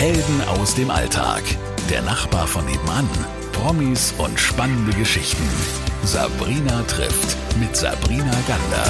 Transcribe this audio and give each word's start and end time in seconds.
Helden 0.00 0.40
aus 0.48 0.74
dem 0.74 0.90
Alltag. 0.90 1.42
Der 1.90 2.00
Nachbar 2.00 2.46
von 2.46 2.64
nebenan. 2.64 3.06
Promis 3.52 4.14
und 4.16 4.40
spannende 4.40 4.96
Geschichten. 4.96 5.46
Sabrina 6.04 6.82
trifft 6.84 7.36
mit 7.60 7.76
Sabrina 7.76 8.32
Gander. 8.48 8.86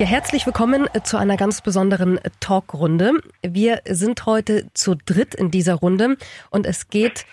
Ja, 0.00 0.06
herzlich 0.06 0.46
willkommen 0.46 0.88
zu 1.04 1.16
einer 1.16 1.36
ganz 1.36 1.60
besonderen 1.60 2.18
Talkrunde. 2.40 3.12
Wir 3.42 3.82
sind 3.88 4.26
heute 4.26 4.66
zu 4.74 4.96
dritt 4.96 5.36
in 5.36 5.52
dieser 5.52 5.74
Runde 5.74 6.16
und 6.50 6.66
es 6.66 6.88
geht 6.88 7.24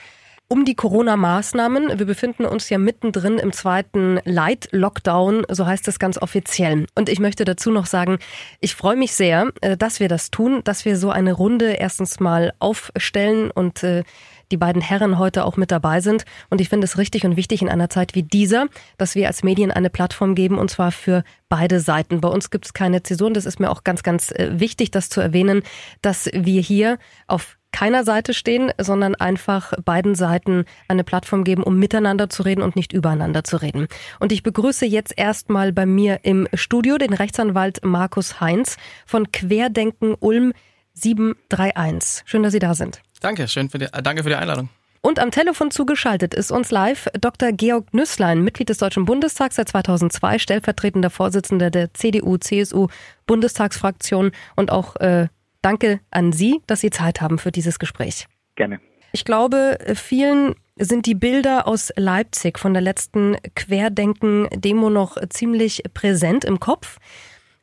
um 0.51 0.65
die 0.65 0.75
Corona-Maßnahmen. 0.75 1.97
Wir 1.97 2.05
befinden 2.05 2.43
uns 2.43 2.69
ja 2.69 2.77
mittendrin 2.77 3.39
im 3.39 3.53
zweiten 3.53 4.19
Light-Lockdown, 4.25 5.45
so 5.49 5.65
heißt 5.65 5.87
es 5.87 5.97
ganz 5.97 6.21
offiziell. 6.21 6.87
Und 6.93 7.07
ich 7.07 7.21
möchte 7.21 7.45
dazu 7.45 7.71
noch 7.71 7.85
sagen, 7.85 8.19
ich 8.59 8.75
freue 8.75 8.97
mich 8.97 9.13
sehr, 9.13 9.53
äh, 9.61 9.77
dass 9.77 10.01
wir 10.01 10.09
das 10.09 10.29
tun, 10.29 10.59
dass 10.65 10.83
wir 10.83 10.97
so 10.97 11.09
eine 11.09 11.31
Runde 11.31 11.71
erstens 11.71 12.19
mal 12.19 12.51
aufstellen 12.59 13.49
und 13.49 13.81
äh, 13.83 14.03
die 14.51 14.57
beiden 14.57 14.81
Herren 14.81 15.17
heute 15.17 15.45
auch 15.45 15.55
mit 15.55 15.71
dabei 15.71 16.01
sind. 16.01 16.25
Und 16.49 16.59
ich 16.59 16.67
finde 16.67 16.83
es 16.83 16.97
richtig 16.97 17.23
und 17.23 17.37
wichtig 17.37 17.61
in 17.61 17.69
einer 17.69 17.89
Zeit 17.89 18.13
wie 18.13 18.23
dieser, 18.23 18.67
dass 18.97 19.15
wir 19.15 19.27
als 19.27 19.43
Medien 19.43 19.71
eine 19.71 19.89
Plattform 19.89 20.35
geben 20.35 20.57
und 20.57 20.69
zwar 20.69 20.91
für 20.91 21.23
beide 21.47 21.79
Seiten. 21.79 22.19
Bei 22.19 22.27
uns 22.27 22.49
gibt 22.49 22.65
es 22.65 22.73
keine 22.73 23.03
Zäsuren. 23.03 23.33
Das 23.33 23.45
ist 23.45 23.61
mir 23.61 23.71
auch 23.71 23.85
ganz, 23.85 24.03
ganz 24.03 24.31
äh, 24.31 24.59
wichtig, 24.59 24.91
das 24.91 25.07
zu 25.07 25.21
erwähnen, 25.21 25.63
dass 26.01 26.29
wir 26.33 26.61
hier 26.61 26.97
auf 27.27 27.57
keiner 27.71 28.03
Seite 28.03 28.33
stehen, 28.33 28.71
sondern 28.77 29.15
einfach 29.15 29.73
beiden 29.83 30.15
Seiten 30.15 30.65
eine 30.87 31.03
Plattform 31.03 31.43
geben, 31.43 31.63
um 31.63 31.77
miteinander 31.77 32.29
zu 32.29 32.43
reden 32.43 32.61
und 32.61 32.75
nicht 32.75 32.93
übereinander 32.93 33.43
zu 33.43 33.57
reden. 33.57 33.87
Und 34.19 34.31
ich 34.31 34.43
begrüße 34.43 34.85
jetzt 34.85 35.13
erstmal 35.17 35.71
bei 35.71 35.85
mir 35.85 36.19
im 36.23 36.47
Studio 36.53 36.97
den 36.97 37.13
Rechtsanwalt 37.13 37.83
Markus 37.83 38.41
Heinz 38.41 38.77
von 39.05 39.31
Querdenken 39.31 40.15
Ulm 40.19 40.53
731. 40.93 42.23
Schön, 42.25 42.43
dass 42.43 42.53
Sie 42.53 42.59
da 42.59 42.73
sind. 42.73 43.01
Danke, 43.21 43.47
schön 43.47 43.69
für 43.69 43.79
die, 43.79 43.85
äh, 43.85 44.01
danke 44.01 44.23
für 44.23 44.29
die 44.29 44.35
Einladung. 44.35 44.69
Und 45.03 45.19
am 45.19 45.31
Telefon 45.31 45.71
zugeschaltet 45.71 46.35
ist 46.35 46.51
uns 46.51 46.69
live 46.69 47.07
Dr. 47.19 47.53
Georg 47.53 47.91
Nüsslein, 47.91 48.43
Mitglied 48.43 48.69
des 48.69 48.77
Deutschen 48.77 49.05
Bundestags 49.05 49.55
seit 49.55 49.69
2002, 49.69 50.37
stellvertretender 50.37 51.09
Vorsitzender 51.09 51.71
der 51.71 51.91
CDU-CSU-Bundestagsfraktion 51.95 54.31
und 54.55 54.71
auch 54.71 54.97
äh, 54.97 55.29
Danke 55.61 55.99
an 56.09 56.31
Sie, 56.31 56.61
dass 56.67 56.81
Sie 56.81 56.89
Zeit 56.89 57.21
haben 57.21 57.37
für 57.37 57.51
dieses 57.51 57.79
Gespräch. 57.79 58.27
Gerne. 58.55 58.79
Ich 59.13 59.25
glaube, 59.25 59.77
vielen 59.95 60.55
sind 60.77 61.05
die 61.05 61.15
Bilder 61.15 61.67
aus 61.67 61.91
Leipzig 61.95 62.57
von 62.57 62.73
der 62.73 62.81
letzten 62.81 63.35
Querdenken-Demo 63.55 64.89
noch 64.89 65.17
ziemlich 65.29 65.83
präsent 65.93 66.45
im 66.45 66.59
Kopf. 66.59 66.97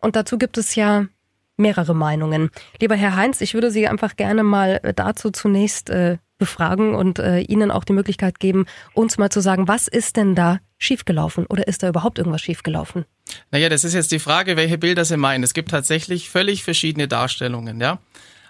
Und 0.00 0.14
dazu 0.14 0.38
gibt 0.38 0.58
es 0.58 0.74
ja 0.74 1.06
mehrere 1.56 1.94
Meinungen. 1.94 2.50
Lieber 2.80 2.94
Herr 2.94 3.16
Heinz, 3.16 3.41
ich 3.41 3.54
würde 3.54 3.70
Sie 3.70 3.88
einfach 3.88 4.16
gerne 4.16 4.44
mal 4.44 4.80
dazu 4.94 5.30
zunächst 5.30 5.91
äh, 5.91 6.19
befragen 6.38 6.94
und 6.94 7.19
äh, 7.19 7.41
Ihnen 7.41 7.70
auch 7.70 7.84
die 7.84 7.92
Möglichkeit 7.92 8.38
geben, 8.38 8.66
uns 8.94 9.19
mal 9.19 9.30
zu 9.30 9.41
sagen, 9.41 9.66
was 9.66 9.88
ist 9.88 10.16
denn 10.16 10.34
da 10.34 10.60
schiefgelaufen 10.78 11.46
oder 11.46 11.66
ist 11.66 11.82
da 11.82 11.88
überhaupt 11.88 12.19
irgendwas 12.19 12.42
schiefgelaufen? 12.42 13.04
Naja, 13.50 13.68
das 13.68 13.84
ist 13.84 13.94
jetzt 13.94 14.12
die 14.12 14.18
Frage, 14.18 14.56
welche 14.56 14.78
Bilder 14.78 15.04
Sie 15.04 15.16
meinen. 15.16 15.44
Es 15.44 15.54
gibt 15.54 15.70
tatsächlich 15.70 16.30
völlig 16.30 16.64
verschiedene 16.64 17.08
Darstellungen, 17.08 17.80
ja. 17.80 17.98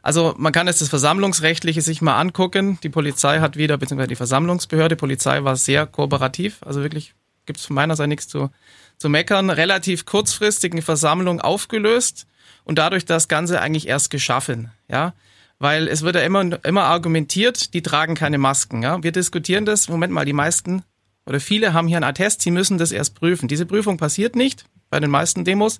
Also 0.03 0.35
man 0.39 0.53
kann 0.53 0.67
jetzt 0.67 0.81
das 0.81 0.89
Versammlungsrechtliche 0.89 1.83
sich 1.83 2.01
mal 2.01 2.19
angucken. 2.19 2.79
Die 2.83 2.89
Polizei 2.89 3.41
hat 3.41 3.57
wieder, 3.57 3.77
beziehungsweise 3.77 4.09
die 4.09 4.17
Versammlungsbehörde, 4.17 4.97
Polizei 4.97 5.45
war 5.45 5.57
sehr 5.57 5.87
kooperativ, 5.87 6.59
also 6.63 6.83
wirklich 6.83 7.15
gibt 7.47 7.59
es 7.59 7.67
von 7.67 7.75
meiner 7.75 7.97
Seite 7.97 8.09
nichts 8.09 8.29
zu, 8.29 8.51
zu 8.99 9.09
meckern, 9.09 9.51
relativ 9.51 10.05
kurzfristig 10.05 10.73
eine 10.73 10.83
Versammlung 10.83 11.41
aufgelöst 11.41 12.27
und 12.65 12.79
dadurch 12.79 13.07
das 13.07 13.29
Ganze 13.29 13.61
eigentlich 13.61 13.89
erst 13.89 14.11
geschaffen, 14.11 14.71
ja. 14.89 15.15
Weil 15.59 15.89
es 15.89 16.03
wird 16.03 16.15
ja 16.15 16.23
immer, 16.23 16.65
immer 16.65 16.85
argumentiert, 16.85 17.75
die 17.75 17.83
tragen 17.83 18.15
keine 18.15 18.39
Masken, 18.39 18.83
ja. 18.83 19.03
Wir 19.03 19.13
diskutieren 19.13 19.65
das, 19.65 19.89
Moment 19.89 20.13
mal, 20.13 20.25
die 20.25 20.33
meisten 20.33 20.85
oder 21.29 21.41
viele 21.41 21.75
haben 21.75 21.89
hier 21.89 21.99
einen 21.99 22.05
Attest, 22.05 22.41
sie 22.41 22.51
müssen 22.51 22.79
das 22.79 22.91
erst 22.91 23.15
prüfen. 23.15 23.49
Diese 23.49 23.67
Prüfung 23.67 23.99
passiert 23.99 24.35
nicht 24.35 24.65
bei 24.89 24.99
den 24.99 25.11
meisten 25.11 25.45
Demos 25.45 25.77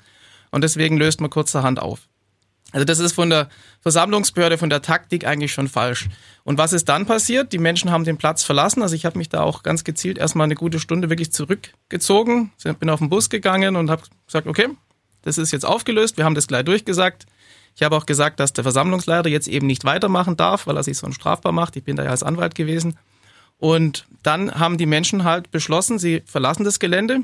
und 0.51 0.63
deswegen 0.63 0.99
löst 0.99 1.23
man 1.23 1.31
kurzerhand 1.31 1.81
auf. 1.81 2.01
Also 2.73 2.85
das 2.85 2.99
ist 2.99 3.15
von 3.15 3.31
der 3.31 3.49
Versammlungsbehörde, 3.81 4.59
von 4.59 4.69
der 4.69 4.83
Taktik 4.83 5.27
eigentlich 5.27 5.55
schon 5.55 5.69
falsch. 5.69 6.11
Und 6.45 6.59
was 6.59 6.75
ist 6.75 6.91
dann 6.91 7.07
passiert? 7.07 7.55
Die 7.55 7.59
Menschen 7.59 7.91
haben 7.91 8.05
den 8.05 8.19
Platz 8.19 8.45
verlassen. 8.45 8.83
Also 8.83 8.95
ich 8.95 9.07
habe 9.07 9.17
mich 9.17 9.31
da 9.31 9.41
auch 9.41 9.63
ganz 9.63 9.85
gezielt 9.85 10.19
erstmal 10.19 10.45
eine 10.45 10.55
gute 10.55 10.79
Stunde 10.79 11.09
wirklich 11.09 11.33
zurückgezogen, 11.33 12.53
bin 12.79 12.91
auf 12.91 12.99
den 12.99 13.09
Bus 13.09 13.31
gegangen 13.31 13.77
und 13.77 13.89
habe 13.89 14.03
gesagt, 14.27 14.47
okay, 14.47 14.69
das 15.23 15.39
ist 15.39 15.51
jetzt 15.51 15.65
aufgelöst, 15.65 16.19
wir 16.19 16.27
haben 16.27 16.35
das 16.35 16.47
gleich 16.47 16.65
durchgesagt. 16.65 17.25
Ich 17.75 17.83
habe 17.83 17.97
auch 17.97 18.05
gesagt, 18.05 18.39
dass 18.39 18.53
der 18.53 18.65
Versammlungsleiter 18.65 19.31
jetzt 19.31 19.49
eben 19.49 19.67
nicht 19.67 19.85
weitermachen 19.85 20.37
darf, 20.37 20.67
weil 20.67 20.77
er 20.77 20.83
sich 20.83 20.99
sonst 20.99 21.15
strafbar 21.15 21.53
macht. 21.53 21.77
Ich 21.77 21.85
bin 21.85 21.97
da 21.97 22.05
ja 22.05 22.11
als 22.11 22.23
Anwalt 22.23 22.55
gewesen. 22.55 22.99
Und 23.59 24.07
dann 24.23 24.55
haben 24.55 24.79
die 24.79 24.87
Menschen 24.87 25.25
halt 25.25 25.51
beschlossen, 25.51 25.99
sie 25.99 26.23
verlassen 26.27 26.65
das 26.65 26.79
Gelände 26.79 27.21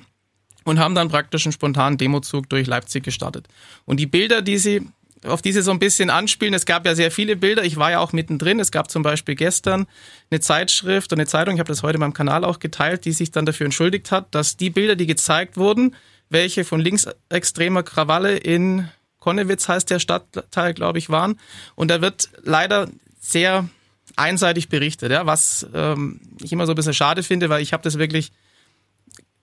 und 0.65 0.79
haben 0.79 0.95
dann 0.95 1.09
praktisch 1.09 1.47
einen 1.47 1.53
spontanen 1.53 1.99
Demozug 1.99 2.49
durch 2.49 2.67
Leipzig 2.67 3.05
gestartet. 3.05 3.47
Und 3.85 3.99
die 3.99 4.07
Bilder, 4.07 4.43
die 4.43 4.59
sie 4.59 4.83
auf 5.27 5.43
diese 5.43 5.63
so 5.63 5.71
ein 5.71 5.79
bisschen 5.79 6.11
anspielen. 6.11 6.55
Es 6.55 6.67
gab 6.67 6.87
ja 6.87 6.95
sehr 6.95 7.11
viele 7.11 7.37
Bilder. 7.37 7.65
Ich 7.65 7.77
war 7.77 7.91
ja 7.91 8.01
auch 8.01 8.13
mittendrin. 8.13 8.61
Es 8.61 8.71
gab 8.71 8.91
zum 8.91 9.03
Beispiel 9.03 9.35
gestern 9.35 9.87
eine 10.31 10.41
Zeitschrift 10.41 11.13
und 11.13 11.19
eine 11.19 11.27
Zeitung, 11.27 11.55
ich 11.55 11.61
habe 11.61 11.69
das 11.69 11.83
heute 11.83 11.95
in 11.95 12.01
meinem 12.01 12.13
Kanal 12.13 12.45
auch 12.45 12.59
geteilt, 12.59 13.05
die 13.05 13.13
sich 13.13 13.31
dann 13.31 13.47
dafür 13.47 13.65
entschuldigt 13.65 14.11
hat, 14.11 14.35
dass 14.35 14.57
die 14.57 14.71
Bilder, 14.71 14.97
die 14.97 15.07
gezeigt 15.07 15.57
wurden, 15.57 15.95
welche 16.29 16.65
von 16.65 16.81
linksextremer 16.81 17.83
Krawalle 17.83 18.37
in 18.37 18.89
Konnewitz 19.19 19.69
heißt 19.69 19.89
der 19.89 19.99
Stadtteil, 19.99 20.75
glaube 20.75 20.99
ich, 20.99 21.09
waren. 21.09 21.41
Und 21.75 21.91
da 21.91 22.03
wird 22.03 22.29
leider 22.43 22.89
sehr 23.21 23.69
einseitig 24.17 24.69
berichtet, 24.69 25.13
ja, 25.13 25.27
was 25.27 25.67
ähm, 25.75 26.21
ich 26.43 26.53
immer 26.53 26.67
so 26.67 26.73
ein 26.73 26.77
bisschen 26.77 26.95
schade 26.95 27.23
finde, 27.23 27.49
weil 27.49 27.63
ich 27.63 27.73
habe 27.73 27.83
das 27.83 27.99
wirklich 27.99 28.33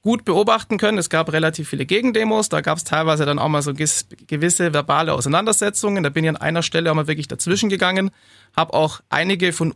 gut 0.02 0.26
beobachten 0.26 0.78
können. 0.78 0.98
Es 0.98 1.10
gab 1.10 1.32
relativ 1.32 1.70
viele 1.70 1.86
Gegendemos, 1.86 2.50
da 2.50 2.62
gab 2.62 2.78
es 2.78 2.84
teilweise 2.84 3.26
dann 3.26 3.40
auch 3.40 3.50
mal 3.50 3.62
so 3.62 3.74
gewisse 3.74 4.74
verbale 4.74 5.14
Auseinandersetzungen. 5.14 6.04
Da 6.04 6.10
bin 6.10 6.24
ich 6.24 6.30
an 6.30 6.38
einer 6.38 6.64
Stelle 6.64 6.92
auch 6.92 6.96
mal 6.96 7.08
wirklich 7.08 7.28
dazwischen 7.28 7.70
gegangen, 7.70 8.12
habe 8.56 8.74
auch 8.74 9.02
einige 9.10 9.54
von, 9.54 9.76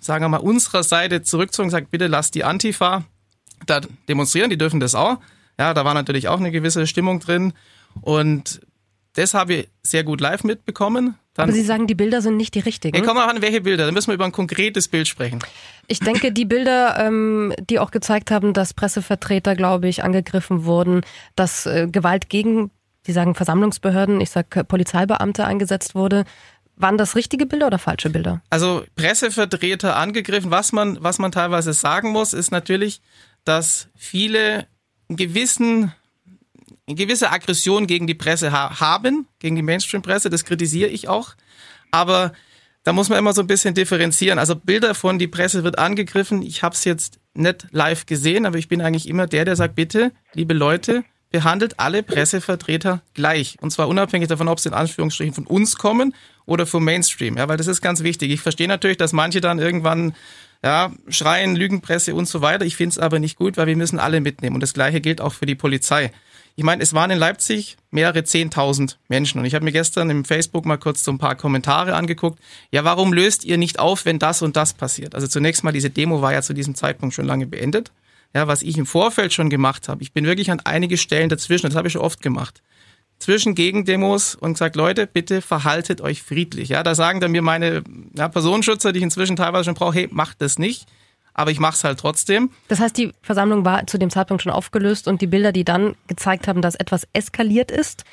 sagen 0.00 0.24
wir 0.24 0.28
mal, 0.28 0.38
unserer 0.38 0.82
Seite 0.82 1.22
zurückgezogen 1.22 1.66
und 1.66 1.70
gesagt, 1.70 1.90
bitte 1.90 2.06
lasst 2.06 2.34
die 2.34 2.44
Antifa 2.44 3.04
da 3.66 3.80
demonstrieren, 4.08 4.50
die 4.50 4.58
dürfen 4.58 4.80
das 4.80 4.94
auch. 4.94 5.18
Ja, 5.58 5.74
da 5.74 5.84
war 5.84 5.94
natürlich 5.94 6.28
auch 6.28 6.38
eine 6.38 6.52
gewisse 6.52 6.86
Stimmung 6.86 7.18
drin 7.18 7.52
und 8.00 8.60
das 9.14 9.34
habe 9.34 9.54
ich 9.54 9.68
sehr 9.82 10.04
gut 10.04 10.20
live 10.20 10.44
mitbekommen. 10.44 11.16
Dann 11.38 11.50
Aber 11.50 11.52
Sie 11.52 11.62
sagen, 11.62 11.86
die 11.86 11.94
Bilder 11.94 12.20
sind 12.20 12.36
nicht 12.36 12.56
die 12.56 12.58
richtigen. 12.58 12.96
Wir 12.96 13.04
kommen 13.04 13.20
auch 13.20 13.28
an, 13.28 13.40
welche 13.40 13.60
Bilder. 13.60 13.84
Dann 13.84 13.94
müssen 13.94 14.08
wir 14.08 14.14
über 14.14 14.24
ein 14.24 14.32
konkretes 14.32 14.88
Bild 14.88 15.06
sprechen. 15.06 15.38
Ich 15.86 16.00
denke, 16.00 16.32
die 16.32 16.44
Bilder, 16.44 16.98
ähm, 16.98 17.54
die 17.60 17.78
auch 17.78 17.92
gezeigt 17.92 18.32
haben, 18.32 18.52
dass 18.54 18.74
Pressevertreter, 18.74 19.54
glaube 19.54 19.86
ich, 19.86 20.02
angegriffen 20.02 20.64
wurden, 20.64 21.02
dass 21.36 21.64
äh, 21.64 21.86
Gewalt 21.86 22.28
gegen, 22.28 22.72
Sie 23.06 23.12
sagen 23.12 23.36
Versammlungsbehörden, 23.36 24.20
ich 24.20 24.30
sage 24.30 24.64
Polizeibeamte 24.64 25.44
eingesetzt 25.44 25.94
wurde. 25.94 26.24
Waren 26.74 26.98
das 26.98 27.14
richtige 27.14 27.46
Bilder 27.46 27.68
oder 27.68 27.78
falsche 27.78 28.10
Bilder? 28.10 28.42
Also 28.50 28.82
Pressevertreter 28.96 29.94
angegriffen. 29.94 30.50
Was 30.50 30.72
man, 30.72 30.98
was 31.00 31.20
man 31.20 31.30
teilweise 31.30 31.72
sagen 31.72 32.10
muss, 32.10 32.32
ist 32.32 32.50
natürlich, 32.50 33.00
dass 33.44 33.86
viele 33.94 34.66
einen 35.08 35.16
gewissen 35.16 35.92
eine 36.88 36.96
gewisse 36.96 37.30
Aggression 37.30 37.86
gegen 37.86 38.06
die 38.06 38.14
Presse 38.14 38.50
ha 38.50 38.80
haben, 38.80 39.26
gegen 39.38 39.56
die 39.56 39.62
Mainstream-Presse, 39.62 40.30
das 40.30 40.44
kritisiere 40.44 40.88
ich 40.90 41.06
auch. 41.06 41.34
Aber 41.90 42.32
da 42.82 42.92
muss 42.92 43.10
man 43.10 43.18
immer 43.18 43.34
so 43.34 43.42
ein 43.42 43.46
bisschen 43.46 43.74
differenzieren. 43.74 44.38
Also 44.38 44.56
Bilder 44.56 44.94
von 44.94 45.18
die 45.18 45.28
Presse 45.28 45.64
wird 45.64 45.78
angegriffen. 45.78 46.42
Ich 46.42 46.62
habe 46.62 46.74
es 46.74 46.84
jetzt 46.84 47.20
nicht 47.34 47.66
live 47.70 48.06
gesehen, 48.06 48.46
aber 48.46 48.56
ich 48.56 48.68
bin 48.68 48.80
eigentlich 48.80 49.08
immer 49.08 49.26
der, 49.26 49.44
der 49.44 49.56
sagt, 49.56 49.74
bitte, 49.74 50.12
liebe 50.32 50.54
Leute, 50.54 51.04
behandelt 51.30 51.78
alle 51.78 52.02
Pressevertreter 52.02 53.02
gleich. 53.12 53.56
Und 53.60 53.70
zwar 53.70 53.88
unabhängig 53.88 54.28
davon, 54.28 54.48
ob 54.48 54.58
sie 54.58 54.70
in 54.70 54.74
Anführungsstrichen 54.74 55.34
von 55.34 55.46
uns 55.46 55.76
kommen 55.76 56.14
oder 56.46 56.64
vom 56.64 56.84
Mainstream. 56.84 57.36
Ja, 57.36 57.48
weil 57.48 57.58
das 57.58 57.66
ist 57.66 57.82
ganz 57.82 58.02
wichtig. 58.02 58.30
Ich 58.30 58.40
verstehe 58.40 58.68
natürlich, 58.68 58.96
dass 58.96 59.12
manche 59.12 59.42
dann 59.42 59.58
irgendwann 59.58 60.14
ja, 60.64 60.90
schreien, 61.08 61.54
Lügenpresse 61.54 62.14
und 62.14 62.26
so 62.26 62.40
weiter. 62.40 62.64
Ich 62.64 62.76
finde 62.76 62.92
es 62.92 62.98
aber 62.98 63.18
nicht 63.18 63.36
gut, 63.36 63.58
weil 63.58 63.66
wir 63.66 63.76
müssen 63.76 63.98
alle 63.98 64.20
mitnehmen. 64.20 64.56
Und 64.56 64.62
das 64.62 64.72
Gleiche 64.72 65.02
gilt 65.02 65.20
auch 65.20 65.34
für 65.34 65.46
die 65.46 65.54
Polizei. 65.54 66.10
Ich 66.58 66.64
meine, 66.64 66.82
es 66.82 66.92
waren 66.92 67.12
in 67.12 67.20
Leipzig 67.20 67.76
mehrere 67.92 68.24
Zehntausend 68.24 68.98
Menschen 69.06 69.38
und 69.38 69.44
ich 69.44 69.54
habe 69.54 69.64
mir 69.64 69.70
gestern 69.70 70.10
im 70.10 70.24
Facebook 70.24 70.66
mal 70.66 70.76
kurz 70.76 71.04
so 71.04 71.12
ein 71.12 71.18
paar 71.18 71.36
Kommentare 71.36 71.94
angeguckt. 71.94 72.40
Ja, 72.72 72.82
warum 72.82 73.12
löst 73.12 73.44
ihr 73.44 73.58
nicht 73.58 73.78
auf, 73.78 74.04
wenn 74.04 74.18
das 74.18 74.42
und 74.42 74.56
das 74.56 74.72
passiert? 74.72 75.14
Also 75.14 75.28
zunächst 75.28 75.62
mal, 75.62 75.70
diese 75.70 75.88
Demo 75.88 76.20
war 76.20 76.32
ja 76.32 76.42
zu 76.42 76.54
diesem 76.54 76.74
Zeitpunkt 76.74 77.14
schon 77.14 77.26
lange 77.26 77.46
beendet. 77.46 77.92
Ja, 78.34 78.48
was 78.48 78.62
ich 78.62 78.76
im 78.76 78.86
Vorfeld 78.86 79.32
schon 79.32 79.50
gemacht 79.50 79.88
habe. 79.88 80.02
Ich 80.02 80.12
bin 80.12 80.24
wirklich 80.24 80.50
an 80.50 80.58
einige 80.64 80.96
Stellen 80.96 81.28
dazwischen, 81.28 81.68
das 81.68 81.76
habe 81.76 81.86
ich 81.86 81.92
schon 81.92 82.02
oft 82.02 82.22
gemacht 82.22 82.60
zwischen 83.20 83.54
Gegendemos 83.54 84.34
und 84.34 84.54
gesagt, 84.54 84.74
Leute, 84.74 85.06
bitte 85.06 85.42
verhaltet 85.42 86.00
euch 86.00 86.24
friedlich. 86.24 86.70
Ja, 86.70 86.82
da 86.82 86.96
sagen 86.96 87.20
dann 87.20 87.30
mir 87.30 87.42
meine 87.42 87.84
ja, 88.16 88.28
Personenschützer, 88.28 88.90
die 88.90 88.98
ich 88.98 89.04
inzwischen 89.04 89.36
teilweise 89.36 89.66
schon 89.66 89.74
brauche, 89.74 89.94
hey, 89.94 90.08
macht 90.10 90.42
das 90.42 90.58
nicht 90.58 90.88
aber 91.38 91.52
ich 91.52 91.60
mache 91.60 91.74
es 91.74 91.84
halt 91.84 92.00
trotzdem. 92.00 92.50
Das 92.66 92.80
heißt, 92.80 92.96
die 92.96 93.12
Versammlung 93.22 93.64
war 93.64 93.86
zu 93.86 93.96
dem 93.96 94.10
Zeitpunkt 94.10 94.42
schon 94.42 94.50
aufgelöst 94.50 95.06
und 95.06 95.20
die 95.20 95.28
Bilder, 95.28 95.52
die 95.52 95.64
dann 95.64 95.94
gezeigt 96.08 96.48
haben, 96.48 96.62
dass 96.62 96.74
etwas 96.74 97.06
eskaliert 97.12 97.70
ist, 97.70 98.04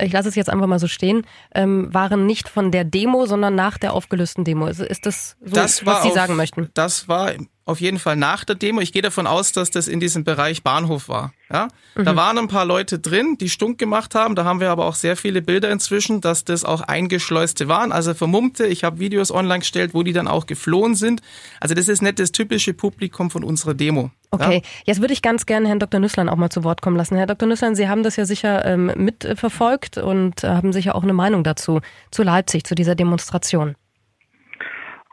ich 0.00 0.12
lasse 0.12 0.28
es 0.28 0.36
jetzt 0.36 0.48
einfach 0.48 0.68
mal 0.68 0.78
so 0.78 0.86
stehen, 0.86 1.26
ähm, 1.56 1.92
waren 1.92 2.24
nicht 2.24 2.48
von 2.48 2.70
der 2.70 2.84
Demo, 2.84 3.26
sondern 3.26 3.56
nach 3.56 3.78
der 3.78 3.94
aufgelösten 3.94 4.44
Demo. 4.44 4.68
Ist, 4.68 4.78
ist 4.78 5.06
das 5.06 5.36
so, 5.44 5.56
das 5.56 5.84
was 5.84 6.02
Sie 6.02 6.10
auf, 6.10 6.14
sagen 6.14 6.36
möchten? 6.36 6.70
Das 6.74 7.08
war 7.08 7.32
auf 7.68 7.80
jeden 7.80 7.98
Fall 7.98 8.16
nach 8.16 8.44
der 8.44 8.56
Demo. 8.56 8.80
Ich 8.80 8.92
gehe 8.92 9.02
davon 9.02 9.26
aus, 9.26 9.52
dass 9.52 9.70
das 9.70 9.88
in 9.88 10.00
diesem 10.00 10.24
Bereich 10.24 10.62
Bahnhof 10.62 11.08
war. 11.10 11.34
Ja, 11.52 11.68
mhm. 11.94 12.04
da 12.04 12.16
waren 12.16 12.38
ein 12.38 12.48
paar 12.48 12.64
Leute 12.64 12.98
drin, 12.98 13.36
die 13.38 13.50
stunk 13.50 13.78
gemacht 13.78 14.14
haben. 14.14 14.34
Da 14.34 14.44
haben 14.44 14.60
wir 14.60 14.70
aber 14.70 14.86
auch 14.86 14.94
sehr 14.94 15.16
viele 15.16 15.42
Bilder 15.42 15.70
inzwischen, 15.70 16.22
dass 16.22 16.44
das 16.44 16.64
auch 16.64 16.80
eingeschleuste 16.80 17.68
waren, 17.68 17.92
also 17.92 18.14
vermummte. 18.14 18.66
Ich 18.66 18.84
habe 18.84 19.00
Videos 19.00 19.30
online 19.30 19.60
gestellt, 19.60 19.92
wo 19.92 20.02
die 20.02 20.14
dann 20.14 20.28
auch 20.28 20.46
geflohen 20.46 20.94
sind. 20.94 21.20
Also 21.60 21.74
das 21.74 21.88
ist 21.88 22.00
nicht 22.00 22.18
das 22.18 22.32
typische 22.32 22.72
Publikum 22.72 23.30
von 23.30 23.44
unserer 23.44 23.74
Demo. 23.74 24.10
Okay, 24.30 24.62
ja? 24.64 24.70
jetzt 24.86 25.00
würde 25.02 25.12
ich 25.12 25.20
ganz 25.20 25.44
gerne 25.44 25.68
Herrn 25.68 25.78
Dr. 25.78 26.00
Nüsslein 26.00 26.30
auch 26.30 26.36
mal 26.36 26.50
zu 26.50 26.64
Wort 26.64 26.80
kommen 26.80 26.96
lassen. 26.96 27.16
Herr 27.16 27.26
Dr. 27.26 27.48
Nüsslein, 27.48 27.74
Sie 27.74 27.88
haben 27.88 28.02
das 28.02 28.16
ja 28.16 28.24
sicher 28.24 28.64
ähm, 28.64 28.92
mitverfolgt 28.96 29.98
und 29.98 30.42
äh, 30.42 30.48
haben 30.48 30.72
sicher 30.72 30.94
auch 30.94 31.02
eine 31.02 31.12
Meinung 31.12 31.44
dazu, 31.44 31.80
zu 32.10 32.22
Leipzig, 32.22 32.64
zu 32.64 32.74
dieser 32.74 32.94
Demonstration. 32.94 33.74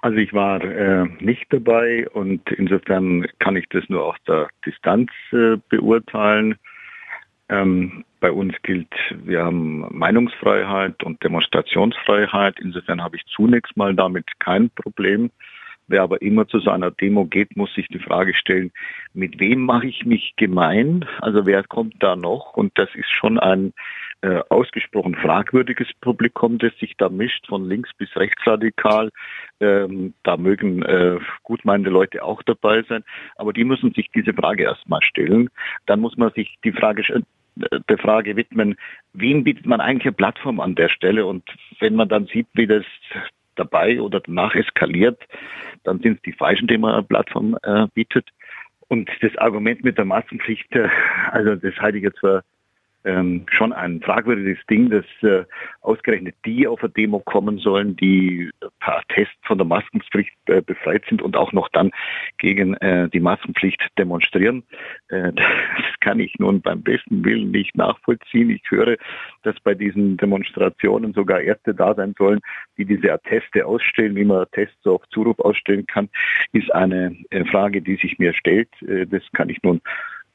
Also 0.06 0.20
ich 0.20 0.34
war 0.34 0.64
äh, 0.64 1.08
nicht 1.20 1.48
dabei 1.50 2.08
und 2.10 2.52
insofern 2.52 3.26
kann 3.40 3.56
ich 3.56 3.68
das 3.70 3.90
nur 3.90 4.06
aus 4.06 4.18
der 4.28 4.50
Distanz 4.64 5.10
äh, 5.32 5.58
beurteilen. 5.68 6.60
Ähm, 7.50 8.06
bei 8.20 8.32
uns 8.32 8.54
gilt, 8.62 8.94
wir 9.24 9.44
haben 9.44 9.84
Meinungsfreiheit 9.90 11.02
und 11.04 11.24
Demonstrationsfreiheit. 11.24 12.60
Insofern 12.60 13.02
habe 13.02 13.16
ich 13.16 13.26
zunächst 13.26 13.76
mal 13.78 13.96
damit 13.96 14.28
kein 14.38 14.70
Problem. 14.70 15.32
Wer 15.88 16.04
aber 16.04 16.22
immer 16.22 16.48
zu 16.48 16.60
so 16.60 16.70
einer 16.70 16.92
Demo 16.92 17.26
geht, 17.26 17.58
muss 17.58 17.74
sich 17.74 17.88
die 17.88 17.98
Frage 17.98 18.36
stellen, 18.36 18.72
mit 19.16 19.40
wem 19.40 19.62
mache 19.62 19.88
ich 19.88 20.06
mich 20.06 20.36
gemein? 20.36 21.06
Also 21.22 21.48
wer 21.48 21.64
kommt 21.64 21.96
da 22.00 22.16
noch? 22.16 22.54
Und 22.54 22.72
das 22.76 22.90
ist 22.94 23.10
schon 23.10 23.40
ein 23.40 23.74
äh, 24.22 24.42
ausgesprochen 24.50 25.14
fragwürdiges 25.16 25.88
Publikum, 26.02 26.58
das 26.58 26.76
sich 26.80 26.96
da 26.98 27.10
mischt, 27.10 27.46
von 27.48 27.70
links 27.70 27.92
bis 27.98 28.16
rechtsradikal. 28.16 29.12
Ähm, 29.62 30.14
da 30.24 30.36
mögen 30.36 30.84
äh, 30.84 31.18
gutmeinende 31.44 31.90
Leute 31.90 32.24
auch 32.24 32.44
dabei 32.44 32.84
sein, 32.84 33.04
aber 33.38 33.54
die 33.54 33.64
müssen 33.64 33.94
sich 33.94 34.10
diese 34.14 34.34
Frage 34.34 34.64
erstmal 34.64 35.02
stellen. 35.02 35.50
Dann 35.86 36.02
muss 36.02 36.18
man 36.18 36.32
sich 36.32 36.58
die 36.66 36.74
Frage 36.74 37.04
äh, 37.14 37.22
der 37.88 37.98
Frage 37.98 38.36
widmen, 38.36 38.76
wem 39.14 39.46
bietet 39.46 39.66
man 39.66 39.80
eigentlich 39.80 40.08
eine 40.08 40.14
Plattform 40.14 40.60
an 40.60 40.76
der 40.76 40.90
Stelle? 40.90 41.26
Und 41.26 41.44
wenn 41.80 41.96
man 41.96 42.10
dann 42.10 42.26
sieht, 42.26 42.48
wie 42.54 42.68
das 42.68 42.84
dabei 43.56 44.02
oder 44.02 44.20
danach 44.20 44.56
eskaliert, 44.56 45.22
dann 45.84 46.00
sind 46.00 46.18
es 46.18 46.22
die 46.24 46.34
Falschen, 46.34 46.68
denen 46.68 46.82
man 46.82 46.94
eine 46.94 47.04
Plattform 47.04 47.58
äh, 47.64 47.88
bietet. 47.94 48.30
Und 48.88 49.10
das 49.22 49.36
Argument 49.38 49.84
mit 49.84 49.98
der 49.98 50.06
Massenpflicht, 50.06 50.76
äh, 50.76 50.90
also 51.32 51.56
das 51.56 51.76
halte 51.78 51.98
ich 51.98 52.04
jetzt 52.04 52.20
für 52.20 52.44
ähm, 53.06 53.46
schon 53.50 53.72
ein 53.72 54.02
fragwürdiges 54.02 54.58
Ding, 54.70 54.90
dass 54.90 55.06
äh, 55.22 55.46
ausgerechnet 55.82 56.36
die 56.46 56.68
auf 56.68 56.84
eine 56.84 56.92
Demo 56.92 57.20
kommen 57.20 57.60
sollen, 57.60 57.96
die 57.96 58.50
per 58.80 59.02
Test 59.10 59.32
von 59.44 59.58
der 59.58 59.68
Maskenpflicht 59.68 60.34
äh, 60.48 60.62
befreit 60.62 61.04
sind 61.08 61.22
und 61.22 61.38
auch 61.38 61.54
noch 61.54 61.70
dann 61.70 61.92
gegen 62.38 62.74
äh, 62.76 63.08
die 63.10 63.20
Maskenpflicht 63.20 63.82
demonstrieren. 63.98 64.64
Äh, 65.10 65.32
das 65.34 66.00
kann 66.00 66.20
ich 66.20 66.38
nun 66.40 66.62
beim 66.62 66.82
besten 66.82 67.24
Willen 67.24 67.52
nicht 67.52 67.76
nachvollziehen. 67.76 68.50
Ich 68.50 68.64
höre, 68.70 68.98
dass 69.44 69.60
bei 69.62 69.76
diesen 69.76 70.18
Demonstrationen 70.18 71.14
sogar 71.14 71.42
Ärzte 71.42 71.74
da 71.74 71.94
sein 71.94 72.16
sollen, 72.18 72.40
die 72.78 72.86
diese 72.86 73.14
Atteste 73.14 73.66
ausstellen. 73.66 74.16
Wie 74.16 74.26
man 74.26 74.38
Attests 74.38 74.78
so 74.84 74.96
auf 74.96 75.08
Zuruf 75.10 75.40
ausstellen 75.40 75.86
kann, 75.86 76.10
ist 76.52 76.74
eine 76.74 77.16
äh, 77.30 77.46
Frage, 77.46 77.82
die 77.82 77.96
sich 77.96 78.18
mir 78.18 78.34
stellt. 78.34 78.70
Äh, 78.82 79.06
das 79.06 79.24
kann 79.34 79.50
ich 79.50 79.62
nun 79.64 79.82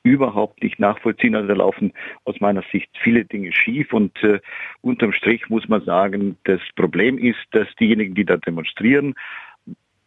überhaupt 0.02 0.62
nicht 0.62 0.78
nachvollziehen. 0.78 1.34
Also 1.34 1.48
da 1.48 1.54
laufen 1.54 1.92
aus 2.24 2.40
meiner 2.40 2.62
Sicht 2.72 2.90
viele 3.02 3.24
Dinge 3.24 3.52
schief 3.52 3.92
und 3.92 4.22
äh, 4.22 4.40
unterm 4.80 5.12
Strich 5.12 5.48
muss 5.48 5.68
man 5.68 5.84
sagen, 5.84 6.36
das 6.44 6.60
Problem 6.76 7.18
ist, 7.18 7.38
dass 7.52 7.68
diejenigen, 7.78 8.14
die 8.14 8.24
da 8.24 8.36
demonstrieren, 8.36 9.14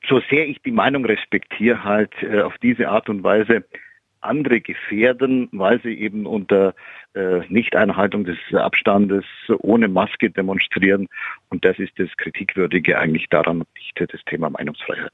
so 0.07 0.21
sehr 0.29 0.47
ich 0.47 0.61
die 0.61 0.71
Meinung 0.71 1.05
respektiere, 1.05 1.83
halt 1.83 2.11
äh, 2.21 2.41
auf 2.41 2.57
diese 2.61 2.89
Art 2.89 3.09
und 3.09 3.23
Weise 3.23 3.65
andere 4.23 4.61
gefährden, 4.61 5.49
weil 5.51 5.81
sie 5.81 5.93
eben 5.93 6.25
unter 6.25 6.73
äh, 7.13 7.39
Nichteinhaltung 7.49 8.23
des 8.23 8.37
Abstandes 8.53 9.25
ohne 9.59 9.87
Maske 9.89 10.29
demonstrieren. 10.29 11.07
Und 11.49 11.65
das 11.65 11.77
ist 11.77 11.91
das 11.97 12.09
Kritikwürdige 12.17 12.97
eigentlich 12.97 13.27
daran 13.29 13.59
und 13.59 13.67
nicht 13.75 14.13
das 14.13 14.21
Thema 14.25 14.49
Meinungsfreiheit. 14.49 15.11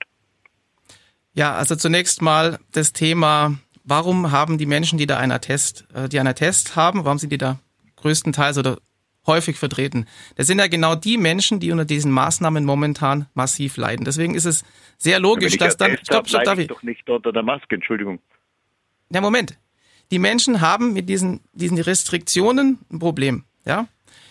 Ja, 1.34 1.54
also 1.56 1.76
zunächst 1.76 2.22
mal 2.22 2.60
das 2.72 2.94
Thema 2.94 3.58
warum 3.84 4.32
haben 4.32 4.58
die 4.58 4.66
Menschen, 4.66 4.98
die 4.98 5.08
da 5.08 5.18
einen 5.18 5.32
Attest, 5.32 5.88
äh, 5.94 6.10
die 6.10 6.20
einen 6.20 6.28
Attest 6.28 6.76
haben, 6.76 7.06
warum 7.06 7.18
sind 7.18 7.32
die 7.32 7.38
da 7.38 7.60
größtenteils 7.98 8.58
oder 8.58 8.78
häufig 9.26 9.58
vertreten? 9.58 10.06
Das 10.36 10.48
sind 10.48 10.60
ja 10.60 10.68
genau 10.68 10.96
die 10.96 11.18
Menschen, 11.18 11.60
die 11.60 11.72
unter 11.72 11.86
diesen 11.86 12.12
Maßnahmen 12.12 12.66
momentan 12.66 13.28
massiv 13.34 13.78
leiden. 13.78 14.06
Deswegen 14.06 14.36
ist 14.36 14.46
es 14.46 14.64
sehr 14.98 15.20
logisch, 15.20 15.58
dass 15.58 15.78
dann, 15.78 15.98
stopp, 16.04 16.28
stopp, 16.28 16.44
darf 16.44 16.60
ich 16.60 16.68
doch 16.68 16.84
nicht 16.84 17.10
unter 17.10 17.32
der 17.32 17.44
Maske, 17.44 17.76
Entschuldigung. 17.76 18.20
Ja, 19.12 19.22
Moment. 19.22 19.58
Die 20.12 20.20
Menschen 20.20 20.62
haben 20.62 20.94
mit 20.94 21.08
diesen, 21.08 21.42
diesen 21.54 21.78
Restriktionen 21.78 22.80
ein 22.92 23.00
Problem, 23.00 23.44
ja? 23.66 23.88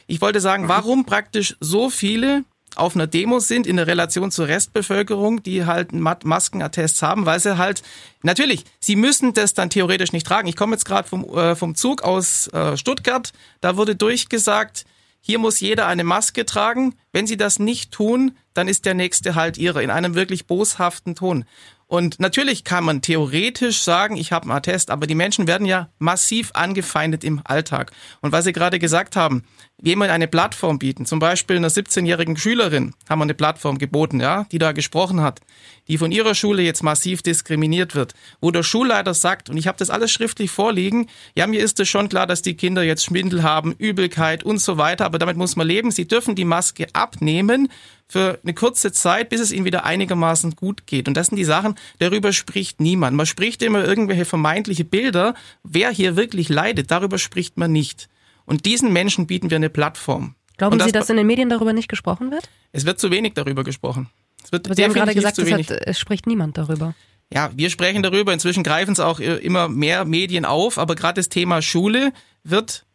Ich 0.09 0.21
wollte 0.21 0.41
sagen, 0.41 0.65
mhm. 0.65 0.69
warum 0.69 1.05
praktisch 1.05 1.56
so 1.61 1.91
viele 1.91 2.45
auf 2.76 2.94
einer 2.94 3.06
Demo 3.06 3.38
sind 3.38 3.67
in 3.67 3.76
der 3.76 3.87
Relation 3.87 4.31
zur 4.31 4.49
Restbevölkerung, 4.49 5.43
die 5.43 5.67
halt 5.67 5.93
Maskenattests 5.93 7.03
haben, 7.03 7.26
weil 7.26 7.41
sie 7.41 7.59
halt, 7.59 7.82
natürlich, 8.23 8.65
sie 8.81 8.97
müssen 8.97 9.35
das 9.35 9.55
dann 9.55 9.70
theoretisch 9.70 10.12
nicht 10.12 10.26
tragen. 10.26 10.49
Ich 10.49 10.56
komme 10.56 10.75
jetzt 10.75 10.85
gerade 10.85 11.09
vom, 11.09 11.25
äh, 11.37 11.56
vom 11.56 11.75
Zug 11.75 12.03
aus 12.03 12.49
äh, 12.49 12.76
Stuttgart, 12.76 13.32
da 13.61 13.76
wurde 13.76 13.97
durchgesagt, 13.97 14.85
hier 15.20 15.38
muss 15.38 15.61
jeder 15.61 15.87
eine 15.87 16.05
Maske 16.05 16.47
tragen. 16.47 16.94
Wenn 17.12 17.26
sie 17.26 17.37
das 17.37 17.59
nicht 17.59 17.93
tun, 17.93 18.37
dann 18.55 18.69
ist 18.69 18.87
der 18.87 18.94
nächste 18.94 19.35
halt 19.35 19.59
ihrer 19.59 19.82
in 19.82 19.91
einem 19.91 20.14
wirklich 20.14 20.47
boshaften 20.47 21.14
Ton. 21.14 21.44
Und 21.88 22.20
natürlich 22.20 22.64
kann 22.64 22.85
man 22.85 23.00
theoretisch 23.00 23.81
sagen, 23.81 24.19
ich 24.19 24.31
habe 24.31 24.44
einen 24.44 24.52
Attest, 24.52 24.90
aber 24.90 25.06
die 25.06 25.14
Menschen 25.14 25.46
werden 25.46 25.67
ja 25.67 25.88
massiv 25.99 26.50
angefeindet 26.52 27.25
im 27.25 27.40
Alltag. 27.44 27.93
Und 28.20 28.31
was 28.31 28.44
Sie 28.44 28.52
gerade 28.52 28.79
gesagt 28.79 29.17
haben, 29.17 29.43
jemand 29.81 30.11
eine 30.11 30.29
Plattform 30.29 30.79
bieten, 30.79 31.06
zum 31.06 31.19
Beispiel 31.19 31.56
einer 31.56 31.70
17-jährigen 31.70 32.37
Schülerin 32.37 32.93
haben 33.08 33.20
wir 33.20 33.23
eine 33.23 33.32
Plattform 33.32 33.79
geboten, 33.79 34.20
ja, 34.20 34.44
die 34.52 34.58
da 34.58 34.73
gesprochen 34.73 35.23
hat, 35.23 35.40
die 35.88 35.96
von 35.96 36.12
ihrer 36.12 36.35
Schule 36.35 36.62
jetzt 36.62 36.82
massiv 36.82 37.23
diskriminiert 37.23 37.94
wird, 37.94 38.12
wo 38.43 38.50
der 38.50 38.64
Schulleiter 38.64 39.14
sagt, 39.14 39.49
und 39.49 39.56
ich 39.56 39.67
habe 39.67 39.79
das 39.79 39.88
alles 39.88 40.12
schriftlich 40.12 40.50
vorliegen, 40.50 41.08
ja, 41.35 41.46
mir 41.46 41.64
ist 41.64 41.81
es 41.81 41.88
schon 41.88 42.11
klar, 42.11 42.26
dass 42.26 42.43
die 42.43 42.55
Kinder 42.55 42.82
jetzt 42.82 43.05
Schwindel 43.05 43.43
haben, 43.43 43.73
Übelkeit 43.73 44.44
und 44.44 44.58
so 44.58 44.76
weiter, 44.76 45.06
aber 45.06 45.19
damit 45.19 45.38
muss 45.38 45.56
man 45.56 45.67
leben. 45.67 45.90
Sie 45.90 46.06
dürfen 46.06 46.35
die 46.35 46.44
Maske 46.44 46.87
abnehmen 46.93 47.71
für 48.09 48.38
eine 48.43 48.55
kurze 48.55 48.91
Zeit, 48.91 49.29
bis 49.29 49.41
es 49.41 49.53
ihnen 49.53 49.67
wieder 49.67 49.85
einigermaßen 49.85 50.57
gut 50.57 50.87
geht. 50.87 51.09
Und 51.09 51.15
das 51.15 51.27
sind 51.29 51.37
die 51.37 51.45
Sachen, 51.45 51.75
darüber 51.99 52.33
spricht 52.33 52.81
niemand. 52.81 53.17
Man 53.17 53.27
spricht 53.27 53.62
immer 53.62 53.85
irgendwelche 53.85 54.25
vermeintliche 54.25 54.85
Bilder. 54.85 55.35
Wer 55.62 55.91
hier 55.91 56.17
wirklich 56.17 56.49
leidet, 56.49 56.91
darüber 56.91 57.19
spricht 57.19 57.59
man 57.59 57.71
nicht. 57.71 58.09
Und 58.47 58.65
diesen 58.65 58.93
Menschen 58.95 59.27
bieten 59.27 59.50
wir 59.50 59.57
eine 59.57 59.69
Plattform. 59.69 60.35
Glauben 60.57 60.79
das, 60.79 60.87
Sie, 60.87 60.93
dass 60.93 61.11
in 61.11 61.19
den 61.19 61.27
Medien 61.27 61.50
darüber 61.50 61.75
nicht 61.75 61.88
gesprochen 61.88 62.31
wird? 62.31 62.49
Es 62.73 62.87
wird 62.87 62.99
zu 62.99 63.11
wenig 63.11 63.35
darüber 63.35 63.62
gesprochen. 63.62 64.09
Es 64.43 64.53
wird 64.53 64.67
Aber 64.67 64.75
Sie 64.75 64.85
haben 64.85 64.95
gerade 64.95 65.15
gesagt, 65.15 65.38
es, 65.38 65.53
hat, 65.53 65.71
es 65.71 65.99
spricht 65.99 66.27
niemand 66.27 66.57
darüber. 66.57 66.95
Ja, 67.33 67.50
wir 67.55 67.69
sprechen 67.69 68.03
darüber. 68.03 68.33
Inzwischen 68.33 68.62
greifen 68.62 68.93
es 68.93 69.00
auch 69.00 69.21
immer 69.21 69.69
mehr 69.69 70.07
Medien 70.07 70.47
auf. 70.47 70.79
Aber 70.79 70.95
gerade 70.95 71.19
das 71.19 71.29
Thema 71.29 71.61
Schule 71.61 72.12
wird 72.43 72.87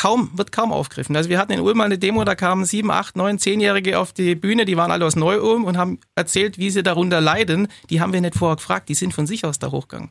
kaum, 0.00 0.30
wird 0.32 0.50
kaum 0.50 0.72
aufgegriffen. 0.72 1.14
Also 1.14 1.28
wir 1.28 1.38
hatten 1.38 1.52
in 1.52 1.60
Ulm 1.60 1.76
mal 1.76 1.84
eine 1.84 1.98
Demo, 1.98 2.24
da 2.24 2.34
kamen 2.34 2.64
sieben, 2.64 2.90
acht, 2.90 3.16
neun, 3.16 3.38
zehnjährige 3.38 3.98
auf 3.98 4.14
die 4.14 4.34
Bühne, 4.34 4.64
die 4.64 4.78
waren 4.78 4.90
alle 4.90 5.04
aus 5.04 5.14
Neu-Ulm 5.14 5.64
und 5.64 5.76
haben 5.76 5.98
erzählt, 6.14 6.56
wie 6.56 6.70
sie 6.70 6.82
darunter 6.82 7.20
leiden. 7.20 7.68
Die 7.90 8.00
haben 8.00 8.14
wir 8.14 8.22
nicht 8.22 8.34
vorher 8.34 8.56
gefragt, 8.56 8.88
die 8.88 8.94
sind 8.94 9.12
von 9.12 9.26
sich 9.26 9.44
aus 9.44 9.58
da 9.58 9.70
hochgegangen. 9.70 10.08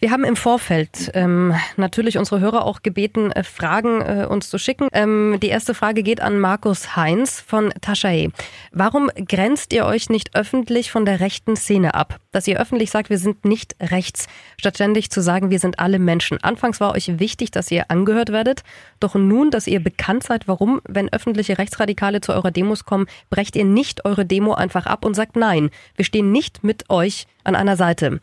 Wir 0.00 0.10
haben 0.10 0.24
im 0.24 0.34
Vorfeld 0.34 1.12
ähm, 1.14 1.54
natürlich 1.76 2.18
unsere 2.18 2.40
Hörer 2.40 2.64
auch 2.64 2.82
gebeten, 2.82 3.30
äh, 3.30 3.44
Fragen 3.44 4.00
äh, 4.00 4.26
uns 4.28 4.50
zu 4.50 4.58
schicken. 4.58 4.88
Ähm, 4.92 5.38
die 5.40 5.48
erste 5.48 5.72
Frage 5.72 6.02
geht 6.02 6.20
an 6.20 6.40
Markus 6.40 6.96
Heinz 6.96 7.40
von 7.40 7.72
Taschae. 7.80 8.30
Warum 8.72 9.08
grenzt 9.14 9.72
ihr 9.72 9.86
euch 9.86 10.10
nicht 10.10 10.34
öffentlich 10.34 10.90
von 10.90 11.04
der 11.04 11.20
rechten 11.20 11.54
Szene 11.54 11.94
ab? 11.94 12.18
Dass 12.32 12.48
ihr 12.48 12.60
öffentlich 12.60 12.90
sagt, 12.90 13.08
wir 13.08 13.18
sind 13.18 13.44
nicht 13.44 13.76
rechts, 13.80 14.26
statt 14.58 14.74
ständig 14.74 15.10
zu 15.10 15.22
sagen, 15.22 15.50
wir 15.50 15.60
sind 15.60 15.78
alle 15.78 16.00
Menschen. 16.00 16.42
Anfangs 16.42 16.80
war 16.80 16.92
euch 16.94 17.20
wichtig, 17.20 17.52
dass 17.52 17.70
ihr 17.70 17.88
angehört 17.88 18.32
werdet, 18.32 18.64
doch 18.98 19.14
nun, 19.14 19.27
dass 19.50 19.66
ihr 19.66 19.80
bekannt 19.80 20.22
seid, 20.22 20.48
warum, 20.48 20.80
wenn 20.88 21.12
öffentliche 21.12 21.58
Rechtsradikale 21.58 22.20
zu 22.20 22.32
eurer 22.32 22.50
Demos 22.50 22.84
kommen, 22.84 23.06
brecht 23.30 23.56
ihr 23.56 23.64
nicht 23.64 24.04
eure 24.04 24.26
Demo 24.26 24.54
einfach 24.54 24.86
ab 24.86 25.04
und 25.04 25.14
sagt 25.14 25.36
nein, 25.36 25.70
wir 25.96 26.04
stehen 26.04 26.32
nicht 26.32 26.64
mit 26.64 26.90
euch 26.90 27.26
an 27.44 27.54
einer 27.54 27.76
Seite. 27.76 28.20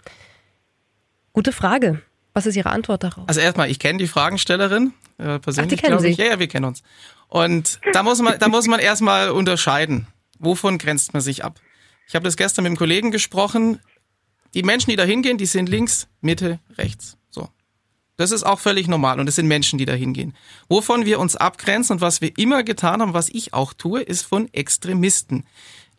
Gute 1.34 1.52
Frage. 1.52 2.02
Was 2.34 2.46
ist 2.46 2.58
Ihre 2.58 2.70
Antwort 2.70 3.04
darauf? 3.04 3.24
Also 3.28 3.40
erstmal, 3.40 3.72
ich 3.72 3.80
kenne 3.80 3.98
die 3.98 4.08
Fragenstellerin 4.08 4.94
äh, 5.18 5.40
persönlich. 5.40 5.82
Kennen 5.82 6.00
Sie? 6.00 6.10
Ich. 6.10 6.18
Ja, 6.18 6.26
ja, 6.26 6.40
wir 6.40 6.48
kennen 6.48 6.66
uns. 6.66 6.84
Und 7.30 7.80
da 7.94 8.04
muss 8.04 8.22
man, 8.22 8.38
da 8.40 8.50
muss 8.50 8.68
man 8.68 8.80
erstmal 8.80 9.30
unterscheiden. 9.30 10.08
Wovon 10.38 10.78
grenzt 10.78 11.14
man 11.14 11.22
sich 11.22 11.46
ab? 11.46 11.60
Ich 12.08 12.16
habe 12.16 12.26
das 12.26 12.36
gestern 12.36 12.64
mit 12.64 12.72
einem 12.72 12.78
Kollegen 12.78 13.12
gesprochen. 13.12 13.80
Die 14.54 14.64
Menschen, 14.64 14.90
die 14.90 14.96
da 14.96 15.04
hingehen, 15.04 15.38
die 15.38 15.46
sind 15.46 15.70
links, 15.70 16.08
Mitte, 16.22 16.60
rechts. 16.78 17.18
Das 18.18 18.32
ist 18.32 18.44
auch 18.44 18.60
völlig 18.60 18.88
normal 18.88 19.20
und 19.20 19.28
es 19.28 19.36
sind 19.36 19.48
Menschen, 19.48 19.78
die 19.78 19.86
da 19.86 19.94
hingehen. 19.94 20.36
Wovon 20.70 21.06
wir 21.06 21.20
uns 21.20 21.36
abgrenzen 21.36 21.96
und 21.96 22.02
was 22.02 22.22
wir 22.22 22.32
immer 22.38 22.64
getan 22.64 23.02
haben, 23.02 23.14
was 23.14 23.30
ich 23.30 23.54
auch 23.54 23.74
tue, 23.74 24.02
ist 24.02 24.22
von 24.22 24.52
Extremisten. 24.54 25.46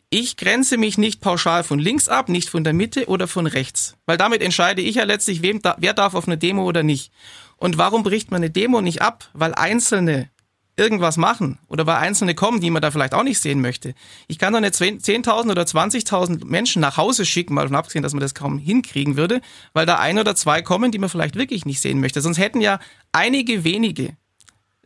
Ich 0.09 0.37
grenze 0.37 0.77
mich 0.77 0.97
nicht 0.97 1.19
pauschal 1.19 1.63
von 1.63 1.79
links 1.79 2.07
ab, 2.07 2.29
nicht 2.29 2.49
von 2.49 2.63
der 2.63 2.73
Mitte 2.73 3.07
oder 3.07 3.27
von 3.27 3.45
rechts, 3.45 3.97
weil 4.05 4.17
damit 4.17 4.41
entscheide 4.41 4.81
ich 4.81 4.95
ja 4.95 5.03
letztlich, 5.03 5.41
wem 5.41 5.61
da, 5.61 5.75
wer 5.79 5.93
darf 5.93 6.13
auf 6.13 6.27
eine 6.27 6.37
Demo 6.37 6.63
oder 6.63 6.81
nicht. 6.81 7.11
Und 7.57 7.77
warum 7.77 8.03
bricht 8.03 8.31
man 8.31 8.41
eine 8.41 8.49
Demo 8.49 8.81
nicht 8.81 9.01
ab? 9.01 9.29
Weil 9.33 9.53
Einzelne 9.53 10.29
irgendwas 10.77 11.17
machen 11.17 11.59
oder 11.67 11.85
weil 11.87 11.97
Einzelne 11.97 12.35
kommen, 12.35 12.61
die 12.61 12.69
man 12.69 12.81
da 12.81 12.91
vielleicht 12.91 13.15
auch 13.15 13.23
nicht 13.23 13.39
sehen 13.39 13.61
möchte. 13.61 13.95
Ich 14.27 14.37
kann 14.37 14.53
doch 14.53 14.59
nicht 14.59 14.75
10.000 14.75 15.51
oder 15.51 15.63
20.000 15.63 16.45
Menschen 16.45 16.81
nach 16.81 16.97
Hause 16.97 17.25
schicken, 17.25 17.55
mal 17.55 17.63
davon 17.63 17.75
abgesehen, 17.75 18.03
dass 18.03 18.13
man 18.13 18.21
das 18.21 18.35
kaum 18.35 18.59
hinkriegen 18.59 19.17
würde, 19.17 19.41
weil 19.73 19.85
da 19.85 19.97
ein 19.97 20.19
oder 20.19 20.35
zwei 20.35 20.61
kommen, 20.61 20.91
die 20.91 20.99
man 20.99 21.09
vielleicht 21.09 21.35
wirklich 21.35 21.65
nicht 21.65 21.81
sehen 21.81 21.99
möchte. 21.99 22.21
Sonst 22.21 22.37
hätten 22.37 22.61
ja 22.61 22.79
einige 23.11 23.63
wenige 23.63 24.15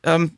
ähm, 0.04 0.38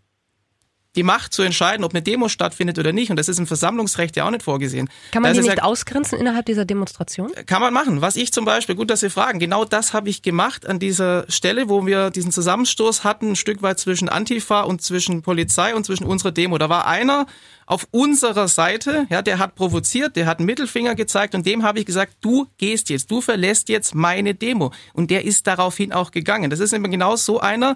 die 0.95 1.03
Macht 1.03 1.33
zu 1.33 1.41
entscheiden, 1.41 1.83
ob 1.83 1.93
eine 1.93 2.01
Demo 2.01 2.29
stattfindet 2.29 2.77
oder 2.77 2.93
nicht. 2.93 3.09
Und 3.09 3.17
das 3.17 3.27
ist 3.27 3.39
im 3.39 3.47
Versammlungsrecht 3.47 4.15
ja 4.15 4.25
auch 4.25 4.31
nicht 4.31 4.43
vorgesehen. 4.43 4.89
Kann 5.11 5.23
man 5.23 5.33
die 5.33 5.41
nicht 5.41 5.57
ja, 5.57 5.63
ausgrenzen 5.63 6.19
innerhalb 6.19 6.45
dieser 6.45 6.65
Demonstration? 6.65 7.31
Kann 7.45 7.61
man 7.61 7.73
machen. 7.73 8.01
Was 8.01 8.15
ich 8.15 8.31
zum 8.31 8.45
Beispiel, 8.45 8.75
gut, 8.75 8.89
dass 8.89 8.99
Sie 8.99 9.09
fragen, 9.09 9.39
genau 9.39 9.65
das 9.65 9.93
habe 9.93 10.09
ich 10.09 10.21
gemacht 10.21 10.67
an 10.67 10.79
dieser 10.79 11.25
Stelle, 11.29 11.69
wo 11.69 11.85
wir 11.85 12.11
diesen 12.11 12.31
Zusammenstoß 12.31 13.03
hatten, 13.03 13.31
ein 13.31 13.35
Stück 13.35 13.61
weit 13.61 13.79
zwischen 13.79 14.09
Antifa 14.09 14.61
und 14.61 14.81
zwischen 14.81 15.21
Polizei 15.21 15.75
und 15.75 15.85
zwischen 15.85 16.05
unserer 16.05 16.31
Demo. 16.31 16.57
Da 16.57 16.69
war 16.69 16.85
einer 16.85 17.25
auf 17.65 17.87
unserer 17.91 18.47
Seite, 18.47 19.07
ja, 19.09 19.21
der 19.21 19.39
hat 19.39 19.55
provoziert, 19.55 20.15
der 20.15 20.25
hat 20.25 20.39
einen 20.39 20.45
Mittelfinger 20.45 20.95
gezeigt 20.95 21.33
und 21.33 21.45
dem 21.45 21.63
habe 21.63 21.79
ich 21.79 21.85
gesagt, 21.85 22.17
du 22.21 22.47
gehst 22.57 22.89
jetzt, 22.89 23.09
du 23.09 23.21
verlässt 23.21 23.69
jetzt 23.69 23.95
meine 23.95 24.35
Demo. 24.35 24.71
Und 24.93 25.09
der 25.11 25.23
ist 25.23 25.47
daraufhin 25.47 25.93
auch 25.93 26.11
gegangen. 26.11 26.49
Das 26.49 26.59
ist 26.59 26.73
immer 26.73 26.89
genau 26.89 27.15
so 27.15 27.39
einer, 27.39 27.75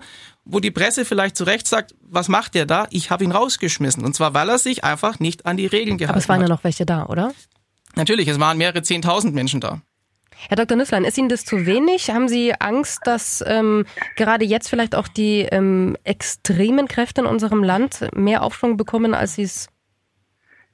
wo 0.49 0.59
die 0.59 0.71
Presse 0.71 1.05
vielleicht 1.05 1.35
zu 1.35 1.43
Recht 1.43 1.67
sagt, 1.67 1.93
was 2.01 2.29
macht 2.29 2.55
der 2.55 2.65
da? 2.65 2.87
Ich 2.89 3.11
habe 3.11 3.23
ihn 3.23 3.31
rausgeschmissen. 3.31 4.03
Und 4.03 4.13
zwar, 4.13 4.33
weil 4.33 4.49
er 4.49 4.57
sich 4.57 4.83
einfach 4.83 5.19
nicht 5.19 5.45
an 5.45 5.57
die 5.57 5.65
Regeln 5.65 5.97
gehalten 5.97 6.09
hat. 6.09 6.09
Aber 6.09 6.19
es 6.19 6.29
waren 6.29 6.41
ja 6.41 6.47
noch 6.47 6.63
welche 6.63 6.85
da, 6.85 7.05
oder? 7.05 7.33
Natürlich, 7.95 8.27
es 8.27 8.39
waren 8.39 8.57
mehrere 8.57 8.81
Zehntausend 8.81 9.35
Menschen 9.35 9.59
da. 9.59 9.81
Herr 10.49 10.55
Dr. 10.55 10.77
Nüsslein, 10.77 11.03
ist 11.03 11.17
Ihnen 11.17 11.29
das 11.29 11.45
zu 11.45 11.65
wenig? 11.65 12.11
Haben 12.11 12.27
Sie 12.27 12.53
Angst, 12.59 13.01
dass 13.05 13.43
ähm, 13.45 13.85
gerade 14.15 14.45
jetzt 14.45 14.69
vielleicht 14.69 14.95
auch 14.95 15.07
die 15.07 15.41
ähm, 15.51 15.97
extremen 16.03 16.87
Kräfte 16.87 17.21
in 17.21 17.27
unserem 17.27 17.63
Land 17.63 18.07
mehr 18.15 18.43
Aufschwung 18.43 18.77
bekommen, 18.77 19.13
als 19.13 19.35
sie 19.35 19.43
es 19.43 19.67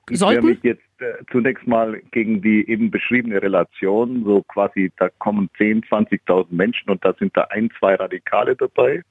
ich 0.10 0.20
sollten? 0.20 0.50
Ich 0.50 0.56
mich 0.56 0.64
jetzt 0.64 1.02
äh, 1.02 1.24
zunächst 1.32 1.66
mal 1.66 2.02
gegen 2.12 2.42
die 2.42 2.70
eben 2.70 2.92
beschriebene 2.92 3.42
Relation, 3.42 4.26
so 4.26 4.44
quasi, 4.44 4.92
da 4.98 5.10
kommen 5.20 5.50
10, 5.58 5.84
20.000 5.84 6.48
Menschen 6.50 6.90
und 6.90 7.04
da 7.06 7.14
sind 7.18 7.36
da 7.36 7.44
ein, 7.50 7.70
zwei 7.80 7.96
Radikale 7.96 8.58
dabei. 8.58 9.02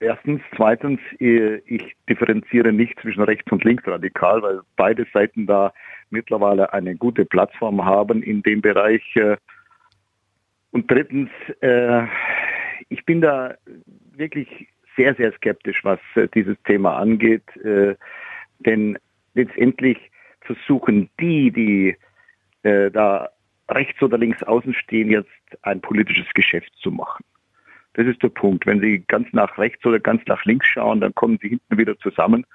Erstens. 0.00 0.40
Zweitens, 0.56 0.98
äh, 1.20 1.56
ich 1.66 1.94
differenziere 2.08 2.72
nicht 2.72 2.98
zwischen 3.00 3.22
rechts 3.22 3.52
und 3.52 3.64
links 3.64 3.86
radikal, 3.86 4.42
weil 4.42 4.60
beide 4.76 5.06
Seiten 5.12 5.46
da 5.46 5.74
mittlerweile 6.08 6.72
eine 6.72 6.96
gute 6.96 7.26
Plattform 7.26 7.84
haben 7.84 8.22
in 8.22 8.42
dem 8.42 8.62
Bereich. 8.62 9.04
Äh. 9.16 9.36
Und 10.70 10.90
drittens, 10.90 11.28
äh, 11.60 12.04
ich 12.88 13.04
bin 13.04 13.20
da 13.20 13.54
wirklich 14.16 14.68
sehr, 14.96 15.14
sehr 15.14 15.32
skeptisch, 15.32 15.84
was 15.84 16.00
dieses 16.34 16.60
Thema 16.64 16.96
angeht. 16.96 17.44
Denn 18.58 18.98
letztendlich 19.34 20.10
versuchen 20.40 21.08
die, 21.20 21.50
die 21.52 21.96
da 22.62 23.30
rechts 23.70 24.02
oder 24.02 24.18
links 24.18 24.42
außen 24.42 24.74
stehen, 24.74 25.10
jetzt 25.10 25.30
ein 25.62 25.80
politisches 25.80 26.26
Geschäft 26.34 26.72
zu 26.82 26.90
machen. 26.90 27.24
Das 27.94 28.06
ist 28.06 28.22
der 28.22 28.28
Punkt. 28.28 28.66
Wenn 28.66 28.80
Sie 28.80 29.04
ganz 29.06 29.28
nach 29.32 29.58
rechts 29.58 29.84
oder 29.84 29.98
ganz 29.98 30.22
nach 30.26 30.44
links 30.44 30.66
schauen, 30.66 31.00
dann 31.00 31.14
kommen 31.14 31.38
Sie 31.42 31.48
hinten 31.48 31.78
wieder 31.78 31.98
zusammen. 31.98 32.46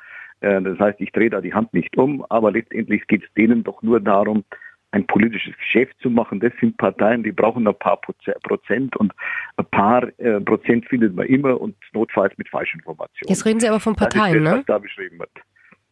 Äh, 0.41 0.61
das 0.61 0.79
heißt, 0.79 1.01
ich 1.01 1.11
drehe 1.11 1.29
da 1.29 1.41
die 1.41 1.53
Hand 1.53 1.73
nicht 1.73 1.97
um, 1.97 2.25
aber 2.29 2.51
letztendlich 2.51 3.05
geht 3.07 3.23
es 3.23 3.33
denen 3.33 3.63
doch 3.63 3.81
nur 3.81 3.99
darum, 3.99 4.43
ein 4.91 5.05
politisches 5.07 5.55
Geschäft 5.57 5.95
zu 6.01 6.09
machen. 6.09 6.39
Das 6.39 6.53
sind 6.61 6.77
Parteien, 6.77 7.21
die 7.21 7.33
brauchen 7.33 7.67
ein 7.67 7.77
paar 7.77 7.99
Prozent 7.99 8.95
und 8.95 9.13
ein 9.57 9.65
paar 9.65 10.07
äh, 10.19 10.39
Prozent 10.39 10.87
findet 10.87 11.13
man 11.15 11.27
immer 11.27 11.59
und 11.59 11.75
notfalls 11.93 12.37
mit 12.37 12.47
falschen 12.47 12.79
Informationen. 12.79 13.29
Jetzt 13.29 13.45
reden 13.45 13.59
Sie 13.59 13.67
aber 13.67 13.81
von 13.81 13.95
Parteien, 13.95 14.33
das 14.33 14.35
ist 14.35 14.45
das, 14.45 14.53
ne? 14.53 14.59
Was 14.59 14.65
da 14.65 14.77
beschrieben 14.79 15.19
wird. 15.19 15.31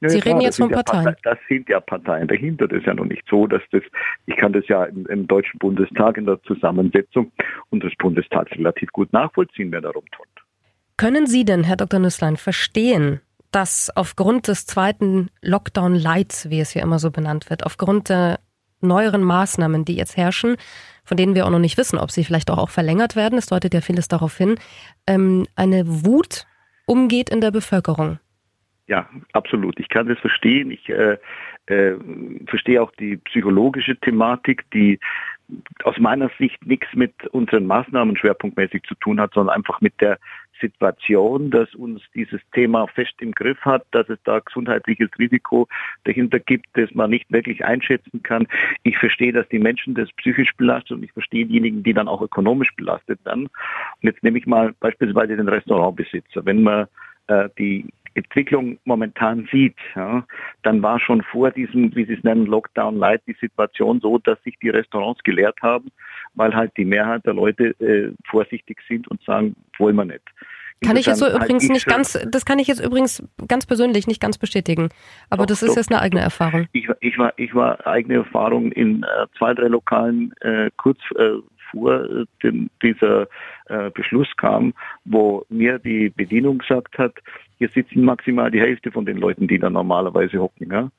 Ja, 0.04 0.10
Sie 0.10 0.20
reden 0.20 0.42
jetzt 0.42 0.58
von 0.58 0.70
ja 0.70 0.76
Parteien. 0.76 1.06
Parteien. 1.06 1.22
Das 1.24 1.38
sind 1.48 1.70
ja 1.70 1.80
Parteien 1.80 2.28
dahinter. 2.28 2.68
Das 2.68 2.80
ist 2.80 2.86
ja 2.86 2.94
noch 2.94 3.06
nicht 3.06 3.24
so, 3.30 3.48
dass 3.48 3.62
das, 3.72 3.82
ich 4.26 4.36
kann 4.36 4.52
das 4.52 4.68
ja 4.68 4.84
im, 4.84 5.06
im 5.08 5.28
Deutschen 5.28 5.58
Bundestag 5.60 6.18
in 6.18 6.26
der 6.26 6.42
Zusammensetzung 6.44 7.32
unseres 7.70 7.94
Bundestags 7.98 8.52
relativ 8.52 8.92
gut 8.92 9.14
nachvollziehen, 9.14 9.72
wer 9.72 9.82
darum 9.82 10.04
tut. 10.12 10.28
Können 10.98 11.26
Sie 11.26 11.46
denn, 11.46 11.64
Herr 11.64 11.78
Dr. 11.78 12.02
Nüsslein, 12.02 12.36
verstehen, 12.36 13.22
dass 13.52 13.90
aufgrund 13.96 14.50
des 14.50 14.66
zweiten 14.66 15.30
Lockdown-Lights, 15.42 16.50
wie 16.50 16.60
es 16.60 16.72
hier 16.72 16.82
immer 16.82 17.00
so 17.00 17.10
benannt 17.10 17.50
wird, 17.50 17.66
aufgrund 17.66 18.10
der 18.10 18.40
neueren 18.82 19.24
Maßnahmen, 19.24 19.86
die 19.86 19.96
jetzt 19.96 20.18
herrschen, 20.18 20.58
von 21.06 21.16
denen 21.16 21.36
wir 21.36 21.46
auch 21.46 21.50
noch 21.50 21.60
nicht 21.60 21.78
wissen, 21.78 21.98
ob 21.98 22.12
sie 22.12 22.26
vielleicht 22.26 22.52
auch, 22.52 22.58
auch 22.58 22.70
verlängert 22.70 23.16
werden, 23.16 23.38
es 23.38 23.46
deutet 23.46 23.74
ja 23.74 23.80
vieles 23.80 24.10
darauf 24.10 24.38
hin, 24.38 24.56
ähm, 25.08 25.48
eine 25.56 25.84
Wut 25.86 26.46
umgeht 26.86 27.30
in 27.30 27.40
der 27.40 27.52
Bevölkerung. 27.52 28.20
Ja, 28.88 29.08
absolut. 29.32 29.80
Ich 29.80 29.88
kann 29.88 30.08
das 30.08 30.20
verstehen. 30.20 30.70
Ich 30.70 30.90
äh, 30.90 31.18
äh, 31.68 31.96
verstehe 32.48 32.82
auch 32.82 32.92
die 32.92 33.18
psychologische 33.18 33.96
Thematik, 33.96 34.70
die 34.72 35.00
aus 35.84 35.98
meiner 36.00 36.30
Sicht 36.38 36.66
nichts 36.66 36.88
mit 36.94 37.14
unseren 37.28 37.66
Maßnahmen 37.66 38.18
schwerpunktmäßig 38.18 38.84
zu 38.84 38.96
tun 38.96 39.22
hat, 39.22 39.34
sondern 39.34 39.56
einfach 39.56 39.80
mit 39.80 40.00
der 40.02 40.20
Situation, 40.60 41.52
dass 41.52 41.74
uns 41.76 42.02
dieses 42.14 42.42
Thema 42.54 42.88
fest 42.88 43.14
im 43.20 43.32
Griff 43.32 43.60
hat, 43.62 43.86
dass 43.92 44.08
es 44.10 44.20
da 44.24 44.40
gesundheitliches 44.40 45.10
Risiko 45.18 45.68
dahinter 46.04 46.40
gibt, 46.40 46.68
das 46.74 46.94
man 46.94 47.10
nicht 47.10 47.32
wirklich 47.32 47.66
einschätzen 47.66 48.24
kann. 48.24 48.48
Ich 48.84 48.98
verstehe, 48.98 49.34
dass 49.34 49.48
die 49.50 49.60
Menschen 49.60 49.96
das 49.96 50.12
psychisch 50.14 50.56
belastet 50.56 50.92
und 50.98 51.04
ich 51.04 51.12
verstehe 51.12 51.46
diejenigen, 51.46 51.84
die 51.84 51.94
dann 51.94 52.08
auch 52.08 52.22
ökonomisch 52.22 52.74
belastet 52.76 53.24
werden. 53.26 53.44
Und 53.44 54.04
jetzt 54.04 54.24
nehme 54.24 54.38
ich 54.38 54.46
mal 54.46 54.74
beispielsweise 54.80 55.36
den 55.36 55.50
Restaurantbesitzer. 55.50 56.46
Wenn 56.46 56.64
man 56.64 56.88
äh, 57.28 57.50
die 57.58 57.86
Entwicklung 58.16 58.78
momentan 58.86 59.48
sieht, 59.52 59.78
ja, 59.96 60.26
dann 60.64 60.82
war 60.82 61.00
schon 61.00 61.22
vor 61.24 61.52
diesem, 61.52 61.96
wie 61.96 62.06
Sie 62.06 62.14
es 62.14 62.24
nennen, 62.24 62.46
Lockdown 62.46 62.98
Light 62.98 63.22
die 63.28 63.36
Situation 63.40 64.00
so, 64.00 64.18
dass 64.20 64.42
sich 64.44 64.58
die 64.60 64.70
Restaurants 64.70 65.24
geleert 65.24 65.62
haben, 65.62 65.92
weil 66.34 66.54
halt 66.54 66.72
die 66.78 66.86
Mehrheit 66.86 67.26
der 67.26 67.34
Leute 67.34 67.70
äh, 67.80 68.12
vorsichtig 68.26 68.80
sind 68.88 69.08
und 69.08 69.22
sagen, 69.24 69.56
wollen 69.78 69.96
wir 69.96 70.06
nicht. 70.06 70.24
Kann 70.84 70.98
ich 70.98 71.06
jetzt 71.06 71.20
so 71.20 71.28
übrigens 71.28 71.70
nicht 71.70 71.86
ganz, 71.86 72.20
das 72.28 72.46
kann 72.46 72.60
ich 72.60 72.68
jetzt 72.68 72.84
übrigens 72.84 73.24
ganz 73.48 73.66
persönlich 73.66 74.06
nicht 74.08 74.22
ganz 74.22 74.38
bestätigen. 74.38 74.90
Aber 75.30 75.44
doch, 75.44 75.48
das 75.48 75.64
ist 75.64 75.72
doch, 75.72 75.78
jetzt 75.78 75.92
eine 75.92 76.02
eigene 76.02 76.22
Erfahrung. 76.22 76.68
Ich, 76.74 76.90
ich, 77.00 77.18
war, 77.18 77.34
ich 77.38 77.56
war 77.56 77.86
eigene 77.88 78.16
Erfahrung 78.16 78.72
in 78.72 79.04
äh, 79.04 79.08
zwei, 79.38 79.54
drei 79.54 79.68
Lokalen 79.68 80.34
äh, 80.42 80.70
kurz 80.76 81.00
äh, 81.16 81.38
vor 81.72 82.04
äh, 82.04 82.26
dem, 82.44 82.70
dieser 82.82 83.28
äh, 83.68 83.90
Beschluss 83.92 84.28
kam, 84.38 84.74
wo 85.06 85.46
mir 85.50 85.80
die 85.80 86.10
Bedienung 86.10 86.60
gesagt 86.60 86.98
hat, 86.98 87.14
hier 87.64 87.84
sitzen 87.84 88.04
maximal 88.04 88.52
die 88.52 88.60
Hälfte 88.60 88.92
von 88.92 89.06
den 89.06 89.18
Leuten, 89.18 89.48
die 89.48 89.58
da 89.58 89.70
normalerweise 89.70 90.40
hocken. 90.40 90.70
Ja? 90.70 90.90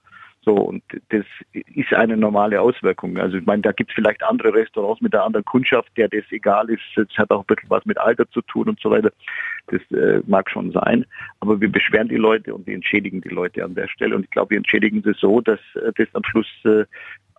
So, 0.42 0.54
und 0.54 0.82
das 1.10 1.24
ist 1.52 1.92
eine 1.92 2.16
normale 2.16 2.60
Auswirkung. 2.60 3.18
Also 3.18 3.36
ich 3.38 3.46
meine, 3.46 3.62
da 3.62 3.72
gibt 3.72 3.90
es 3.90 3.94
vielleicht 3.94 4.22
andere 4.22 4.54
Restaurants 4.54 5.02
mit 5.02 5.14
einer 5.14 5.24
anderen 5.24 5.44
Kundschaft, 5.44 5.90
der 5.96 6.08
das 6.08 6.24
egal 6.30 6.70
ist. 6.70 6.82
Das 6.96 7.08
hat 7.16 7.30
auch 7.30 7.40
ein 7.40 7.46
bisschen 7.46 7.70
was 7.70 7.84
mit 7.84 7.98
Alter 7.98 8.28
zu 8.30 8.40
tun 8.42 8.68
und 8.68 8.80
so 8.80 8.90
weiter. 8.90 9.10
Das 9.66 9.80
äh, 9.90 10.20
mag 10.26 10.50
schon 10.50 10.70
sein. 10.72 11.04
Aber 11.40 11.60
wir 11.60 11.70
beschweren 11.70 12.08
die 12.08 12.16
Leute 12.16 12.54
und 12.54 12.66
wir 12.66 12.74
entschädigen 12.74 13.20
die 13.20 13.30
Leute 13.30 13.64
an 13.64 13.74
der 13.74 13.88
Stelle. 13.88 14.16
Und 14.16 14.24
ich 14.24 14.30
glaube, 14.30 14.50
wir 14.50 14.58
entschädigen 14.58 15.02
sie 15.02 15.14
so, 15.14 15.40
dass 15.40 15.60
äh, 15.74 15.92
das 15.96 16.08
am 16.14 16.24
Schluss 16.24 16.48
äh, 16.64 16.84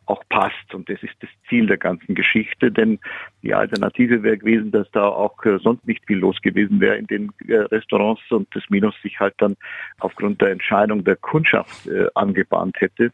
auch 0.05 0.23
passt. 0.29 0.73
Und 0.73 0.89
das 0.89 1.01
ist 1.03 1.15
das 1.21 1.29
Ziel 1.49 1.67
der 1.67 1.77
ganzen 1.77 2.15
Geschichte, 2.15 2.71
denn 2.71 2.99
die 3.41 3.53
Alternative 3.53 4.23
wäre 4.23 4.37
gewesen, 4.37 4.71
dass 4.71 4.89
da 4.91 5.07
auch 5.07 5.43
äh, 5.45 5.57
sonst 5.59 5.85
nicht 5.87 6.05
viel 6.05 6.17
los 6.17 6.39
gewesen 6.41 6.79
wäre 6.79 6.97
in 6.97 7.07
den 7.07 7.31
äh, 7.47 7.55
Restaurants 7.55 8.21
und 8.29 8.47
das 8.55 8.63
Minus 8.69 8.95
sich 9.01 9.19
halt 9.19 9.35
dann 9.37 9.55
aufgrund 9.99 10.41
der 10.41 10.51
Entscheidung 10.51 11.03
der 11.03 11.15
Kundschaft 11.15 11.87
äh, 11.87 12.07
angebahnt 12.15 12.79
hätte. 12.79 13.11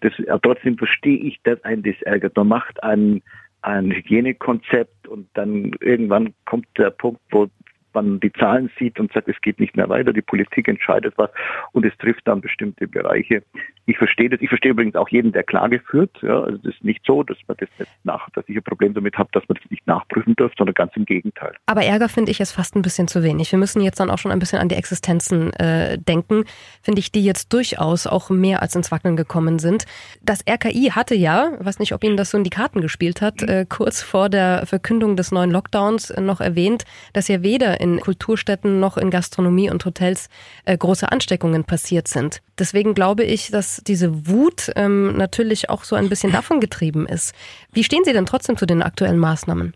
Das, 0.00 0.18
äh, 0.18 0.38
trotzdem 0.42 0.76
verstehe 0.76 1.18
ich, 1.18 1.40
dass 1.42 1.62
ein 1.64 1.82
das 1.82 2.00
ärgert. 2.02 2.36
Man 2.36 2.48
macht 2.48 2.82
ein, 2.82 3.22
ein 3.62 3.90
Hygienekonzept 3.90 5.08
und 5.08 5.28
dann 5.34 5.72
irgendwann 5.80 6.34
kommt 6.44 6.66
der 6.76 6.90
Punkt, 6.90 7.20
wo 7.30 7.48
man 7.96 8.20
die 8.20 8.32
Zahlen 8.32 8.70
sieht 8.78 9.00
und 9.00 9.12
sagt, 9.12 9.28
es 9.28 9.40
geht 9.40 9.58
nicht 9.58 9.76
mehr 9.76 9.88
weiter, 9.88 10.12
die 10.12 10.22
Politik 10.22 10.68
entscheidet 10.68 11.14
was 11.16 11.30
und 11.72 11.84
es 11.84 11.96
trifft 11.98 12.28
dann 12.28 12.40
bestimmte 12.40 12.86
Bereiche. 12.86 13.42
Ich 13.86 13.98
verstehe 13.98 14.28
das. 14.28 14.40
Ich 14.40 14.48
verstehe 14.48 14.72
übrigens 14.72 14.96
auch 14.96 15.08
jeden, 15.08 15.32
der 15.32 15.44
Klage 15.44 15.80
führt. 15.80 16.10
Ja, 16.20 16.40
also 16.40 16.58
das 16.58 16.74
ist 16.74 16.84
nicht 16.84 17.02
so, 17.06 17.22
dass 17.22 17.38
man 17.46 17.56
das 17.58 17.68
nicht 17.78 17.90
nach, 18.04 18.28
dass 18.30 18.44
ich 18.48 18.56
ein 18.56 18.62
Problem 18.62 18.94
damit 18.94 19.16
habe, 19.16 19.28
dass 19.32 19.48
man 19.48 19.56
das 19.60 19.70
nicht 19.70 19.86
nachprüfen 19.86 20.34
dürfte, 20.34 20.56
sondern 20.58 20.74
ganz 20.74 20.96
im 20.96 21.04
Gegenteil. 21.04 21.52
Aber 21.66 21.82
Ärger 21.84 22.08
finde 22.08 22.30
ich 22.30 22.40
ist 22.40 22.52
fast 22.52 22.74
ein 22.76 22.82
bisschen 22.82 23.08
zu 23.08 23.22
wenig. 23.22 23.50
Wir 23.52 23.58
müssen 23.58 23.80
jetzt 23.80 24.00
dann 24.00 24.10
auch 24.10 24.18
schon 24.18 24.32
ein 24.32 24.38
bisschen 24.38 24.58
an 24.58 24.68
die 24.68 24.74
Existenzen 24.74 25.52
äh, 25.54 25.98
denken, 25.98 26.44
finde 26.82 26.98
ich, 26.98 27.12
die 27.12 27.24
jetzt 27.24 27.52
durchaus 27.52 28.06
auch 28.06 28.28
mehr 28.28 28.60
als 28.60 28.74
ins 28.74 28.90
Wackeln 28.90 29.16
gekommen 29.16 29.58
sind. 29.58 29.86
Das 30.22 30.44
RKI 30.48 30.90
hatte 30.92 31.14
ja, 31.14 31.52
weiß 31.60 31.78
nicht, 31.78 31.94
ob 31.94 32.02
Ihnen 32.02 32.16
das 32.16 32.30
so 32.30 32.38
in 32.38 32.44
die 32.44 32.50
Karten 32.50 32.80
gespielt 32.80 33.22
hat, 33.22 33.42
mhm. 33.42 33.48
äh, 33.48 33.66
kurz 33.66 34.02
vor 34.02 34.28
der 34.28 34.66
Verkündung 34.66 35.16
des 35.16 35.30
neuen 35.30 35.50
Lockdowns 35.50 36.12
noch 36.18 36.40
erwähnt, 36.40 36.84
dass 37.12 37.28
ja 37.28 37.42
weder 37.42 37.80
in 37.80 37.85
Kulturstätten 38.00 38.80
noch 38.80 38.96
in 38.96 39.10
Gastronomie 39.10 39.70
und 39.70 39.84
Hotels 39.84 40.28
äh, 40.64 40.76
große 40.76 41.10
Ansteckungen 41.10 41.64
passiert 41.64 42.08
sind. 42.08 42.42
Deswegen 42.58 42.94
glaube 42.94 43.24
ich, 43.24 43.50
dass 43.50 43.82
diese 43.86 44.26
Wut 44.28 44.70
ähm, 44.76 45.16
natürlich 45.16 45.70
auch 45.70 45.84
so 45.84 45.96
ein 45.96 46.08
bisschen 46.08 46.32
davon 46.32 46.60
getrieben 46.60 47.06
ist. 47.06 47.34
Wie 47.72 47.84
stehen 47.84 48.04
Sie 48.04 48.12
denn 48.12 48.26
trotzdem 48.26 48.56
zu 48.56 48.66
den 48.66 48.82
aktuellen 48.82 49.18
Maßnahmen? 49.18 49.74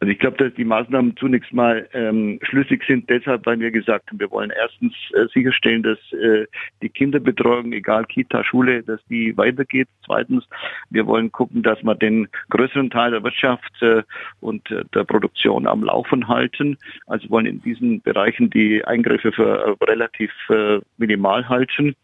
Also 0.00 0.12
ich 0.12 0.18
glaube, 0.18 0.38
dass 0.38 0.54
die 0.54 0.64
Maßnahmen 0.64 1.14
zunächst 1.18 1.52
mal 1.52 1.86
ähm, 1.92 2.38
schlüssig 2.42 2.82
sind, 2.88 3.10
deshalb, 3.10 3.44
weil 3.44 3.60
wir 3.60 3.70
gesagt 3.70 4.08
haben, 4.08 4.18
wir 4.18 4.30
wollen 4.30 4.50
erstens 4.50 4.94
äh, 5.12 5.26
sicherstellen, 5.34 5.82
dass 5.82 5.98
äh, 6.12 6.46
die 6.80 6.88
Kinderbetreuung, 6.88 7.74
egal 7.74 8.06
Kita, 8.06 8.42
Schule, 8.42 8.82
dass 8.82 9.00
die 9.10 9.36
weitergeht. 9.36 9.88
Zweitens, 10.06 10.48
wir 10.88 11.06
wollen 11.06 11.30
gucken, 11.30 11.62
dass 11.62 11.82
wir 11.82 11.94
den 11.94 12.28
größeren 12.48 12.88
Teil 12.88 13.10
der 13.10 13.22
Wirtschaft 13.22 13.82
äh, 13.82 14.02
und 14.40 14.70
äh, 14.70 14.84
der 14.94 15.04
Produktion 15.04 15.66
am 15.66 15.84
Laufen 15.84 16.28
halten. 16.28 16.78
Also 17.06 17.28
wollen 17.28 17.44
in 17.44 17.60
diesen 17.60 18.00
Bereichen 18.00 18.48
die 18.48 18.82
Eingriffe 18.82 19.32
für 19.32 19.76
äh, 19.80 19.84
relativ 19.84 20.32
äh, 20.48 20.80
minimal 20.96 21.46
halten. 21.46 21.94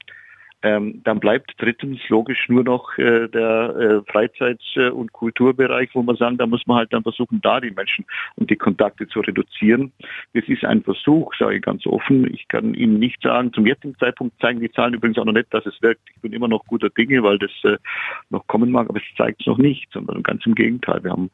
Ähm, 0.62 1.02
dann 1.04 1.20
bleibt 1.20 1.52
drittens 1.58 2.00
logisch 2.08 2.48
nur 2.48 2.64
noch 2.64 2.96
äh, 2.98 3.28
der 3.28 4.02
äh, 4.06 4.10
Freizeit- 4.10 4.60
und 4.92 5.12
Kulturbereich, 5.12 5.90
wo 5.92 6.02
man 6.02 6.16
sagen, 6.16 6.38
da 6.38 6.46
muss 6.46 6.66
man 6.66 6.78
halt 6.78 6.92
dann 6.92 7.02
versuchen, 7.02 7.40
da 7.42 7.60
die 7.60 7.70
Menschen 7.70 8.06
und 8.36 8.50
die 8.50 8.56
Kontakte 8.56 9.06
zu 9.06 9.20
reduzieren. 9.20 9.92
Das 10.32 10.44
ist 10.48 10.64
ein 10.64 10.82
Versuch, 10.82 11.32
sage 11.38 11.56
ich 11.56 11.62
ganz 11.62 11.86
offen. 11.86 12.32
Ich 12.32 12.48
kann 12.48 12.74
Ihnen 12.74 12.98
nicht 12.98 13.22
sagen, 13.22 13.52
zum 13.52 13.66
jetzigen 13.66 13.96
Zeitpunkt 13.98 14.40
zeigen 14.40 14.60
die 14.60 14.70
Zahlen 14.72 14.94
übrigens 14.94 15.18
auch 15.18 15.24
noch 15.24 15.32
nicht, 15.32 15.52
dass 15.52 15.66
es 15.66 15.80
wirkt. 15.82 16.00
Ich 16.14 16.20
bin 16.22 16.32
immer 16.32 16.48
noch 16.48 16.64
guter 16.66 16.88
Dinge, 16.88 17.22
weil 17.22 17.38
das 17.38 17.50
äh, 17.64 17.76
noch 18.30 18.46
kommen 18.46 18.70
mag, 18.70 18.88
aber 18.88 18.98
es 18.98 19.16
zeigt 19.16 19.42
es 19.42 19.46
noch 19.46 19.58
nicht, 19.58 19.88
sondern 19.92 20.22
ganz 20.22 20.44
im 20.46 20.54
Gegenteil. 20.54 21.04
Wir 21.04 21.12
haben 21.12 21.30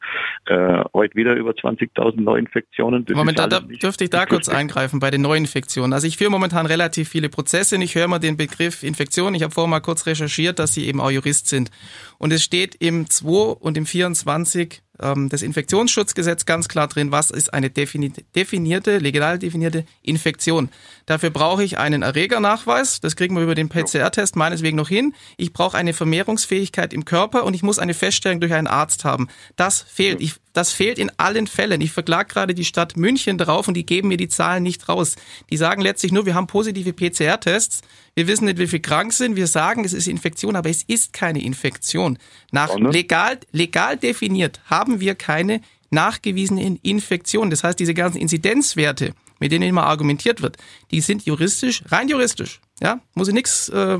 äh, 0.47 0.83
heute 0.93 1.15
wieder 1.15 1.35
über 1.35 1.51
20.000 1.51 2.21
Neuinfektionen. 2.21 3.05
Das 3.05 3.15
Moment, 3.15 3.39
da, 3.39 3.47
da 3.47 3.61
dürfte 3.61 4.03
ich 4.03 4.09
da 4.09 4.25
kurz 4.25 4.49
eingreifen 4.49 4.99
bei 4.99 5.11
den 5.11 5.21
Neuinfektionen. 5.21 5.93
Also 5.93 6.07
ich 6.07 6.17
führe 6.17 6.29
momentan 6.29 6.65
relativ 6.65 7.09
viele 7.09 7.29
Prozesse 7.29 7.75
und 7.75 7.81
ich 7.81 7.95
höre 7.95 8.07
mal 8.07 8.19
den 8.19 8.37
Begriff 8.37 8.83
Infektion 8.83 9.22
Informationen. 9.23 9.35
Ich 9.35 9.43
habe 9.43 9.53
vorher 9.53 9.69
mal 9.69 9.79
kurz 9.79 10.05
recherchiert, 10.05 10.59
dass 10.59 10.73
Sie 10.73 10.85
eben 10.85 11.01
auch 11.01 11.11
Jurist 11.11 11.47
sind. 11.47 11.71
Und 12.17 12.33
es 12.33 12.43
steht 12.43 12.75
im 12.75 13.09
2 13.09 13.27
und 13.59 13.77
im 13.77 13.85
24 13.85 14.81
ähm, 15.01 15.29
das 15.29 15.41
Infektionsschutzgesetz 15.41 16.45
ganz 16.45 16.67
klar 16.67 16.87
drin, 16.87 17.11
was 17.11 17.31
ist 17.31 17.53
eine 17.53 17.69
definierte, 17.69 18.97
legal 18.99 19.39
definierte 19.39 19.85
Infektion. 20.01 20.69
Dafür 21.05 21.31
brauche 21.31 21.63
ich 21.63 21.77
einen 21.77 22.01
Erregernachweis, 22.01 23.01
das 23.01 23.15
kriegen 23.15 23.35
wir 23.35 23.43
über 23.43 23.55
den 23.55 23.69
PCR-Test 23.69 24.35
meineswegen 24.35 24.77
noch 24.77 24.89
hin. 24.89 25.13
Ich 25.37 25.51
brauche 25.51 25.77
eine 25.77 25.93
Vermehrungsfähigkeit 25.93 26.93
im 26.93 27.05
Körper 27.05 27.43
und 27.43 27.53
ich 27.53 27.63
muss 27.63 27.79
eine 27.79 27.93
Feststellung 27.93 28.39
durch 28.39 28.53
einen 28.53 28.67
Arzt 28.67 29.03
haben. 29.03 29.27
Das 29.55 29.81
fehlt. 29.81 30.21
Ich, 30.21 30.35
das 30.53 30.71
fehlt 30.71 30.99
in 30.99 31.11
allen 31.17 31.47
Fällen. 31.47 31.81
Ich 31.81 31.91
verklage 31.91 32.31
gerade 32.31 32.53
die 32.53 32.63
Stadt 32.63 32.95
München 32.95 33.39
drauf 33.39 33.67
und 33.67 33.73
die 33.73 33.85
geben 33.85 34.09
mir 34.09 34.17
die 34.17 34.29
Zahlen 34.29 34.61
nicht 34.61 34.87
raus. 34.87 35.15
Die 35.49 35.57
sagen 35.57 35.81
letztlich 35.81 36.11
nur, 36.11 36.27
wir 36.27 36.35
haben 36.35 36.47
positive 36.47 36.93
PCR-Tests, 36.93 37.81
wir 38.15 38.27
wissen 38.27 38.45
nicht, 38.45 38.59
wie 38.59 38.67
viel 38.67 38.79
krank 38.79 39.11
sind, 39.11 39.35
wir 39.35 39.47
sagen, 39.47 39.83
es 39.83 39.93
ist 39.93 40.07
Infektion, 40.07 40.55
aber 40.55 40.69
es 40.69 40.83
ist 40.83 41.13
keine 41.13 41.43
Infektion. 41.43 42.19
Nach 42.51 42.77
legal, 42.77 43.39
legal 43.51 43.97
definiert 43.97 44.61
haben 44.65 44.82
wir 44.87 45.15
keine 45.15 45.61
nachgewiesene 45.89 46.79
Infektion. 46.81 47.49
Das 47.49 47.63
heißt, 47.63 47.79
diese 47.79 47.93
ganzen 47.93 48.17
Inzidenzwerte, 48.17 49.13
mit 49.39 49.51
denen 49.51 49.69
immer 49.69 49.83
argumentiert 49.85 50.41
wird, 50.41 50.57
die 50.91 51.01
sind 51.01 51.25
juristisch, 51.25 51.83
rein 51.87 52.07
juristisch, 52.07 52.59
ja, 52.81 52.99
muss 53.13 53.27
ich 53.27 53.33
nichts 53.33 53.69
äh, 53.69 53.99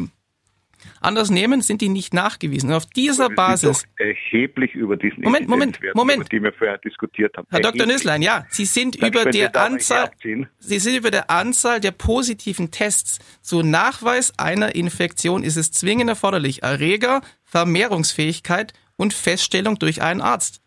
anders 1.02 1.30
nehmen, 1.30 1.62
sind 1.62 1.82
die 1.82 1.90
nicht 1.90 2.14
nachgewiesen. 2.14 2.70
Und 2.70 2.76
auf 2.76 2.86
dieser 2.86 3.30
Basis 3.30 3.86
erheblich 3.98 4.74
über 4.74 4.98
diesen 4.98 5.24
Moment, 5.24 5.48
Moment, 5.48 5.80
Moment, 5.94 6.20
über 6.22 6.30
die 6.30 6.44
wir 6.44 6.54
vorher 6.54 6.78
diskutiert 6.80 7.36
haben. 7.38 7.48
Herr 7.50 7.62
Dr. 7.62 7.86
Nüsslein, 7.86 8.22
ja, 8.22 8.46
Sie 8.50 8.66
sind 8.66 9.02
Dann 9.02 9.10
über 9.10 9.26
der 9.26 9.56
Anzahl, 9.56 10.12
Sie 10.60 10.80
sind 10.80 10.96
über 10.96 11.12
der 11.12 11.30
Anzahl 11.30 11.80
der 11.80 11.92
positiven 11.92 12.72
Tests 12.72 13.20
zu 13.42 13.62
Nachweis 13.64 14.38
einer 14.38 14.76
Infektion 14.76 15.44
ist 15.44 15.58
es 15.58 15.72
zwingend 15.72 16.10
erforderlich 16.10 16.64
Erreger, 16.64 17.22
Vermehrungsfähigkeit 17.44 18.74
und 18.96 19.14
Feststellung 19.14 19.80
durch 19.80 20.02
einen 20.02 20.22
Arzt. 20.22 20.63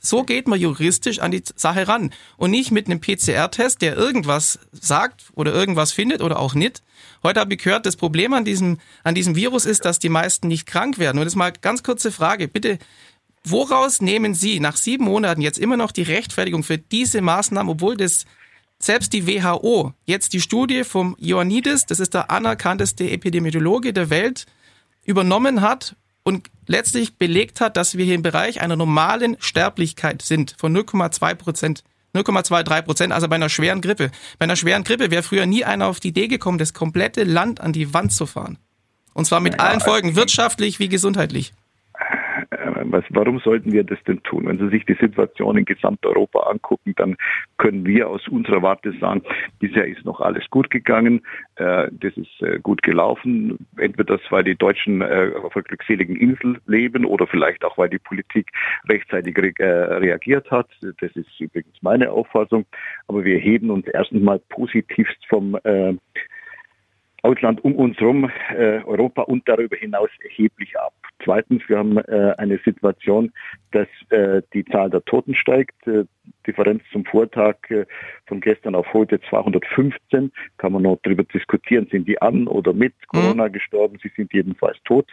So 0.00 0.24
geht 0.24 0.48
man 0.48 0.58
juristisch 0.58 1.18
an 1.18 1.30
die 1.30 1.42
Sache 1.54 1.86
ran 1.86 2.12
und 2.38 2.50
nicht 2.50 2.70
mit 2.70 2.86
einem 2.86 3.00
PCR-Test, 3.00 3.82
der 3.82 3.96
irgendwas 3.96 4.58
sagt 4.72 5.24
oder 5.34 5.52
irgendwas 5.52 5.92
findet 5.92 6.22
oder 6.22 6.38
auch 6.38 6.54
nicht. 6.54 6.82
Heute 7.22 7.40
habe 7.40 7.52
ich 7.52 7.62
gehört, 7.62 7.84
das 7.84 7.96
Problem 7.96 8.32
an 8.32 8.46
diesem, 8.46 8.78
an 9.04 9.14
diesem 9.14 9.36
Virus 9.36 9.66
ist, 9.66 9.84
dass 9.84 9.98
die 9.98 10.08
meisten 10.08 10.48
nicht 10.48 10.66
krank 10.66 10.98
werden. 10.98 11.18
Und 11.18 11.26
das 11.26 11.34
ist 11.34 11.36
mal 11.36 11.52
ganz 11.52 11.82
kurze 11.82 12.10
Frage. 12.10 12.48
Bitte, 12.48 12.78
woraus 13.44 14.00
nehmen 14.00 14.34
Sie 14.34 14.58
nach 14.58 14.76
sieben 14.76 15.04
Monaten 15.04 15.42
jetzt 15.42 15.58
immer 15.58 15.76
noch 15.76 15.92
die 15.92 16.02
Rechtfertigung 16.02 16.62
für 16.62 16.78
diese 16.78 17.20
Maßnahmen, 17.20 17.70
obwohl 17.70 17.98
das 17.98 18.24
selbst 18.78 19.12
die 19.12 19.26
WHO 19.26 19.92
jetzt 20.06 20.32
die 20.32 20.40
Studie 20.40 20.84
vom 20.84 21.14
Ioannidis, 21.20 21.84
das 21.84 22.00
ist 22.00 22.14
der 22.14 22.30
anerkannteste 22.30 23.10
Epidemiologe 23.10 23.92
der 23.92 24.08
Welt, 24.08 24.46
übernommen 25.04 25.60
hat 25.60 25.94
und 26.30 26.48
letztlich 26.68 27.18
belegt 27.18 27.60
hat, 27.60 27.76
dass 27.76 27.96
wir 27.96 28.04
hier 28.04 28.14
im 28.14 28.22
Bereich 28.22 28.60
einer 28.60 28.76
normalen 28.76 29.36
Sterblichkeit 29.40 30.22
sind 30.22 30.54
von 30.58 30.76
0,2 30.76 31.34
Prozent. 31.34 31.84
0,23 32.14 32.82
Prozent, 32.82 33.12
also 33.12 33.28
bei 33.28 33.36
einer 33.36 33.48
schweren 33.48 33.80
Grippe. 33.80 34.10
Bei 34.38 34.44
einer 34.44 34.56
schweren 34.56 34.82
Grippe 34.84 35.10
wäre 35.10 35.22
früher 35.22 35.46
nie 35.46 35.64
einer 35.64 35.86
auf 35.86 36.00
die 36.00 36.08
Idee 36.08 36.28
gekommen, 36.28 36.58
das 36.58 36.72
komplette 36.74 37.24
Land 37.24 37.60
an 37.60 37.72
die 37.72 37.94
Wand 37.94 38.12
zu 38.12 38.26
fahren. 38.26 38.58
Und 39.12 39.26
zwar 39.26 39.40
mit 39.40 39.54
ja, 39.54 39.60
allen 39.60 39.80
Folgen, 39.80 40.16
wirtschaftlich 40.16 40.78
wie 40.78 40.88
gesundheitlich 40.88 41.52
was, 42.84 43.04
warum 43.10 43.38
sollten 43.40 43.72
wir 43.72 43.84
das 43.84 44.02
denn 44.04 44.22
tun? 44.22 44.46
Wenn 44.46 44.58
Sie 44.58 44.68
sich 44.68 44.84
die 44.86 44.96
Situation 45.00 45.56
in 45.56 45.64
Gesamteuropa 45.64 46.40
angucken, 46.40 46.94
dann 46.96 47.16
können 47.58 47.86
wir 47.86 48.08
aus 48.08 48.26
unserer 48.28 48.62
Warte 48.62 48.92
sagen, 48.98 49.22
bisher 49.58 49.86
ist 49.86 50.04
noch 50.04 50.20
alles 50.20 50.48
gut 50.50 50.70
gegangen, 50.70 51.22
äh, 51.56 51.88
das 51.90 52.16
ist 52.16 52.42
äh, 52.42 52.58
gut 52.60 52.82
gelaufen. 52.82 53.58
Entweder 53.76 54.16
das, 54.16 54.20
weil 54.30 54.44
die 54.44 54.56
Deutschen 54.56 55.02
äh, 55.02 55.32
auf 55.42 55.54
einer 55.54 55.62
glückseligen 55.62 56.16
Insel 56.16 56.60
leben 56.66 57.04
oder 57.04 57.26
vielleicht 57.26 57.64
auch, 57.64 57.78
weil 57.78 57.88
die 57.88 57.98
Politik 57.98 58.50
rechtzeitig 58.88 59.36
re 59.36 59.52
äh, 59.58 59.94
reagiert 59.94 60.50
hat. 60.50 60.68
Das 60.80 61.10
ist 61.14 61.40
übrigens 61.40 61.74
meine 61.82 62.10
Auffassung. 62.10 62.64
Aber 63.08 63.24
wir 63.24 63.38
heben 63.38 63.70
uns 63.70 63.86
erstens 63.86 64.22
mal 64.22 64.40
positivst 64.48 65.18
vom 65.28 65.56
äh, 65.64 65.94
Ausland 67.22 67.62
um 67.64 67.74
uns 67.76 67.98
herum, 67.98 68.30
äh, 68.56 68.82
Europa 68.84 69.22
und 69.22 69.48
darüber 69.48 69.76
hinaus 69.76 70.10
erheblich 70.22 70.78
ab. 70.78 70.92
Zweitens, 71.22 71.62
wir 71.68 71.78
haben 71.78 71.98
äh, 71.98 72.34
eine 72.38 72.58
Situation, 72.64 73.32
dass 73.72 73.88
äh, 74.08 74.42
die 74.54 74.64
Zahl 74.64 74.90
der 74.90 75.04
Toten 75.04 75.34
steigt. 75.34 75.86
Äh, 75.86 76.04
Differenz 76.46 76.82
zum 76.92 77.04
Vortag 77.04 77.56
äh, 77.68 77.84
von 78.26 78.40
gestern 78.40 78.74
auf 78.74 78.92
heute 78.92 79.20
215. 79.20 80.32
Kann 80.58 80.72
man 80.72 80.82
noch 80.82 80.98
darüber 81.02 81.24
diskutieren, 81.24 81.88
sind 81.90 82.08
die 82.08 82.20
an 82.20 82.46
oder 82.46 82.72
mit 82.72 82.94
mhm. 82.94 83.18
Corona 83.18 83.48
mhm. 83.48 83.52
gestorben? 83.52 83.98
Sie 84.02 84.10
sind 84.16 84.32
jedenfalls 84.32 84.78
tot. 84.84 85.06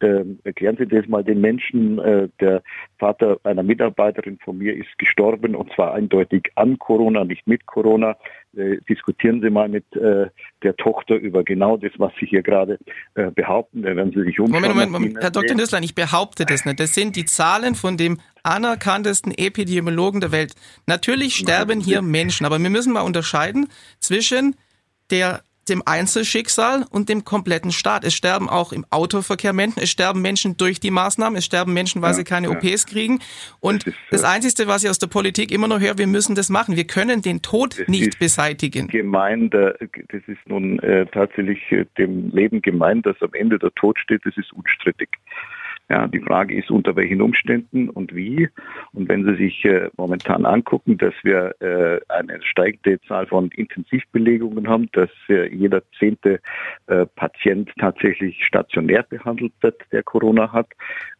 Ähm, 0.00 0.38
erklären 0.44 0.76
Sie 0.78 0.86
das 0.86 1.06
mal 1.06 1.24
den 1.24 1.40
Menschen. 1.40 1.98
Äh, 1.98 2.28
der 2.40 2.62
Vater 2.98 3.38
einer 3.44 3.62
Mitarbeiterin 3.62 4.38
von 4.44 4.58
mir 4.58 4.74
ist 4.76 4.98
gestorben 4.98 5.54
und 5.54 5.72
zwar 5.72 5.94
eindeutig 5.94 6.50
an 6.56 6.78
Corona, 6.78 7.24
nicht 7.24 7.46
mit 7.46 7.66
Corona. 7.66 8.16
Äh, 8.56 8.78
diskutieren 8.88 9.40
Sie 9.40 9.50
mal 9.50 9.68
mit 9.68 9.84
äh, 9.96 10.28
der 10.62 10.76
Tochter 10.76 11.16
über 11.16 11.44
genau 11.44 11.76
das, 11.76 11.92
was 11.98 12.12
Sie 12.20 12.26
hier 12.26 12.42
gerade 12.42 12.78
äh, 13.14 13.30
behaupten. 13.30 13.82
Da 13.82 13.96
werden 13.96 14.12
Sie 14.12 14.22
sich 14.22 14.38
umschauen. 14.40 14.62
Moment, 14.62 14.74
Moment, 14.74 14.92
Moment. 14.92 15.18
Herr 15.20 15.30
Dr. 15.30 15.56
Nüsslein, 15.56 15.82
ich 15.82 15.94
behaupte 15.94 16.44
das 16.44 16.64
nicht. 16.64 16.80
Das 16.80 16.94
sind 16.94 17.16
die 17.16 17.24
Zahlen 17.24 17.74
von 17.74 17.96
dem 17.96 18.18
anerkanntesten 18.42 19.32
Epidemiologen 19.32 20.20
der 20.20 20.32
Welt. 20.32 20.54
Natürlich 20.86 21.36
sterben 21.36 21.80
hier 21.80 22.02
Menschen, 22.02 22.46
aber 22.46 22.58
wir 22.58 22.70
müssen 22.70 22.92
mal 22.92 23.02
unterscheiden 23.02 23.68
zwischen 23.98 24.56
der 25.10 25.42
dem 25.68 25.82
Einzelschicksal 25.84 26.84
und 26.90 27.08
dem 27.08 27.24
kompletten 27.24 27.72
Staat. 27.72 28.04
Es 28.04 28.14
sterben 28.14 28.48
auch 28.48 28.72
im 28.72 28.84
Autoverkehr 28.90 29.52
Menschen, 29.52 29.82
es 29.82 29.90
sterben 29.90 30.22
Menschen 30.22 30.56
durch 30.56 30.80
die 30.80 30.90
Maßnahmen, 30.90 31.36
es 31.38 31.44
sterben 31.44 31.72
Menschen, 31.72 32.02
weil 32.02 32.10
ja, 32.10 32.14
sie 32.14 32.24
keine 32.24 32.48
ja. 32.48 32.56
OPs 32.56 32.86
kriegen. 32.86 33.20
Und 33.60 33.86
das, 33.86 33.94
das, 34.10 34.24
Einzige, 34.24 34.68
was 34.68 34.84
ich 34.84 34.90
aus 34.90 34.98
der 34.98 35.06
Politik 35.06 35.50
immer 35.50 35.68
noch 35.68 35.80
höre, 35.80 35.98
wir 35.98 36.06
müssen 36.06 36.34
das 36.34 36.50
machen. 36.50 36.76
Wir 36.76 36.86
können 36.86 37.22
den 37.22 37.42
Tod 37.42 37.84
nicht 37.86 38.18
beseitigen. 38.18 38.88
Gemein, 38.88 39.50
das 39.50 39.74
ist 40.26 40.46
nun 40.46 40.78
äh, 40.80 41.06
tatsächlich 41.06 41.60
äh, 41.70 41.86
dem 41.98 42.30
Leben 42.30 42.62
gemeint, 42.62 43.06
dass 43.06 43.20
am 43.20 43.34
Ende 43.34 43.58
der 43.58 43.74
Tod 43.74 43.98
steht, 43.98 44.24
das 44.24 44.36
ist 44.36 44.52
unstrittig. 44.52 45.08
Ja, 45.90 46.08
die 46.08 46.20
Frage 46.20 46.56
ist, 46.56 46.70
unter 46.70 46.96
welchen 46.96 47.20
Umständen 47.20 47.90
und 47.90 48.14
wie. 48.14 48.48
Und 48.94 49.06
wenn 49.10 49.24
Sie 49.24 49.34
sich 49.36 49.64
äh, 49.66 49.90
momentan 49.98 50.46
angucken, 50.46 50.96
dass 50.96 51.12
wir 51.22 51.54
äh, 51.60 52.00
eine 52.08 52.40
steigende 52.42 52.98
Zahl 53.02 53.26
von 53.26 53.50
Intensivbelegungen 53.50 54.66
haben, 54.66 54.88
dass 54.92 55.10
äh, 55.28 55.54
jeder 55.54 55.82
zehnte 55.98 56.40
äh, 56.86 57.04
Patient 57.16 57.70
tatsächlich 57.78 58.42
stationär 58.46 59.02
behandelt 59.02 59.52
wird, 59.60 59.82
der 59.92 60.02
Corona 60.02 60.50
hat, 60.50 60.68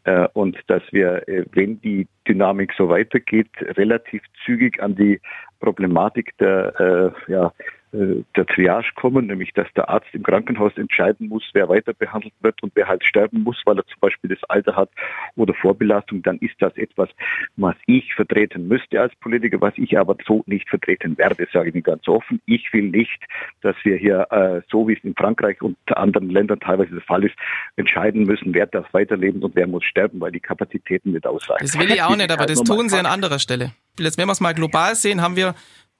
äh, 0.05 0.29
und 0.33 0.59
dass 0.69 0.83
wir, 0.93 1.29
äh, 1.29 1.45
wenn 1.53 1.79
die 1.83 2.07
Dynamik 2.27 2.73
so 2.75 2.89
weitergeht, 2.89 3.51
relativ 3.77 4.23
zügig 4.47 4.83
an 4.83 4.95
die 4.95 5.21
Problematik 5.61 6.37
der 6.39 7.13
ja, 7.27 7.53
der 7.95 8.47
Triage 8.47 8.91
kommen, 8.97 9.29
nämlich 9.29 9.53
dass 9.53 9.73
der 9.75 9.89
Arzt 9.89 10.09
im 10.13 10.25
Krankenhaus 10.25 10.73
entscheiden 10.77 11.29
muss, 11.29 11.45
wer 11.53 11.69
weiter 11.69 11.93
behandelt 11.93 12.35
wird 12.41 12.61
und 12.63 12.73
wer 12.75 12.89
halt 12.89 13.05
sterben 13.05 13.43
muss, 13.45 13.61
weil 13.65 13.79
er 13.79 13.87
zum 13.87 14.01
Beispiel 14.01 14.31
das 14.31 14.43
Alter 14.51 14.75
hat 14.75 14.91
oder 15.37 15.55
Vorbelastung, 15.55 16.23
dann 16.23 16.39
ist 16.39 16.57
das 16.59 16.77
etwas, 16.77 17.09
was 17.57 17.77
ich 17.87 18.13
vertreten 18.15 18.67
müsste 18.67 19.01
als 19.01 19.15
Politiker, 19.17 19.61
was 19.61 19.75
ich 19.77 19.97
aber 19.97 20.17
so 20.27 20.43
nicht 20.47 20.69
vertreten 20.69 21.17
werde, 21.19 21.47
sage 21.53 21.69
ich 21.69 21.75
Ihnen 21.75 21.85
ganz 21.85 22.09
offen. 22.09 22.41
Ich 22.47 22.73
will 22.73 22.91
nicht, 22.91 23.21
dass 23.61 23.77
wir 23.85 23.97
hier, 23.97 24.27
äh, 24.31 24.63
so 24.71 24.89
wie 24.89 24.95
es 24.95 25.05
in 25.05 25.15
Frankreich 25.15 25.63
und 25.63 25.77
anderen 25.97 26.31
Ländern 26.31 26.59
teilweise 26.59 26.91
der 26.91 27.03
Fall 27.03 27.25
ist, 27.25 27.35
entscheiden 27.77 28.25
müssen, 28.25 28.55
wer 28.55 28.67
darf 28.67 28.93
weiterleben 28.93 29.43
und 29.45 29.55
wer 29.55 29.69
muss 29.69 29.85
sterben, 29.85 30.21
weil 30.21 30.33
die 30.33 30.41
Kapazitäten 30.41 31.13
nicht 31.13 31.27
ausreichen. 31.27 31.65
Das 31.65 31.79
will 31.79 31.91
ich 31.93 32.03
auch 32.03 32.17
nicht, 32.17 32.33
aber 32.33 32.47
das 32.47 32.61
tun 32.63 32.89
sie 32.89 32.99
an 32.99 33.07
anderer 33.07 33.39
Stelle. 33.39 33.73
Jetzt, 33.99 34.19
wenn 34.19 34.27
wir 34.27 34.33
es 34.33 34.41
mal 34.41 34.55
global 34.55 34.97
sehen, 34.97 35.23
haben 35.23 35.37
wir 35.37 35.55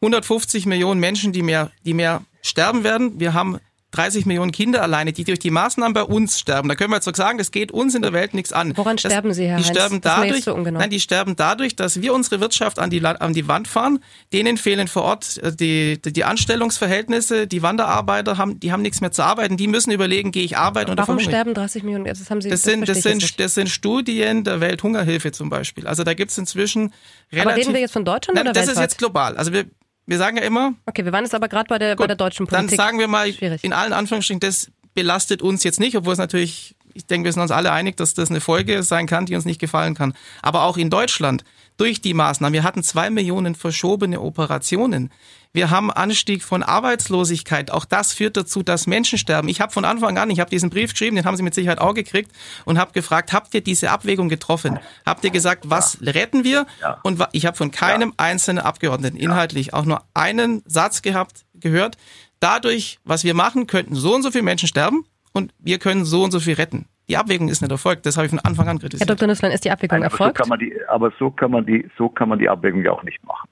150 0.05 0.67
Millionen 0.67 1.01
Menschen, 1.01 1.33
die 1.33 1.43
mehr, 1.43 1.71
die 1.85 1.95
mehr 1.95 2.23
sterben 2.43 2.85
werden. 2.85 3.19
Wir 3.19 3.33
haben 3.33 3.59
30 3.95 4.27
Millionen 4.27 4.51
Kinder 4.51 4.83
alleine, 4.83 5.13
die 5.13 5.25
durch 5.25 5.39
die 5.39 5.51
Maßnahmen 5.51 5.95
bei 5.95 6.03
uns 6.03 6.39
sterben. 6.39 6.69
Da 6.69 6.75
können 6.75 6.91
wir 6.91 6.97
jetzt 6.97 7.05
so 7.05 7.15
sagen, 7.15 7.39
das 7.39 7.53
geht 7.53 7.71
uns 7.71 7.95
in 7.95 8.03
der 8.03 8.13
Welt 8.13 8.35
nichts 8.35 8.53
an. 8.53 8.77
Woran 8.77 8.97
das, 8.97 9.13
sterben 9.13 9.33
Sie, 9.33 9.47
Herr 9.47 9.59
die 9.59 9.65
Heinz? 9.65 9.77
Sterben 9.77 10.01
dadurch, 10.01 10.49
ungenau. 10.49 10.81
nein, 10.81 10.91
die 10.91 11.01
sterben 11.01 11.37
dadurch, 11.37 11.77
dass 11.77 12.03
wir 12.03 12.13
unsere 12.13 12.41
Wirtschaft 12.41 12.79
an 12.79 12.91
die, 12.91 13.05
an 13.05 13.33
die 13.33 13.47
Wand 13.47 13.69
fahren. 13.69 14.01
Denen 14.33 14.57
fehlen 14.57 14.89
vor 14.89 15.03
Ort 15.03 15.39
äh, 15.39 15.55
die, 15.55 16.01
die, 16.03 16.13
die 16.13 16.25
Anstellungsverhältnisse. 16.25 17.47
Die 17.47 17.63
Wanderarbeiter 17.63 18.37
haben, 18.37 18.59
die 18.59 18.73
haben 18.73 18.83
nichts 18.83 19.01
mehr 19.01 19.13
zu 19.13 19.23
arbeiten. 19.23 19.57
Die 19.57 19.69
müssen 19.69 19.93
überlegen, 19.93 20.33
gehe 20.33 20.45
ich 20.45 20.57
arbeiten 20.57 20.91
oder 20.91 21.07
Warum 21.07 21.21
sterben 21.21 21.55
30 21.55 21.85
Millionen? 21.85 22.05
Das 22.05 22.29
haben 22.31 22.41
Sie 22.41 22.51
Das 22.51 22.63
sind, 22.63 22.89
das, 22.89 23.03
sind, 23.03 23.39
das 23.39 23.55
sind 23.55 23.69
Studien 23.69 24.43
der 24.43 24.61
Welthungerhilfe 24.61 25.31
zum 25.31 25.51
Beispiel. 25.51 25.87
Also 25.87 26.03
da 26.03 26.15
gibt 26.15 26.33
es 26.33 26.39
inzwischen 26.39 26.93
relativ... 27.33 27.53
Aber 27.53 27.57
reden 27.57 27.75
wir 27.75 27.81
jetzt 27.81 27.93
von 27.93 28.05
Deutschland 28.05 28.37
Nein, 28.37 28.47
oder 28.47 28.53
das 28.53 28.67
weltweit? 28.67 28.85
ist 28.85 28.91
jetzt 28.91 28.99
global. 28.99 29.37
Also 29.37 29.53
wir, 29.53 29.67
wir 30.07 30.19
sagen 30.19 30.37
ja 30.37 30.43
immer, 30.45 30.75
Okay, 30.87 31.05
wir 31.05 31.13
waren 31.13 31.25
jetzt 31.25 31.35
aber 31.35 31.49
gerade 31.49 31.69
bei 31.69 31.79
der, 31.79 31.97
bei 31.97 32.07
der 32.07 32.17
deutschen 32.17 32.47
dann 32.47 32.61
Politik. 32.67 32.77
sagen 32.77 32.99
wir 32.99 33.09
mal 33.09 33.33
Schwierig. 33.33 33.65
in 33.65 33.73
allen 33.73 33.93
Anführungsstrichen, 33.93 34.41
das 34.41 34.71
belastet 34.95 35.43
uns 35.43 35.65
jetzt 35.65 35.81
nicht, 35.81 35.97
obwohl 35.97 36.13
es 36.13 36.19
natürlich, 36.19 36.77
ich 36.93 37.07
denke, 37.07 37.25
wir 37.27 37.33
sind 37.33 37.43
uns 37.43 37.51
alle 37.51 37.73
einig, 37.73 37.97
dass 37.97 38.15
das 38.15 38.31
eine 38.31 38.41
Folge 38.41 38.83
sein 38.83 39.07
kann, 39.07 39.27
die 39.27 39.35
uns 39.35 39.45
nicht 39.45 39.61
gefallen 39.61 39.95
kann. 39.95 40.15
Aber 40.43 40.63
auch 40.63 40.77
in 40.77 40.91
Deutschland, 40.91 41.45
durch 41.77 42.01
die 42.01 42.15
Maßnahmen, 42.15 42.53
wir 42.53 42.63
hatten 42.63 42.83
zwei 42.85 43.11
Millionen 43.11 43.55
verschobene 43.57 44.21
Operationen. 44.21 45.11
Wir 45.55 45.71
haben 45.71 45.93
Anstieg 45.93 46.43
von 46.43 46.65
Arbeitslosigkeit. 46.65 47.71
Auch 47.71 47.85
das 47.85 48.13
führt 48.13 48.37
dazu, 48.37 48.65
dass 48.65 48.89
Menschen 48.89 49.19
sterben. 49.19 49.47
Ich 49.47 49.61
habe 49.61 49.71
von 49.71 49.85
Anfang 49.85 50.19
an, 50.19 50.29
ich 50.29 50.41
habe 50.41 50.51
diesen 50.51 50.69
Brief 50.69 50.91
geschrieben, 50.91 51.15
den 51.15 51.25
haben 51.25 51.37
Sie 51.37 51.45
mit 51.45 51.55
Sicherheit 51.55 51.79
auch 51.79 51.95
gekriegt 51.95 52.33
und 52.65 52.77
habe 52.77 52.91
gefragt, 52.93 53.33
habt 53.33 53.55
ihr 53.55 53.61
diese 53.61 53.93
Abwägung 53.93 54.29
getroffen? 54.29 54.81
Habt 55.07 55.23
ihr 55.23 55.31
gesagt, 55.31 55.71
was 55.71 55.99
retten 56.03 56.43
wir? 56.43 56.67
Ja. 56.83 56.99
Und 57.05 57.25
ich 57.31 57.47
habe 57.47 57.57
von 57.57 57.71
keinem 57.71 58.13
einzelnen 58.17 58.65
Abgeordneten 58.65 59.17
inhaltlich 59.17 59.73
auch 59.73 59.85
nur 59.85 60.03
einen 60.13 60.65
Satz 60.67 61.03
gehabt, 61.03 61.45
gehört. 61.55 61.99
Dadurch, 62.41 62.99
was 63.05 63.23
wir 63.23 63.35
machen, 63.35 63.69
könnten 63.69 63.95
so 63.95 64.13
und 64.13 64.23
so 64.23 64.33
viele 64.33 64.43
Menschen 64.43 64.67
sterben 64.67 65.05
und 65.33 65.55
wir 65.61 65.79
können 65.79 66.05
so 66.05 66.25
und 66.25 66.33
so 66.33 66.41
viel 66.41 66.55
retten. 66.55 66.87
Die 67.09 67.17
Abwägung 67.17 67.49
ist 67.49 67.61
nicht 67.63 67.71
erfolgt. 67.71 68.07
Das 68.07 68.17
habe 68.17 68.27
ich 68.27 68.31
von 68.31 68.41
Anfang 68.41 68.67
an 68.67 68.79
Herr 68.79 68.81
kritisiert. 68.81 69.09
Dr. 69.09 69.29
Nüsslein, 69.29 69.53
ist 69.53 69.65
die 69.65 69.71
Abwägung 69.71 70.01
Nein, 70.01 70.07
aber 70.07 70.15
erfolgt? 70.15 70.39
So 70.39 70.43
kann 70.43 70.49
man 70.49 70.59
die, 70.59 70.75
aber 70.89 71.13
so 71.17 71.31
kann 71.31 71.53
man 71.53 71.65
die, 71.65 71.89
so 71.97 72.09
kann 72.09 72.29
man 72.29 72.41
die 72.41 72.49
Abwägung 72.49 72.83
ja 72.83 72.91
auch 72.91 73.05
nicht 73.05 73.23
machen. 73.23 73.49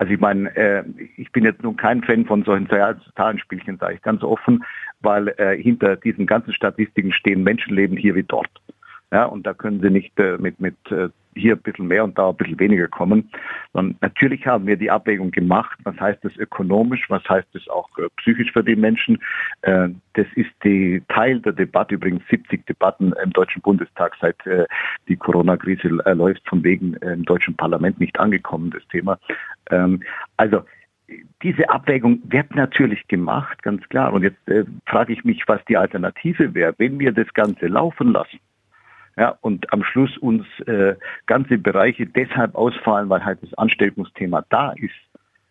Also 0.00 0.14
ich 0.14 0.20
meine, 0.20 0.48
äh, 0.56 0.82
ich 1.18 1.30
bin 1.30 1.44
jetzt 1.44 1.62
nun 1.62 1.76
kein 1.76 2.02
Fan 2.02 2.24
von 2.24 2.42
solchen 2.42 2.70
Zahlenspielchen, 3.16 3.76
sage 3.76 3.96
ich 3.96 4.02
ganz 4.02 4.22
offen, 4.22 4.64
weil 5.00 5.28
äh, 5.36 5.62
hinter 5.62 5.96
diesen 5.96 6.26
ganzen 6.26 6.54
Statistiken 6.54 7.12
stehen 7.12 7.42
Menschenleben 7.42 7.98
hier 7.98 8.14
wie 8.14 8.22
dort. 8.22 8.50
Ja, 9.12 9.26
und 9.26 9.44
da 9.46 9.52
können 9.52 9.80
Sie 9.82 9.90
nicht 9.90 10.18
äh, 10.18 10.38
mit, 10.38 10.58
mit 10.58 10.76
äh, 10.90 11.08
hier 11.34 11.54
ein 11.54 11.62
bisschen 11.62 11.88
mehr 11.88 12.04
und 12.04 12.16
da 12.16 12.30
ein 12.30 12.36
bisschen 12.36 12.58
weniger 12.60 12.88
kommen. 12.88 13.28
Sondern 13.72 13.98
natürlich 14.00 14.46
haben 14.46 14.66
wir 14.66 14.76
die 14.76 14.90
Abwägung 14.90 15.32
gemacht. 15.32 15.78
Was 15.82 15.98
heißt 16.00 16.24
das 16.24 16.34
ökonomisch? 16.36 17.10
Was 17.10 17.28
heißt 17.28 17.48
das 17.52 17.68
auch 17.68 17.88
äh, 17.98 18.08
psychisch 18.18 18.52
für 18.52 18.62
die 18.62 18.76
Menschen? 18.76 19.18
Äh, 19.62 19.88
das 20.14 20.28
ist 20.36 20.50
die 20.64 21.02
Teil 21.08 21.40
der 21.40 21.52
Debatte, 21.52 21.96
übrigens 21.96 22.22
70 22.30 22.66
Debatten 22.66 23.12
im 23.22 23.32
Deutschen 23.32 23.60
Bundestag, 23.62 24.16
seit 24.20 24.36
die 25.08 25.16
Corona-Krise 25.16 25.88
läuft, 25.88 26.48
von 26.48 26.64
wegen 26.64 26.94
im 26.94 27.24
deutschen 27.24 27.56
Parlament 27.56 28.00
nicht 28.00 28.18
angekommen, 28.18 28.70
das 28.70 28.86
Thema. 28.88 29.18
Ähm, 29.70 30.02
also 30.36 30.62
diese 31.42 31.68
Abwägung 31.70 32.20
wird 32.24 32.54
natürlich 32.54 33.06
gemacht, 33.08 33.62
ganz 33.62 33.86
klar. 33.88 34.12
Und 34.12 34.22
jetzt 34.22 34.48
äh, 34.48 34.64
frage 34.86 35.12
ich 35.12 35.24
mich, 35.24 35.42
was 35.46 35.64
die 35.66 35.76
Alternative 35.76 36.54
wäre, 36.54 36.74
wenn 36.78 36.98
wir 36.98 37.12
das 37.12 37.32
Ganze 37.34 37.66
laufen 37.66 38.12
lassen. 38.12 38.38
Ja, 39.16 39.36
und 39.40 39.72
am 39.72 39.82
Schluss 39.82 40.16
uns 40.18 40.46
äh, 40.66 40.94
ganze 41.26 41.58
Bereiche 41.58 42.06
deshalb 42.06 42.54
ausfallen, 42.54 43.08
weil 43.08 43.24
halt 43.24 43.42
das 43.42 43.52
Ansteckungsthema 43.54 44.44
da 44.50 44.72
ist. 44.72 44.94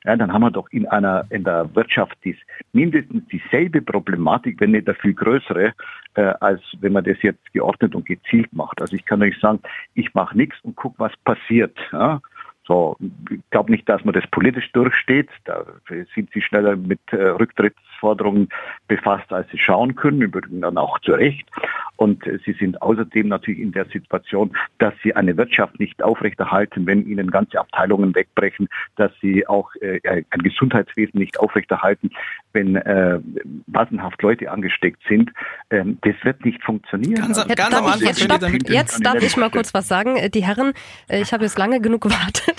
Ja, 0.05 0.15
dann 0.15 0.31
haben 0.31 0.41
wir 0.41 0.51
doch 0.51 0.69
in 0.71 0.87
einer 0.87 1.25
in 1.29 1.43
der 1.43 1.69
Wirtschaft 1.75 2.17
dies, 2.23 2.37
mindestens 2.71 3.27
dieselbe 3.27 3.81
Problematik, 3.81 4.61
wenn 4.61 4.71
nicht 4.71 4.87
eine 4.87 4.95
viel 4.95 5.13
größere, 5.13 5.73
äh, 6.13 6.21
als 6.39 6.61
wenn 6.79 6.93
man 6.93 7.03
das 7.03 7.21
jetzt 7.21 7.51
geordnet 7.51 7.93
und 7.95 8.05
gezielt 8.05 8.51
macht. 8.53 8.81
Also 8.81 8.95
ich 8.95 9.03
kann 9.03 9.21
euch 9.21 9.37
sagen, 9.39 9.59
ich 9.93 10.13
mache 10.13 10.37
nichts 10.37 10.57
und 10.63 10.77
guck, 10.77 10.97
was 10.97 11.11
passiert. 11.25 11.77
Ja. 11.91 12.21
So, 12.69 12.95
ich 13.31 13.39
glaube 13.49 13.71
nicht, 13.71 13.89
dass 13.89 14.05
man 14.05 14.13
das 14.13 14.25
politisch 14.27 14.71
durchsteht. 14.73 15.27
Da 15.45 15.65
sind 16.13 16.29
sie 16.31 16.41
schneller 16.41 16.75
mit 16.75 16.99
äh, 17.11 17.15
Rücktrittsforderungen 17.15 18.47
befasst, 18.87 19.33
als 19.33 19.49
sie 19.49 19.57
schauen 19.57 19.95
können, 19.95 20.21
übrigens 20.21 20.61
dann 20.61 20.77
auch 20.77 20.99
zu 20.99 21.13
Recht. 21.13 21.49
Und 21.95 22.25
äh, 22.27 22.37
sie 22.45 22.53
sind 22.53 22.79
außerdem 22.81 23.27
natürlich 23.27 23.59
in 23.59 23.71
der 23.71 23.85
Situation, 23.85 24.55
dass 24.77 24.93
sie 25.03 25.15
eine 25.15 25.35
Wirtschaft 25.35 25.79
nicht 25.79 26.01
aufrechterhalten, 26.03 26.85
wenn 26.85 27.07
ihnen 27.07 27.31
ganze 27.31 27.59
Abteilungen 27.59 28.13
wegbrechen, 28.13 28.69
dass 28.97 29.11
sie 29.19 29.47
auch 29.47 29.73
äh, 29.81 29.99
ein 30.29 30.41
Gesundheitswesen 30.43 31.19
nicht 31.19 31.39
aufrechterhalten, 31.39 32.11
wenn 32.53 32.75
äh, 32.75 33.19
massenhaft 33.65 34.21
Leute 34.21 34.51
angesteckt 34.51 35.01
sind. 35.09 35.31
Ähm, 35.71 35.97
das 36.01 36.13
wird 36.23 36.45
nicht 36.45 36.63
funktionieren. 36.63 37.15
Ganz- 37.15 37.37
Jetzt 37.39 37.57
ganz 37.57 37.71
darf 37.71 37.81
am 37.81 37.87
ich, 37.87 37.93
Anfang 37.93 38.07
jetzt, 38.07 38.21
stopp, 38.23 38.69
jetzt 38.69 39.05
darf 39.05 39.23
ich 39.23 39.37
mal 39.37 39.49
kurz 39.49 39.73
was 39.73 39.87
sagen. 39.87 40.17
Äh, 40.17 40.29
Die 40.29 40.43
Herren, 40.45 40.73
äh, 41.07 41.21
ich 41.21 41.33
habe 41.33 41.43
jetzt 41.45 41.57
lange 41.57 41.81
genug 41.81 42.01
gewartet. 42.01 42.58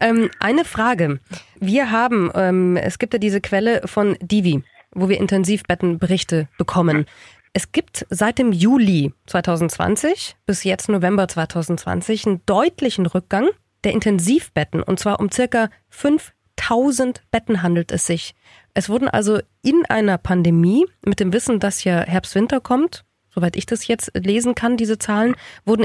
Ähm, 0.00 0.30
eine 0.38 0.64
Frage. 0.64 1.20
Wir 1.58 1.90
haben, 1.90 2.30
ähm, 2.34 2.76
es 2.76 2.98
gibt 2.98 3.12
ja 3.12 3.18
diese 3.18 3.40
Quelle 3.40 3.82
von 3.86 4.16
Divi, 4.22 4.62
wo 4.92 5.08
wir 5.08 5.18
Intensivbettenberichte 5.18 6.48
bekommen. 6.56 7.06
Es 7.52 7.72
gibt 7.72 8.06
seit 8.10 8.38
dem 8.38 8.52
Juli 8.52 9.12
2020 9.26 10.36
bis 10.46 10.64
jetzt 10.64 10.88
November 10.88 11.26
2020 11.26 12.26
einen 12.26 12.46
deutlichen 12.46 13.06
Rückgang 13.06 13.48
der 13.82 13.92
Intensivbetten 13.92 14.82
und 14.82 15.00
zwar 15.00 15.20
um 15.20 15.30
circa 15.32 15.68
5000 15.88 17.22
Betten 17.30 17.62
handelt 17.62 17.90
es 17.92 18.06
sich. 18.06 18.34
Es 18.74 18.88
wurden 18.88 19.08
also 19.08 19.40
in 19.62 19.84
einer 19.86 20.16
Pandemie 20.16 20.86
mit 21.04 21.18
dem 21.18 21.32
Wissen, 21.32 21.58
dass 21.58 21.82
ja 21.82 22.02
Herbst-Winter 22.02 22.60
kommt, 22.60 23.04
soweit 23.34 23.56
ich 23.56 23.66
das 23.66 23.86
jetzt 23.88 24.12
lesen 24.14 24.54
kann, 24.54 24.76
diese 24.76 24.98
Zahlen, 24.98 25.34
wurden 25.64 25.82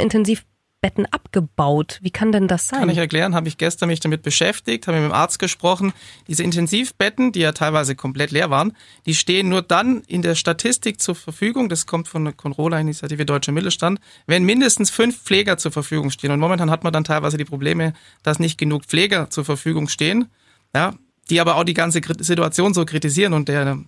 Intensivbetten 0.86 1.06
abgebaut. 1.08 2.00
Wie 2.02 2.12
kann 2.12 2.32
denn 2.32 2.48
das 2.48 2.67
sein? 2.67 2.80
Kann 2.80 2.89
ich 2.89 2.98
erklären, 2.98 3.36
habe 3.36 3.48
ich 3.48 3.58
gestern 3.58 3.89
mich 3.89 4.00
damit 4.00 4.21
beschäftigt, 4.21 4.88
habe 4.88 5.00
mit 5.00 5.10
dem 5.10 5.13
Arzt 5.13 5.39
gesprochen. 5.39 5.93
Diese 6.28 6.43
Intensivbetten, 6.43 7.32
die 7.32 7.39
ja 7.39 7.52
teilweise 7.52 7.95
komplett 7.95 8.32
leer 8.32 8.50
waren, 8.50 8.74
die 9.06 9.15
stehen 9.15 9.50
nur 9.50 9.62
dann 9.62 10.02
in 10.08 10.21
der 10.21 10.36
Statistik 10.36 11.02
zur 11.02 11.15
Verfügung, 11.15 11.69
das 11.69 11.86
kommt 11.86 12.08
von 12.08 12.24
der 12.24 12.34
Conrola-Initiative 12.34 13.26
Deutscher 13.26 13.52
Mittelstand, 13.52 14.00
wenn 14.28 14.43
mindestens 14.43 14.91
fünf 14.91 15.21
Pfleger 15.24 15.58
zur 15.58 15.71
Verfügung 15.71 16.12
stehen. 16.12 16.32
Und 16.32 16.39
momentan 16.39 16.69
hat 16.69 16.84
man 16.84 16.93
dann 16.93 17.04
teilweise 17.04 17.38
die 17.38 17.45
Probleme, 17.45 17.93
dass 18.24 18.39
nicht 18.39 18.58
genug 18.58 18.86
Pfleger 18.86 19.30
zur 19.30 19.45
Verfügung 19.45 19.88
stehen, 19.88 20.28
ja, 20.74 20.93
die 21.30 21.41
aber 21.41 21.56
auch 21.56 21.63
die 21.63 21.74
ganze 21.74 22.02
Situation 22.19 22.74
so 22.74 22.86
kritisieren 22.86 23.34
und 23.34 23.50
der 23.50 23.80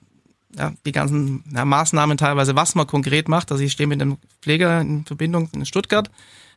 ja, 0.55 0.73
die 0.86 0.91
ganzen 0.91 1.43
ja, 1.53 1.65
Maßnahmen 1.65 2.17
teilweise, 2.17 2.55
was 2.55 2.73
man 2.73 2.88
konkret 2.88 3.27
macht. 3.27 3.51
Also 3.51 3.63
ich 3.63 3.73
stehe 3.73 3.88
mit 3.88 4.01
einem 4.01 4.17
Pfleger 4.41 4.81
in 4.81 5.05
Verbindung 5.05 5.49
in 5.53 5.65
Stuttgart, 5.65 6.10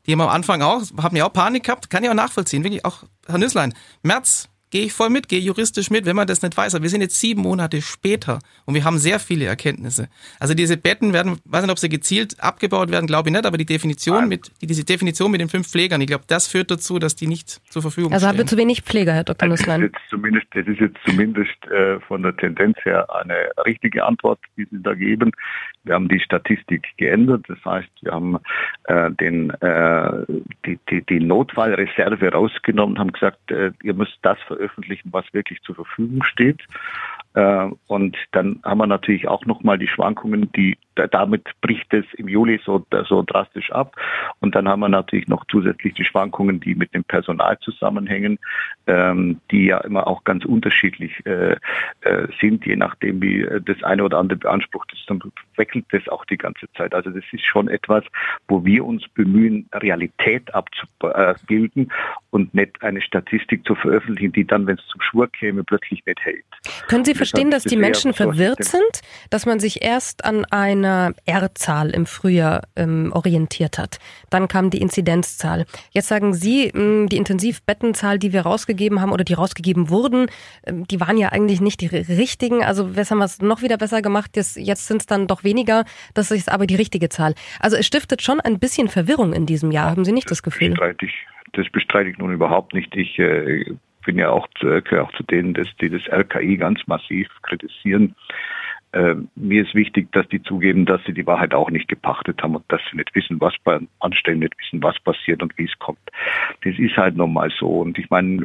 die 0.07 0.13
haben 0.13 0.21
am 0.21 0.29
Anfang 0.29 0.63
auch, 0.63 0.83
haben 1.01 1.17
ja 1.17 1.27
auch 1.27 1.33
Panik 1.33 1.65
gehabt, 1.65 1.91
kann 1.91 2.05
ich 2.05 2.11
auch 2.11 2.15
nachvollziehen, 2.15 2.65
wirklich 2.65 2.85
auch, 2.85 3.05
Herr 3.27 3.39
Nüsslein, 3.39 3.75
März 4.03 4.49
gehe 4.71 4.85
ich 4.85 4.93
voll 4.93 5.11
mit, 5.11 5.29
gehe 5.29 5.41
juristisch 5.41 5.91
mit, 5.91 6.07
wenn 6.07 6.17
man 6.17 6.27
das 6.27 6.43
nicht 6.43 6.57
weiß. 6.57 6.75
Aber 6.75 6.83
wir 6.83 6.91
sind 6.91 7.01
jetzt 7.01 7.19
sieben 7.21 7.43
Monate 7.43 7.83
später 7.83 8.39
und 8.65 8.75
wir 8.75 8.85
haben 8.85 8.99
sehr 8.99 9.19
viele 9.19 9.47
Erkenntnisse. 9.47 10.09
Also 10.39 10.55
diese 10.55 10.77
Betten 10.77 11.13
werden, 11.13 11.39
weiß 11.45 11.63
nicht, 11.63 11.71
ob 11.71 11.79
sie 11.79 11.89
gezielt 11.89 12.41
abgebaut 12.41 12.91
werden, 12.91 13.07
glaube 13.07 13.29
ich 13.29 13.33
nicht, 13.35 13.47
aber 13.47 13.59
die 13.59 13.67
Definition 13.67 14.29
mit, 14.29 14.51
diese 14.61 14.85
Definition 14.85 15.31
mit 15.31 15.41
den 15.41 15.49
fünf 15.49 15.69
Pflegern, 15.69 16.01
ich 16.01 16.07
glaube, 16.07 16.25
das 16.27 16.47
führt 16.47 16.71
dazu, 16.71 16.99
dass 16.99 17.17
die 17.17 17.27
nicht 17.27 17.61
zur 17.71 17.83
Verfügung 17.83 18.13
also 18.13 18.25
stehen. 18.25 18.29
Also 18.29 18.39
haben 18.39 18.45
wir 18.45 18.47
zu 18.47 18.57
wenig 18.57 18.83
Pfleger, 18.83 19.13
Herr 19.13 19.25
Dr. 19.25 19.49
Nusslein? 19.49 19.81
Das 19.81 19.91
ist 19.91 19.95
jetzt 19.95 20.11
zumindest, 20.11 20.47
das 20.53 20.67
ist 20.67 20.81
jetzt 20.81 20.99
zumindest 21.05 21.67
äh, 21.67 22.01
von 22.01 22.23
der 22.23 22.37
Tendenz 22.37 22.77
her 22.85 23.07
eine 23.15 23.51
richtige 23.65 24.05
Antwort, 24.05 24.39
die 24.57 24.67
Sie 24.71 24.83
da 24.83 24.95
geben. 24.95 25.33
Wir 25.85 25.95
haben 25.95 26.09
die 26.09 26.21
Statistik 26.21 26.87
geändert. 26.99 27.45
Das 27.49 27.59
heißt, 27.65 27.89
wir 28.03 28.13
haben 28.13 28.39
äh, 28.85 29.11
den, 29.13 29.51
äh, 29.61 30.25
die, 30.67 30.79
die, 30.91 31.03
die 31.03 31.21
Notfallreserve 31.21 32.33
rausgenommen, 32.33 32.99
haben 32.99 33.13
gesagt, 33.13 33.51
äh, 33.51 33.73
ihr 33.83 33.95
müsst 33.95 34.19
das 34.23 34.39
veröffentlichen, 34.61 35.09
was 35.13 35.25
wirklich 35.33 35.63
zur 35.63 35.75
Verfügung 35.75 36.23
steht. 36.23 36.61
Äh, 37.35 37.69
und 37.87 38.17
dann 38.33 38.61
haben 38.65 38.79
wir 38.79 38.87
natürlich 38.87 39.29
auch 39.29 39.45
nochmal 39.47 39.79
die 39.79 39.89
Schwankungen, 39.89 40.51
die 40.53 40.77
damit 41.09 41.49
bricht 41.61 41.95
es 41.95 42.05
im 42.15 42.29
Juli 42.29 42.61
so, 42.65 42.85
so 43.09 43.23
drastisch 43.23 43.71
ab. 43.73 43.97
Und 44.41 44.55
dann 44.55 44.69
haben 44.69 44.81
wir 44.81 44.89
natürlich 44.89 45.29
noch 45.29 45.45
zusätzlich 45.51 45.95
die 45.95 46.05
Schwankungen, 46.05 46.61
die 46.61 46.75
mit 46.75 46.93
dem 46.95 47.05
Personal 47.05 47.59
zusammenhängen, 47.61 48.39
ähm, 48.87 49.41
die 49.51 49.67
ja 49.67 49.79
immer 49.79 50.07
auch 50.07 50.25
ganz 50.25 50.45
unterschiedlich 50.45 51.25
äh, 51.25 51.57
äh, 52.03 52.27
sind, 52.41 52.67
je 52.67 52.77
nachdem, 52.77 53.23
wie 53.23 53.47
das 53.65 53.83
eine 53.83 54.05
oder 54.05 54.19
andere 54.19 54.39
beansprucht 54.39 54.93
ist, 54.93 55.09
dann 55.09 55.23
wechselt 55.57 55.87
das 55.93 56.07
auch 56.09 56.25
die 56.25 56.37
ganze 56.37 56.71
Zeit. 56.77 56.95
Also 56.95 57.11
das 57.11 57.25
ist 57.33 57.47
schon 57.47 57.69
etwas, 57.69 58.05
wo 58.49 58.65
wir 58.65 58.85
uns 58.85 59.07
bemühen, 59.09 59.69
Realität 59.73 60.53
abzubilden 60.55 61.91
und 62.31 62.55
nicht 62.55 62.83
eine 62.83 63.01
Statistik 63.01 63.65
zu 63.67 63.75
veröffentlichen, 63.75 64.33
die 64.33 64.47
dann, 64.51 64.67
wenn 64.67 64.77
es 64.77 64.87
zum 64.91 65.01
Schwur 65.01 65.31
käme, 65.31 65.65
plötzlich 65.65 66.05
nicht 66.07 66.21
hält. 66.21 66.45
Können 66.89 67.05
Sie 67.05 67.15
verstehen, 67.15 67.51
dass 67.51 67.65
die 67.65 67.77
Menschen 67.77 68.13
verwirrt 68.13 68.65
sind, 68.65 69.01
dass 69.31 69.47
man 69.47 69.61
sich 69.61 69.83
erst 69.83 70.25
an 70.25 70.45
einer 70.47 71.15
R-Zahl 71.25 71.91
im 71.91 72.07
Frühjahr 72.07 72.63
ähm, 72.77 73.13
orientiert 73.15 73.79
hat? 73.79 73.99
Dann 74.31 74.49
kam 74.49 74.71
die 74.71 74.81
Inzidenzzahl. 74.81 75.67
Jetzt 75.93 76.09
sagen 76.09 76.35
Sie, 76.35 76.71
mh, 76.73 76.81
hm, 76.81 77.09
die 77.09 77.17
Intensivbettenzahl, 77.17 78.19
die 78.19 78.33
wir 78.33 78.43
rausgegeben 78.43 79.01
haben 79.01 79.13
oder 79.13 79.25
die 79.25 79.35
rausgegeben 79.35 79.89
wurden, 79.89 80.27
ähm, 80.67 80.87
die 80.87 81.01
waren 81.01 81.17
ja 81.17 81.31
eigentlich 81.31 81.61
nicht 81.61 81.81
die 81.81 81.87
richtigen. 81.87 82.65
Also 82.65 82.97
was 82.97 83.11
haben 83.11 83.19
wir 83.19 83.25
es 83.25 83.41
noch 83.41 83.63
wieder 83.63 83.77
besser 83.77 84.03
gemacht? 84.03 84.37
Jetzt, 84.37 84.57
jetzt 84.57 84.87
sind 84.87 85.03
es 85.03 85.07
dann 85.07 85.27
doch 85.27 85.45
weniger. 85.45 85.85
Das 86.15 86.31
ist 86.31 86.51
aber 86.51 86.67
die 86.67 86.77
richtige 86.77 87.09
Zahl. 87.09 87.35
Also 87.61 87.77
es 87.77 87.87
stiftet 87.87 88.23
schon 88.23 88.41
ein 88.41 88.59
bisschen 88.59 88.89
Verwirrung 88.89 89.33
in 89.33 89.47
diesem 89.47 89.71
Jahr. 89.71 89.91
Haben 89.91 90.05
Sie 90.05 90.13
nicht 90.13 90.31
das, 90.31 90.43
Gefühl? 90.43 90.75
Das 91.53 91.69
bestreite 91.71 92.11
ich 92.11 92.19
nun 92.19 92.33
überhaupt 92.33 92.75
nicht. 92.75 92.95
Ich 92.95 93.19
äh, 93.19 93.65
bin 94.05 94.19
ja 94.19 94.31
auch, 94.31 94.49
gehöre 94.59 95.05
auch 95.05 95.13
zu 95.13 95.23
denen, 95.23 95.55
dass 95.55 95.69
die 95.81 95.91
das 95.91 96.03
RKI 96.11 96.57
ganz 96.57 96.87
massiv 96.87 97.29
kritisieren. 97.43 98.15
Äh, 98.93 99.15
mir 99.37 99.63
ist 99.63 99.75
wichtig, 99.75 100.11
dass 100.11 100.27
die 100.29 100.43
zugeben, 100.43 100.85
dass 100.85 101.01
sie 101.05 101.13
die 101.13 101.27
Wahrheit 101.27 101.55
auch 101.55 101.71
nicht 101.71 101.87
gepachtet 101.87 102.43
haben 102.43 102.57
und 102.57 102.65
dass 102.69 102.81
sie 102.91 102.97
nicht 102.97 103.15
wissen, 103.15 103.41
was 103.41 103.55
bei 103.63 103.79
Anstellen 104.01 104.41
nicht 104.41 104.59
wissen, 104.59 104.83
was 104.83 104.99
passiert 104.99 105.43
und 105.45 105.57
wie 105.59 105.67
es 105.67 105.79
kommt. 105.79 106.01
Das 106.65 106.77
ist 106.77 106.97
halt 106.97 107.17
normal 107.17 107.53
so. 107.57 107.69
Und 107.69 107.99
ich 107.99 108.11
meine, 108.11 108.45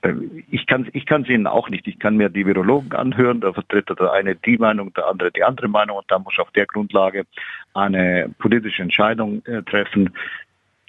äh, 0.00 0.14
ich 0.50 0.66
kann 0.66 0.88
ich 0.94 1.04
kann 1.04 1.26
ihnen 1.26 1.46
auch 1.46 1.68
nicht. 1.68 1.86
Ich 1.86 1.98
kann 1.98 2.16
mir 2.16 2.30
die 2.30 2.46
Virologen 2.46 2.92
anhören, 2.92 3.42
da 3.42 3.52
vertritt 3.52 3.90
der 3.90 4.12
eine 4.12 4.34
die 4.34 4.56
Meinung, 4.56 4.94
der 4.94 5.08
andere 5.08 5.30
die 5.30 5.44
andere 5.44 5.68
Meinung 5.68 5.98
und 5.98 6.10
da 6.10 6.18
muss 6.18 6.38
auf 6.38 6.50
der 6.52 6.64
Grundlage 6.64 7.26
eine 7.74 8.30
politische 8.38 8.82
Entscheidung 8.82 9.44
äh, 9.44 9.62
treffen 9.62 10.14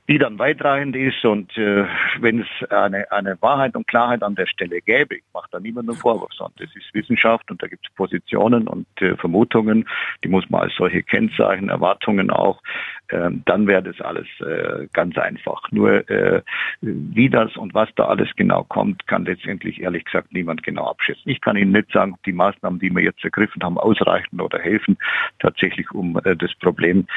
die 0.07 0.17
dann 0.17 0.39
weitreichend 0.39 0.95
ist. 0.95 1.23
Und 1.25 1.55
äh, 1.57 1.85
wenn 2.19 2.41
es 2.41 2.69
eine, 2.69 3.11
eine 3.11 3.41
Wahrheit 3.41 3.75
und 3.75 3.87
Klarheit 3.87 4.23
an 4.23 4.35
der 4.35 4.47
Stelle 4.47 4.81
gäbe, 4.81 5.15
ich 5.15 5.23
mache 5.33 5.49
da 5.51 5.59
niemandem 5.59 5.95
Vorwurf, 5.95 6.31
sondern 6.33 6.55
das 6.57 6.75
ist 6.75 6.93
Wissenschaft 6.93 7.49
und 7.51 7.61
da 7.61 7.67
gibt 7.67 7.85
es 7.87 7.93
Positionen 7.95 8.67
und 8.67 8.87
äh, 9.01 9.15
Vermutungen, 9.17 9.87
die 10.23 10.29
muss 10.29 10.49
man 10.49 10.61
als 10.61 10.75
solche 10.75 11.03
kennzeichnen, 11.03 11.69
Erwartungen 11.69 12.31
auch, 12.31 12.61
dann 13.09 13.67
wäre 13.67 13.83
das 13.83 14.01
alles 14.01 14.27
äh, 14.41 14.87
ganz 14.91 15.17
einfach. 15.17 15.61
Nur 15.71 16.09
äh, 16.09 16.41
wie 16.81 17.29
das 17.29 17.55
und 17.55 17.73
was 17.73 17.89
da 17.95 18.05
alles 18.05 18.29
genau 18.35 18.63
kommt, 18.65 19.07
kann 19.07 19.25
letztendlich 19.25 19.81
ehrlich 19.81 20.03
gesagt 20.05 20.33
niemand 20.33 20.63
genau 20.63 20.87
abschätzen. 20.87 21.29
Ich 21.29 21.39
kann 21.39 21.55
Ihnen 21.55 21.71
nicht 21.71 21.91
sagen, 21.91 22.15
die 22.25 22.33
Maßnahmen, 22.33 22.79
die 22.79 22.93
wir 22.93 23.03
jetzt 23.03 23.23
ergriffen 23.23 23.63
haben, 23.63 23.77
ausreichen 23.77 24.41
oder 24.41 24.59
helfen, 24.59 24.97
tatsächlich 25.39 25.89
um 25.91 26.19
äh, 26.23 26.35
das 26.35 26.53
Problem 26.55 27.07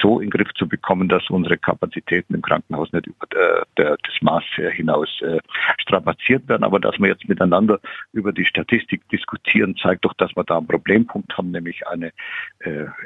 so 0.00 0.18
in 0.20 0.26
den 0.26 0.30
Griff 0.30 0.52
zu 0.54 0.68
bekommen, 0.68 1.08
dass 1.08 1.28
unsere 1.30 1.56
Kapazitäten 1.56 2.34
im 2.34 2.42
Krankenhaus 2.42 2.92
nicht 2.92 3.06
über 3.06 3.26
das 3.76 3.98
Maß 4.20 4.44
hinaus 4.72 5.08
strapaziert 5.78 6.48
werden. 6.48 6.64
Aber 6.64 6.80
dass 6.80 6.98
wir 6.98 7.08
jetzt 7.08 7.28
miteinander 7.28 7.78
über 8.12 8.32
die 8.32 8.44
Statistik 8.44 9.08
diskutieren, 9.08 9.76
zeigt 9.76 10.04
doch, 10.04 10.14
dass 10.14 10.34
wir 10.36 10.44
da 10.44 10.58
einen 10.58 10.66
Problempunkt 10.66 11.36
haben, 11.36 11.50
nämlich 11.52 11.86
eine 11.86 12.12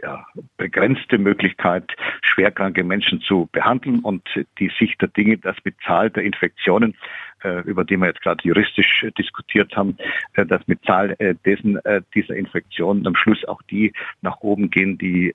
ja, 0.02 0.26
begrenzte 0.56 1.18
Möglichkeit, 1.18 1.94
schwerkranke 2.24 2.84
Menschen 2.84 3.20
zu 3.20 3.48
behandeln 3.52 4.00
und 4.00 4.26
die 4.58 4.70
Sicht 4.78 5.00
der 5.00 5.08
Dinge, 5.08 5.38
dass 5.38 5.56
mit 5.64 5.76
Zahl 5.86 6.10
der 6.10 6.24
Infektionen 6.24 6.96
über 7.64 7.84
die 7.84 7.96
wir 7.96 8.06
jetzt 8.06 8.22
gerade 8.22 8.42
juristisch 8.42 9.06
diskutiert 9.18 9.76
haben, 9.76 9.96
äh, 10.34 10.46
dass 10.46 10.66
mit 10.66 10.82
Zahl 10.84 11.14
äh, 11.18 11.34
dessen, 11.44 11.78
dieser 12.14 12.36
Infektionen 12.36 13.06
am 13.06 13.16
Schluss 13.16 13.44
auch 13.46 13.60
die 13.70 13.92
nach 14.22 14.40
oben 14.40 14.70
gehen, 14.70 14.98
die 14.98 15.34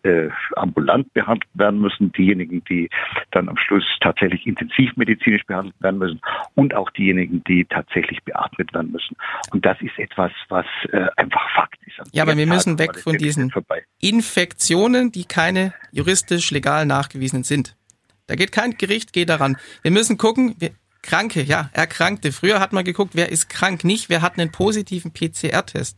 ambulant 0.56 1.12
behandelt 1.14 1.50
werden 1.54 1.80
müssen, 1.80 2.12
diejenigen, 2.12 2.64
die 2.66 2.90
dann 3.32 3.50
am 3.50 3.58
Schluss 3.58 3.84
tatsächlich 4.02 4.46
intensivmedizinisch 4.48 5.44
behandelt 5.46 5.76
werden 5.82 6.00
müssen 6.00 6.22
und 6.56 6.74
auch 6.74 6.90
diejenigen, 6.92 7.44
die 7.46 7.66
tatsächlich 7.66 8.24
beatmet 8.24 8.74
werden 8.74 8.92
müssen. 8.92 9.16
Und 9.52 9.66
das 9.66 9.80
ist 9.82 9.98
etwas, 9.98 10.32
was 10.50 10.66
einfach 11.18 11.50
Fakt 11.54 11.80
ist. 11.86 12.00
Ja, 12.14 12.24
aber 12.24 12.38
wir 12.38 12.48
müssen 12.48 12.80
weg 12.80 12.98
von 12.98 13.18
diesen 13.18 13.52
Infektionen, 14.00 15.12
die 15.12 15.26
keine 15.26 15.74
juristisch 15.92 16.52
legal 16.52 16.86
nachgewiesen 16.86 17.44
sind. 17.44 17.76
Da 18.28 18.36
geht 18.36 18.52
kein 18.52 18.78
Gericht, 18.78 19.12
geht 19.12 19.30
daran. 19.30 19.58
Wir 19.82 19.92
müssen 19.92 20.18
gucken, 20.18 20.56
wir, 20.60 20.70
Kranke, 21.02 21.42
ja, 21.42 21.70
Erkrankte. 21.74 22.32
Früher 22.32 22.60
hat 22.60 22.74
man 22.74 22.84
geguckt, 22.84 23.12
wer 23.16 23.32
ist 23.32 23.50
krank, 23.50 23.84
nicht 23.84 24.10
wer 24.10 24.22
hat 24.22 24.38
einen 24.38 24.52
positiven 24.52 25.12
PCR-Test. 25.12 25.98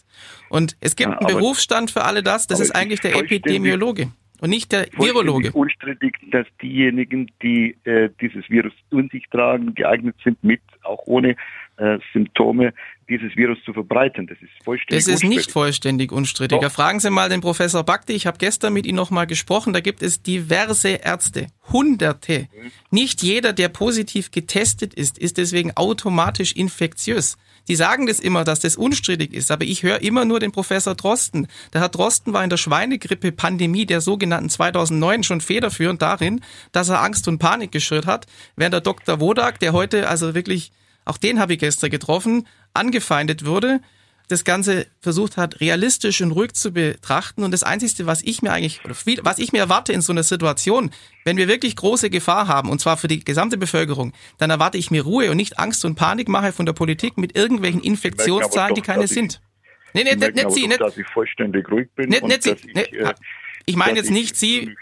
Und 0.49 0.77
es 0.79 0.95
gibt 0.95 1.11
ja, 1.11 1.17
einen 1.17 1.27
Berufsstand 1.27 1.91
für 1.91 2.03
alle 2.03 2.23
das, 2.23 2.47
das 2.47 2.59
ist 2.59 2.71
eigentlich 2.71 2.99
der 2.99 3.15
Epidemiologe 3.15 4.11
und 4.41 4.49
nicht 4.49 4.71
der 4.71 4.87
Virologe. 4.97 5.51
unstrittig, 5.51 6.17
dass 6.31 6.47
diejenigen, 6.61 7.31
die 7.41 7.77
äh, 7.83 8.09
dieses 8.19 8.49
Virus 8.49 8.73
in 8.89 9.07
sich 9.09 9.25
tragen, 9.29 9.73
geeignet 9.75 10.15
sind, 10.23 10.43
mit, 10.43 10.61
auch 10.83 11.03
ohne 11.05 11.35
äh, 11.81 11.99
Symptome, 12.13 12.73
dieses 13.09 13.35
Virus 13.35 13.57
zu 13.65 13.73
verbreiten. 13.73 14.27
Das 14.27 14.37
ist 14.41 14.51
vollständig 14.63 15.05
Das 15.05 15.13
ist 15.13 15.23
nicht 15.23 15.51
vollständig 15.51 16.11
unstrittig. 16.11 16.59
Doch. 16.59 16.71
Fragen 16.71 16.99
Sie 16.99 17.09
mal 17.09 17.27
den 17.27 17.41
Professor 17.41 17.83
Bakti. 17.83 18.13
Ich 18.13 18.27
habe 18.27 18.37
gestern 18.37 18.73
mit 18.73 18.85
ihm 18.85 18.95
nochmal 18.95 19.25
gesprochen. 19.27 19.73
Da 19.73 19.79
gibt 19.79 20.03
es 20.03 20.21
diverse 20.21 20.89
Ärzte. 20.89 21.47
Hunderte. 21.71 22.47
Mhm. 22.53 22.71
Nicht 22.91 23.23
jeder, 23.23 23.51
der 23.51 23.69
positiv 23.69 24.31
getestet 24.31 24.93
ist, 24.93 25.17
ist 25.17 25.37
deswegen 25.37 25.71
automatisch 25.75 26.53
infektiös. 26.53 27.37
Die 27.67 27.75
sagen 27.75 28.07
das 28.07 28.19
immer, 28.19 28.43
dass 28.43 28.59
das 28.59 28.75
unstrittig 28.75 29.33
ist, 29.33 29.51
aber 29.51 29.65
ich 29.65 29.83
höre 29.83 30.01
immer 30.01 30.25
nur 30.25 30.39
den 30.39 30.51
Professor 30.51 30.95
Drosten. 30.95 31.47
Der 31.73 31.81
Herr 31.81 31.89
Drosten 31.89 32.33
war 32.33 32.43
in 32.43 32.49
der 32.49 32.57
Schweinegrippe-Pandemie 32.57 33.85
der 33.85 34.01
sogenannten 34.01 34.49
2009 34.49 35.23
schon 35.23 35.41
federführend 35.41 36.01
darin, 36.01 36.41
dass 36.71 36.89
er 36.89 37.03
Angst 37.03 37.27
und 37.27 37.39
Panik 37.39 37.71
geschürt 37.71 38.07
hat, 38.07 38.25
während 38.55 38.73
der 38.73 38.81
Dr. 38.81 39.19
Wodak, 39.19 39.59
der 39.59 39.73
heute 39.73 40.09
also 40.09 40.33
wirklich, 40.33 40.71
auch 41.05 41.17
den 41.17 41.39
habe 41.39 41.53
ich 41.53 41.59
gestern 41.59 41.89
getroffen, 41.89 42.47
angefeindet 42.73 43.45
wurde, 43.45 43.81
das 44.31 44.43
Ganze 44.43 44.87
versucht 44.99 45.37
hat, 45.37 45.59
realistisch 45.59 46.21
und 46.21 46.31
ruhig 46.31 46.53
zu 46.53 46.71
betrachten. 46.71 47.43
Und 47.43 47.51
das 47.51 47.63
Einzige, 47.63 48.05
was 48.05 48.21
ich 48.23 48.41
mir 48.41 48.51
eigentlich, 48.51 48.83
oder 48.85 48.95
viel, 48.95 49.19
was 49.23 49.39
ich 49.39 49.51
mir 49.51 49.59
erwarte 49.59 49.93
in 49.93 50.01
so 50.01 50.13
einer 50.13 50.23
Situation, 50.23 50.91
wenn 51.25 51.37
wir 51.37 51.47
wirklich 51.47 51.75
große 51.75 52.09
Gefahr 52.09 52.47
haben, 52.47 52.69
und 52.69 52.79
zwar 52.79 52.97
für 52.97 53.07
die 53.07 53.23
gesamte 53.23 53.57
Bevölkerung, 53.57 54.13
dann 54.37 54.49
erwarte 54.49 54.77
ich 54.77 54.89
mir 54.89 55.03
Ruhe 55.03 55.29
und 55.29 55.37
nicht 55.37 55.59
Angst 55.59 55.85
und 55.85 55.95
Panikmache 55.95 56.51
von 56.51 56.65
der 56.65 56.73
Politik 56.73 57.17
mit 57.17 57.35
irgendwelchen 57.37 57.81
Infektionszahlen, 57.81 58.75
die 58.75 58.81
keine 58.81 59.07
sind. 59.07 59.41
Nee, 59.93 60.05
nee, 60.05 60.15
nicht, 60.15 60.35
nicht 60.35 60.51
Sie, 60.51 60.67
nicht, 60.67 60.79
dass 60.79 60.97
ich 60.97 61.07
vollständig 61.07 61.69
ruhig 61.69 61.89
bin. 61.95 62.09
Nicht, 62.09 62.23
nicht 62.23 62.43
Sie, 62.43 62.51
ich, 62.51 62.73
nicht, 62.73 62.93
äh, 62.93 63.13
ich 63.65 63.75
meine 63.75 63.97
jetzt 63.97 64.09
nicht 64.09 64.37
Sie, 64.37 64.73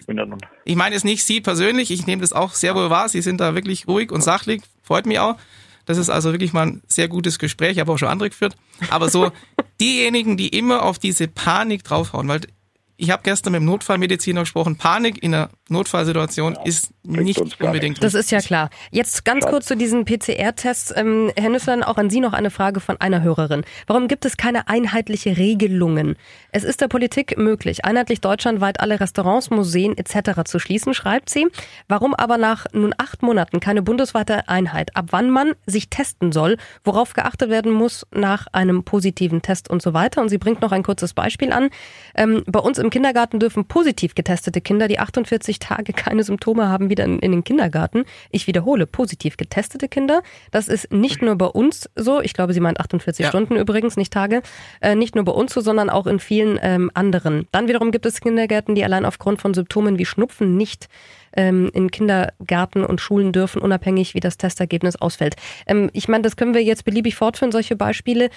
ich 0.65 0.75
meine 0.75 0.93
jetzt 0.93 1.03
nicht 1.03 1.23
Sie 1.23 1.41
persönlich, 1.41 1.89
ich 1.89 2.05
nehme 2.05 2.21
das 2.21 2.31
auch 2.31 2.53
sehr 2.53 2.75
wohl 2.75 2.91
wahr, 2.91 3.09
Sie 3.09 3.21
sind 3.21 3.41
da 3.41 3.55
wirklich 3.55 3.87
ruhig 3.87 4.11
und 4.11 4.21
sachlich, 4.21 4.61
freut 4.83 5.07
mich 5.07 5.17
auch. 5.17 5.37
Das 5.89 5.97
ist 5.97 6.11
also 6.11 6.31
wirklich 6.31 6.53
mal 6.53 6.67
ein 6.67 6.81
sehr 6.87 7.07
gutes 7.07 7.39
Gespräch. 7.39 7.71
Ich 7.71 7.79
habe 7.79 7.91
auch 7.91 7.97
schon 7.97 8.09
andere 8.09 8.29
geführt. 8.29 8.55
Aber 8.91 9.09
so 9.09 9.31
diejenigen, 9.81 10.37
die 10.37 10.49
immer 10.49 10.83
auf 10.83 10.99
diese 10.99 11.27
Panik 11.27 11.83
draufhauen, 11.83 12.27
weil 12.27 12.41
ich 12.95 13.09
habe 13.09 13.23
gestern 13.23 13.53
mit 13.53 13.61
dem 13.61 13.65
Notfallmediziner 13.65 14.41
gesprochen, 14.41 14.75
Panik 14.75 15.23
in 15.23 15.33
einer 15.33 15.49
Notfallsituation 15.67 16.59
ist 16.63 16.91
nicht 17.03 17.39
unbedingt. 17.39 18.03
Das 18.03 18.13
ist 18.13 18.29
ja 18.29 18.39
klar. 18.39 18.69
Jetzt 18.91 19.23
ganz 19.23 19.45
kurz 19.45 19.67
zu 19.67 19.77
diesen 19.77 20.03
PCR-Tests. 20.03 20.93
Ähm, 20.95 21.31
Herr 21.37 21.49
Nüsslein, 21.49 21.83
auch 21.83 21.97
an 21.97 22.09
Sie 22.09 22.19
noch 22.19 22.33
eine 22.33 22.51
Frage 22.51 22.81
von 22.81 22.99
einer 22.99 23.23
Hörerin. 23.23 23.63
Warum 23.87 24.09
gibt 24.09 24.25
es 24.25 24.35
keine 24.35 24.67
einheitliche 24.67 25.37
Regelungen? 25.37 26.17
Es 26.51 26.65
ist 26.65 26.81
der 26.81 26.89
Politik 26.89 27.37
möglich, 27.37 27.85
einheitlich 27.85 28.19
deutschlandweit 28.19 28.81
alle 28.81 28.99
Restaurants, 28.99 29.49
Museen 29.49 29.97
etc. 29.97 30.43
zu 30.43 30.59
schließen, 30.59 30.93
schreibt 30.93 31.29
sie. 31.29 31.47
Warum 31.87 32.13
aber 32.13 32.37
nach 32.37 32.65
nun 32.73 32.93
acht 32.97 33.23
Monaten 33.23 33.61
keine 33.61 33.81
bundesweite 33.81 34.49
Einheit? 34.49 34.95
Ab 34.97 35.07
wann 35.11 35.29
man 35.29 35.53
sich 35.65 35.89
testen 35.89 36.33
soll, 36.33 36.57
worauf 36.83 37.13
geachtet 37.13 37.49
werden 37.49 37.71
muss 37.71 38.05
nach 38.13 38.47
einem 38.51 38.83
positiven 38.83 39.41
Test 39.41 39.69
und 39.69 39.81
so 39.81 39.93
weiter? 39.93 40.21
Und 40.21 40.27
sie 40.27 40.37
bringt 40.37 40.61
noch 40.61 40.73
ein 40.73 40.83
kurzes 40.83 41.13
Beispiel 41.13 41.53
an. 41.53 41.69
Ähm, 42.15 42.43
bei 42.45 42.59
uns 42.59 42.77
im 42.77 42.89
im 42.89 42.91
Kindergarten 42.91 43.39
dürfen 43.39 43.65
positiv 43.65 44.15
getestete 44.15 44.61
Kinder, 44.61 44.87
die 44.87 44.97
48 44.97 45.59
Tage 45.59 45.93
keine 45.93 46.23
Symptome 46.23 46.69
haben, 46.69 46.88
wieder 46.89 47.05
in, 47.05 47.19
in, 47.19 47.31
den 47.31 47.43
Kindergarten. 47.43 48.05
Ich 48.31 48.47
wiederhole, 48.47 48.85
positiv 48.85 49.37
getestete 49.37 49.87
Kinder. 49.87 50.21
Das 50.51 50.67
ist 50.67 50.91
nicht 50.91 51.21
nur 51.21 51.35
bei 51.35 51.45
uns 51.45 51.89
so. 51.95 52.21
Ich 52.21 52.33
glaube, 52.33 52.53
sie 52.53 52.59
meint 52.59 52.79
48 52.79 53.23
ja. 53.23 53.29
Stunden 53.29 53.55
übrigens, 53.55 53.97
nicht 53.97 54.13
Tage. 54.13 54.41
Äh, 54.81 54.95
nicht 54.95 55.15
nur 55.15 55.25
bei 55.25 55.31
uns 55.31 55.53
so, 55.53 55.61
sondern 55.61 55.89
auch 55.89 56.07
in 56.07 56.19
vielen 56.19 56.59
ähm, 56.61 56.91
anderen. 56.93 57.47
Dann 57.51 57.67
wiederum 57.67 57.91
gibt 57.91 58.05
es 58.05 58.21
Kindergärten, 58.21 58.75
die 58.75 58.83
allein 58.83 59.05
aufgrund 59.05 59.41
von 59.41 59.53
Symptomen 59.53 59.97
wie 59.99 60.05
Schnupfen 60.05 60.57
nicht 60.57 60.87
ähm, 61.33 61.69
in 61.73 61.91
Kindergärten 61.91 62.83
und 62.83 63.01
Schulen 63.01 63.31
dürfen, 63.31 63.61
unabhängig 63.61 64.13
wie 64.13 64.19
das 64.19 64.37
Testergebnis 64.37 64.95
ausfällt. 64.95 65.35
Ähm, 65.67 65.89
ich 65.93 66.07
meine, 66.07 66.23
das 66.23 66.35
können 66.35 66.53
wir 66.53 66.63
jetzt 66.63 66.85
beliebig 66.85 67.15
fortführen, 67.15 67.51
solche 67.51 67.75
Beispiele. 67.75 68.29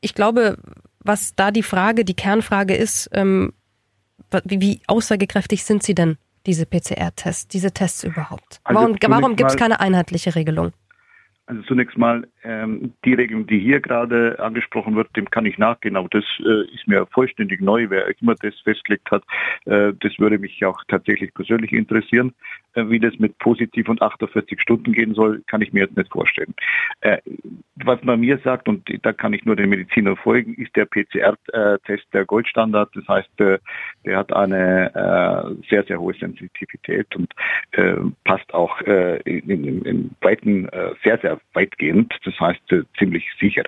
Ich 0.00 0.14
glaube, 0.14 0.58
was 1.00 1.34
da 1.36 1.50
die 1.50 1.62
Frage, 1.62 2.04
die 2.04 2.14
Kernfrage 2.14 2.74
ist, 2.74 3.10
ähm, 3.12 3.52
wie, 4.44 4.60
wie 4.60 4.80
aussagekräftig 4.86 5.64
sind 5.64 5.82
sie 5.82 5.94
denn, 5.94 6.16
diese 6.46 6.66
PCR-Tests, 6.66 7.48
diese 7.48 7.72
Tests 7.72 8.04
überhaupt? 8.04 8.60
Also 8.64 8.80
warum, 8.80 8.96
warum 9.00 9.36
gibt 9.36 9.50
es 9.50 9.56
keine 9.56 9.80
einheitliche 9.80 10.34
Regelung? 10.34 10.72
Also 11.46 11.62
zunächst 11.62 11.98
mal 11.98 12.26
die 12.44 13.14
Regelung, 13.14 13.46
die 13.46 13.58
hier 13.58 13.80
gerade 13.80 14.38
angesprochen 14.38 14.96
wird, 14.96 15.14
dem 15.16 15.30
kann 15.30 15.46
ich 15.46 15.58
nachgehen, 15.58 15.96
aber 15.96 16.08
das 16.10 16.24
äh, 16.40 16.74
ist 16.74 16.86
mir 16.86 17.06
vollständig 17.06 17.60
neu. 17.60 17.86
Wer 17.88 18.14
immer 18.20 18.34
das 18.34 18.54
festgelegt 18.60 19.10
hat, 19.10 19.22
äh, 19.64 19.92
das 20.00 20.18
würde 20.18 20.38
mich 20.38 20.64
auch 20.64 20.82
tatsächlich 20.88 21.32
persönlich 21.32 21.72
interessieren. 21.72 22.34
Äh, 22.74 22.88
wie 22.88 23.00
das 23.00 23.18
mit 23.18 23.38
positiv 23.38 23.88
und 23.88 24.02
48 24.02 24.60
Stunden 24.60 24.92
gehen 24.92 25.14
soll, 25.14 25.42
kann 25.46 25.62
ich 25.62 25.72
mir 25.72 25.84
jetzt 25.84 25.96
nicht 25.96 26.10
vorstellen. 26.10 26.54
Äh, 27.00 27.18
was 27.76 28.02
man 28.02 28.20
mir 28.20 28.38
sagt, 28.38 28.68
und 28.68 28.88
da 29.02 29.12
kann 29.12 29.32
ich 29.32 29.44
nur 29.44 29.56
den 29.56 29.70
Mediziner 29.70 30.16
folgen, 30.16 30.54
ist 30.54 30.74
der 30.76 30.86
PCR-Test 30.86 32.04
der 32.12 32.24
Goldstandard. 32.24 32.90
Das 32.94 33.06
heißt, 33.08 33.40
äh, 33.40 33.58
der 34.04 34.18
hat 34.18 34.32
eine 34.32 34.94
äh, 34.94 35.68
sehr, 35.70 35.84
sehr 35.84 36.00
hohe 36.00 36.14
Sensitivität 36.14 37.14
und 37.16 37.32
äh, 37.72 37.96
passt 38.24 38.52
auch 38.54 38.80
äh, 38.82 39.20
in, 39.22 39.64
in, 39.64 39.82
in 39.82 40.10
weiten 40.20 40.68
äh, 40.68 40.94
sehr, 41.02 41.18
sehr 41.18 41.40
weitgehend, 41.52 42.14
das 42.24 42.33
heißt 42.40 42.72
äh, 42.72 42.82
ziemlich 42.98 43.24
sicher. 43.40 43.64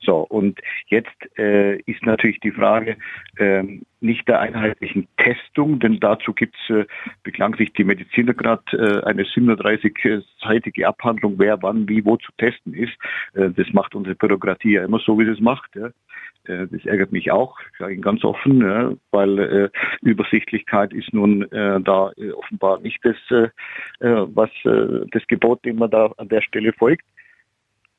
So, 0.00 0.18
und 0.28 0.60
jetzt 0.86 1.08
äh, 1.38 1.76
ist 1.82 2.04
natürlich 2.04 2.40
die 2.40 2.52
Frage, 2.52 2.96
äh, 3.36 3.62
nicht 4.00 4.26
der 4.28 4.40
einheitlichen 4.40 5.06
Testung, 5.18 5.78
denn 5.78 6.00
dazu 6.00 6.32
gibt 6.32 6.56
es, 6.56 6.76
äh, 6.76 6.86
beklang 7.22 7.54
sich 7.56 7.72
die 7.72 7.84
Mediziner 7.84 8.34
gerade, 8.34 8.62
äh, 8.72 9.04
eine 9.04 9.24
37-seitige 9.24 10.84
Abhandlung, 10.84 11.34
wer 11.38 11.62
wann 11.62 11.88
wie 11.88 12.04
wo 12.04 12.16
zu 12.16 12.32
testen 12.38 12.74
ist. 12.74 12.96
Äh, 13.34 13.50
das 13.50 13.72
macht 13.72 13.94
unsere 13.94 14.14
Bürokratie 14.14 14.72
ja 14.72 14.84
immer 14.84 15.00
so, 15.00 15.18
wie 15.18 15.24
sie 15.24 15.32
es 15.32 15.40
macht. 15.40 15.74
Ja. 15.76 15.90
Äh, 16.44 16.66
das 16.70 16.84
ärgert 16.86 17.12
mich 17.12 17.30
auch, 17.30 17.58
sage 17.78 17.94
ich 17.94 18.02
ganz 18.02 18.24
offen, 18.24 18.60
ja, 18.62 18.92
weil 19.10 19.38
äh, 19.38 19.70
Übersichtlichkeit 20.02 20.92
ist 20.92 21.12
nun 21.12 21.42
äh, 21.52 21.80
da 21.80 22.12
offenbar 22.34 22.80
nicht 22.80 23.00
das, 23.04 23.16
was 24.00 24.50
das 24.64 25.26
Gebot, 25.26 25.64
dem 25.64 25.76
man 25.76 25.90
da 25.90 26.12
an 26.16 26.28
der 26.28 26.42
Stelle 26.42 26.72
folgt. 26.72 27.04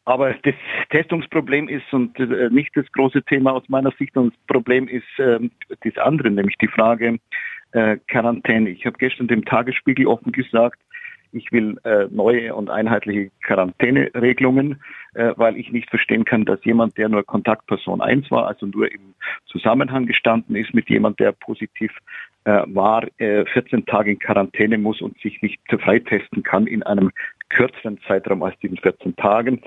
Aber 0.06 0.34
das 0.34 0.56
Testungsproblem 0.90 1.70
ist 1.70 1.92
und 1.94 2.20
äh, 2.20 2.50
nicht 2.50 2.76
das 2.76 2.92
große 2.92 3.24
Thema 3.24 3.54
aus 3.54 3.70
meiner 3.70 3.92
Sicht. 3.92 4.18
Und 4.18 4.34
das 4.34 4.42
Problem 4.48 4.88
ist 4.88 5.20
äh, 5.20 5.40
das 5.84 5.98
andere, 5.98 6.32
nämlich 6.32 6.58
die 6.58 6.68
Frage 6.68 7.20
äh, 7.72 7.98
Quarantäne. 8.08 8.70
Ich 8.70 8.86
habe 8.86 8.98
gestern 8.98 9.28
dem 9.28 9.46
Tagesspiegel 9.46 10.08
offen 10.08 10.32
gesagt, 10.32 10.80
ich 11.34 11.52
will 11.52 11.80
äh, 11.84 12.08
neue 12.10 12.54
und 12.56 12.70
einheitliche 12.70 13.32
Quarantäneregelungen, 13.44 14.82
äh, 15.14 15.34
weil 15.38 15.58
ich 15.58 15.72
nicht 15.72 15.90
verstehen 15.90 16.26
kann, 16.26 16.46
dass 16.46 16.64
jemand, 16.66 16.98
der 16.98 17.10
nur 17.10 17.24
Kontaktperson 17.24 18.02
1 18.02 18.30
war, 18.32 18.48
also 18.48 18.66
nur 18.66 18.92
im 18.92 19.14
Zusammenhang 19.46 20.06
gestanden 20.08 20.56
ist 20.56 20.74
mit 20.74 20.90
jemand, 20.90 21.20
der 21.20 21.32
positiv 21.32 21.92
äh, 22.44 22.64
war, 22.68 23.08
äh, 23.20 23.46
14 23.46 23.86
Tage 23.86 24.12
in 24.12 24.20
Quarantäne 24.20 24.78
muss 24.78 25.02
und 25.02 25.18
sich 25.22 25.42
nicht 25.42 25.62
freitesten 25.70 26.44
kann 26.44 26.68
in 26.68 26.84
einem 26.84 27.12
kürzeren 27.52 28.00
Zeitraum 28.08 28.44
als 28.44 28.58
diesen 28.60 28.78
14 28.78 29.16
Tagen. 29.16 29.62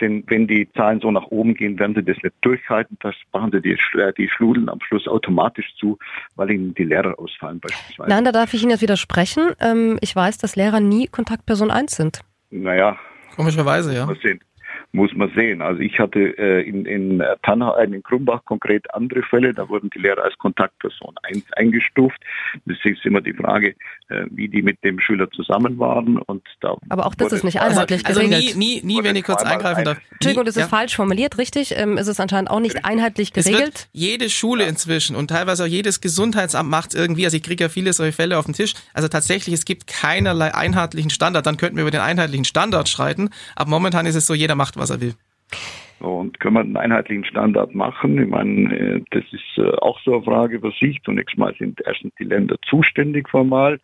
Denn 0.00 0.24
wenn 0.26 0.46
die 0.46 0.70
Zahlen 0.72 1.00
so 1.00 1.10
nach 1.10 1.26
oben 1.26 1.54
gehen, 1.54 1.78
werden 1.78 1.94
sie 1.94 2.02
das 2.02 2.16
nicht 2.22 2.34
durchhalten. 2.40 2.96
Das 3.00 3.14
machen 3.32 3.52
sie 3.52 3.60
die, 3.60 3.78
äh, 3.98 4.12
die 4.16 4.28
Schludeln 4.28 4.68
am 4.68 4.80
Schluss 4.80 5.06
automatisch 5.06 5.74
zu, 5.76 5.98
weil 6.36 6.50
ihnen 6.50 6.74
die 6.74 6.84
Lehrer 6.84 7.18
ausfallen 7.18 7.60
beispielsweise. 7.60 8.10
Nein, 8.10 8.24
da 8.24 8.32
darf 8.32 8.52
ich 8.54 8.62
Ihnen 8.62 8.70
jetzt 8.70 8.82
widersprechen. 8.82 9.52
Ähm, 9.60 9.98
ich 10.00 10.14
weiß, 10.14 10.38
dass 10.38 10.56
Lehrer 10.56 10.80
nie 10.80 11.06
Kontaktperson 11.06 11.70
1 11.70 11.94
sind. 11.94 12.20
Naja. 12.50 12.98
Komischerweise, 13.36 13.94
ja 13.94 14.08
muss 14.94 15.12
man 15.14 15.30
sehen. 15.34 15.60
Also 15.60 15.80
ich 15.80 15.98
hatte 15.98 16.20
äh, 16.38 16.62
in, 16.62 16.86
in 16.86 17.22
Tannhausen, 17.42 17.92
äh, 17.92 17.96
in 17.96 18.02
Krumbach 18.02 18.44
konkret 18.44 18.92
andere 18.94 19.22
Fälle, 19.22 19.52
da 19.52 19.68
wurden 19.68 19.90
die 19.90 19.98
Lehrer 19.98 20.22
als 20.22 20.38
Kontaktperson 20.38 21.14
ein, 21.24 21.42
eingestuft. 21.56 22.18
Das 22.64 22.78
ist 22.84 23.04
immer 23.04 23.20
die 23.20 23.32
Frage, 23.32 23.74
äh, 24.08 24.24
wie 24.30 24.48
die 24.48 24.62
mit 24.62 24.82
dem 24.84 25.00
Schüler 25.00 25.30
zusammen 25.30 25.78
waren. 25.78 26.18
Und 26.18 26.42
da 26.60 26.76
Aber 26.88 27.06
auch 27.06 27.14
das 27.14 27.32
ist 27.32 27.44
nicht 27.44 27.60
einheitlich 27.60 28.06
also, 28.06 28.20
geregelt. 28.20 28.46
Also 28.46 28.58
nie, 28.58 28.80
nie, 28.80 28.82
nie 28.84 29.04
wenn 29.04 29.16
ich 29.16 29.24
kurz 29.24 29.42
eingreifen 29.42 29.84
darf. 29.84 29.98
Entschuldigung, 30.12 30.44
das 30.44 30.56
ist 30.56 30.62
ja. 30.62 30.68
falsch 30.68 30.96
formuliert, 30.96 31.38
richtig? 31.38 31.74
Ähm, 31.76 31.98
ist 31.98 32.08
es 32.08 32.20
anscheinend 32.20 32.50
auch 32.50 32.60
nicht 32.60 32.84
einheitlich 32.84 33.32
geregelt? 33.32 33.88
jede 33.92 34.28
Schule 34.30 34.64
inzwischen 34.64 35.16
und 35.16 35.28
teilweise 35.28 35.64
auch 35.64 35.68
jedes 35.68 36.00
Gesundheitsamt 36.00 36.70
macht 36.70 36.94
irgendwie, 36.94 37.24
also 37.24 37.36
ich 37.36 37.42
kriege 37.42 37.64
ja 37.64 37.68
viele 37.68 37.92
solche 37.92 38.12
Fälle 38.12 38.38
auf 38.38 38.44
den 38.44 38.54
Tisch, 38.54 38.74
also 38.92 39.08
tatsächlich, 39.08 39.54
es 39.54 39.64
gibt 39.64 39.86
keinerlei 39.86 40.54
einheitlichen 40.54 41.10
Standard, 41.10 41.46
dann 41.46 41.56
könnten 41.56 41.76
wir 41.76 41.82
über 41.82 41.90
den 41.90 42.00
einheitlichen 42.00 42.44
Standard 42.44 42.88
streiten, 42.88 43.30
aber 43.56 43.70
momentan 43.70 44.06
ist 44.06 44.14
es 44.14 44.26
so, 44.26 44.34
jeder 44.34 44.54
macht, 44.54 44.76
was 44.76 44.83
er 44.90 44.98
will. 44.98 45.14
Und 46.00 46.40
können 46.40 46.54
wir 46.54 46.60
einen 46.60 46.76
einheitlichen 46.76 47.24
Standard 47.24 47.74
machen? 47.74 48.20
Ich 48.20 48.28
meine, 48.28 48.76
äh, 48.76 49.00
das 49.10 49.24
ist 49.32 49.58
äh, 49.58 49.70
auch 49.78 49.98
so 50.00 50.14
eine 50.14 50.22
Frage 50.22 50.60
für 50.60 50.72
sich. 50.72 51.00
Zunächst 51.02 51.38
mal 51.38 51.54
sind 51.58 51.80
erstens 51.86 52.12
die 52.18 52.24
Länder 52.24 52.56
zuständig 52.68 53.28
formal. 53.28 53.80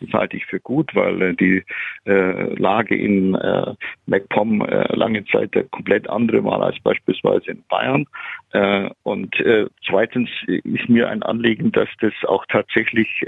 Das 0.00 0.12
halte 0.12 0.36
ich 0.36 0.44
für 0.46 0.60
gut, 0.60 0.94
weil 0.94 1.22
äh, 1.22 1.34
die 1.34 1.62
Lage 2.04 2.96
in 2.96 3.30
MacPom 4.06 4.60
lange 4.90 5.24
Zeit 5.26 5.52
komplett 5.70 6.10
andere 6.10 6.42
war 6.42 6.60
als 6.60 6.78
beispielsweise 6.80 7.52
in 7.52 7.62
Bayern. 7.68 8.06
Und 9.04 9.36
zweitens 9.86 10.28
ist 10.46 10.88
mir 10.88 11.08
ein 11.08 11.22
Anliegen, 11.22 11.70
dass 11.70 11.88
das 12.00 12.12
auch 12.26 12.44
tatsächlich 12.46 13.24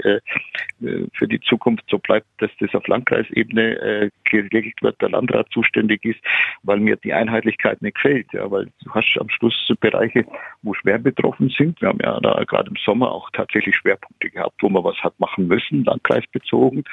für 1.13 1.27
die 1.27 1.39
Zukunft 1.39 1.85
so 1.89 1.97
bleibt, 1.97 2.27
dass 2.39 2.51
das 2.59 2.75
auf 2.75 2.85
Landkreisebene 2.87 4.11
geregelt 4.25 4.81
wird, 4.81 5.01
der 5.01 5.09
Landrat 5.09 5.47
zuständig 5.51 6.03
ist, 6.03 6.19
weil 6.63 6.79
mir 6.79 6.97
die 6.97 7.13
Einheitlichkeit 7.13 7.81
nicht 7.81 7.95
gefällt 7.95 8.24
ja, 8.33 8.49
weil 8.49 8.65
du 8.83 8.91
hast 8.91 9.17
am 9.19 9.29
Schluss 9.29 9.53
Bereiche, 9.79 10.25
wo 10.61 10.73
schwer 10.73 10.97
betroffen 10.97 11.49
sind. 11.49 11.81
Wir 11.81 11.89
haben 11.89 11.99
ja 12.01 12.19
da 12.19 12.43
gerade 12.43 12.69
im 12.69 12.75
Sommer 12.77 13.11
auch 13.11 13.29
tatsächlich 13.31 13.75
Schwerpunkte 13.75 14.29
gehabt, 14.29 14.55
wo 14.61 14.69
man 14.69 14.83
was 14.83 14.97
hat 14.97 15.19
machen 15.19 15.47
müssen, 15.47 15.83
landkreisbezogen, 15.83 16.83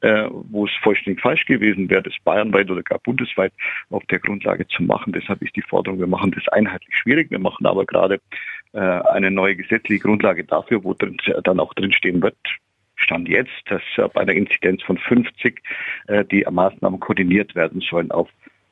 äh, 0.00 0.28
wo 0.30 0.66
es 0.66 0.72
vollständig 0.82 1.20
falsch 1.20 1.44
gewesen 1.46 1.88
wäre, 1.90 2.02
das 2.02 2.14
bayernweit 2.24 2.70
oder 2.70 2.82
gar 2.82 2.98
bundesweit 3.00 3.52
auf 3.90 4.04
der 4.06 4.18
Grundlage 4.18 4.66
zu 4.68 4.82
machen. 4.82 5.12
Deshalb 5.12 5.42
ist 5.42 5.56
die 5.56 5.62
Forderung, 5.62 5.98
wir 5.98 6.06
machen 6.06 6.30
das 6.32 6.46
einheitlich 6.48 6.96
schwierig. 6.96 7.30
Wir 7.30 7.38
machen 7.38 7.66
aber 7.66 7.84
gerade 7.84 8.20
äh, 8.72 8.78
eine 8.78 9.30
neue 9.30 9.56
gesetzliche 9.56 10.02
Grundlage 10.02 10.44
dafür, 10.44 10.84
wo 10.84 10.94
drin, 10.94 11.16
dann 11.44 11.60
auch 11.60 11.74
drin 11.74 11.92
stehen 11.92 12.22
wird, 12.22 12.36
Stand 12.98 13.28
jetzt, 13.28 13.52
dass 13.66 13.82
bei 14.12 14.20
einer 14.20 14.32
Inzidenz 14.32 14.82
von 14.82 14.98
50 14.98 15.62
äh, 16.08 16.24
die 16.24 16.44
Maßnahmen 16.50 16.98
koordiniert 16.98 17.54
werden 17.54 17.80
sollen 17.80 18.10
auf 18.10 18.28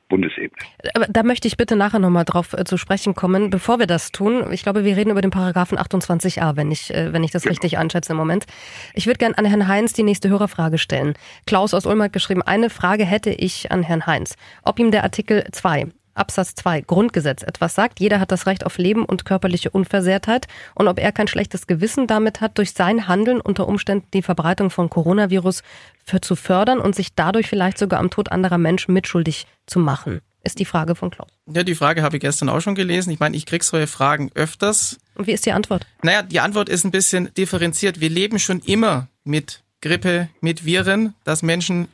Bundesebene. 0.09 0.51
Aber 0.93 1.05
da 1.07 1.23
möchte 1.23 1.47
ich 1.47 1.57
bitte 1.57 1.75
nachher 1.75 1.99
nochmal 1.99 2.25
drauf 2.25 2.53
äh, 2.53 2.63
zu 2.63 2.77
sprechen 2.77 3.15
kommen. 3.15 3.49
Bevor 3.49 3.79
wir 3.79 3.87
das 3.87 4.11
tun, 4.11 4.51
ich 4.51 4.63
glaube, 4.63 4.83
wir 4.83 4.95
reden 4.95 5.11
über 5.11 5.21
den 5.21 5.31
Paragraphen 5.31 5.77
28a, 5.77 6.55
wenn 6.55 6.71
ich, 6.71 6.93
äh, 6.93 7.13
wenn 7.13 7.23
ich 7.23 7.31
das 7.31 7.43
genau. 7.43 7.51
richtig 7.51 7.77
einschätze 7.77 8.13
im 8.13 8.17
Moment. 8.17 8.45
Ich 8.93 9.05
würde 9.07 9.17
gerne 9.17 9.37
an 9.37 9.45
Herrn 9.45 9.67
Heinz 9.67 9.93
die 9.93 10.03
nächste 10.03 10.29
Hörerfrage 10.29 10.77
stellen. 10.77 11.13
Klaus 11.45 11.73
aus 11.73 11.85
Ulm 11.85 12.01
hat 12.01 12.13
geschrieben, 12.13 12.41
eine 12.41 12.69
Frage 12.69 13.05
hätte 13.05 13.31
ich 13.31 13.71
an 13.71 13.83
Herrn 13.83 14.05
Heinz. 14.05 14.35
Ob 14.63 14.79
ihm 14.79 14.91
der 14.91 15.03
Artikel 15.03 15.45
2 15.51 15.87
Absatz 16.17 16.55
2 16.55 16.81
Grundgesetz 16.81 17.43
etwas 17.43 17.75
sagt. 17.75 17.99
Jeder 17.99 18.19
hat 18.19 18.31
das 18.31 18.47
Recht 18.47 18.65
auf 18.65 18.77
Leben 18.77 19.05
und 19.05 19.25
körperliche 19.25 19.69
Unversehrtheit. 19.69 20.47
Und 20.75 20.87
ob 20.87 20.99
er 20.99 21.11
kein 21.11 21.27
schlechtes 21.27 21.67
Gewissen 21.67 22.07
damit 22.07 22.41
hat, 22.41 22.57
durch 22.57 22.73
sein 22.73 23.07
Handeln 23.07 23.41
unter 23.41 23.67
Umständen 23.67 24.07
die 24.13 24.21
Verbreitung 24.21 24.69
von 24.69 24.89
Coronavirus 24.89 25.63
für 26.03 26.21
zu 26.21 26.35
fördern 26.35 26.79
und 26.79 26.95
sich 26.95 27.13
dadurch 27.15 27.47
vielleicht 27.47 27.77
sogar 27.77 27.99
am 27.99 28.09
Tod 28.09 28.31
anderer 28.31 28.57
Menschen 28.57 28.93
mitschuldig 28.93 29.45
zu 29.65 29.79
machen. 29.79 30.21
ist 30.43 30.59
die 30.59 30.65
Frage 30.65 30.95
von 30.95 31.09
Klaus. 31.09 31.29
Ja, 31.45 31.63
die 31.63 31.75
Frage 31.75 32.03
habe 32.03 32.17
ich 32.17 32.21
gestern 32.21 32.49
auch 32.49 32.61
schon 32.61 32.75
gelesen. 32.75 33.11
Ich 33.11 33.19
meine, 33.19 33.35
ich 33.35 33.45
krieg 33.45 33.63
solche 33.63 33.87
Fragen 33.87 34.31
öfters. 34.33 34.97
Und 35.15 35.27
wie 35.27 35.33
ist 35.33 35.45
die 35.45 35.51
Antwort? 35.51 35.85
Naja, 36.03 36.21
die 36.23 36.39
Antwort 36.39 36.69
ist 36.69 36.85
ein 36.85 36.91
bisschen 36.91 37.33
differenziert. 37.35 37.99
Wir 37.99 38.09
leben 38.09 38.39
schon 38.39 38.59
immer 38.61 39.07
mit 39.23 39.63
Grippe, 39.81 40.29
mit 40.41 40.65
Viren, 40.65 41.13
dass 41.23 41.43
Menschen, 41.43 41.87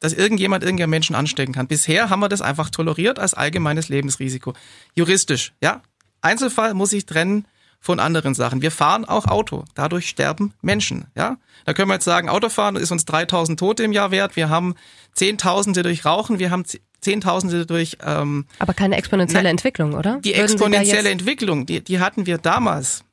dass 0.00 0.12
irgendjemand 0.12 0.64
irgendeinen 0.64 0.90
Menschen 0.90 1.14
anstecken 1.14 1.52
kann. 1.52 1.68
Bisher 1.68 2.10
haben 2.10 2.20
wir 2.20 2.28
das 2.28 2.42
einfach 2.42 2.70
toleriert 2.70 3.18
als 3.18 3.34
allgemeines 3.34 3.88
Lebensrisiko. 3.88 4.54
Juristisch, 4.94 5.52
ja. 5.62 5.82
Einzelfall 6.22 6.74
muss 6.74 6.92
ich 6.92 7.06
trennen 7.06 7.46
von 7.80 7.98
anderen 7.98 8.34
Sachen. 8.34 8.60
Wir 8.60 8.70
fahren 8.70 9.06
auch 9.06 9.26
Auto. 9.26 9.64
Dadurch 9.74 10.08
sterben 10.08 10.52
Menschen. 10.60 11.06
Ja, 11.14 11.38
da 11.64 11.72
können 11.72 11.88
wir 11.88 11.94
jetzt 11.94 12.04
sagen, 12.04 12.28
Autofahren 12.28 12.76
ist 12.76 12.90
uns 12.92 13.06
3000 13.06 13.58
Tote 13.58 13.82
im 13.84 13.92
Jahr 13.92 14.10
wert. 14.10 14.36
Wir 14.36 14.50
haben 14.50 14.74
Zehntausende 15.14 15.82
durch 15.82 16.04
Rauchen. 16.04 16.38
Wir 16.38 16.50
haben 16.50 16.64
Zehntausende 17.00 17.64
durch. 17.64 17.96
Ähm, 18.04 18.46
Aber 18.58 18.74
keine 18.74 18.96
exponentielle 18.96 19.44
na, 19.44 19.50
Entwicklung, 19.50 19.94
oder? 19.94 20.20
Die 20.20 20.30
Würden 20.30 20.42
exponentielle 20.42 21.10
Entwicklung, 21.10 21.64
die, 21.64 21.82
die 21.82 22.00
hatten 22.00 22.26
wir 22.26 22.36
damals. 22.38 23.04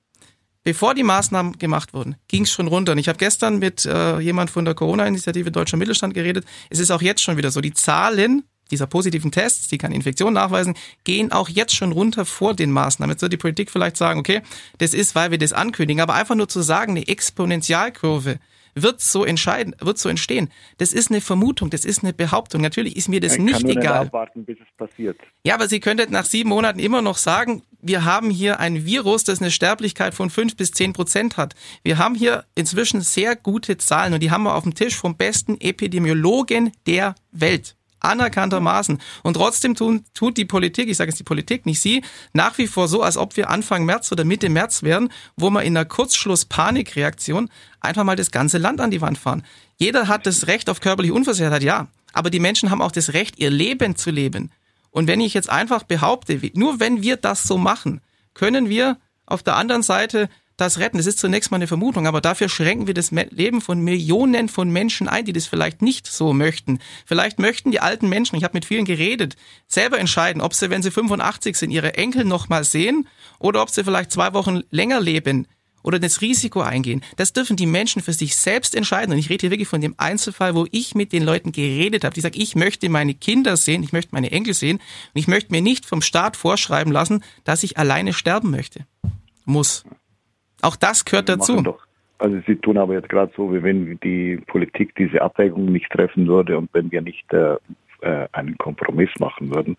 Bevor 0.68 0.94
die 0.94 1.04
Maßnahmen 1.04 1.60
gemacht 1.60 1.94
wurden, 1.94 2.18
ging 2.28 2.44
es 2.44 2.52
schon 2.52 2.68
runter. 2.68 2.92
Und 2.92 2.98
ich 2.98 3.08
habe 3.08 3.18
gestern 3.18 3.58
mit 3.58 3.86
äh, 3.86 4.20
jemand 4.20 4.50
von 4.50 4.66
der 4.66 4.74
Corona-Initiative 4.74 5.50
Deutscher 5.50 5.78
Mittelstand 5.78 6.14
geredet. 6.14 6.44
Es 6.70 6.80
ist 6.80 6.92
auch 6.92 7.02
jetzt 7.02 7.22
schon 7.22 7.38
wieder 7.38 7.52
so. 7.52 7.62
Die 7.62 7.74
Zahlen 7.74 8.44
dieser 8.70 8.86
positiven 8.86 9.32
Tests, 9.32 9.70
die 9.70 9.78
keine 9.78 9.96
Infektion 9.96 10.34
nachweisen, 10.34 10.76
gehen 11.06 11.32
auch 11.32 11.48
jetzt 11.48 11.74
schon 11.74 11.94
runter 11.94 12.26
vor 12.26 12.54
den 12.54 12.72
Maßnahmen. 12.72 13.13
Jetzt 13.13 13.22
wird 13.22 13.32
die 13.32 13.38
Politik 13.38 13.72
vielleicht 13.72 13.96
sagen, 13.96 14.20
okay, 14.20 14.42
das 14.80 14.94
ist, 14.94 15.15
weil 15.15 15.32
wir 15.32 15.38
das 15.38 15.54
ankündigen, 15.54 16.02
aber 16.02 16.15
einfach 16.15 16.36
nur 16.36 16.50
zu 16.50 16.62
sagen, 16.62 16.98
eine 16.98 17.08
Exponentialkurve 17.08 18.38
wird 18.76 19.00
so 19.00 19.24
entscheiden, 19.24 19.74
wird 19.80 19.98
so 19.98 20.10
entstehen. 20.10 20.52
Das 20.80 20.92
ist 20.92 21.12
eine 21.12 21.22
Vermutung, 21.22 21.70
das 21.70 21.86
ist 21.86 22.04
eine 22.04 22.12
Behauptung. 22.12 22.62
Natürlich 22.62 22.98
ist 22.98 23.08
mir 23.08 23.22
das 23.22 23.36
ich 23.36 23.40
nicht 23.40 23.54
kann 23.54 23.62
nur 23.62 23.72
egal. 23.72 24.00
Nicht 24.02 24.08
abwarten, 24.08 24.44
bis 24.44 24.58
es 24.60 24.68
passiert. 24.78 25.18
Ja, 25.44 25.56
aber 25.56 25.70
Sie 25.70 25.80
könnten 25.80 26.12
nach 26.12 26.26
sieben 26.26 26.50
Monaten 26.50 26.80
immer 26.80 27.02
noch 27.02 27.18
sagen, 27.18 27.63
wir 27.88 28.06
haben 28.06 28.29
hier 28.29 28.60
ein 28.60 28.85
Virus, 28.85 29.23
das 29.23 29.42
eine 29.42 29.52
Sterblichkeit 29.52 30.13
von 30.13 30.29
fünf 30.29 30.56
bis 30.56 30.71
zehn 30.71 30.94
Prozent 30.94 31.38
hat. 31.38 31.56
Wir 31.83 31.98
haben 31.98 32.15
hier 32.15 32.46
inzwischen 32.56 33.02
sehr 33.02 33.35
gute 33.35 33.77
Zahlen 33.77 34.13
und 34.13 34.21
die 34.21 34.31
haben 34.31 34.44
wir 34.44 34.56
auf 34.56 34.63
dem 34.63 34.75
Tisch 34.75 34.96
vom 34.96 35.15
besten 35.15 35.60
Epidemiologen 35.60 36.71
der 36.85 37.15
Welt 37.31 37.77
anerkanntermaßen. 38.00 39.00
Und 39.23 39.33
trotzdem 39.33 39.75
tun, 39.75 40.06
tut 40.13 40.38
die 40.38 40.46
Politik, 40.46 40.90
ich 40.90 40.98
sage 40.98 41.10
jetzt 41.10 41.19
die 41.19 41.23
Politik, 41.23 41.65
nicht 41.65 41.79
Sie, 41.79 42.04
nach 42.33 42.58
wie 42.58 42.67
vor 42.67 42.88
so, 42.88 43.02
als 43.02 43.17
ob 43.17 43.38
wir 43.38 43.50
Anfang 43.50 43.85
März 43.85 44.12
oder 44.12 44.23
Mitte 44.23 44.50
März 44.50 44.83
wären, 44.83 45.10
wo 45.35 45.50
wir 45.50 45.63
in 45.63 45.75
einer 45.75 45.85
Kurzschluss-Panikreaktion 45.85 47.50
einfach 47.79 48.04
mal 48.04 48.15
das 48.15 48.31
ganze 48.31 48.58
Land 48.58 48.81
an 48.81 48.92
die 48.92 49.02
Wand 49.02 49.17
fahren. 49.17 49.44
Jeder 49.77 50.08
hat 50.08 50.25
das 50.25 50.48
Recht 50.48 50.69
auf 50.69 50.79
körperliche 50.79 51.13
Unversehrtheit, 51.13 51.63
ja. 51.63 51.88
Aber 52.13 52.29
die 52.29 52.40
Menschen 52.40 52.71
haben 52.71 52.81
auch 52.81 52.92
das 52.92 53.13
Recht, 53.13 53.38
ihr 53.40 53.50
Leben 53.50 53.96
zu 53.96 54.12
leben. 54.12 54.52
Und 54.98 55.06
wenn 55.06 55.21
ich 55.21 55.35
jetzt 55.35 55.52
einfach 55.52 55.83
behaupte, 55.83 56.41
nur 56.56 56.79
wenn 56.79 57.04
wir 57.04 57.17
das 57.17 57.43
so 57.43 57.60
machen, 57.60 58.02
können 58.33 58.67
wir 58.67 58.98
auf 59.27 59.43
der 59.43 59.56
anderen 59.56 59.83
Seite 59.83 60.27
das 60.56 60.79
retten. 60.79 60.98
Das 60.98 61.06
ist 61.06 61.19
zunächst 61.19 61.52
mal 61.52 61.58
eine 61.58 61.67
Vermutung, 61.67 62.08
aber 62.08 62.19
dafür 62.19 62.50
schränken 62.50 62.87
wir 62.87 62.95
das 62.95 63.12
Leben 63.12 63.62
von 63.62 63.79
Millionen 63.79 64.50
von 64.50 64.71
Menschen 64.71 65.08
ein, 65.08 65.23
die 65.23 65.33
das 65.33 65.45
vielleicht 65.45 65.83
nicht 65.83 66.08
so 66.08 66.33
möchten. 66.33 66.79
Vielleicht 67.06 67.37
möchten 67.37 67.69
die 67.69 67.79
alten 67.79 68.10
Menschen, 68.10 68.37
ich 68.37 68.43
habe 68.43 68.56
mit 68.56 68.65
vielen 68.65 68.85
geredet, 68.85 69.35
selber 69.67 70.00
entscheiden, 70.00 70.41
ob 70.41 70.56
sie, 70.56 70.71
wenn 70.71 70.81
sie 70.81 70.89
85 70.89 71.56
sind, 71.56 71.69
ihre 71.69 71.93
Enkel 71.93 72.25
noch 72.25 72.50
mal 72.50 72.63
sehen 72.63 73.08
oder 73.37 73.62
ob 73.62 73.69
sie 73.69 73.83
vielleicht 73.83 74.12
zwei 74.12 74.33
Wochen 74.33 74.63
länger 74.71 75.00
leben 75.00 75.45
oder 75.88 76.00
das 76.00 76.19
Risiko 76.21 76.60
eingehen. 76.60 77.02
Das 77.15 77.31
dürfen 77.31 77.56
die 77.56 77.65
Menschen 77.65 78.02
für 78.02 78.12
sich 78.12 78.35
selbst 78.35 78.75
entscheiden. 78.75 79.13
Und 79.13 79.19
ich 79.19 79.29
rede 79.29 79.42
hier 79.42 79.52
wirklich 79.52 79.69
von 79.69 79.79
dem 79.79 79.96
Einzelfall, 79.98 80.54
wo 80.54 80.67
ich 80.69 80.96
mit 80.96 81.13
den 81.13 81.23
Leuten 81.23 81.54
geredet 81.54 82.04
habe. 82.04 82.13
Die 82.13 82.19
sagen, 82.19 82.35
ich 82.38 82.58
möchte 82.58 82.90
meine 82.90 83.13
Kinder 83.13 83.56
sehen, 83.56 83.83
ich 83.83 83.94
möchte 83.94 84.13
meine 84.13 84.29
Enkel 84.29 84.54
sehen 84.54 84.79
und 84.79 85.19
ich 85.19 85.29
möchte 85.29 85.54
mir 85.54 85.62
nicht 85.62 85.85
vom 85.85 86.02
Staat 86.02 86.35
vorschreiben 86.35 86.92
lassen, 86.92 87.23
dass 87.46 87.63
ich 87.63 87.77
alleine 87.77 88.12
sterben 88.12 88.52
möchte. 88.52 88.81
Muss. 89.46 89.85
Auch 90.62 90.75
das 90.75 91.06
gehört 91.06 91.29
dazu. 91.29 91.62
Doch, 91.62 91.79
also 92.17 92.38
Sie 92.46 92.58
tun 92.58 92.77
aber 92.77 92.96
jetzt 92.96 93.08
gerade 93.08 93.31
so, 93.38 93.54
wie 93.54 93.63
wenn 93.63 93.98
die 94.02 94.42
Politik 94.48 94.94
diese 94.98 95.21
Abwägung 95.21 95.71
nicht 95.71 95.90
treffen 95.90 96.27
würde 96.27 96.58
und 96.58 96.69
wenn 96.73 96.92
wir 96.92 97.02
nicht 97.02 97.31
äh, 97.31 97.56
äh 98.02 98.27
einen 98.33 98.58
Kompromiss 98.58 99.12
machen 99.19 99.56
würden, 99.56 99.77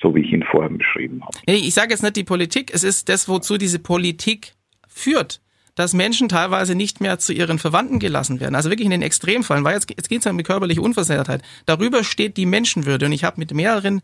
so 0.00 0.14
wie 0.14 0.20
ich 0.20 0.32
ihn 0.32 0.44
vorher 0.44 0.70
beschrieben 0.70 1.20
habe. 1.24 1.36
Nee, 1.48 1.56
ich 1.56 1.74
sage 1.74 1.90
jetzt 1.90 2.04
nicht 2.04 2.14
die 2.14 2.22
Politik, 2.22 2.72
es 2.72 2.84
ist 2.84 3.08
das, 3.08 3.28
wozu 3.28 3.58
diese 3.58 3.80
Politik 3.80 4.52
führt 4.86 5.40
dass 5.78 5.94
Menschen 5.94 6.28
teilweise 6.28 6.74
nicht 6.74 7.00
mehr 7.00 7.20
zu 7.20 7.32
ihren 7.32 7.60
Verwandten 7.60 8.00
gelassen 8.00 8.40
werden. 8.40 8.56
Also 8.56 8.68
wirklich 8.68 8.86
in 8.86 8.90
den 8.90 9.02
Extremfällen, 9.02 9.62
weil 9.62 9.74
jetzt, 9.74 9.88
jetzt 9.88 10.08
geht 10.08 10.18
es 10.18 10.24
ja 10.24 10.32
um 10.32 10.36
die 10.36 10.42
körperliche 10.42 10.82
Unversehrtheit. 10.82 11.42
Darüber 11.66 12.02
steht 12.02 12.36
die 12.36 12.46
Menschenwürde. 12.46 13.06
Und 13.06 13.12
ich 13.12 13.22
habe 13.22 13.38
mit 13.38 13.54
mehreren 13.54 14.02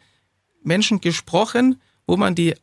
Menschen 0.62 1.00
gesprochen, 1.00 1.80
wo 2.06 2.16
man 2.16 2.36
die 2.36 2.54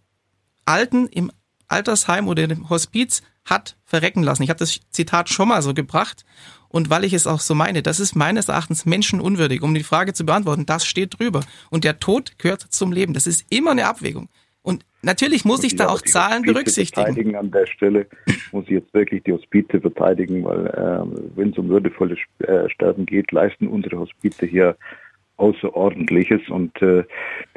Alten 0.63 1.07
im 1.07 1.29
Altersheim 1.67 2.29
oder 2.29 2.43
im 2.43 2.69
Hospiz 2.69 3.21
hat 3.43 3.75
verrecken 3.83 4.23
lassen. 4.23 4.43
Ich 4.43 4.49
habe 4.49 4.59
das 4.59 4.79
Zitat 4.91 5.29
schon 5.29 5.49
mal 5.49 5.61
so 5.61 5.73
gebracht 5.73 6.23
und 6.69 6.89
weil 6.89 7.03
ich 7.03 7.11
es 7.11 7.27
auch 7.27 7.41
so 7.41 7.53
meine, 7.53 7.83
das 7.83 7.99
ist 7.99 8.15
meines 8.15 8.47
Erachtens 8.47 8.85
menschenunwürdig. 8.85 9.61
Um 9.61 9.73
die 9.73 9.83
Frage 9.83 10.13
zu 10.13 10.25
beantworten, 10.25 10.65
das 10.65 10.85
steht 10.85 11.19
drüber. 11.19 11.41
Und 11.69 11.83
der 11.83 11.99
Tod 11.99 12.37
gehört 12.37 12.61
zum 12.69 12.93
Leben. 12.93 13.13
Das 13.13 13.27
ist 13.27 13.43
immer 13.49 13.71
eine 13.71 13.87
Abwägung. 13.87 14.29
Natürlich 15.03 15.45
muss 15.45 15.63
ich 15.63 15.75
da 15.75 15.87
auch 15.87 16.01
Zahlen 16.01 16.43
berücksichtigen. 16.43 17.05
Verteidigen 17.05 17.35
an 17.35 17.51
der 17.51 17.65
Stelle 17.65 18.07
muss 18.51 18.65
ich 18.65 18.71
jetzt 18.71 18.93
wirklich 18.93 19.23
die 19.23 19.33
Hospize 19.33 19.81
verteidigen, 19.81 20.43
weil 20.43 20.67
äh, 20.67 21.35
wenn 21.35 21.49
es 21.49 21.57
um 21.57 21.69
würdevolles 21.69 22.19
äh, 22.39 22.69
Sterben 22.69 23.05
geht, 23.05 23.31
leisten 23.31 23.67
unsere 23.67 23.97
Hospize 23.97 24.45
hier 24.45 24.77
Außerordentliches 25.37 26.49
und 26.49 26.79
äh, 26.83 27.03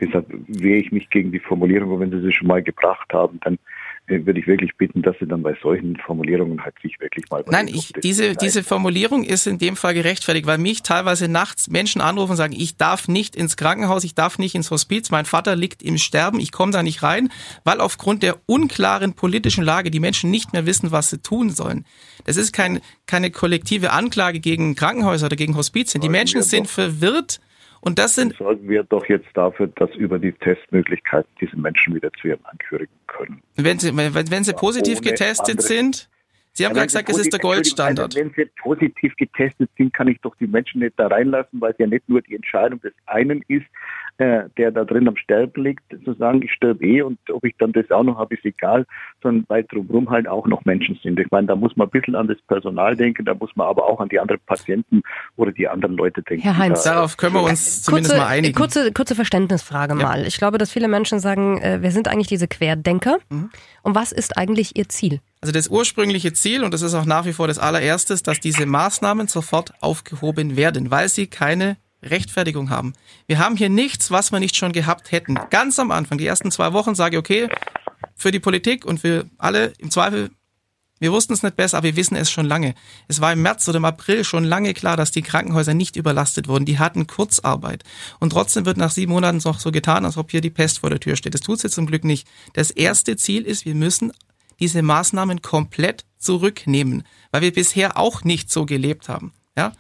deshalb 0.01 0.27
wehre 0.49 0.79
ich 0.79 0.91
mich 0.91 1.11
gegen 1.11 1.33
die 1.33 1.39
Formulierung, 1.39 1.91
und 1.93 2.01
wenn 2.01 2.11
Sie 2.11 2.21
sie 2.21 2.33
schon 2.33 2.49
mal 2.49 2.63
gebracht 2.63 3.13
haben, 3.13 3.39
dann 3.45 3.59
würde 4.07 4.39
ich 4.39 4.47
wirklich 4.47 4.77
bitten, 4.77 5.01
dass 5.01 5.17
Sie 5.19 5.27
dann 5.27 5.43
bei 5.43 5.57
solchen 5.63 5.97
Formulierungen 5.97 6.63
halt 6.63 6.75
sich 6.83 7.01
wirklich 7.01 7.29
mal. 7.31 7.43
Nein, 7.49 7.69
ich, 7.69 7.93
diese, 7.93 8.35
diese 8.35 8.63
Formulierung 8.63 9.25
ist 9.25 9.47
in 9.47 9.59
dem 9.59 9.77
Fall 9.77 9.95
gerechtfertigt, 9.95 10.47
weil 10.47 10.59
mich 10.59 10.83
teilweise 10.83 11.27
nachts 11.27 11.69
Menschen 11.69 12.03
anrufen 12.03 12.33
und 12.33 12.37
sagen, 12.37 12.55
ich 12.57 12.77
darf 12.77 13.09
nicht 13.09 13.35
ins 13.35 13.57
Krankenhaus, 13.57 14.05
ich 14.05 14.15
darf 14.15 14.39
nicht 14.39 14.55
ins 14.55 14.71
Hospiz, 14.71 15.11
mein 15.11 15.25
Vater 15.25 15.57
liegt 15.57 15.83
im 15.83 15.97
Sterben, 15.97 16.39
ich 16.39 16.53
komme 16.53 16.73
da 16.73 16.83
nicht 16.83 17.03
rein, 17.03 17.31
weil 17.65 17.81
aufgrund 17.81 18.23
der 18.23 18.37
unklaren 18.47 19.15
politischen 19.15 19.65
Lage 19.65 19.91
die 19.91 20.01
Menschen 20.01 20.31
nicht 20.31 20.53
mehr 20.53 20.67
wissen, 20.67 20.93
was 20.93 21.09
sie 21.09 21.19
tun 21.19 21.49
sollen. 21.49 21.87
Das 22.25 22.37
ist 22.37 22.53
kein, 22.53 22.81
keine 23.07 23.31
kollektive 23.31 23.93
Anklage 23.93 24.41
gegen 24.41 24.75
Krankenhäuser 24.75 25.27
oder 25.27 25.37
gegen 25.37 25.57
Hospizien. 25.57 26.03
Die 26.03 26.09
Menschen 26.11 26.43
sind 26.43 26.69
verwirrt 26.69 27.41
und 27.85 27.99
das 27.99 28.15
sind. 28.15 28.37
Sorgen 28.37 28.69
wir 28.69 28.83
doch 28.85 29.07
jetzt 29.07 29.29
dafür, 29.35 29.69
dass 29.69 29.91
über 29.95 30.19
die 30.19 30.33
Testmöglichkeiten 30.33 31.31
diese 31.41 31.57
Menschen 31.57 31.95
wieder 31.95 32.11
zu 32.21 32.29
ihren 32.29 32.45
Angehörigen 32.45 32.95
können. 33.07 33.43
Wenn 33.57 33.79
sie, 33.79 33.97
wenn, 33.97 34.15
wenn 34.15 34.45
sie 34.45 34.53
positiv 34.53 35.01
getestet 35.01 35.63
sind, 35.63 36.09
Sie 36.57 36.65
haben 36.65 36.71
ja, 36.71 36.75
gerade 36.75 36.87
gesagt, 36.87 37.09
es 37.11 37.19
ist 37.19 37.33
der 37.33 37.41
Goldstandard. 37.41 38.15
Wenn 38.15 38.33
sie 38.37 38.47
positiv 38.63 39.17
getestet 39.17 39.69
sind, 39.77 39.93
kann 39.93 40.07
ich 40.07 40.21
doch 40.21 40.37
die 40.37 40.47
Menschen 40.47 40.81
nicht 40.81 40.95
da 40.97 41.09
reinlassen, 41.09 41.61
weil 41.61 41.73
es 41.73 41.79
ja 41.79 41.89
nicht 41.89 42.09
nur 42.09 42.23
die 42.23 42.37
Entscheidung 42.37 42.81
des 42.81 42.93
einen 43.07 43.43
ist, 43.49 43.67
äh, 44.19 44.45
der 44.57 44.71
da 44.71 44.85
drin 44.85 45.09
am 45.09 45.17
Sterben 45.17 45.65
liegt, 45.65 45.83
zu 46.05 46.15
sagen, 46.15 46.43
ich 46.43 46.53
sterbe 46.53 46.87
eh 46.87 47.03
und 47.03 47.19
ob 47.33 47.45
ich 47.45 47.57
dann 47.59 47.73
das 47.73 47.91
auch 47.91 48.05
noch 48.05 48.19
habe, 48.19 48.37
ist 48.37 48.45
egal, 48.45 48.87
sondern 49.21 49.45
weil 49.49 49.65
drumherum 49.65 50.09
halt 50.11 50.29
auch 50.29 50.47
noch 50.47 50.65
Menschen 50.65 50.97
sind. 51.03 51.19
Ich 51.19 51.29
meine, 51.33 51.49
da 51.49 51.57
muss 51.57 51.77
man 51.77 51.89
ein 51.89 51.91
bisschen 51.91 52.15
an 52.15 52.29
das 52.29 52.39
Personal 52.47 52.95
denken, 52.95 53.25
da 53.25 53.35
muss 53.35 53.51
man 53.57 53.67
aber 53.67 53.85
auch 53.85 53.99
an 53.99 54.09
die 54.09 54.21
anderen 54.21 54.41
Patienten 54.47 55.03
oder 55.35 55.51
die 55.51 55.67
anderen 55.67 55.97
Leute 55.97 56.23
denken. 56.23 56.45
Herr 56.45 56.57
Heinz, 56.57 56.85
da, 56.85 56.95
darauf 56.95 57.17
können 57.17 57.35
wir 57.35 57.43
uns 57.43 57.83
zumindest 57.83 58.17
mal 58.17 58.29
einigen. 58.29 58.55
Kurze, 58.55 58.93
kurze 58.93 59.17
Verständnisfrage 59.17 59.99
ja. 59.99 60.07
mal. 60.07 60.25
Ich 60.25 60.39
glaube, 60.39 60.59
dass 60.59 60.71
viele 60.71 60.87
Menschen 60.87 61.19
sagen, 61.19 61.59
äh, 61.59 61.79
wer 61.81 61.91
sind 61.91 62.07
eigentlich 62.07 62.29
diese 62.29 62.47
Querdenker 62.47 63.19
mhm. 63.31 63.51
und 63.83 63.97
was 63.97 64.13
ist 64.13 64.39
eigentlich 64.39 64.77
ihr 64.77 64.89
Ziel? 64.89 65.19
Also 65.45 65.53
das 65.53 65.69
ursprüngliche 65.69 66.33
Ziel, 66.33 66.65
und 66.65 66.73
das 66.73 66.81
ist 66.81 66.95
auch 66.95 67.05
nach 67.05 67.27
wie 67.27 67.35
vor 67.35 67.49
das 67.49 67.59
allererstes, 67.59 68.23
dass 68.23 68.41
diese 68.41 68.65
Maßnahmen 68.65 69.29
sofort 69.29 69.75
aufgehoben 69.83 70.57
werden, 70.57 70.91
weil 70.91 71.11
sie 71.11 71.27
keine 71.27 71.77
Rechtfertigung 72.03 72.71
haben. 72.71 72.95
Wir 73.27 73.39
haben 73.39 73.55
hier 73.55 73.69
nichts, 73.69 74.11
was 74.11 74.33
wir 74.33 74.41
nicht 74.41 74.57
schon 74.57 74.73
gehabt 74.73 75.13
hätten. 75.13 75.39
Ganz 75.51 75.79
am 75.79 75.91
Anfang, 75.91 76.17
die 76.17 76.27
ersten 76.27 76.51
zwei 76.51 76.73
Wochen, 76.73 76.95
sage 76.95 77.17
ich, 77.17 77.19
okay, 77.19 77.49
für 78.17 78.31
die 78.31 78.41
Politik 78.41 78.87
und 78.87 79.01
für 79.01 79.27
alle 79.37 79.75
im 79.77 79.91
Zweifel, 79.91 80.31
wir 80.99 81.13
wussten 81.13 81.35
es 81.35 81.43
nicht 81.43 81.57
besser, 81.57 81.77
aber 81.77 81.89
wir 81.89 81.97
wissen 81.97 82.17
es 82.17 82.31
schon 82.31 82.47
lange. 82.47 82.75
Es 83.09 83.21
war 83.21 83.35
im 83.35 83.43
März 83.43 83.69
oder 83.69 83.77
im 83.77 83.85
April 83.85 84.25
schon 84.25 84.45
lange 84.45 84.73
klar, 84.73 84.97
dass 84.97 85.11
die 85.11 85.21
Krankenhäuser 85.21 85.75
nicht 85.75 85.97
überlastet 85.97 86.49
wurden. 86.49 86.65
Die 86.65 86.79
hatten 86.79 87.07
Kurzarbeit. 87.07 87.85
Und 88.19 88.31
trotzdem 88.31 88.65
wird 88.65 88.79
nach 88.79 88.93
sieben 88.93 89.13
Monaten 89.13 89.43
noch 89.45 89.61
so 89.61 89.73
getan, 89.73 90.07
als 90.07 90.17
ob 90.17 90.31
hier 90.31 90.41
die 90.41 90.49
Pest 90.49 90.79
vor 90.79 90.89
der 90.89 91.01
Tür 91.01 91.17
steht. 91.17 91.35
Das 91.35 91.43
tut 91.43 91.61
sie 91.61 91.69
zum 91.69 91.85
Glück 91.85 92.05
nicht. 92.05 92.27
Das 92.55 92.71
erste 92.71 93.19
Ziel 93.19 93.43
ist, 93.43 93.67
wir 93.67 93.75
müssen 93.75 94.11
diese 94.61 94.83
Maßnahmen 94.83 95.43
komplett 95.43 96.05
zurücknehmen, 96.19 97.05
weil 97.31 97.43
wir 97.43 97.53
bisher 97.53 97.97
auch 97.99 98.25
nicht 98.25 98.51
so 98.51 98.67
gelebt 98.67 99.09
haben. 99.09 99.33
Ja, 99.57 99.73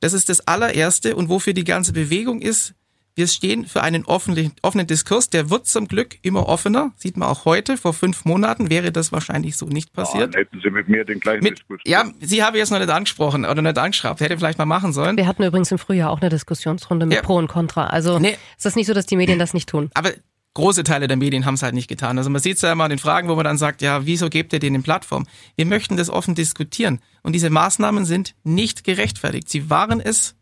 das 0.00 0.12
ist 0.12 0.28
das 0.28 0.46
allererste 0.46 1.16
und 1.16 1.28
wofür 1.28 1.54
die 1.54 1.64
ganze 1.64 1.92
Bewegung 1.92 2.40
ist. 2.40 2.74
wir 3.14 3.26
stehen 3.26 3.66
für 3.66 3.82
einen 3.82 4.06
offenen, 4.06 4.52
offenen 4.62 4.86
Diskurs. 4.86 5.28
Der 5.28 5.50
wird 5.50 5.66
zum 5.66 5.86
Glück 5.86 6.16
immer 6.22 6.48
offener. 6.48 6.92
Sieht 6.96 7.18
man 7.18 7.28
auch 7.28 7.44
heute. 7.44 7.76
Vor 7.76 7.92
fünf 7.92 8.24
Monaten 8.24 8.70
wäre 8.70 8.90
das 8.90 9.12
wahrscheinlich 9.12 9.58
so 9.58 9.66
nicht 9.66 9.92
passiert. 9.92 10.32
Ja, 10.34 10.40
hätten 10.40 10.60
Sie 10.64 10.70
mit 10.70 10.88
mir 10.88 11.04
den 11.04 11.20
gleichen 11.20 11.44
Mit, 11.44 11.58
Diskurs. 11.58 11.80
ja, 11.84 12.10
Sie 12.20 12.42
habe 12.42 12.56
ich 12.56 12.60
jetzt 12.62 12.70
noch 12.70 12.78
nicht 12.78 12.88
angesprochen 12.88 13.44
oder 13.44 13.60
nicht 13.60 13.76
angeschraubt. 13.76 14.20
Hätte 14.22 14.38
vielleicht 14.38 14.56
mal 14.56 14.64
machen 14.64 14.94
sollen. 14.94 15.18
Wir 15.18 15.26
hatten 15.26 15.42
übrigens 15.44 15.70
im 15.70 15.76
Frühjahr 15.78 16.10
auch 16.10 16.22
eine 16.22 16.30
Diskussionsrunde 16.30 17.04
mit 17.04 17.16
Ja. 17.16 17.22
Pro 17.22 17.36
und 17.36 17.48
Contra. 17.48 17.88
Also 17.88 18.18
Nee. 18.18 18.38
ist 18.56 18.64
das 18.64 18.76
nicht 18.76 18.86
so, 18.86 18.94
dass 18.94 19.04
die 19.04 19.16
Medien 19.16 19.38
das 19.38 19.52
nicht 19.52 19.68
tun? 19.68 19.90
Aber 19.92 20.10
große 20.54 20.84
Teile 20.84 21.08
der 21.08 21.16
Medien 21.16 21.46
haben 21.46 21.54
es 21.54 21.62
halt 21.62 21.74
nicht 21.74 21.88
getan. 21.88 22.18
Also 22.18 22.30
man 22.30 22.40
sieht 22.40 22.56
es 22.56 22.62
ja 22.62 22.72
immer 22.72 22.84
an 22.84 22.90
den 22.90 22.98
Fragen, 22.98 23.28
wo 23.28 23.34
man 23.34 23.44
dann 23.44 23.58
sagt, 23.58 23.82
ja, 23.82 24.06
wieso 24.06 24.28
gebt 24.28 24.52
ihr 24.52 24.58
denen 24.58 24.82
Plattform? 24.82 25.26
Wir 25.56 25.66
möchten 25.66 25.96
das 25.96 26.10
offen 26.10 26.34
diskutieren. 26.34 27.00
Und 27.22 27.32
diese 27.32 27.50
Maßnahmen 27.50 28.04
sind 28.04 28.34
nicht 28.42 28.84
gerechtfertigt. 28.84 29.48
Sie 29.48 29.70
waren 29.70 30.00
es 30.00 30.34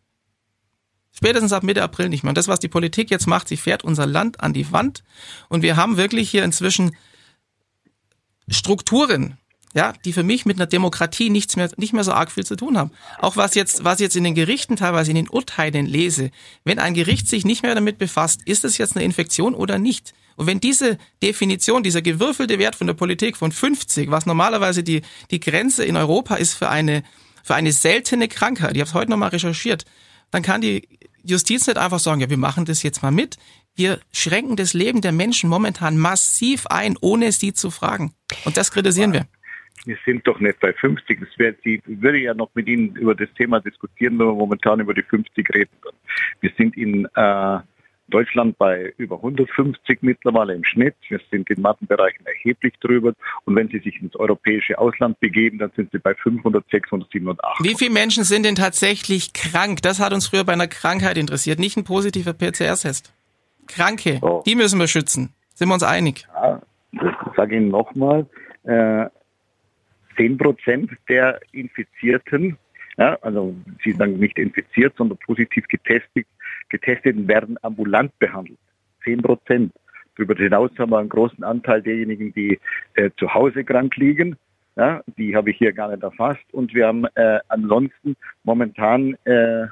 spätestens 1.13 1.53
ab 1.53 1.63
Mitte 1.63 1.83
April 1.83 2.09
nicht 2.09 2.25
mehr. 2.25 2.31
Und 2.31 2.39
das, 2.39 2.49
was 2.49 2.59
die 2.59 2.69
Politik 2.69 3.11
jetzt 3.11 3.27
macht, 3.27 3.49
sie 3.49 3.57
fährt 3.57 3.85
unser 3.85 4.07
Land 4.07 4.41
an 4.41 4.53
die 4.53 4.73
Wand. 4.73 5.05
Und 5.49 5.63
wir 5.63 5.77
haben 5.77 5.97
wirklich 5.97 6.31
hier 6.31 6.45
inzwischen 6.45 6.97
Strukturen, 8.49 9.39
ja, 9.75 9.93
die 10.05 10.12
für 10.12 10.23
mich 10.23 10.47
mit 10.47 10.59
einer 10.59 10.66
Demokratie 10.66 11.31
nichts 11.31 11.57
mehr, 11.57 11.71
nicht 11.77 11.93
mehr 11.93 12.05
so 12.05 12.12
arg 12.12 12.33
viel 12.33 12.45
zu 12.45 12.57
tun 12.57 12.77
haben. 12.77 12.91
Auch 13.18 13.37
was 13.37 13.55
jetzt, 13.55 13.85
was 13.85 14.01
jetzt 14.01 14.16
in 14.16 14.25
den 14.25 14.35
Gerichten 14.35 14.77
teilweise 14.77 15.11
in 15.11 15.16
den 15.16 15.29
Urteilen 15.29 15.87
lese. 15.87 16.31
Wenn 16.64 16.79
ein 16.79 16.95
Gericht 16.95 17.29
sich 17.29 17.45
nicht 17.45 17.62
mehr 17.62 17.75
damit 17.75 17.99
befasst, 17.99 18.41
ist 18.45 18.64
es 18.64 18.79
jetzt 18.79 18.97
eine 18.97 19.05
Infektion 19.05 19.55
oder 19.55 19.79
nicht? 19.79 20.12
Und 20.37 20.47
wenn 20.47 20.59
diese 20.59 20.99
Definition, 21.23 21.83
dieser 21.83 22.03
gewürfelte 22.03 22.59
Wert 22.59 22.75
von 22.75 22.87
der 22.87 22.95
Politik 22.95 23.37
von 23.37 23.53
50, 23.53 24.11
was 24.11 24.27
normalerweise 24.27 24.83
die, 24.83 25.03
die 25.31 25.39
Grenze 25.39 25.85
in 25.85 25.97
Europa 25.97 26.37
ist 26.37 26.55
für 26.55 26.68
eine, 26.68 27.03
für 27.45 27.55
eine 27.55 27.73
seltene 27.73 28.27
Krankheit, 28.27 28.75
ich 28.75 28.81
habe 28.81 28.89
es 28.89 28.95
heute 28.95 29.11
nochmal 29.11 29.29
recherchiert, 29.29 29.85
dann 30.31 30.43
kann 30.43 30.61
die 30.61 30.89
Justiz 31.23 31.66
nicht 31.66 31.79
einfach 31.79 32.01
sagen, 32.01 32.21
ja, 32.21 32.31
wir 32.31 32.39
machen 32.39 32.64
das 32.64 32.83
jetzt 32.83 33.03
mal 33.03 33.11
mit. 33.11 33.37
Wir 33.75 34.01
schränken 34.12 34.57
das 34.57 34.73
Leben 34.73 35.01
der 35.01 35.12
Menschen 35.12 35.51
momentan 35.51 35.99
massiv 35.99 36.66
ein, 36.66 36.97
ohne 37.01 37.33
sie 37.33 37.53
zu 37.53 37.71
fragen. 37.71 38.14
Und 38.45 38.57
das 38.57 38.71
kritisieren 38.71 39.12
wir. 39.12 39.27
Wir 39.87 39.97
sind 40.05 40.26
doch 40.26 40.41
nicht 40.41 40.61
bei 40.61 40.72
50. 40.72 41.20
Das 41.20 41.28
wäre, 41.39 41.55
ich 41.64 41.81
würde 41.87 42.18
ja 42.18 42.35
noch 42.35 42.51
mit 42.55 42.68
Ihnen 42.68 42.95
über 42.97 43.14
das 43.14 43.33
Thema 43.35 43.61
diskutieren, 43.61 44.18
wenn 44.18 44.26
wir 44.26 44.35
momentan 44.35 44.81
über 44.81 44.93
die 44.95 45.03
50 45.03 45.49
reden. 45.55 45.70
Wir 46.41 46.51
sind 46.59 46.76
in 46.76 47.07
äh, 47.14 47.59
Deutschland 48.09 48.59
bei 48.59 48.93
über 48.99 49.16
150 49.16 49.99
mittlerweile 50.03 50.55
im 50.55 50.64
Schnitt. 50.64 50.97
Wir 51.09 51.20
sind 51.31 51.49
in 51.49 51.62
manchen 51.62 51.87
Bereichen 51.87 52.26
erheblich 52.26 52.74
drüber. 52.81 53.14
Und 53.45 53.57
wenn 53.57 53.68
Sie 53.68 53.78
sich 53.78 54.03
ins 54.03 54.16
europäische 54.16 54.78
Ausland 54.78 55.18
begeben, 55.20 55.59
dann 55.59 55.70
sind 55.76 55.91
Sie 55.93 55.99
bei 55.99 56.14
500, 56.14 56.64
600, 56.70 57.11
700, 57.11 57.43
800. 57.45 57.72
Wie 57.72 57.76
viele 57.78 57.93
Menschen 57.93 58.24
sind 58.24 58.45
denn 58.45 58.57
tatsächlich 58.57 59.33
krank? 59.33 59.81
Das 59.83 60.01
hat 60.01 60.12
uns 60.12 60.26
früher 60.28 60.45
bei 60.45 60.53
einer 60.53 60.68
Krankheit 60.68 61.16
interessiert, 61.16 61.59
nicht 61.59 61.76
ein 61.76 61.85
positiver 61.85 62.35
PCR-Test. 62.35 63.14
Kranke, 63.68 64.18
Oh. 64.22 64.43
die 64.45 64.57
müssen 64.57 64.78
wir 64.81 64.89
schützen. 64.89 65.33
Sind 65.55 65.68
wir 65.68 65.74
uns 65.74 65.85
einig? 65.85 66.26
Ja, 66.35 66.61
das 66.93 67.14
sage 67.37 67.55
ich 67.55 67.62
Ihnen 67.62 67.70
nochmal. 67.70 68.26
Äh, 68.64 69.07
10 70.17 70.39
Prozent 70.39 70.91
der 71.09 71.41
Infizierten, 71.53 72.57
ja, 72.99 73.17
also 73.23 73.55
Sie 73.83 73.93
sagen 73.93 74.19
nicht 74.19 74.39
infiziert, 74.39 74.95
sondern 74.97 75.19
positiv 75.19 75.67
getestet, 75.69 76.27
Getesteten 76.69 77.29
werden 77.29 77.57
ambulant 77.63 78.17
behandelt. 78.19 78.59
10 79.05 79.23
Prozent. 79.23 79.73
Darüber 80.17 80.35
hinaus 80.35 80.71
haben 80.79 80.91
wir 80.91 80.99
einen 80.99 81.09
großen 81.09 81.43
Anteil 81.45 81.83
derjenigen, 81.83 82.33
die 82.35 82.59
äh, 82.95 83.11
zu 83.17 83.33
Hause 83.33 83.65
krank 83.65 83.97
liegen. 83.97 84.37
Ja, 84.77 85.03
die 85.17 85.35
habe 85.35 85.51
ich 85.51 85.59
hier 85.59 85.73
gar 85.73 85.91
nicht 85.91 86.03
erfasst. 86.03 86.45
Und 86.53 86.75
wir 86.75 86.87
haben 86.87 87.07
äh, 87.15 87.41
ansonsten 87.49 88.17
momentan 88.45 89.17
äh, 89.25 89.67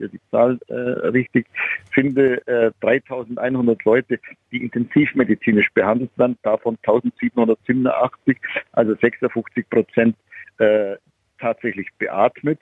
hier 0.00 0.08
die 0.08 0.20
Zahl 0.30 0.58
äh, 0.68 0.74
richtig 1.08 1.46
finde, 1.92 2.46
äh, 2.46 2.72
3100 2.80 3.84
Leute, 3.84 4.18
die 4.50 4.62
intensivmedizinisch 4.62 5.68
behandelt 5.74 6.10
werden, 6.16 6.38
davon 6.42 6.78
1787, 6.82 8.38
also 8.72 8.94
56 8.94 9.68
Prozent 9.68 10.16
äh, 10.58 10.96
tatsächlich 11.38 11.88
beatmet. 11.98 12.60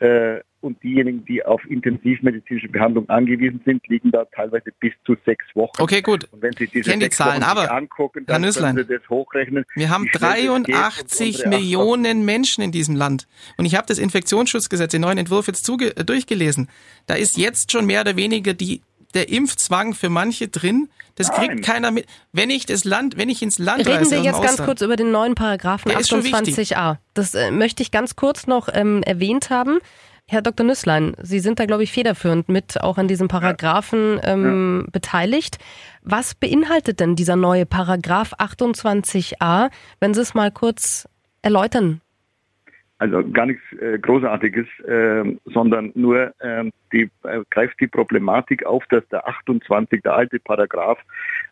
Äh, 0.00 0.40
und 0.60 0.82
diejenigen, 0.82 1.24
die 1.24 1.44
auf 1.44 1.64
intensivmedizinische 1.68 2.68
Behandlung 2.68 3.08
angewiesen 3.08 3.60
sind, 3.64 3.86
liegen 3.86 4.10
da 4.10 4.24
teilweise 4.24 4.72
bis 4.80 4.92
zu 5.06 5.16
sechs 5.24 5.44
Wochen. 5.54 5.80
Okay, 5.80 6.02
gut. 6.02 6.24
Und 6.32 6.42
wenn 6.42 6.52
Sie 6.52 6.66
diese 6.66 6.96
die 6.98 7.10
Zahlen, 7.10 7.42
Wochen 7.42 7.50
aber, 7.50 7.72
angucken, 7.72 8.24
Herr 8.26 8.34
dann 8.34 8.42
Nüßlein, 8.42 8.74
können 8.74 8.88
Sie 8.88 8.94
das 8.94 9.08
hochrechnen. 9.08 9.64
Wir 9.76 9.90
haben 9.90 10.04
wie 10.04 10.08
schnell 10.08 10.30
das 10.30 10.40
geht 10.40 10.50
und 10.50 10.68
83 10.68 11.28
unsere 11.28 11.48
Millionen 11.48 12.24
Menschen 12.24 12.64
in 12.64 12.72
diesem 12.72 12.96
Land. 12.96 13.28
Und 13.56 13.66
ich 13.66 13.76
habe 13.76 13.86
das 13.86 13.98
Infektionsschutzgesetz, 13.98 14.90
den 14.90 15.02
neuen 15.02 15.18
Entwurf 15.18 15.46
jetzt 15.46 15.64
zuge 15.64 15.90
durchgelesen. 15.90 16.68
Da 17.06 17.14
ist 17.14 17.36
jetzt 17.36 17.70
schon 17.70 17.86
mehr 17.86 18.00
oder 18.00 18.16
weniger 18.16 18.52
die, 18.52 18.82
der 19.18 19.28
Impfzwang 19.28 19.94
für 19.94 20.08
manche 20.08 20.46
drin. 20.48 20.88
Das 21.16 21.32
kriegt 21.32 21.48
Nein. 21.48 21.60
keiner 21.62 21.90
mit. 21.90 22.06
Wenn 22.32 22.48
ich 22.48 22.66
das 22.66 22.84
Land, 22.84 23.16
wenn 23.16 23.28
ich 23.28 23.42
ins 23.42 23.58
Land 23.58 23.80
Reden 23.80 23.98
reise 23.98 24.10
wir 24.12 24.22
jetzt 24.22 24.40
ganz 24.40 24.58
kurz 24.58 24.80
über 24.82 24.94
den 24.94 25.10
neuen 25.10 25.34
Paragraphen 25.34 25.90
Der 25.90 25.98
ist 25.98 26.08
schon 26.08 26.22
wichtig. 26.22 26.76
28a. 26.76 26.98
Das 27.14 27.34
äh, 27.34 27.50
möchte 27.50 27.82
ich 27.82 27.90
ganz 27.90 28.14
kurz 28.14 28.46
noch 28.46 28.68
ähm, 28.72 29.02
erwähnt 29.02 29.50
haben. 29.50 29.80
Herr 30.26 30.42
Dr. 30.42 30.64
Nüßlein, 30.64 31.16
Sie 31.20 31.40
sind 31.40 31.58
da, 31.58 31.64
glaube 31.64 31.82
ich, 31.82 31.90
federführend 31.90 32.48
mit 32.48 32.80
auch 32.80 32.98
an 32.98 33.08
diesem 33.08 33.28
Paragraphen 33.28 34.20
ähm, 34.22 34.86
beteiligt. 34.92 35.58
Was 36.02 36.34
beinhaltet 36.34 37.00
denn 37.00 37.16
dieser 37.16 37.34
neue 37.34 37.66
Paragraph 37.66 38.34
28a, 38.34 39.70
wenn 40.00 40.14
Sie 40.14 40.20
es 40.20 40.34
mal 40.34 40.52
kurz 40.52 41.08
erläutern? 41.42 42.00
Also 42.98 43.22
gar 43.30 43.46
nichts 43.46 43.62
äh, 43.80 43.98
Großartiges, 43.98 44.66
ähm, 44.88 45.38
sondern 45.44 45.92
nur 45.94 46.34
ähm, 46.42 46.72
die, 46.92 47.08
äh, 47.22 47.42
greift 47.50 47.80
die 47.80 47.86
Problematik 47.86 48.66
auf, 48.66 48.84
dass 48.90 49.06
der 49.08 49.26
28, 49.26 50.02
der 50.02 50.14
alte 50.14 50.40
Paragraph, 50.40 50.98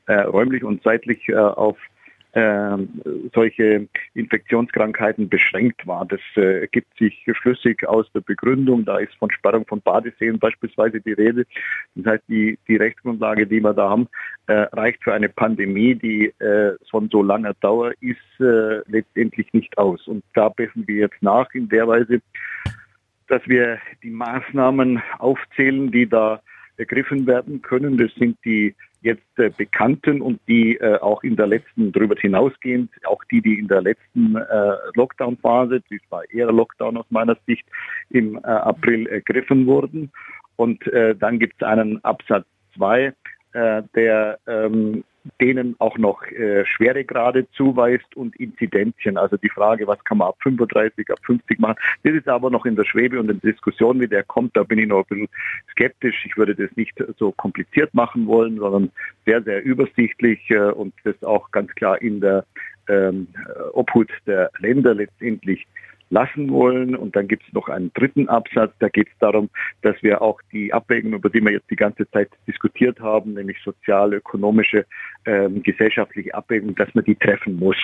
äh, 0.07 0.15
räumlich 0.23 0.65
und 0.65 0.83
zeitlich 0.83 1.29
äh, 1.29 1.37
auf 1.37 1.79
ähm, 2.39 3.01
solche 3.35 3.89
Infektionskrankheiten 4.13 5.31
beschränkt 5.31 5.87
war. 5.87 6.05
Das 6.05 6.21
äh, 6.37 6.61
ergibt 6.61 6.95
sich 6.99 7.25
schlüssig 7.33 7.89
aus 7.89 8.05
der 8.13 8.21
Begründung. 8.21 8.85
Da 8.85 8.99
ist 8.99 9.15
von 9.15 9.31
Sperrung 9.31 9.65
von 9.65 9.81
Badeseen 9.81 10.39
beispielsweise 10.39 11.01
die 11.01 11.15
Rede. 11.15 11.47
Das 11.95 12.13
heißt, 12.13 12.25
die, 12.29 12.59
die 12.69 12.77
Rechtsgrundlage, 12.77 13.47
die 13.47 13.61
wir 13.61 13.73
da 13.73 13.89
haben, 13.89 14.07
äh, 14.49 14.53
reicht 14.53 15.03
für 15.03 15.15
eine 15.15 15.31
Pandemie, 15.31 15.95
die 15.95 16.27
äh, 16.39 16.77
von 16.91 17.09
so 17.09 17.23
langer 17.23 17.55
Dauer 17.55 17.93
ist, 18.01 18.19
letztendlich 18.39 19.51
nicht 19.55 19.79
aus. 19.79 20.07
Und 20.07 20.23
da 20.35 20.51
bessern 20.51 20.85
wir 20.87 20.97
jetzt 20.97 21.23
nach 21.23 21.49
in 21.55 21.71
der 21.71 21.89
Weise, 21.89 22.21
dass 23.29 23.41
wir 23.47 23.79
die 24.03 24.11
Maßnahmen 24.11 25.03
aufzählen, 25.19 25.91
die 25.91 26.07
da 26.07 26.43
ergriffen 26.77 27.27
werden 27.27 27.63
können. 27.63 27.97
Das 27.97 28.13
sind 28.17 28.37
die 28.45 28.75
jetzt 29.07 29.39
äh, 29.39 29.51
bekannten 29.51 30.21
und 30.21 30.41
die 30.47 30.77
äh, 30.77 30.99
auch 30.99 31.23
in 31.23 31.37
der 31.37 31.47
letzten, 31.47 31.93
darüber 31.93 32.17
hinausgehend, 32.17 32.91
auch 33.07 33.23
die, 33.31 33.41
die 33.41 33.59
in 33.59 33.69
der 33.69 33.81
letzten 33.81 34.37
äh, 34.37 34.73
Lockdown-Phase, 34.95 35.83
das 35.89 36.01
war 36.11 36.23
eher 36.31 36.53
Lockdown 36.53 36.97
aus 36.99 37.07
meiner 37.11 37.37
Sicht, 37.47 37.65
im 38.11 38.37
äh, 38.37 38.41
April 38.41 39.07
ergriffen 39.07 39.67
wurden. 39.67 40.11
Und 40.57 40.87
äh, 40.89 41.15
dann 41.15 41.39
gibt 41.39 41.55
es 41.63 41.67
einen 41.67 42.05
Absatz 42.05 42.47
2, 42.77 43.13
äh, 43.53 43.83
der 43.95 44.39
ähm, 44.47 45.05
denen 45.41 45.77
auch 45.79 45.99
noch 45.99 46.23
äh, 46.27 46.65
Schweregrade 46.67 47.51
zuweist 47.53 48.17
und 48.17 48.37
Inzidenzien. 48.37 49.17
Also 49.17 49.37
die 49.37 49.49
Frage, 49.49 49.87
was 49.87 50.03
kann 50.05 50.19
man 50.19 50.29
ab 50.29 50.37
35, 50.43 51.11
ab 51.11 51.19
50 51.25 51.59
machen. 51.59 51.77
Das 52.03 52.15
ist 52.15 52.29
aber 52.29 52.51
noch 52.51 52.67
in 52.67 52.77
der 52.77 52.85
Schwebe 52.85 53.19
und 53.19 53.31
in 53.31 53.41
der 53.41 53.53
Diskussion, 53.53 54.01
wie 54.01 54.09
der 54.09 54.23
kommt, 54.23 54.57
da 54.57 54.63
bin 54.63 54.79
ich 54.79 54.89
noch 54.89 54.99
ein 54.99 55.05
bisschen 55.09 55.29
skeptisch. 55.71 56.25
Ich 56.27 56.37
würde 56.37 56.55
das 56.55 56.75
nicht 56.77 56.95
so 57.19 57.33
kompliziert 57.33 57.93
machen 57.95 58.27
wollen, 58.27 58.59
sondern 58.59 58.91
sehr, 59.25 59.43
sehr 59.43 59.65
übersichtlich 59.65 60.51
äh, 60.51 60.71
und 60.71 60.95
das 61.05 61.23
auch 61.23 61.51
ganz 61.51 61.71
klar 61.75 62.01
in 62.01 62.21
der 62.21 62.45
ähm, 62.89 63.29
Obhut 63.73 64.11
der 64.27 64.51
Länder 64.59 64.95
letztendlich 64.95 65.67
lassen 66.11 66.51
wollen. 66.51 66.95
Und 66.95 67.17
dann 67.17 67.29
gibt 67.29 67.45
es 67.47 67.53
noch 67.53 67.69
einen 67.69 67.93
dritten 67.95 68.29
Absatz, 68.29 68.73
da 68.79 68.89
geht 68.89 69.09
es 69.09 69.19
darum, 69.19 69.51
dass 69.83 70.01
wir 70.03 70.23
auch 70.23 70.41
die 70.53 70.73
Abwägung, 70.73 71.13
über 71.13 71.31
die 71.31 71.43
wir 71.43 71.53
jetzt 71.53 71.71
die 71.71 71.77
ganze 71.77 72.09
Zeit 72.11 72.31
diskutiert 72.47 73.01
haben, 73.01 73.35
nämlich 73.35 73.59
soziale, 73.65 74.17
ökonomische, 74.17 74.87
ähm, 75.25 75.63
gesellschaftliche 75.63 76.35
Abwägung, 76.35 76.75
dass 76.75 76.95
man 76.95 77.05
die 77.05 77.17
treffen 77.17 77.57
muss. 77.57 77.77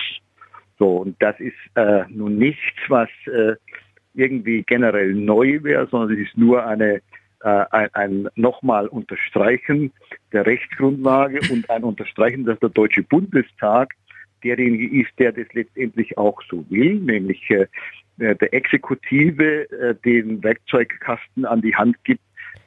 So, 0.79 0.97
und 0.97 1.21
das 1.21 1.39
ist 1.39 1.53
äh, 1.75 2.03
nun 2.09 2.37
nichts, 2.37 2.79
was 2.87 3.09
äh, 3.27 3.55
irgendwie 4.13 4.63
generell 4.63 5.13
neu 5.13 5.59
wäre, 5.63 5.87
sondern 5.87 6.17
es 6.17 6.27
ist 6.27 6.37
nur 6.37 6.65
eine 6.65 7.01
äh, 7.43 7.65
ein, 7.71 7.89
ein 7.93 8.29
nochmal 8.35 8.87
Unterstreichen 8.87 9.91
der 10.31 10.45
Rechtsgrundlage 10.45 11.41
und 11.51 11.69
ein 11.69 11.83
Unterstreichen, 11.83 12.45
dass 12.45 12.59
der 12.59 12.69
Deutsche 12.69 13.03
Bundestag 13.03 13.93
derjenige 14.43 15.01
ist, 15.01 15.11
der 15.19 15.31
das 15.31 15.47
letztendlich 15.53 16.17
auch 16.17 16.41
so 16.49 16.65
will, 16.69 16.95
nämlich 16.95 17.49
äh, 17.49 17.67
der 18.17 18.53
Exekutive 18.53 19.69
äh, 19.71 19.95
den 20.05 20.43
Werkzeugkasten 20.43 21.45
an 21.45 21.61
die 21.61 21.75
Hand 21.75 22.03
gibt, 22.03 22.21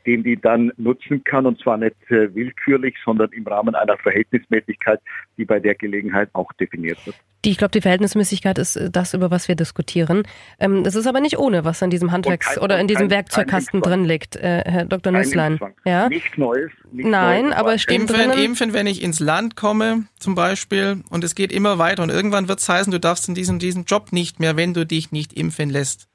den 0.07 0.23
die 0.23 0.37
dann 0.41 0.73
nutzen 0.77 1.23
kann 1.25 1.47
und 1.47 1.61
zwar 1.61 1.77
nicht 1.77 1.97
äh, 2.09 2.35
willkürlich, 2.35 2.95
sondern 3.05 3.31
im 3.33 3.47
Rahmen 3.47 3.75
einer 3.75 3.97
Verhältnismäßigkeit, 3.99 5.01
die 5.37 5.45
bei 5.45 5.61
der 5.61 5.75
Gelegenheit 5.75 6.31
auch 6.33 6.53
definiert 6.55 7.05
wird. 7.05 7.17
Die, 7.45 7.51
ich 7.51 7.59
glaube, 7.59 7.73
die 7.73 7.81
Verhältnismäßigkeit 7.81 8.59
ist 8.59 8.77
äh, 8.77 8.91
das, 8.91 9.15
über 9.15 9.31
was 9.31 9.49
wir 9.49 9.55
diskutieren. 9.55 10.23
Ähm, 10.59 10.85
das 10.85 10.95
ist 10.95 11.07
aber 11.07 11.21
nicht 11.21 11.39
ohne, 11.39 11.65
was 11.65 11.83
in 11.83 11.91
diesem 11.91 12.13
Handwerks- 12.13 12.55
kein, 12.55 12.63
oder 12.63 12.79
in 12.81 12.89
diesem 12.89 13.09
kein, 13.09 13.11
Werkzeugkasten 13.11 13.83
kein 13.83 13.91
drin 13.91 14.05
liegt, 14.05 14.37
äh, 14.37 14.63
Herr 14.65 14.85
Dr. 14.85 15.13
Nüsslein. 15.13 15.61
Ja? 15.85 16.09
Nichts 16.09 16.37
Neues. 16.39 16.71
Nicht 16.93 17.09
Nein, 17.09 17.47
Neues, 17.47 17.57
aber 17.57 17.75
es 17.75 17.83
steht 17.83 18.01
impfen, 18.01 18.17
drinnen. 18.17 18.39
impfen, 18.39 18.73
wenn 18.73 18.87
ich 18.87 19.03
ins 19.03 19.21
Land 19.21 19.57
komme, 19.57 20.05
zum 20.19 20.35
Beispiel, 20.35 21.03
und 21.11 21.25
es 21.25 21.35
geht 21.35 21.53
immer 21.53 21.79
weiter 21.79 22.03
und 22.03 22.11
irgendwann 22.11 22.49
wird 22.49 22.61
es 22.61 22.69
heißen, 22.69 22.91
du 22.91 23.01
darfst 23.01 23.29
in 23.29 23.35
diesem, 23.35 23.59
diesem 23.59 23.85
Job 23.85 24.13
nicht 24.13 24.41
mehr, 24.41 24.57
wenn 24.57 24.75
du 24.75 24.87
dich 24.87 25.13
nicht 25.13 25.33
impfen 25.33 25.71
lässt. 25.71 26.09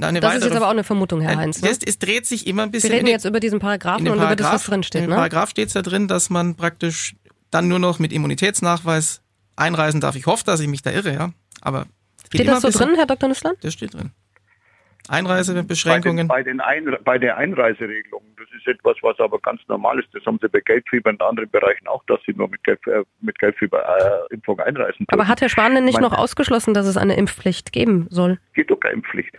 Eine 0.00 0.20
das 0.20 0.36
ist 0.36 0.44
jetzt 0.44 0.56
aber 0.56 0.66
auch 0.66 0.70
eine 0.70 0.84
Vermutung, 0.84 1.20
Herr 1.20 1.36
Heinz. 1.36 1.62
Ne? 1.62 1.70
es 1.70 1.98
dreht 1.98 2.26
sich 2.26 2.46
immer 2.46 2.62
ein 2.62 2.70
bisschen. 2.70 2.90
Wir 2.90 2.98
reden 2.98 3.08
jetzt 3.08 3.24
über 3.24 3.40
diesen 3.40 3.58
Paragraphen 3.58 4.08
und 4.08 4.16
über 4.16 4.36
das, 4.36 4.52
was 4.52 4.64
drin 4.64 4.82
steht. 4.82 5.02
In 5.02 5.06
dem 5.06 5.10
ne? 5.10 5.16
Paragraph 5.16 5.50
steht 5.50 5.68
es 5.68 5.74
ja 5.74 5.82
drin, 5.82 6.08
dass 6.08 6.30
man 6.30 6.56
praktisch 6.56 7.14
dann 7.50 7.68
nur 7.68 7.78
noch 7.78 7.98
mit 7.98 8.12
Immunitätsnachweis 8.12 9.22
einreisen 9.56 10.00
darf. 10.00 10.16
Ich 10.16 10.26
hoffe, 10.26 10.44
dass 10.44 10.60
ich 10.60 10.68
mich 10.68 10.82
da 10.82 10.90
irre, 10.90 11.12
ja. 11.12 11.30
Aber 11.60 11.86
steht 12.26 12.46
das 12.46 12.62
so 12.62 12.70
drin, 12.70 12.94
Herr 12.96 13.06
Dr. 13.06 13.28
Nussland? 13.28 13.58
Das 13.62 13.72
steht 13.72 13.94
drin. 13.94 14.12
Einreisebeschränkungen. 15.08 16.28
Bei, 16.28 16.42
den, 16.42 16.58
bei, 16.58 16.78
den 16.78 16.92
Ein, 16.92 17.04
bei 17.04 17.18
der 17.18 17.36
Einreiseregelung, 17.38 18.22
das 18.36 18.46
ist 18.56 18.66
etwas, 18.66 18.96
was 19.02 19.18
aber 19.18 19.38
ganz 19.40 19.60
normal 19.68 19.98
ist. 19.98 20.08
Das 20.12 20.24
haben 20.26 20.38
sie 20.40 20.48
bei 20.48 20.60
Geldfieber 20.60 21.10
in 21.10 21.20
anderen 21.20 21.50
Bereichen 21.50 21.88
auch, 21.88 22.04
dass 22.06 22.20
sie 22.26 22.32
nur 22.34 22.48
mit, 22.48 22.62
Gelb, 22.64 22.86
äh, 22.86 23.02
mit 23.20 23.38
Geldfieberimpfung 23.38 24.58
äh, 24.58 24.62
einreisen. 24.62 25.06
Dürfen. 25.06 25.12
Aber 25.12 25.26
hat 25.26 25.40
Herr 25.40 25.48
Spahn 25.48 25.74
denn 25.74 25.84
nicht 25.84 26.00
noch 26.00 26.12
ausgeschlossen, 26.12 26.74
dass 26.74 26.86
es 26.86 26.96
eine 26.96 27.16
Impfpflicht 27.16 27.72
geben 27.72 28.06
soll? 28.10 28.38
Geht 28.52 28.70
doch 28.70 28.78
keine 28.78 28.96
Impfpflicht. 28.96 29.34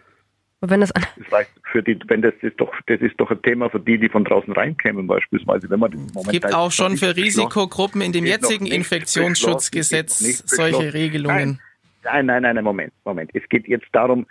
Wenn 0.62 0.82
das, 0.82 0.92
das 0.92 1.32
reicht 1.32 1.52
für 1.72 1.82
die, 1.82 1.98
wenn 2.08 2.22
das 2.22 2.34
ist 2.42 2.60
doch, 2.60 2.74
das 2.88 3.00
ist 3.00 3.18
doch 3.18 3.32
ein 3.32 3.42
Thema 3.42 3.70
für 3.70 3.80
die, 3.80 3.98
die 3.98 4.10
von 4.10 4.26
draußen 4.26 4.52
reinkämen 4.52 5.08
beispielsweise. 5.08 5.70
Wenn 5.70 5.80
man 5.80 5.92
gibt 6.32 6.54
auch 6.54 6.72
schon 6.72 6.98
für 6.98 7.16
Risikogruppen 7.16 8.02
in 8.02 8.12
dem 8.12 8.26
jetzigen 8.26 8.66
Infektionsschutzgesetz 8.66 10.44
solche 10.46 10.94
Regelungen. 10.94 11.62
Nein, 12.04 12.26
nein, 12.26 12.44
nein, 12.44 12.56
nein, 12.56 12.64
Moment, 12.64 12.94
Moment. 13.06 13.32
Es 13.34 13.48
geht 13.50 13.68
jetzt 13.68 13.88
darum, 13.94 14.26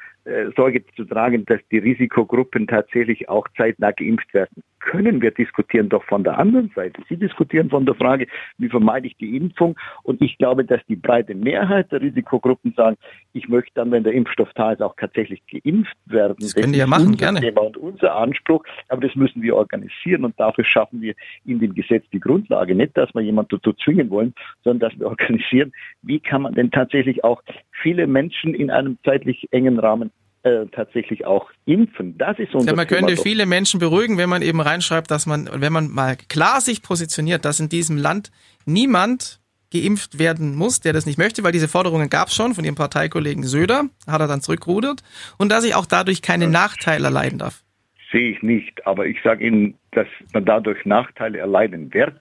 Sorge 0.56 0.84
zu 0.96 1.04
tragen, 1.04 1.44
dass 1.46 1.60
die 1.70 1.78
Risikogruppen 1.78 2.66
tatsächlich 2.66 3.28
auch 3.28 3.46
zeitnah 3.56 3.92
geimpft 3.92 4.32
werden 4.34 4.62
können. 4.80 5.20
Wir 5.20 5.30
diskutieren 5.30 5.88
doch 5.88 6.04
von 6.04 6.24
der 6.24 6.38
anderen 6.38 6.70
Seite. 6.74 7.02
Sie 7.08 7.16
diskutieren 7.16 7.68
von 7.70 7.84
der 7.86 7.94
Frage, 7.94 8.26
wie 8.58 8.68
vermeide 8.68 9.06
ich 9.06 9.16
die 9.16 9.36
Impfung? 9.36 9.76
Und 10.02 10.22
ich 10.22 10.38
glaube, 10.38 10.64
dass 10.64 10.80
die 10.86 10.96
breite 10.96 11.34
Mehrheit 11.34 11.90
der 11.92 12.00
Risikogruppen 12.00 12.72
sagen, 12.76 12.96
ich 13.32 13.48
möchte 13.48 13.72
dann, 13.74 13.90
wenn 13.90 14.04
der 14.04 14.12
Impfstoff 14.12 14.50
da 14.54 14.72
ist, 14.72 14.82
auch 14.82 14.94
tatsächlich 14.96 15.42
geimpft 15.46 15.96
werden. 16.06 16.36
Das 16.40 16.54
können 16.54 16.72
die 16.72 16.78
ja 16.78 16.86
machen, 16.86 17.16
gerne. 17.16 17.40
Thema 17.40 17.62
und 17.62 17.76
unser 17.76 18.16
Anspruch. 18.16 18.64
Aber 18.88 19.00
das 19.00 19.14
müssen 19.14 19.42
wir 19.42 19.56
organisieren 19.56 20.24
und 20.24 20.38
dafür 20.38 20.64
schaffen 20.64 21.00
wir 21.00 21.14
in 21.44 21.58
dem 21.58 21.74
Gesetz 21.74 22.04
die 22.12 22.20
Grundlage. 22.20 22.74
Nicht, 22.74 22.96
dass 22.96 23.14
wir 23.14 23.22
jemanden 23.22 23.56
dazu 23.56 23.72
zwingen 23.72 24.10
wollen, 24.10 24.34
sondern 24.64 24.90
dass 24.90 24.98
wir 24.98 25.06
organisieren, 25.08 25.72
wie 26.02 26.20
kann 26.20 26.42
man 26.42 26.54
denn 26.54 26.70
tatsächlich 26.70 27.24
auch 27.24 27.42
viele 27.82 28.06
Menschen 28.06 28.54
in 28.54 28.70
einem 28.70 28.98
zeitlich 29.04 29.48
engen 29.50 29.78
Rahmen 29.78 30.10
äh, 30.42 30.66
tatsächlich 30.72 31.26
auch 31.26 31.50
impfen. 31.66 32.16
Das 32.16 32.38
ist 32.38 32.54
unser 32.54 32.70
ja, 32.70 32.76
Man 32.76 32.86
könnte 32.86 33.14
Thema 33.14 33.22
viele 33.22 33.46
Menschen 33.46 33.80
beruhigen, 33.80 34.18
wenn 34.18 34.28
man 34.28 34.42
eben 34.42 34.60
reinschreibt, 34.60 35.10
dass 35.10 35.26
man, 35.26 35.48
wenn 35.52 35.72
man 35.72 35.88
mal 35.90 36.16
klar 36.28 36.60
sich 36.60 36.82
positioniert, 36.82 37.44
dass 37.44 37.60
in 37.60 37.68
diesem 37.68 37.96
Land 37.96 38.30
niemand 38.64 39.40
geimpft 39.72 40.18
werden 40.18 40.54
muss, 40.54 40.80
der 40.80 40.92
das 40.92 41.06
nicht 41.06 41.18
möchte, 41.18 41.44
weil 41.44 41.52
diese 41.52 41.68
Forderungen 41.68 42.08
gab 42.08 42.28
es 42.28 42.34
schon 42.34 42.54
von 42.54 42.64
ihrem 42.64 42.74
Parteikollegen 42.74 43.42
Söder, 43.42 43.84
hat 44.06 44.20
er 44.20 44.28
dann 44.28 44.40
zurückrudert, 44.40 45.02
und 45.38 45.50
dass 45.50 45.64
ich 45.64 45.74
auch 45.74 45.86
dadurch 45.86 46.22
keine 46.22 46.48
Nachteile 46.48 47.06
erleiden 47.06 47.38
darf. 47.38 47.62
Sehe 48.10 48.30
ich 48.30 48.42
nicht, 48.42 48.86
aber 48.86 49.06
ich 49.06 49.18
sage 49.22 49.46
Ihnen, 49.46 49.74
dass 49.90 50.06
man 50.32 50.46
dadurch 50.46 50.86
Nachteile 50.86 51.38
erleiden 51.38 51.92
wird, 51.92 52.18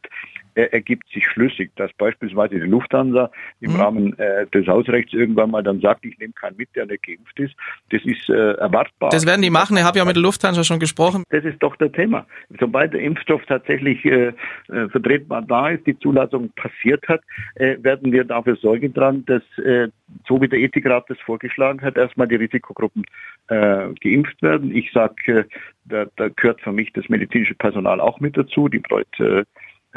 ergibt 0.65 1.07
sich 1.13 1.25
schlüssig, 1.25 1.71
dass 1.75 1.91
beispielsweise 1.93 2.55
die 2.55 2.61
Lufthansa 2.61 3.31
im 3.59 3.73
mhm. 3.73 3.79
Rahmen 3.79 4.19
äh, 4.19 4.47
des 4.47 4.67
Hausrechts 4.67 5.13
irgendwann 5.13 5.51
mal 5.51 5.63
dann 5.63 5.79
sagt, 5.81 6.05
ich 6.05 6.17
nehme 6.17 6.33
keinen 6.33 6.57
mit, 6.57 6.75
der 6.75 6.85
nicht 6.85 7.03
geimpft 7.03 7.39
ist. 7.39 7.55
Das 7.91 8.03
ist 8.05 8.29
äh, 8.29 8.53
erwartbar. 8.53 9.09
Das 9.09 9.25
werden 9.25 9.41
die 9.41 9.49
machen. 9.49 9.77
Ich 9.77 9.83
habe 9.83 9.99
ja 9.99 10.05
mit 10.05 10.15
der 10.15 10.23
Lufthansa 10.23 10.63
schon 10.63 10.79
gesprochen. 10.79 11.23
Das 11.29 11.45
ist 11.45 11.61
doch 11.61 11.75
der 11.75 11.91
Thema. 11.91 12.25
Sobald 12.59 12.93
der 12.93 13.01
Impfstoff 13.01 13.45
tatsächlich 13.45 14.03
äh, 14.05 14.27
äh, 14.27 14.89
vertretbar 14.89 15.41
da 15.41 15.69
ist, 15.69 15.85
die 15.85 15.97
Zulassung 15.99 16.49
passiert 16.55 17.07
hat, 17.07 17.21
äh, 17.55 17.77
werden 17.81 18.11
wir 18.11 18.23
dafür 18.23 18.55
Sorge 18.55 18.91
tragen, 18.91 19.25
dass 19.25 19.43
äh, 19.63 19.89
so 20.27 20.41
wie 20.41 20.47
der 20.47 20.59
Ethikrat 20.59 21.05
das 21.09 21.19
vorgeschlagen 21.19 21.81
hat, 21.81 21.97
erstmal 21.97 22.27
die 22.27 22.35
Risikogruppen 22.35 23.03
geimpft 23.49 24.41
werden. 24.41 24.75
Ich 24.75 24.91
sage, 24.91 25.47
da, 25.85 26.05
da 26.17 26.27
gehört 26.27 26.59
für 26.59 26.73
mich 26.73 26.91
das 26.91 27.07
medizinische 27.07 27.55
Personal 27.55 28.01
auch 28.01 28.19
mit 28.19 28.35
dazu. 28.35 28.67
Die 28.67 28.81
Leute 28.89 29.45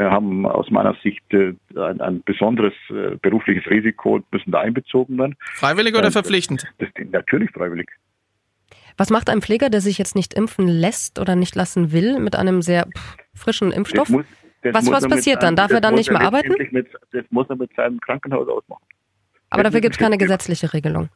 haben 0.04 0.46
aus 0.46 0.70
meiner 0.70 0.94
Sicht 1.02 1.22
äh, 1.32 1.54
ein, 1.76 2.00
ein 2.00 2.22
besonderes 2.22 2.72
äh, 2.90 3.16
berufliches 3.20 3.68
Risiko 3.68 4.16
und 4.16 4.32
müssen 4.32 4.50
da 4.50 4.60
einbezogen 4.60 5.18
werden. 5.18 5.36
Freiwillig 5.54 5.96
oder 5.96 6.10
verpflichtend? 6.10 6.64
Das, 6.78 6.88
das, 6.94 7.06
natürlich 7.10 7.50
freiwillig. 7.50 7.90
Was 8.96 9.10
macht 9.10 9.30
ein 9.30 9.40
Pfleger, 9.40 9.70
der 9.70 9.80
sich 9.80 9.98
jetzt 9.98 10.14
nicht 10.14 10.34
impfen 10.34 10.68
lässt 10.68 11.18
oder 11.18 11.36
nicht 11.36 11.54
lassen 11.54 11.92
will, 11.92 12.18
mit 12.20 12.36
einem 12.36 12.62
sehr 12.62 12.86
pff, 12.86 13.16
frischen 13.34 13.72
Impfstoff? 13.72 14.08
Muss, 14.08 14.26
was 14.62 14.90
was 14.90 15.08
passiert 15.08 15.42
dann? 15.42 15.56
Darf 15.56 15.70
er 15.70 15.80
dann 15.80 15.94
nicht 15.94 16.10
mehr 16.10 16.20
arbeiten? 16.20 16.54
Mit, 16.70 16.88
das 17.12 17.24
muss 17.30 17.48
er 17.48 17.56
mit 17.56 17.74
seinem 17.74 17.98
Krankenhaus 18.00 18.48
ausmachen. 18.48 18.84
Aber 19.50 19.64
dafür 19.64 19.80
gibt 19.80 19.94
es 19.94 19.98
keine 19.98 20.18
gesetzliche 20.18 20.72
Regelung. 20.72 21.08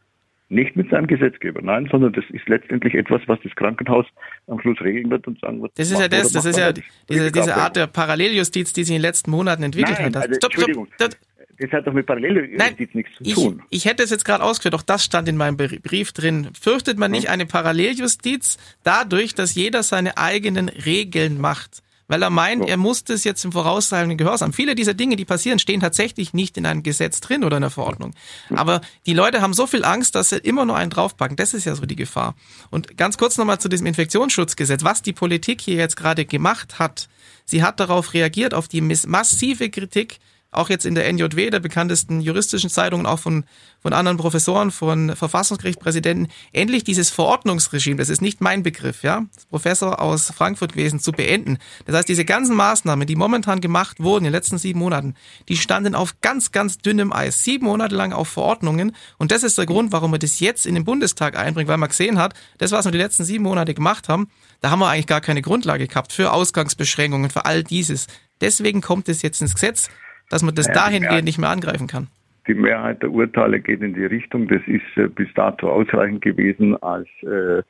Nicht 0.54 0.76
mit 0.76 0.88
seinem 0.88 1.08
Gesetzgeber, 1.08 1.60
nein, 1.62 1.88
sondern 1.90 2.12
das 2.12 2.24
ist 2.30 2.48
letztendlich 2.48 2.94
etwas, 2.94 3.20
was 3.26 3.40
das 3.42 3.52
Krankenhaus 3.56 4.06
am 4.46 4.60
Schluss 4.60 4.80
regeln 4.80 5.10
wird 5.10 5.26
und 5.26 5.40
sagen 5.40 5.60
wird. 5.60 5.72
Das 5.76 5.90
ist 5.90 5.98
ja 5.98 6.06
das, 6.06 6.30
das 6.30 6.44
ist 6.44 6.56
ja 6.56 6.72
diese, 6.72 7.32
diese 7.32 7.56
Art 7.56 7.74
der 7.74 7.88
Paralleljustiz, 7.88 8.72
die 8.72 8.84
sich 8.84 8.94
in 8.94 9.00
den 9.00 9.02
letzten 9.02 9.32
Monaten 9.32 9.64
entwickelt 9.64 9.98
nein, 9.98 10.14
hat. 10.14 10.16
Also, 10.16 10.34
stopp, 10.36 10.52
stopp, 10.52 10.88
stopp. 10.94 11.10
Das 11.58 11.72
hat 11.72 11.86
doch 11.86 11.92
mit 11.92 12.06
Paralleljustiz 12.06 12.94
nichts 12.94 13.16
zu 13.16 13.24
tun. 13.24 13.62
Ich, 13.70 13.78
ich 13.78 13.84
hätte 13.84 14.04
es 14.04 14.10
jetzt 14.10 14.24
gerade 14.24 14.44
ausgeführt, 14.44 14.74
auch 14.74 14.82
das 14.82 15.04
stand 15.04 15.28
in 15.28 15.36
meinem 15.36 15.56
Brief 15.56 16.12
drin. 16.12 16.50
Fürchtet 16.60 16.98
man 16.98 17.10
nicht 17.10 17.26
hm? 17.26 17.32
eine 17.32 17.46
Paralleljustiz 17.46 18.58
dadurch, 18.84 19.34
dass 19.34 19.56
jeder 19.56 19.82
seine 19.82 20.18
eigenen 20.18 20.68
Regeln 20.68 21.40
macht? 21.40 21.83
Weil 22.08 22.22
er 22.22 22.30
meint, 22.30 22.68
er 22.68 22.76
muss 22.76 23.04
das 23.04 23.24
jetzt 23.24 23.44
im 23.44 23.52
vorauseilenden 23.52 24.18
Gehorsam. 24.18 24.52
Viele 24.52 24.74
dieser 24.74 24.94
Dinge, 24.94 25.16
die 25.16 25.24
passieren, 25.24 25.58
stehen 25.58 25.80
tatsächlich 25.80 26.34
nicht 26.34 26.56
in 26.56 26.66
einem 26.66 26.82
Gesetz 26.82 27.20
drin 27.20 27.44
oder 27.44 27.56
in 27.56 27.62
der 27.62 27.70
Verordnung. 27.70 28.14
Aber 28.50 28.80
die 29.06 29.14
Leute 29.14 29.40
haben 29.40 29.54
so 29.54 29.66
viel 29.66 29.84
Angst, 29.84 30.14
dass 30.14 30.30
sie 30.30 30.38
immer 30.38 30.64
nur 30.64 30.76
einen 30.76 30.90
draufpacken. 30.90 31.36
Das 31.36 31.54
ist 31.54 31.64
ja 31.64 31.74
so 31.74 31.86
die 31.86 31.96
Gefahr. 31.96 32.34
Und 32.70 32.96
ganz 32.96 33.16
kurz 33.16 33.38
nochmal 33.38 33.60
zu 33.60 33.68
diesem 33.68 33.86
Infektionsschutzgesetz. 33.86 34.84
Was 34.84 35.02
die 35.02 35.12
Politik 35.12 35.60
hier 35.60 35.76
jetzt 35.76 35.96
gerade 35.96 36.24
gemacht 36.24 36.78
hat, 36.78 37.08
sie 37.44 37.62
hat 37.62 37.80
darauf 37.80 38.14
reagiert, 38.14 38.54
auf 38.54 38.68
die 38.68 38.80
massive 38.80 39.70
Kritik 39.70 40.18
auch 40.54 40.70
jetzt 40.70 40.86
in 40.86 40.94
der 40.94 41.10
NJW, 41.12 41.50
der 41.50 41.60
bekanntesten 41.60 42.20
juristischen 42.20 42.70
Zeitung, 42.70 43.06
auch 43.06 43.18
von, 43.18 43.44
von 43.80 43.92
anderen 43.92 44.16
Professoren, 44.16 44.70
von 44.70 45.14
Verfassungsgerichtspräsidenten, 45.14 46.28
endlich 46.52 46.84
dieses 46.84 47.10
Verordnungsregime, 47.10 47.96
das 47.96 48.08
ist 48.08 48.22
nicht 48.22 48.40
mein 48.40 48.62
Begriff, 48.62 49.02
ja, 49.02 49.26
Professor 49.50 50.00
aus 50.00 50.32
Frankfurt 50.34 50.72
gewesen, 50.72 51.00
zu 51.00 51.12
beenden. 51.12 51.58
Das 51.86 51.96
heißt, 51.96 52.08
diese 52.08 52.24
ganzen 52.24 52.56
Maßnahmen, 52.56 53.06
die 53.06 53.16
momentan 53.16 53.60
gemacht 53.60 54.00
wurden 54.00 54.24
in 54.24 54.32
den 54.32 54.36
letzten 54.36 54.58
sieben 54.58 54.78
Monaten, 54.78 55.14
die 55.48 55.56
standen 55.56 55.94
auf 55.94 56.20
ganz, 56.20 56.52
ganz 56.52 56.78
dünnem 56.78 57.12
Eis. 57.12 57.42
Sieben 57.42 57.66
Monate 57.66 57.94
lang 57.94 58.12
auf 58.12 58.28
Verordnungen. 58.28 58.94
Und 59.18 59.30
das 59.30 59.42
ist 59.42 59.58
der 59.58 59.66
Grund, 59.66 59.92
warum 59.92 60.10
man 60.10 60.20
das 60.20 60.40
jetzt 60.40 60.66
in 60.66 60.74
den 60.74 60.84
Bundestag 60.84 61.36
einbringt, 61.36 61.68
weil 61.68 61.78
man 61.78 61.88
gesehen 61.88 62.18
hat, 62.18 62.34
das, 62.58 62.72
was 62.72 62.84
wir 62.84 62.92
die 62.92 62.98
letzten 62.98 63.24
sieben 63.24 63.44
Monate 63.44 63.74
gemacht 63.74 64.08
haben, 64.08 64.28
da 64.60 64.70
haben 64.70 64.78
wir 64.78 64.88
eigentlich 64.88 65.06
gar 65.06 65.20
keine 65.20 65.42
Grundlage 65.42 65.86
gehabt 65.86 66.12
für 66.12 66.32
Ausgangsbeschränkungen, 66.32 67.30
für 67.30 67.44
all 67.44 67.62
dieses. 67.62 68.06
Deswegen 68.40 68.80
kommt 68.80 69.08
es 69.08 69.22
jetzt 69.22 69.40
ins 69.40 69.54
Gesetz 69.54 69.88
dass 70.30 70.42
man 70.42 70.54
das 70.54 70.66
ja, 70.66 70.74
dahingehend 70.74 71.24
nicht 71.24 71.38
mehr 71.38 71.50
angreifen 71.50 71.86
kann. 71.86 72.08
Die 72.46 72.54
Mehrheit 72.54 73.02
der 73.02 73.10
Urteile 73.10 73.58
geht 73.60 73.80
in 73.80 73.94
die 73.94 74.04
Richtung, 74.04 74.48
das 74.48 74.60
ist 74.66 74.82
äh, 74.96 75.08
bis 75.08 75.28
dato 75.34 75.70
ausreichend 75.70 76.20
gewesen 76.20 76.80
als 76.82 77.08
äh, 77.22 77.62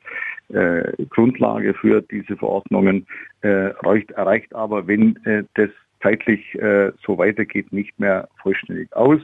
äh, 0.53 1.05
Grundlage 1.09 1.73
für 1.73 2.01
diese 2.01 2.35
Verordnungen, 2.35 3.07
äh, 3.41 3.71
reicht, 3.83 4.11
erreicht 4.11 4.53
aber, 4.53 4.87
wenn 4.87 5.15
äh, 5.25 5.43
das 5.55 5.69
zeitlich 6.03 6.53
äh, 6.55 6.91
so 7.05 7.17
weitergeht, 7.17 7.71
nicht 7.71 7.97
mehr 7.99 8.27
vollständig 8.41 8.93
aus. 8.95 9.21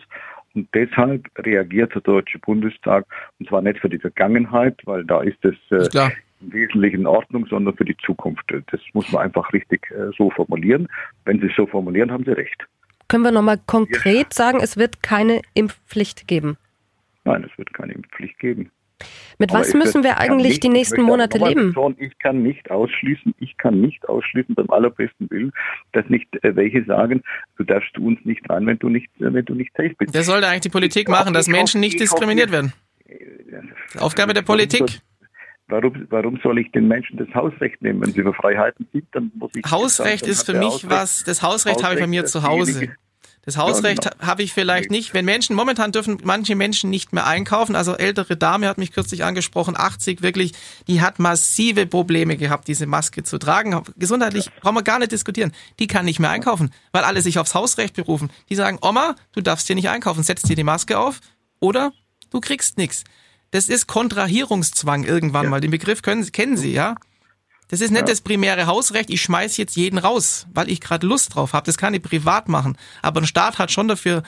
Und 0.54 0.68
deshalb 0.74 1.28
reagiert 1.38 1.94
der 1.94 2.02
Deutsche 2.02 2.40
Bundestag, 2.40 3.06
und 3.40 3.48
zwar 3.48 3.62
nicht 3.62 3.80
für 3.80 3.90
die 3.90 4.00
Vergangenheit, 4.00 4.76
weil 4.86 5.06
da 5.06 5.22
ist 5.22 5.44
es 5.46 5.56
ist 5.70 5.96
im 5.96 6.54
Wesentlichen 6.54 7.02
in 7.02 7.08
Ordnung, 7.08 7.46
sondern 7.46 7.76
für 7.76 7.86
die 7.86 7.96
Zukunft. 7.98 8.44
Das 8.72 8.82
muss 8.94 9.10
man 9.12 9.22
einfach 9.22 9.54
richtig 9.54 9.94
so 10.18 10.30
formulieren. 10.32 10.88
Wenn 11.24 11.40
Sie 11.40 11.48
es 11.48 11.56
so 11.56 11.68
formulieren, 11.68 12.12
haben 12.12 12.26
Sie 12.26 12.32
recht. 12.32 12.68
Können 13.12 13.26
wir 13.26 13.32
nochmal 13.34 13.60
konkret 13.66 14.16
ja. 14.16 14.32
sagen, 14.32 14.62
es 14.62 14.78
wird 14.78 15.04
keine 15.04 15.42
Impfpflicht 15.54 16.30
geben? 16.30 16.56
Nein, 17.26 17.44
es 17.44 17.58
wird 17.58 17.74
keine 17.74 17.92
Impfpflicht 17.92 18.40
geben. 18.40 18.72
Mit 19.38 19.52
Aber 19.52 19.60
was 19.60 19.74
müssen 19.74 20.02
wir 20.06 20.18
eigentlich 20.18 20.48
nicht, 20.48 20.64
die 20.64 20.70
nächsten 20.70 21.02
Monate 21.02 21.38
leben? 21.38 21.74
Schon, 21.74 21.98
ich 22.00 22.18
kann 22.20 22.42
nicht 22.42 22.72
ausschließen, 22.72 23.36
ich 23.40 23.58
kann 23.58 23.82
nicht 23.82 24.08
ausschließen 24.08 24.56
beim 24.56 24.70
allerbesten 24.70 25.30
Willen, 25.30 25.52
dass 25.92 26.08
nicht 26.08 26.34
äh, 26.42 26.56
welche 26.56 26.86
sagen, 26.86 27.22
du 27.58 27.66
darfst 27.66 27.90
du 27.96 28.08
uns 28.08 28.20
nicht 28.24 28.50
rein, 28.50 28.66
wenn 28.66 28.80
du 28.80 28.88
nicht, 28.88 29.10
äh, 29.20 29.34
wenn 29.34 29.44
du 29.44 29.56
nicht 29.56 29.76
safe 29.76 29.94
bist. 29.98 30.16
Das 30.16 30.28
sollte 30.28 30.48
eigentlich 30.48 30.62
die 30.62 30.70
Politik 30.70 31.10
ich 31.10 31.14
machen, 31.14 31.34
dass 31.34 31.50
Menschen 31.50 31.82
nicht 31.82 32.00
diskriminiert 32.00 32.50
werden. 32.50 32.72
Aufgabe 34.00 34.34
der 34.34 34.44
Politik 34.44 35.02
Warum, 35.72 36.06
warum 36.10 36.40
soll 36.44 36.60
ich 36.60 36.72
den 36.72 36.88
Menschen 36.88 37.18
das 37.18 37.34
Hausrecht 37.34 37.82
nehmen? 37.82 38.02
Wenn 38.02 38.12
sie 38.12 38.22
für 38.22 38.34
Freiheiten 38.34 38.88
sind, 38.92 39.06
dann 39.14 39.32
muss 39.36 39.52
ich. 39.56 39.64
Hausrecht 39.72 40.22
sagen, 40.22 40.32
ist 40.32 40.46
für 40.46 40.54
mich 40.54 40.68
Hausrecht, 40.68 40.90
was, 40.90 41.24
das 41.24 41.42
Hausrecht, 41.42 41.78
Hausrecht 41.78 41.84
habe 41.84 41.96
ich 41.96 42.02
bei 42.02 42.08
mir 42.08 42.26
zu 42.26 42.44
Hause. 42.44 42.90
Das 43.44 43.58
Hausrecht 43.58 44.06
ja, 44.06 44.12
genau. 44.12 44.28
habe 44.28 44.44
ich 44.44 44.54
vielleicht 44.54 44.92
nicht. 44.92 45.14
Wenn 45.14 45.26
Menschen, 45.26 45.56
momentan 45.56 45.92
dürfen 45.92 46.20
manche 46.24 46.56
Menschen 46.56 46.90
nicht 46.90 47.12
mehr 47.12 47.26
einkaufen. 47.26 47.76
Also 47.76 47.96
ältere 47.96 48.38
Dame 48.38 48.68
hat 48.68 48.78
mich 48.78 48.92
kürzlich 48.92 49.24
angesprochen, 49.24 49.76
80 49.76 50.22
wirklich, 50.22 50.52
die 50.88 51.02
hat 51.02 51.18
massive 51.18 51.88
Probleme 51.88 52.38
gehabt, 52.38 52.68
diese 52.68 52.86
Maske 52.86 53.24
zu 53.24 53.40
tragen. 53.40 53.82
Gesundheitlich 53.98 54.46
ja. 54.46 54.52
brauchen 54.60 54.76
wir 54.76 54.84
gar 54.84 55.00
nicht 55.00 55.12
diskutieren. 55.12 55.54
Die 55.80 55.88
kann 55.88 56.06
nicht 56.06 56.20
mehr 56.20 56.30
einkaufen, 56.30 56.72
weil 56.92 57.04
alle 57.04 57.22
sich 57.22 57.40
aufs 57.40 57.56
Hausrecht 57.56 57.96
berufen. 57.96 58.30
Die 58.50 58.56
sagen, 58.56 58.78
Oma, 58.82 59.16
du 59.32 59.42
darfst 59.42 59.68
hier 59.68 59.76
nicht 59.76 59.90
einkaufen, 59.90 60.22
setz 60.22 60.44
dir 60.44 60.56
die 60.56 60.64
Maske 60.64 61.00
auf 61.00 61.20
oder 61.60 61.94
du 62.30 62.42
kriegst 62.42 62.78
nichts. 62.78 63.06
Das 63.52 63.68
ist 63.68 63.88
Kontrahierungszwang 63.88 65.04
irgendwann 65.04 65.46
ja. 65.46 65.50
mal. 65.50 65.62
Den 65.62 65.72
Begriff 65.72 66.02
können, 66.02 66.30
kennen 66.32 66.58
Sie, 66.58 66.72
ja? 66.72 66.96
Das 67.68 67.80
ist 67.80 67.92
nicht 67.92 68.02
ja. 68.02 68.08
das 68.08 68.20
primäre 68.20 68.66
Hausrecht, 68.66 69.10
ich 69.10 69.22
schmeiß 69.22 69.56
jetzt 69.56 69.78
jeden 69.78 69.98
raus, 69.98 70.46
weil 70.54 70.70
ich 70.70 70.82
gerade 70.82 71.08
Lust 71.08 71.36
drauf 71.36 71.54
habe. 71.54 71.66
Das 71.66 71.78
kann 71.78 71.94
ich 71.94 72.02
privat 72.02 72.50
machen. 72.50 72.78
Aber 73.02 73.22
ein 73.22 73.28
Staat 73.28 73.60
hat 73.60 73.72
schon 73.72 73.88
dafür 73.88 74.24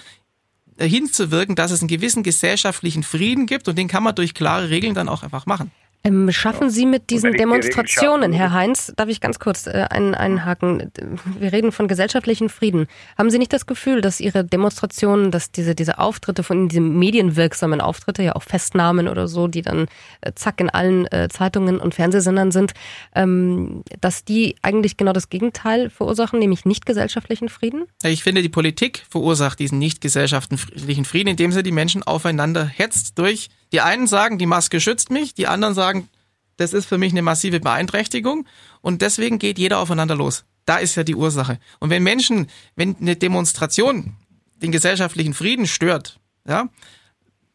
äh, 0.78 0.88
hinzuwirken, 0.88 1.55
dass 1.55 1.71
es 1.71 1.82
einen 1.82 1.89
gewissen 1.89 2.24
gesellschaftlichen 2.24 3.03
Frieden 3.03 3.45
gibt 3.45 3.67
und 3.67 3.78
den 3.78 3.89
kann 3.89 4.03
man 4.03 4.15
durch 4.15 4.34
klare 4.34 4.69
Regeln 4.69 4.93
dann 4.93 5.09
auch 5.09 5.24
einfach 5.24 5.45
machen. 5.45 5.71
Ähm, 6.06 6.30
schaffen 6.34 6.70
Sie 6.70 6.86
mit 6.86 7.10
diesen 7.10 7.32
Demonstrationen, 7.32 8.34
Herr 8.34 8.51
Heinz, 8.51 8.91
darf 8.97 9.08
ich 9.08 9.22
ganz 9.22 9.39
kurz 9.39 9.68
äh, 9.68 9.86
einen, 9.89 10.16
einhaken? 10.16 10.91
Wir 11.39 11.54
reden 11.54 11.72
von 11.72 11.88
gesellschaftlichen 11.88 12.49
Frieden. 12.49 12.88
Haben 13.18 13.30
Sie 13.30 13.39
nicht 13.39 13.54
das 13.54 13.66
Gefühl, 13.66 14.01
dass 14.01 14.20
Ihre 14.20 14.43
Demonstrationen, 14.43 15.32
dass 15.32 15.51
diese, 15.51 15.76
diese 15.76 15.99
Auftritte 15.99 16.43
von 16.43 16.68
diese 16.68 16.82
medienwirksamen 16.82 17.80
Auftritte, 17.80 18.22
ja 18.22 18.36
auch 18.36 18.43
Festnahmen 18.43 19.08
oder 19.08 19.30
so, 19.30 19.47
die 19.47 19.62
dann 19.62 19.86
äh, 20.20 20.34
zack 20.36 20.60
in 20.60 20.70
allen 20.70 21.06
äh, 21.08 21.30
Zeitungen 21.32 21.80
und 21.80 21.95
Fernsehsendern 21.95 22.51
sind, 22.51 22.74
ähm, 23.16 23.84
dass 24.01 24.26
die 24.26 24.58
eigentlich 24.62 24.97
genau 24.97 25.14
das 25.14 25.30
Gegenteil 25.30 25.89
verursachen, 25.89 26.39
nämlich 26.39 26.66
nicht 26.66 26.86
gesellschaftlichen 26.86 27.47
Frieden? 27.47 27.86
Ich 28.04 28.24
finde, 28.24 28.41
die 28.41 28.49
Politik 28.49 29.06
verursacht 29.10 29.58
diesen 29.60 29.80
nicht 29.80 30.01
gesellschaftlichen 30.01 31.06
Frieden, 31.06 31.30
indem 31.30 31.54
sie 31.54 31.64
die 31.64 31.72
Menschen 31.72 32.04
aufeinander 32.04 32.66
hetzt 32.66 33.18
durch 33.18 33.49
die 33.74 33.82
einen 33.82 34.07
sagen, 34.07 34.38
die 34.38 34.45
Maske 34.45 34.80
schützt 34.80 35.09
mich, 35.09 35.34
die 35.34 35.47
anderen 35.47 35.74
sagen, 35.74 36.07
das 36.57 36.71
ist 36.74 36.86
für 36.86 36.97
mich 36.97 37.11
eine 37.11 37.24
massive 37.24 37.59
Beeinträchtigung 37.59 38.45
und 38.82 39.01
deswegen 39.01 39.39
geht 39.39 39.57
jeder 39.57 39.80
aufeinander 39.80 40.15
los. 40.15 40.45
Da 40.65 40.78
ist 40.78 40.95
ja 40.95 41.03
die 41.03 41.15
Ursache. 41.15 41.59
Und 41.80 41.89
wenn 41.89 42.03
Menschen, 42.03 42.47
wenn 42.76 42.95
eine 43.01 43.15
Demonstration 43.15 44.15
den 44.55 44.71
gesellschaftlichen 44.71 45.34
Frieden 45.34 45.67
stört, 45.67 46.19
ja, 46.47 46.69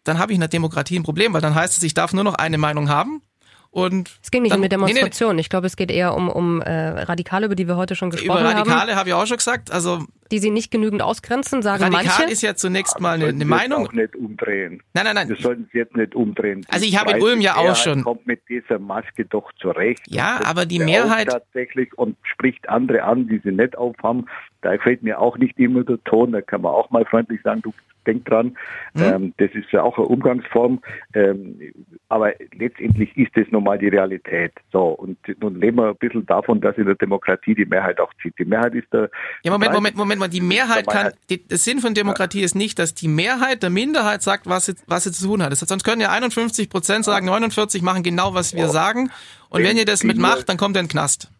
dann 0.04 0.18
habe 0.18 0.32
ich 0.32 0.36
in 0.36 0.40
der 0.40 0.48
Demokratie 0.48 0.98
ein 0.98 1.04
Problem, 1.04 1.32
weil 1.32 1.40
dann 1.40 1.54
heißt 1.54 1.76
es, 1.76 1.82
ich 1.82 1.94
darf 1.94 2.12
nur 2.12 2.24
noch 2.24 2.34
eine 2.34 2.58
Meinung 2.58 2.88
haben 2.88 3.22
und 3.70 4.18
es 4.22 4.30
ging 4.30 4.42
nicht 4.42 4.52
dann, 4.52 4.60
um 4.60 4.62
eine 4.62 4.68
Demonstration. 4.68 5.30
Nee, 5.30 5.34
nee. 5.36 5.40
Ich 5.42 5.50
glaube, 5.50 5.66
es 5.66 5.76
geht 5.76 5.90
eher 5.90 6.14
um, 6.14 6.28
um 6.28 6.60
äh, 6.62 7.02
Radikale, 7.02 7.46
über 7.46 7.54
die 7.54 7.68
wir 7.68 7.76
heute 7.76 7.94
schon 7.94 8.10
gesprochen 8.10 8.40
haben. 8.40 8.50
Über 8.50 8.58
Radikale 8.58 8.96
habe 8.96 9.10
ich 9.10 9.14
auch 9.14 9.26
schon 9.26 9.36
gesagt. 9.36 9.70
Also 9.70 10.04
die 10.30 10.38
sie 10.38 10.50
nicht 10.50 10.70
genügend 10.70 11.02
ausgrenzen, 11.02 11.62
sagen 11.62 11.82
Radikal 11.82 12.04
manche. 12.04 12.10
Radikal 12.14 12.32
ist 12.32 12.42
ja 12.42 12.54
zunächst 12.54 13.00
mal 13.00 13.14
eine, 13.14 13.26
eine 13.26 13.44
Meinung. 13.44 13.86
Auch 13.86 13.92
nicht 13.92 14.16
umdrehen. 14.16 14.82
Nein, 14.94 15.04
nein, 15.04 15.14
nein. 15.14 15.28
Wir 15.28 15.36
sollten 15.36 15.64
es 15.68 15.72
jetzt 15.72 15.96
nicht 15.96 16.14
umdrehen. 16.14 16.64
Also 16.68 16.84
ich 16.84 16.98
habe 16.98 17.12
in 17.12 17.22
Ulm 17.22 17.40
ja 17.40 17.56
auch 17.56 17.76
schon. 17.76 18.04
kommt 18.04 18.26
mit 18.26 18.40
dieser 18.48 18.78
Maske 18.78 19.24
doch 19.24 19.50
zurecht. 19.60 20.02
Ja, 20.06 20.40
aber 20.44 20.66
die 20.66 20.78
Mehrheit 20.78 21.28
tatsächlich 21.28 21.96
und 21.96 22.16
spricht 22.22 22.68
andere 22.68 23.04
an, 23.04 23.28
die 23.28 23.40
sie 23.42 23.52
nicht 23.52 23.76
aufhaben. 23.76 24.28
Da 24.62 24.76
gefällt 24.76 25.02
mir 25.02 25.20
auch 25.20 25.38
nicht 25.38 25.59
immer 25.59 25.84
der 25.84 26.02
Ton. 26.04 26.32
Da 26.32 26.40
kann 26.40 26.62
man 26.62 26.72
auch 26.72 26.90
mal 26.90 27.04
freundlich 27.04 27.40
sagen, 27.42 27.62
du 27.62 27.72
denk 28.09 28.24
dran. 28.24 28.56
Mhm. 28.94 29.02
Ähm, 29.02 29.34
das 29.36 29.50
ist 29.52 29.70
ja 29.70 29.82
auch 29.82 29.98
eine 29.98 30.06
Umgangsform. 30.06 30.80
Ähm, 31.14 31.61
aber 32.09 32.32
letztendlich 32.54 33.16
ist 33.16 33.36
das 33.36 33.46
nun 33.50 33.64
mal 33.64 33.78
die 33.78 33.88
Realität. 33.88 34.52
So, 34.72 34.88
und 34.88 35.18
nun 35.40 35.61
leben 35.61 35.76
wir 35.76 35.90
ein 35.90 35.96
bisschen 35.96 36.26
davon, 36.26 36.61
dass 36.61 36.76
in 36.76 36.86
der 36.86 36.94
Demokratie 36.94 37.54
die 37.54 37.66
Mehrheit 37.66 38.00
auch 38.00 38.12
zieht. 38.22 38.38
Die 38.38 38.44
Mehrheit 38.44 38.74
ist 38.74 38.92
der. 38.92 39.11
Ja, 39.44 39.52
Moment, 39.52 39.72
Moment, 39.72 39.96
Moment 39.96 40.20
mal. 40.20 40.28
Die 40.28 40.40
Mehrheit 40.40 40.86
kann, 40.88 41.12
die, 41.28 41.46
der 41.46 41.59
Sinn 41.59 41.80
von 41.80 41.94
Demokratie 41.94 42.40
ja. 42.40 42.46
ist 42.46 42.54
nicht, 42.54 42.78
dass 42.78 42.94
die 42.94 43.09
Mehrheit 43.09 43.62
der 43.62 43.70
Minderheit 43.70 44.22
sagt, 44.22 44.46
was 44.46 44.66
sie, 44.66 44.74
was 44.86 45.04
sie 45.04 45.12
zu 45.12 45.26
tun 45.26 45.42
hat. 45.42 45.54
Sonst 45.54 45.84
können 45.84 46.00
ja 46.00 46.11
51 46.11 46.70
Prozent 46.70 47.04
sagen, 47.04 47.26
49 47.26 47.82
machen 47.82 48.02
genau, 48.02 48.34
was 48.34 48.54
wir 48.54 48.68
sagen. 48.68 49.11
Und 49.50 49.62
wenn, 49.62 49.76
ihr 49.76 49.84
das 49.84 50.04
mitmacht, 50.04 50.48
dann 50.48 50.56
kommt 50.56 50.76
ihr 50.76 50.80
in 50.80 50.86
den 50.86 50.90
Knast. 50.90 51.30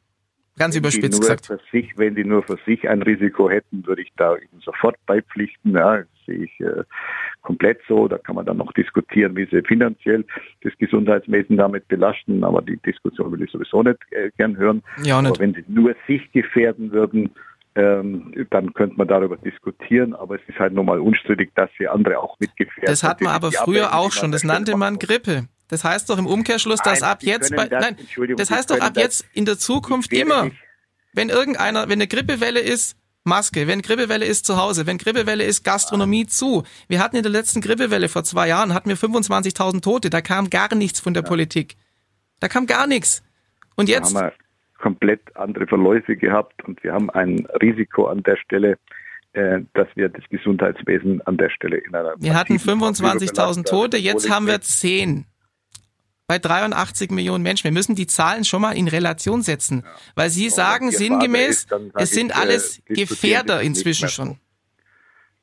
Ganz 0.59 0.75
wenn 0.75 0.81
überspitzt 0.81 1.21
gesagt. 1.21 1.47
Für 1.47 1.61
sich, 1.71 1.97
wenn 1.97 2.15
die 2.15 2.25
nur 2.25 2.43
für 2.43 2.59
sich 2.67 2.89
ein 2.89 3.03
Risiko 3.03 3.49
hätten, 3.49 3.87
würde 3.87 4.03
ich 4.03 4.13
da 4.17 4.37
sofort 4.65 4.97
beipflichten. 5.07 5.73
Ja, 5.73 6.03
sehe 6.27 6.45
ich 6.45 6.61
äh, 6.61 6.85
komplett 7.43 7.81
so. 7.89 8.09
Da 8.09 8.19
kann 8.19 8.35
man 8.35 8.47
dann 8.47 8.59
noch 8.59 8.73
diskutieren, 8.73 9.37
wie 9.37 9.47
sie 9.47 9.63
finanziell 9.63 10.25
das 10.63 10.73
Gesundheitswesen 10.79 11.57
damit 11.57 11.89
belasten. 11.89 12.45
Aber 12.45 12.63
die 12.63 12.77
Diskussion 12.79 13.33
will 13.33 13.43
ich 13.43 13.51
sowieso 13.51 13.83
nicht 13.83 13.99
äh, 14.11 14.31
gern 14.37 14.57
hören. 14.57 14.83
Ja, 15.03 15.21
nicht. 15.23 15.31
Aber 15.31 15.41
wenn 15.41 15.55
sie 15.55 15.65
nur 15.69 15.95
sich 16.07 16.31
gefährden 16.33 16.93
würden, 16.93 17.31
ähm, 17.75 18.33
dann 18.51 18.75
könnte 18.75 18.97
man 18.97 19.07
darüber 19.07 19.37
diskutieren, 19.37 20.13
aber 20.15 20.35
es 20.35 20.41
ist 20.49 20.59
halt 20.59 20.73
nochmal 20.73 20.99
unstrittig, 20.99 21.53
dass 21.55 21.71
sie 21.79 21.87
andere 21.87 22.19
auch 22.19 22.37
mitgefährden. 22.41 22.87
Das 22.87 23.05
hat 23.05 23.21
man 23.21 23.33
aber 23.33 23.53
früher 23.53 23.95
auch 23.95 24.11
schon, 24.11 24.33
das 24.33 24.43
nannte 24.43 24.77
man 24.77 24.99
Grippe. 24.99 25.47
Das 25.69 25.85
heißt 25.85 26.09
doch 26.09 26.19
im 26.19 26.27
Umkehrschluss, 26.27 26.81
dass 26.81 27.03
ab 27.03 27.23
jetzt 27.23 27.55
bei, 27.55 27.69
das, 27.69 27.85
nein, 27.85 27.97
das 28.37 28.51
heißt 28.51 28.71
doch 28.71 28.81
ab 28.81 28.97
jetzt 28.97 29.27
in 29.35 29.45
der 29.45 29.59
Zukunft 29.59 30.12
immer, 30.12 30.51
wenn 31.12 31.29
irgendeiner, 31.29 31.89
wenn 31.89 31.99
eine 31.99 32.07
Grippewelle 32.07 32.61
ist, 32.61 32.97
Maske, 33.25 33.66
wenn 33.66 33.83
Grippewelle 33.83 34.25
ist 34.25 34.47
zu 34.47 34.57
Hause, 34.57 34.87
wenn 34.87 34.97
Grippewelle 34.97 35.45
ist 35.45 35.62
Gastronomie 35.62 36.27
zu. 36.27 36.64
Wir 36.89 37.01
hatten 37.01 37.16
in 37.16 37.23
der 37.23 37.31
letzten 37.31 37.61
Grippewelle 37.61 38.09
vor 38.09 38.25
zwei 38.25 38.49
Jahren, 38.49 38.73
hatten 38.73 38.89
wir 38.89 38.97
25.000 38.97 39.83
Tote, 39.83 40.11
da 40.11 40.23
kam 40.23 40.49
gar 40.49 40.75
nichts 40.75 41.01
von 41.01 41.12
der 41.12 41.23
ja. 41.23 41.29
Politik. 41.29 41.77
Da 42.41 42.49
kam 42.49 42.66
gar 42.66 42.87
nichts. 42.87 43.23
Und 43.77 43.89
jetzt? 43.89 44.14
Da 44.14 44.21
haben 44.21 44.27
wir 44.29 44.33
komplett 44.79 45.37
andere 45.37 45.66
Verläufe 45.66 46.16
gehabt 46.16 46.64
und 46.64 46.83
wir 46.83 46.93
haben 46.93 47.11
ein 47.11 47.47
Risiko 47.61 48.07
an 48.07 48.23
der 48.23 48.37
Stelle, 48.37 48.79
äh, 49.33 49.61
dass 49.75 49.89
wir 49.95 50.09
das 50.09 50.25
Gesundheitswesen 50.31 51.21
an 51.23 51.37
der 51.37 51.51
Stelle 51.51 51.77
in 51.77 51.95
einer. 51.95 52.14
Wir 52.19 52.35
hatten 52.35 52.57
25.000 52.57 53.69
Tote, 53.69 53.99
jetzt 53.99 54.31
haben 54.31 54.47
wir 54.47 54.61
10 54.61 55.27
bei 56.29 56.39
83 56.39 57.11
Millionen 57.11 57.43
Menschen. 57.43 57.64
Wir 57.64 57.72
müssen 57.72 57.97
die 57.97 58.07
Zahlen 58.07 58.45
schon 58.45 58.61
mal 58.61 58.76
in 58.76 58.87
Relation 58.87 59.43
setzen, 59.43 59.83
ja. 59.85 59.91
weil 60.14 60.31
Sie 60.31 60.51
sagen 60.51 60.93
sinngemäß, 60.93 61.64
ist, 61.64 61.74
es 61.95 62.11
sind 62.11 62.31
ich, 62.31 62.37
äh, 62.37 62.41
alles 62.41 62.83
Gefährder 62.87 63.62
inzwischen 63.62 64.09
schon. 64.09 64.39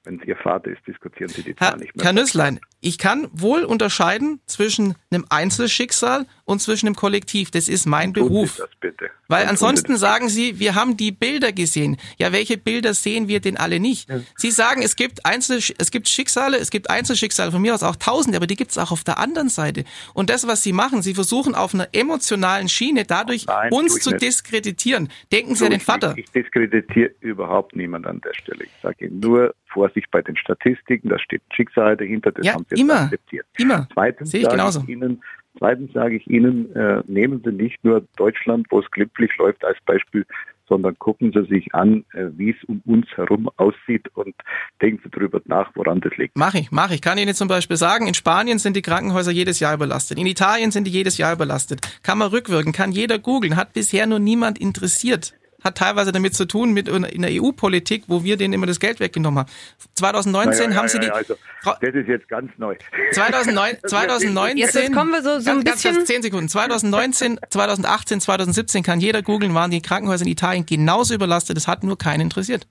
Wenn 0.03 0.19
es 0.21 0.27
Ihr 0.27 0.38
Vater 0.38 0.69
ist, 0.69 0.86
diskutieren 0.88 1.29
Sie 1.29 1.41
die 1.41 1.55
Zahlen 1.55 1.79
nicht 1.79 1.95
mehr. 1.95 2.05
Herr 2.05 2.13
Nüsslein, 2.13 2.59
ich 2.86 2.99
kann 2.99 3.27
wohl 3.33 3.63
unterscheiden 3.63 4.39
zwischen 4.45 4.93
einem 5.09 5.25
Einzelschicksal 5.29 6.27
und 6.43 6.61
zwischen 6.61 6.86
einem 6.86 6.95
Kollektiv. 6.95 7.49
Das 7.49 7.67
ist 7.67 7.88
mein 7.88 8.13
Beruf. 8.13 8.57
Sie 8.57 8.61
das 8.61 8.69
bitte. 8.79 9.09
Weil 9.27 9.47
ansonsten 9.47 9.97
sagen 9.97 10.29
Sie, 10.29 10.59
wir 10.59 10.75
haben 10.75 10.95
die 10.95 11.11
Bilder 11.11 11.51
gesehen. 11.51 11.97
Ja, 12.19 12.31
welche 12.31 12.59
Bilder 12.59 12.93
sehen 12.93 13.27
wir 13.27 13.39
denn 13.39 13.57
alle 13.57 13.79
nicht? 13.79 14.07
Ja. 14.07 14.19
Sie 14.36 14.51
sagen, 14.51 14.83
es 14.83 14.95
gibt 14.95 15.25
Einzel, 15.25 15.57
es 15.79 15.89
gibt 15.89 16.07
Schicksale, 16.07 16.57
es 16.57 16.69
gibt 16.69 16.91
Einzelschicksale, 16.91 17.51
von 17.51 17.59
mir 17.59 17.73
aus 17.73 17.81
auch 17.81 17.95
Tausende, 17.95 18.38
aber 18.38 18.45
die 18.45 18.55
gibt 18.55 18.69
es 18.69 18.77
auch 18.77 18.91
auf 18.91 19.03
der 19.03 19.17
anderen 19.17 19.49
Seite. 19.49 19.83
Und 20.13 20.29
das, 20.29 20.45
was 20.45 20.61
Sie 20.61 20.71
machen, 20.71 21.01
Sie 21.01 21.15
versuchen 21.15 21.55
auf 21.55 21.73
einer 21.73 21.88
emotionalen 21.91 22.69
Schiene 22.69 23.03
dadurch 23.05 23.47
Nein, 23.47 23.71
uns 23.71 23.99
zu 23.99 24.11
nicht. 24.11 24.21
diskreditieren. 24.21 25.09
Denken 25.31 25.55
Sie 25.55 25.65
an 25.65 25.71
den 25.71 25.79
Vater. 25.79 26.13
Ich, 26.15 26.25
ich 26.25 26.31
diskreditiere 26.31 27.09
überhaupt 27.21 27.75
niemand 27.75 28.05
an 28.05 28.21
der 28.21 28.36
Stelle. 28.36 28.65
Ich 28.65 28.71
sage 28.83 29.05
Ihnen 29.07 29.21
nur, 29.21 29.55
Vorsicht 29.75 30.09
bei 30.09 30.21
den 30.21 30.38
Statistiken, 30.38 31.09
da 31.09 31.19
steht 31.19 31.41
Schicksal 31.53 31.97
dahinter, 31.97 32.31
das 32.31 32.45
ja, 32.45 32.53
haben 32.53 32.65
Sie 32.69 32.74
immer, 32.80 33.01
akzeptiert. 33.01 33.45
Immer. 33.57 33.88
Zweitens 33.93 34.32
Sehe 34.32 34.41
ich 34.41 34.49
genauso. 34.49 34.82
Ich 34.82 34.89
Ihnen, 34.89 35.21
Zweitens 35.57 35.93
sage 35.93 36.17
ich 36.17 36.28
Ihnen, 36.28 36.76
äh, 36.76 37.01
nehmen 37.07 37.41
Sie 37.43 37.51
nicht 37.51 37.84
nur 37.84 38.05
Deutschland, 38.17 38.67
wo 38.69 38.80
es 38.80 38.91
glimpflich 38.91 39.32
läuft, 39.38 39.63
als 39.63 39.78
Beispiel, 39.86 40.26
sondern 40.67 40.97
gucken 40.99 41.32
Sie 41.32 41.45
sich 41.45 41.73
an, 41.73 42.03
äh, 42.13 42.26
wie 42.36 42.49
es 42.49 42.63
um 42.65 42.82
uns 42.86 43.07
herum 43.15 43.49
aussieht 43.57 44.07
und 44.15 44.36
denken 44.82 45.01
Sie 45.03 45.09
darüber 45.09 45.39
nach, 45.45 45.71
woran 45.76 46.01
das 46.01 46.15
liegt. 46.17 46.38
Mach 46.38 46.55
ich, 46.55 46.71
mach 46.71 46.91
ich. 46.91 47.01
Kann 47.01 47.17
Ihnen 47.17 47.34
zum 47.34 47.47
Beispiel 47.47 47.78
sagen, 47.78 48.07
in 48.07 48.13
Spanien 48.13 48.59
sind 48.59 48.76
die 48.76 48.82
Krankenhäuser 48.82 49.32
jedes 49.32 49.59
Jahr 49.59 49.76
überlastet. 49.76 50.19
In 50.19 50.26
Italien 50.26 50.71
sind 50.71 50.86
die 50.86 50.91
jedes 50.91 51.17
Jahr 51.17 51.34
überlastet. 51.34 51.80
Kann 52.03 52.17
man 52.17 52.30
rückwirken, 52.30 52.73
kann 52.73 52.91
jeder 52.91 53.19
googeln, 53.19 53.55
hat 53.55 53.73
bisher 53.73 54.07
nur 54.07 54.19
niemand 54.19 54.59
interessiert 54.59 55.34
hat 55.66 55.78
teilweise 55.78 56.11
damit 56.11 56.36
zu 56.36 56.45
tun 56.45 56.72
mit 56.72 56.88
in 56.88 57.22
der 57.22 57.32
EU-Politik, 57.34 58.03
wo 58.07 58.24
wir 58.24 58.38
denen 58.38 58.53
immer 58.53 58.68
das 58.68 58.80
Geld 58.80 58.99
weggenommen 58.99 59.39
haben. 59.39 59.49
2019 59.95 60.72
ja, 60.72 60.78
haben 60.78 60.88
sie 60.88 60.99
die. 60.99 61.09
Also, 61.09 61.36
das 61.63 61.93
ist 61.93 62.07
jetzt 62.07 62.30
ganz 62.30 62.51
neu. 62.57 62.76
2009, 63.11 63.78
2019. 63.86 64.57
Jetzt 64.57 64.93
kommen 64.93 65.11
wir 65.11 65.24
so, 65.24 65.39
so 65.39 65.49
ein 65.49 65.63
ganz, 65.63 65.82
bisschen. 65.82 65.95
Ganz, 65.95 66.07
10 66.07 66.22
Sekunden. 66.22 66.49
2019, 66.49 67.39
2018, 67.49 68.22
2017 68.22 68.84
kann 68.84 68.99
jeder 68.99 69.22
googeln, 69.22 69.53
waren 69.55 69.72
die 69.72 69.82
Krankenhäuser 69.82 70.26
in 70.26 70.32
Italien 70.32 70.66
genauso 70.66 71.13
überlastet. 71.13 71.57
Das 71.57 71.68
hat 71.68 71.84
nur 71.84 71.97
keinen 71.97 72.22
interessiert. 72.22 72.68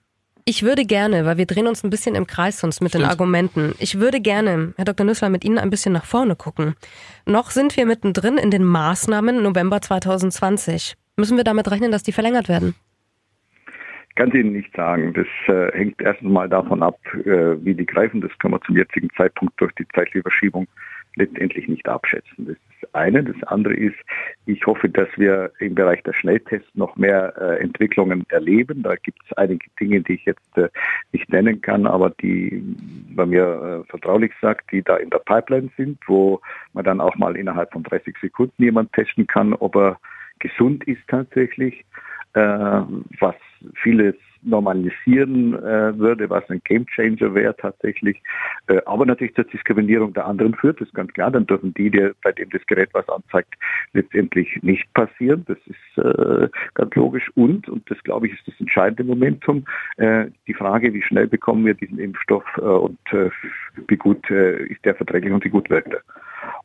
Ich 0.47 0.63
würde 0.63 0.85
gerne, 0.85 1.25
weil 1.25 1.39
wir 1.39 1.47
drehen 1.47 1.67
uns 1.67 1.83
ein 1.83 1.91
bisschen 1.91 2.15
im 2.15 2.27
Kreis 2.27 2.61
sonst 2.61 2.83
mit 2.83 2.91
Stimmt. 2.91 3.05
den 3.05 3.11
Argumenten. 3.11 3.75
Ich 3.79 3.99
würde 3.99 4.21
gerne, 4.21 4.75
Herr 4.77 4.85
Dr. 4.85 5.07
Nüssler, 5.07 5.31
mit 5.31 5.43
Ihnen 5.43 5.59
ein 5.59 5.71
bisschen 5.71 5.93
nach 5.93 6.05
vorne 6.05 6.37
gucken. 6.37 6.75
Noch 7.25 7.51
sind 7.51 7.77
wir 7.79 7.87
mittendrin 7.87 8.37
in 8.37 8.51
den 8.51 8.63
Maßnahmen 8.63 9.43
November 9.43 9.81
2020. 9.81 10.97
Müssen 11.17 11.37
wir 11.39 11.45
damit 11.45 11.71
rechnen, 11.71 11.93
dass 11.93 12.03
die 12.03 12.13
verlängert 12.13 12.49
werden? 12.49 12.75
Kann 14.17 14.31
Ihnen 14.31 14.53
nicht 14.53 14.75
sagen. 14.77 15.13
Das 15.13 15.27
äh, 15.49 15.77
hängt 15.77 16.01
erstens 16.01 16.31
mal 16.31 16.49
davon 16.49 16.83
ab, 16.83 16.99
äh, 17.25 17.57
wie 17.65 17.75
die 17.75 17.87
greifen. 17.87 18.21
Das 18.21 18.31
kann 18.39 18.53
man 18.53 18.63
zum 18.63 18.77
jetzigen 18.77 19.11
Zeitpunkt 19.17 19.61
durch 19.61 19.73
die 19.75 19.89
zeitliche 19.89 20.23
Verschiebung 20.23 20.69
letztendlich 21.17 21.69
nicht 21.69 21.89
abschätzen. 21.89 22.47
Das 22.47 22.57
ist 22.57 22.95
eine. 22.95 23.25
Das 23.25 23.43
andere 23.45 23.75
ist, 23.75 23.97
ich 24.47 24.65
hoffe, 24.67 24.89
dass 24.89 25.09
wir 25.17 25.51
im 25.59 25.75
Bereich 25.75 26.03
der 26.05 26.13
Schnelltests 26.13 26.69
noch 26.75 26.97
mehr 26.97 27.35
äh, 27.41 27.61
Entwicklungen 27.61 28.25
erleben. 28.29 28.83
Da 28.83 28.95
gibt 28.97 29.19
es 29.25 29.37
einige 29.37 29.67
Dinge, 29.81 30.01
die 30.01 30.15
ich 30.15 30.25
jetzt 30.25 30.59
äh, 30.59 30.69
nicht 31.13 31.29
nennen 31.31 31.61
kann, 31.61 31.87
aber 31.87 32.11
die 32.11 32.63
bei 33.15 33.27
mir 33.27 33.83
äh, 33.85 33.91
vertraulich 33.91 34.33
sagt, 34.41 34.71
die 34.71 34.83
da 34.83 34.97
in 34.97 35.11
der 35.11 35.19
Pipeline 35.19 35.71
sind, 35.77 35.99
wo 36.07 36.41
man 36.73 36.85
dann 36.85 37.01
auch 37.01 37.17
mal 37.17 37.37
innerhalb 37.37 37.73
von 37.73 37.83
30 37.83 38.17
Sekunden 38.21 38.63
jemand 38.63 38.93
testen 38.93 39.27
kann, 39.27 39.55
ob 39.55 39.77
er 39.77 39.99
gesund 40.41 40.85
ist 40.85 41.03
tatsächlich, 41.09 41.81
äh, 41.81 41.85
was 43.21 43.35
vieles 43.83 44.17
normalisieren 44.45 45.55
äh, 45.55 45.99
würde, 45.99 46.29
was 46.31 46.49
ein 46.51 46.61
Gamechanger 46.65 47.35
wäre 47.35 47.57
tatsächlich. 47.57 48.23
Äh, 48.67 48.81
aber 48.87 49.07
natürlich 49.07 49.35
zur 49.35 49.45
Diskriminierung 49.45 50.13
der 50.13 50.27
anderen 50.27 50.55
führt, 50.55 50.81
das 50.81 50.89
ist 50.89 50.95
ganz 50.95 51.13
klar. 51.13 51.31
Dann 51.31 51.47
dürfen 51.47 51.75
die, 51.75 51.91
die, 51.91 52.11
bei 52.23 52.33
dem 52.33 52.51
das 52.51 52.65
Gerät 52.67 52.91
was 52.93 53.09
anzeigt, 53.09 53.55
letztendlich 53.93 54.63
nicht 54.63 54.93
passieren. 54.95 55.45
Das 55.47 55.59
ist 55.67 56.05
äh, 56.05 56.49
ganz 56.75 56.95
logisch. 56.95 57.31
Und, 57.35 57.69
und 57.69 57.91
das 57.91 58.03
glaube 58.05 58.27
ich 58.27 58.35
ist 58.35 58.47
das 58.47 58.61
entscheidende 58.61 59.05
Momentum, 59.05 59.65
äh, 59.97 60.27
die 60.47 60.55
Frage, 60.55 60.93
wie 60.93 61.03
schnell 61.03 61.27
bekommen 61.27 61.65
wir 61.65 61.75
diesen 61.75 61.99
Impfstoff 61.99 62.45
äh, 62.59 62.61
und 62.61 62.99
äh, 63.13 63.31
wie 63.89 63.97
gut 63.97 64.31
äh, 64.31 64.67
ist 64.67 64.85
der 64.85 64.95
verträglich 64.95 65.33
und 65.33 65.45
wie 65.45 65.51
gut 65.51 65.71
wirkt 65.71 65.93
er. 65.93 66.03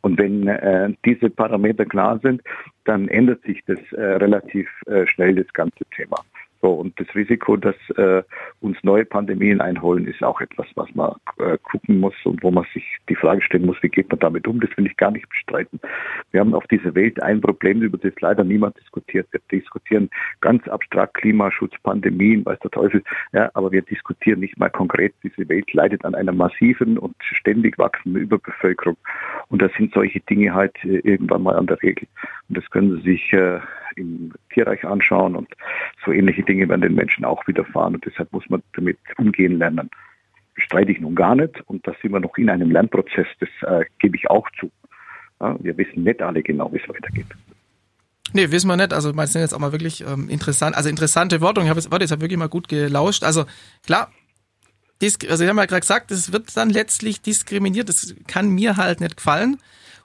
Und 0.01 0.17
wenn 0.19 0.47
äh, 0.47 0.93
diese 1.05 1.29
Parameter 1.29 1.85
klar 1.85 2.19
sind, 2.21 2.41
dann 2.85 3.07
ändert 3.07 3.41
sich 3.43 3.63
das 3.65 3.79
äh, 3.93 4.01
relativ 4.01 4.69
äh, 4.87 5.05
schnell, 5.07 5.35
das 5.35 5.51
ganze 5.53 5.85
Thema. 5.95 6.17
So, 6.61 6.73
und 6.73 6.99
das 6.99 7.07
Risiko, 7.15 7.55
dass 7.55 7.75
äh, 7.95 8.21
uns 8.59 8.77
neue 8.83 9.05
Pandemien 9.05 9.61
einholen, 9.61 10.05
ist 10.05 10.21
auch 10.21 10.41
etwas, 10.41 10.67
was 10.75 10.93
man 10.93 11.13
äh, 11.39 11.57
gucken 11.63 11.99
muss 11.99 12.13
und 12.25 12.43
wo 12.43 12.51
man 12.51 12.65
sich 12.73 12.83
die 13.07 13.15
Frage 13.15 13.41
stellen 13.41 13.65
muss, 13.65 13.81
wie 13.81 13.87
geht 13.87 14.09
man 14.09 14.19
damit 14.19 14.45
um? 14.45 14.59
Das 14.59 14.69
will 14.75 14.85
ich 14.85 14.97
gar 14.97 15.11
nicht 15.11 15.29
bestreiten. 15.29 15.79
Wir 16.31 16.41
haben 16.41 16.53
auf 16.53 16.67
dieser 16.67 16.93
Welt 16.95 17.21
ein 17.23 17.39
Problem, 17.39 17.81
über 17.81 17.97
das 17.97 18.13
leider 18.19 18.43
niemand 18.43 18.77
diskutiert. 18.77 19.27
Wir 19.31 19.39
diskutieren 19.51 20.09
ganz 20.41 20.67
abstrakt 20.67 21.13
Klimaschutz, 21.13 21.73
Pandemien, 21.83 22.45
weiß 22.45 22.59
der 22.59 22.71
Teufel, 22.71 23.03
ja, 23.31 23.49
aber 23.53 23.71
wir 23.71 23.81
diskutieren 23.81 24.41
nicht 24.41 24.57
mal 24.59 24.69
konkret. 24.69 25.13
Diese 25.23 25.47
Welt 25.47 25.71
leidet 25.73 26.03
an 26.03 26.13
einer 26.13 26.33
massiven 26.33 26.97
und 26.97 27.15
ständig 27.21 27.77
wachsenden 27.77 28.21
Überbevölkerung. 28.21 28.97
Und 29.47 29.61
da 29.61 29.69
sind 29.77 29.93
solche 29.93 30.19
Dinge 30.21 30.53
halt 30.53 30.75
äh, 30.83 30.99
irgendwann 30.99 31.43
mal 31.43 31.55
an 31.55 31.67
der 31.67 31.81
Regel. 31.81 32.07
Und 32.49 32.57
das 32.57 32.69
können 32.69 32.97
Sie 32.97 33.11
sich 33.11 33.31
äh, 33.31 33.59
im 33.99 34.33
Tierreich 34.53 34.83
anschauen 34.85 35.35
und 35.35 35.49
so 36.05 36.11
ähnliche 36.11 36.43
Dinge 36.43 36.67
werden 36.69 36.81
den 36.81 36.95
Menschen 36.95 37.25
auch 37.25 37.45
widerfahren 37.47 37.95
und 37.95 38.05
deshalb 38.05 38.31
muss 38.31 38.49
man 38.49 38.63
damit 38.73 38.97
umgehen 39.17 39.59
lernen. 39.59 39.89
Bestreite 40.55 40.91
ich 40.91 40.99
nun 40.99 41.15
gar 41.15 41.35
nicht 41.35 41.61
und 41.67 41.85
da 41.87 41.93
sind 42.01 42.11
wir 42.11 42.19
noch 42.19 42.37
in 42.37 42.49
einem 42.49 42.71
Lernprozess, 42.71 43.27
das 43.39 43.49
äh, 43.69 43.85
gebe 43.99 44.17
ich 44.17 44.29
auch 44.29 44.49
zu. 44.59 44.71
Ja, 45.39 45.55
wir 45.61 45.77
wissen 45.77 46.03
nicht 46.03 46.21
alle 46.21 46.43
genau, 46.43 46.71
wie 46.73 46.77
es 46.77 46.89
weitergeht. 46.89 47.27
Nee, 48.33 48.51
wissen 48.51 48.67
wir 48.67 48.77
nicht. 48.77 48.93
Also, 48.93 49.13
meinst 49.13 49.33
du 49.33 49.39
jetzt 49.39 49.53
auch 49.53 49.59
mal 49.59 49.71
wirklich 49.71 50.05
ähm, 50.05 50.29
interessant, 50.29 50.75
also 50.75 50.89
interessante 50.89 51.41
Worte. 51.41 51.61
Ich 51.61 51.69
habe 51.69 51.79
jetzt, 51.79 51.91
warte, 51.91 52.03
jetzt 52.03 52.11
habe 52.11 52.21
wirklich 52.21 52.37
mal 52.37 52.49
gut 52.49 52.67
gelauscht. 52.67 53.23
Also, 53.23 53.45
klar, 53.85 54.11
also 55.01 55.43
ich 55.43 55.49
habe 55.49 55.59
ja 55.59 55.65
gerade 55.65 55.79
gesagt, 55.79 56.11
es 56.11 56.31
wird 56.33 56.55
dann 56.55 56.69
letztlich 56.69 57.21
diskriminiert. 57.21 57.89
Das 57.89 58.15
kann 58.27 58.49
mir 58.49 58.77
halt 58.77 58.99
nicht 58.99 59.17
gefallen. 59.17 59.57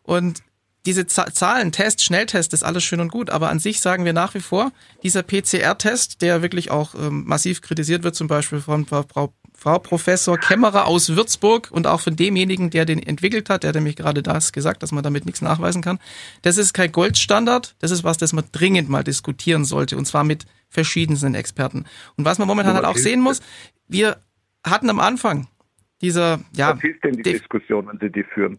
Und 0.02 0.42
diese 0.86 1.06
Zahlen, 1.06 1.72
Test, 1.72 2.02
Schnelltest, 2.02 2.52
ist 2.52 2.62
alles 2.62 2.84
schön 2.84 3.00
und 3.00 3.10
gut, 3.10 3.30
aber 3.30 3.48
an 3.48 3.58
sich 3.58 3.80
sagen 3.80 4.04
wir 4.04 4.12
nach 4.12 4.34
wie 4.34 4.40
vor, 4.40 4.70
dieser 5.02 5.22
PCR-Test, 5.22 6.20
der 6.20 6.42
wirklich 6.42 6.70
auch 6.70 6.94
ähm, 6.94 7.24
massiv 7.26 7.62
kritisiert 7.62 8.02
wird, 8.02 8.14
zum 8.14 8.28
Beispiel 8.28 8.60
von 8.60 8.84
Frau, 8.84 9.32
Frau 9.54 9.78
Professor 9.78 10.36
Kämmerer 10.36 10.86
aus 10.86 11.16
Würzburg 11.16 11.70
und 11.70 11.86
auch 11.86 12.00
von 12.00 12.16
demjenigen, 12.16 12.68
der 12.68 12.84
den 12.84 13.02
entwickelt 13.02 13.48
hat, 13.48 13.62
der 13.62 13.68
hat 13.68 13.76
nämlich 13.76 13.96
gerade 13.96 14.22
das 14.22 14.52
gesagt, 14.52 14.82
dass 14.82 14.92
man 14.92 15.02
damit 15.02 15.24
nichts 15.24 15.40
nachweisen 15.40 15.80
kann. 15.80 15.98
Das 16.42 16.58
ist 16.58 16.74
kein 16.74 16.92
Goldstandard, 16.92 17.76
das 17.78 17.90
ist 17.90 18.04
was, 18.04 18.18
das 18.18 18.34
man 18.34 18.44
dringend 18.52 18.90
mal 18.90 19.04
diskutieren 19.04 19.64
sollte 19.64 19.96
und 19.96 20.04
zwar 20.04 20.24
mit 20.24 20.44
verschiedensten 20.68 21.34
Experten. 21.34 21.86
Und 22.16 22.26
was 22.26 22.38
man 22.38 22.46
momentan 22.46 22.74
halt 22.74 22.84
auch 22.84 22.96
sehen 22.98 23.20
muss, 23.20 23.40
wir 23.88 24.18
hatten 24.66 24.90
am 24.90 25.00
Anfang 25.00 25.46
dieser, 26.02 26.40
ja. 26.54 26.74
Was 26.74 26.82
hilft 26.82 27.04
denn 27.04 27.16
die 27.16 27.22
Diskussion, 27.22 27.86
wenn 27.86 27.98
Sie 28.00 28.10
die 28.10 28.24
führen? 28.24 28.58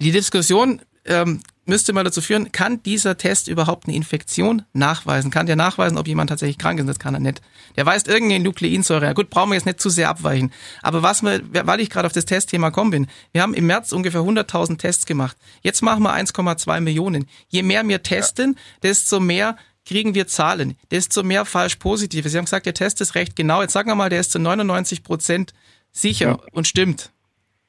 Die 0.00 0.10
Diskussion 0.10 0.80
ähm, 1.04 1.40
müsste 1.64 1.92
mal 1.92 2.04
dazu 2.04 2.20
führen, 2.20 2.52
kann 2.52 2.82
dieser 2.82 3.16
Test 3.16 3.48
überhaupt 3.48 3.86
eine 3.86 3.96
Infektion 3.96 4.62
nachweisen? 4.72 5.30
Kann 5.30 5.46
der 5.46 5.56
nachweisen, 5.56 5.98
ob 5.98 6.08
jemand 6.08 6.30
tatsächlich 6.30 6.58
krank 6.58 6.78
ist? 6.80 6.88
Das 6.88 6.98
kann 6.98 7.14
er 7.14 7.20
nicht. 7.20 7.40
Der 7.76 7.86
weist 7.86 8.08
irgendeine 8.08 8.44
Nukleinsäure. 8.44 9.06
Ja, 9.06 9.12
gut, 9.12 9.30
brauchen 9.30 9.50
wir 9.50 9.54
jetzt 9.54 9.66
nicht 9.66 9.80
zu 9.80 9.90
sehr 9.90 10.08
abweichen. 10.08 10.52
Aber 10.82 11.02
was 11.02 11.22
wir, 11.22 11.40
weil 11.52 11.80
ich 11.80 11.90
gerade 11.90 12.06
auf 12.06 12.12
das 12.12 12.24
Testthema 12.24 12.70
kommen 12.70 12.90
bin, 12.90 13.06
wir 13.32 13.42
haben 13.42 13.54
im 13.54 13.66
März 13.66 13.92
ungefähr 13.92 14.20
100.000 14.20 14.78
Tests 14.78 15.06
gemacht. 15.06 15.36
Jetzt 15.62 15.82
machen 15.82 16.02
wir 16.02 16.14
1,2 16.14 16.80
Millionen. 16.80 17.26
Je 17.48 17.62
mehr 17.62 17.86
wir 17.86 18.02
testen, 18.02 18.56
desto 18.82 19.20
mehr 19.20 19.56
kriegen 19.84 20.14
wir 20.14 20.28
Zahlen, 20.28 20.76
desto 20.90 21.22
mehr 21.22 21.44
falsch 21.44 21.76
positive. 21.76 22.28
Sie 22.28 22.38
haben 22.38 22.44
gesagt, 22.44 22.66
der 22.66 22.74
Test 22.74 23.00
ist 23.00 23.14
recht 23.14 23.34
genau. 23.34 23.62
Jetzt 23.62 23.72
sagen 23.72 23.88
wir 23.88 23.96
mal, 23.96 24.10
der 24.10 24.20
ist 24.20 24.30
zu 24.30 24.38
99 24.38 25.02
Prozent 25.02 25.54
sicher 25.90 26.28
ja. 26.28 26.38
und 26.52 26.66
stimmt 26.66 27.10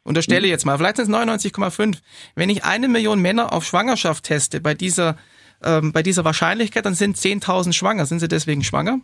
unterstelle 0.03 0.47
jetzt 0.47 0.65
mal, 0.65 0.77
vielleicht 0.77 0.97
sind 0.97 1.09
es 1.09 1.15
99,5. 1.15 1.97
Wenn 2.35 2.49
ich 2.49 2.63
eine 2.63 2.87
Million 2.87 3.19
Männer 3.19 3.53
auf 3.53 3.65
Schwangerschaft 3.65 4.25
teste 4.25 4.61
bei 4.61 4.73
dieser, 4.73 5.17
ähm, 5.63 5.91
bei 5.91 6.03
dieser 6.03 6.25
Wahrscheinlichkeit, 6.25 6.85
dann 6.85 6.95
sind 6.95 7.17
10.000 7.17 7.73
schwanger. 7.73 8.05
Sind 8.05 8.19
sie 8.19 8.27
deswegen 8.27 8.63
schwanger? 8.63 8.99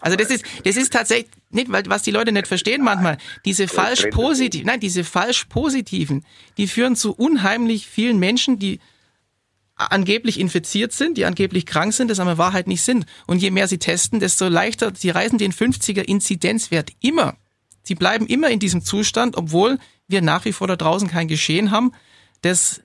Also 0.00 0.16
das 0.16 0.30
ist, 0.30 0.44
das 0.64 0.76
ist 0.76 0.92
tatsächlich 0.92 1.30
nicht, 1.50 1.70
weil 1.70 1.84
was 1.86 2.02
die 2.02 2.10
Leute 2.10 2.32
nicht 2.32 2.46
verstehen 2.46 2.82
manchmal, 2.82 3.18
diese 3.44 3.68
falsch 3.68 4.06
positiven, 4.10 4.66
nein, 4.66 4.80
diese 4.80 5.04
falsch 5.04 5.44
positiven, 5.44 6.24
die 6.56 6.66
führen 6.66 6.96
zu 6.96 7.12
unheimlich 7.12 7.86
vielen 7.86 8.18
Menschen, 8.18 8.58
die 8.58 8.80
angeblich 9.76 10.38
infiziert 10.40 10.92
sind, 10.92 11.18
die 11.18 11.24
angeblich 11.24 11.66
krank 11.66 11.92
sind, 11.92 12.08
das 12.08 12.20
aber 12.20 12.32
in 12.32 12.38
Wahrheit 12.38 12.66
nicht 12.66 12.82
sind. 12.82 13.06
Und 13.26 13.42
je 13.42 13.50
mehr 13.50 13.68
sie 13.68 13.78
testen, 13.78 14.20
desto 14.20 14.48
leichter, 14.48 14.92
sie 14.94 15.10
reißen 15.10 15.38
den 15.38 15.52
50er 15.52 16.02
Inzidenzwert 16.02 16.90
immer. 17.00 17.36
Sie 17.82 17.94
bleiben 17.94 18.26
immer 18.26 18.48
in 18.48 18.58
diesem 18.58 18.84
Zustand, 18.84 19.36
obwohl 19.36 19.78
wir 20.08 20.22
nach 20.22 20.44
wie 20.44 20.52
vor 20.52 20.66
da 20.66 20.76
draußen 20.76 21.08
kein 21.08 21.28
Geschehen 21.28 21.70
haben, 21.70 21.92
das 22.42 22.80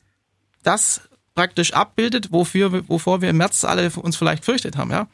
das 0.64 1.02
praktisch 1.36 1.74
abbildet, 1.74 2.32
wofür, 2.32 2.88
wovor 2.90 3.22
wir 3.22 3.30
im 3.30 3.38
März 3.38 3.64
alle 3.64 3.90
uns 3.92 4.18
vielleicht 4.18 4.44
fürchtet 4.44 4.76
haben, 4.76 4.92
ja. 4.92 5.08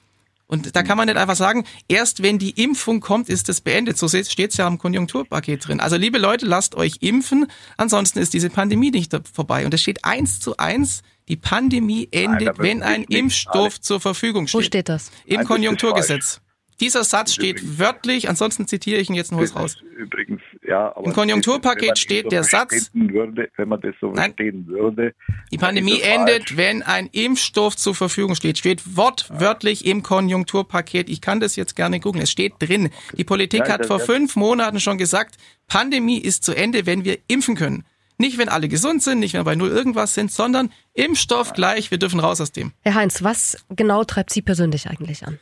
Und 0.48 0.76
da 0.76 0.84
kann 0.84 0.98
man 0.98 1.08
nicht 1.08 1.18
einfach 1.18 1.36
sagen, 1.36 1.66
erst 1.88 2.22
wenn 2.22 2.38
die 2.38 2.52
Impfung 2.52 3.00
kommt, 3.00 3.28
ist 3.28 3.50
es 3.50 3.62
beendet. 3.62 3.98
So 3.98 4.08
steht 4.08 4.52
es 4.52 4.58
ja 4.58 4.68
im 4.68 4.78
Konjunkturpaket 4.78 5.68
drin. 5.68 5.80
Also 5.80 5.96
liebe 5.96 6.20
Leute, 6.20 6.46
lasst 6.46 6.76
euch 6.76 6.98
impfen, 7.00 7.48
ansonsten 7.78 8.20
ist 8.20 8.34
diese 8.34 8.52
Pandemie 8.52 8.92
nicht 8.92 9.18
vorbei. 9.34 9.66
Und 9.66 9.74
es 9.74 9.82
steht 9.82 10.06
eins 10.06 10.40
zu 10.40 10.58
eins, 10.58 11.02
die 11.28 11.38
Pandemie 11.38 12.08
endet, 12.12 12.58
Nein, 12.58 12.58
wenn 12.60 12.84
ein 12.84 13.04
Impfstoff 13.04 13.82
zur 13.82 14.00
Verfügung 14.00 14.48
steht. 14.48 14.60
Wo 14.60 14.64
steht 14.64 14.90
das? 14.90 15.12
Im 15.26 15.44
Konjunkturgesetz. 15.44 16.42
Dieser 16.80 17.04
Satz 17.04 17.34
steht 17.34 17.60
übrigens, 17.60 17.80
wörtlich, 17.80 18.30
ansonsten 18.30 18.68
zitiere 18.68 19.00
ich 19.00 19.10
ihn 19.10 19.16
jetzt 19.16 19.32
nur 19.32 19.48
raus. 19.48 19.78
Übrigens, 19.98 20.42
ja, 20.68 20.96
aber 20.96 21.06
Im 21.06 21.14
Konjunkturpaket 21.14 21.98
steht 21.98 22.26
so 22.26 22.30
der 22.30 22.44
Satz, 22.44 22.90
würde, 22.94 23.50
wenn 23.58 23.70
man 23.70 23.82
das 23.82 23.96
so 24.02 24.08
nein, 24.08 24.34
verstehen 24.36 24.68
würde. 24.68 25.14
Die 25.52 25.58
Pandemie 25.58 26.02
endet, 26.02 26.50
falsch. 26.50 26.58
wenn 26.58 26.84
ein 26.84 27.08
Impfstoff 27.12 27.76
zur 27.76 27.96
Verfügung 27.96 28.36
steht. 28.36 28.58
Steht 28.58 28.98
wortwörtlich 28.98 29.82
ja. 29.82 29.92
im 29.92 30.04
Konjunkturpaket. 30.04 31.10
Ich 31.10 31.22
kann 31.22 31.40
das 31.40 31.56
jetzt 31.56 31.76
gerne 31.76 32.00
googeln. 32.00 32.24
Es 32.24 32.32
steht 32.32 32.54
drin. 32.60 32.90
Die 33.18 33.24
Politik 33.24 33.68
ja, 33.68 33.74
hat 33.74 33.86
vor 33.86 34.00
fünf 34.00 34.36
Monaten 34.36 34.80
schon 34.80 34.98
gesagt, 34.98 35.36
Pandemie 35.68 36.20
ist 36.20 36.44
zu 36.44 36.54
Ende, 36.54 36.86
wenn 36.86 37.04
wir 37.04 37.18
impfen 37.28 37.56
können. 37.56 37.84
Nicht, 38.18 38.38
wenn 38.38 38.50
alle 38.50 38.68
gesund 38.68 39.02
sind, 39.02 39.20
nicht, 39.20 39.34
wenn 39.34 39.42
wir 39.42 39.46
bei 39.46 39.56
null 39.56 39.70
irgendwas 39.70 40.14
sind, 40.14 40.32
sondern 40.32 40.72
Impfstoff 40.94 41.54
gleich, 41.54 41.92
wir 41.92 41.98
dürfen 41.98 42.20
raus 42.20 42.40
aus 42.40 42.52
dem. 42.52 42.72
Herr 42.82 42.96
Heinz, 42.96 43.24
was 43.24 43.58
genau 43.70 44.04
treibt 44.04 44.32
Sie 44.32 44.42
persönlich 44.42 44.88
eigentlich 44.88 45.26
an? 45.26 45.40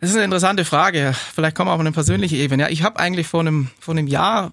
Das 0.00 0.10
ist 0.10 0.16
eine 0.16 0.24
interessante 0.24 0.64
Frage. 0.64 1.14
Vielleicht 1.34 1.56
kommen 1.56 1.70
wir 1.70 1.74
auf 1.74 1.80
eine 1.80 1.92
persönliche 1.92 2.36
Ebene. 2.36 2.64
Ja, 2.64 2.68
ich 2.68 2.82
habe 2.82 2.98
eigentlich 2.98 3.26
vor 3.26 3.40
einem, 3.40 3.70
vor 3.80 3.94
einem 3.94 4.06
Jahr 4.06 4.52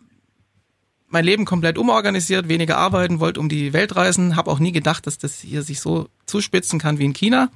mein 1.10 1.26
Leben 1.26 1.46
komplett 1.46 1.78
umorganisiert, 1.78 2.50
weniger 2.50 2.78
arbeiten, 2.78 3.20
wollte 3.20 3.40
um 3.40 3.48
die 3.48 3.72
Welt 3.72 3.96
reisen, 3.96 4.36
habe 4.36 4.50
auch 4.50 4.60
nie 4.60 4.72
gedacht, 4.72 5.06
dass 5.06 5.20
das 5.20 5.40
hier 5.40 5.62
sich 5.62 5.80
so 5.80 6.10
zuspitzen 6.26 6.80
kann 6.80 6.98
wie 6.98 7.06
in 7.06 7.14
China. 7.14 7.50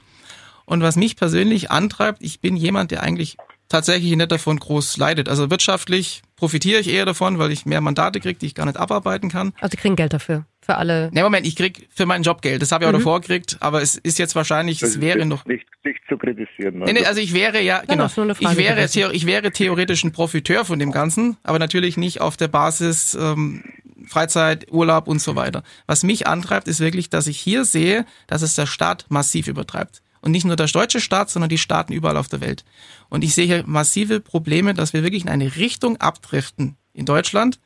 Und 0.65 0.81
was 0.83 0.95
mich 0.95 1.15
persönlich 1.15 1.71
antreibt, 1.71 2.21
ich 2.21 2.39
bin 2.39 2.55
jemand, 2.55 2.91
der 2.91 3.01
eigentlich 3.01 3.37
tatsächlich 3.69 4.15
nicht 4.15 4.31
davon 4.31 4.59
groß 4.59 4.97
leidet. 4.97 5.29
Also 5.29 5.49
wirtschaftlich 5.49 6.21
profitiere 6.35 6.81
ich 6.81 6.89
eher 6.89 7.05
davon, 7.05 7.39
weil 7.39 7.51
ich 7.51 7.65
mehr 7.65 7.81
Mandate 7.81 8.19
kriege, 8.19 8.37
die 8.37 8.47
ich 8.47 8.55
gar 8.55 8.65
nicht 8.65 8.77
abarbeiten 8.77 9.29
kann. 9.29 9.53
Also 9.59 9.71
Sie 9.71 9.77
kriegen 9.77 9.95
Geld 9.95 10.13
dafür, 10.13 10.45
für 10.67 10.75
alle. 10.75 11.09
Ne, 11.13 11.23
Moment, 11.23 11.47
ich 11.47 11.55
krieg 11.55 11.87
für 11.95 12.05
meinen 12.05 12.23
Job 12.23 12.41
Geld. 12.41 12.61
Das 12.61 12.71
habe 12.71 12.83
ich 12.83 12.87
auch 12.89 12.93
mhm. 12.93 12.97
davor 12.97 13.21
gekriegt, 13.21 13.57
aber 13.61 13.81
es 13.81 13.95
ist 13.95 14.19
jetzt 14.19 14.35
wahrscheinlich, 14.35 14.79
das 14.79 14.91
es 14.91 15.01
wäre 15.01 15.25
noch... 15.25 15.45
Nicht, 15.45 15.65
nicht 15.83 15.99
zu 16.09 16.17
kritisieren. 16.17 16.79
Ne? 16.79 16.85
Nee, 16.85 16.93
nee, 16.93 17.05
also 17.05 17.21
ich 17.21 17.33
wäre 17.33 17.61
ja, 17.61 17.81
genau, 17.87 18.05
ich 18.05 18.57
wäre, 18.57 19.13
ich 19.13 19.25
wäre 19.25 19.51
theoretisch 19.51 20.03
ein 20.03 20.11
Profiteur 20.11 20.65
von 20.65 20.77
dem 20.77 20.91
Ganzen, 20.91 21.37
aber 21.43 21.57
natürlich 21.57 21.95
nicht 21.95 22.19
auf 22.19 22.35
der 22.35 22.49
Basis 22.49 23.17
ähm, 23.19 23.63
Freizeit, 24.05 24.67
Urlaub 24.69 25.07
und 25.07 25.21
so 25.21 25.35
weiter. 25.35 25.63
Was 25.85 26.03
mich 26.03 26.27
antreibt, 26.27 26.67
ist 26.67 26.81
wirklich, 26.81 27.09
dass 27.09 27.27
ich 27.27 27.39
hier 27.39 27.63
sehe, 27.63 28.05
dass 28.27 28.41
es 28.41 28.55
der 28.55 28.65
Staat 28.65 29.05
massiv 29.07 29.47
übertreibt. 29.47 30.01
Und 30.19 30.31
nicht 30.31 30.45
nur 30.45 30.57
der 30.57 30.67
deutsche 30.67 30.99
Staat, 30.99 31.29
sondern 31.29 31.49
die 31.49 31.57
Staaten 31.57 31.93
überall 31.93 32.17
auf 32.17 32.27
der 32.27 32.41
Welt. 32.41 32.65
Und 33.07 33.23
ich 33.23 33.33
sehe 33.33 33.45
hier 33.45 33.63
massive 33.65 34.19
Probleme, 34.19 34.73
dass 34.73 34.91
wir 34.91 35.03
wirklich 35.03 35.23
in 35.23 35.29
eine 35.29 35.55
Richtung 35.55 35.97
abdriften 35.97 36.75
in 36.91 37.05
Deutschland, 37.05 37.59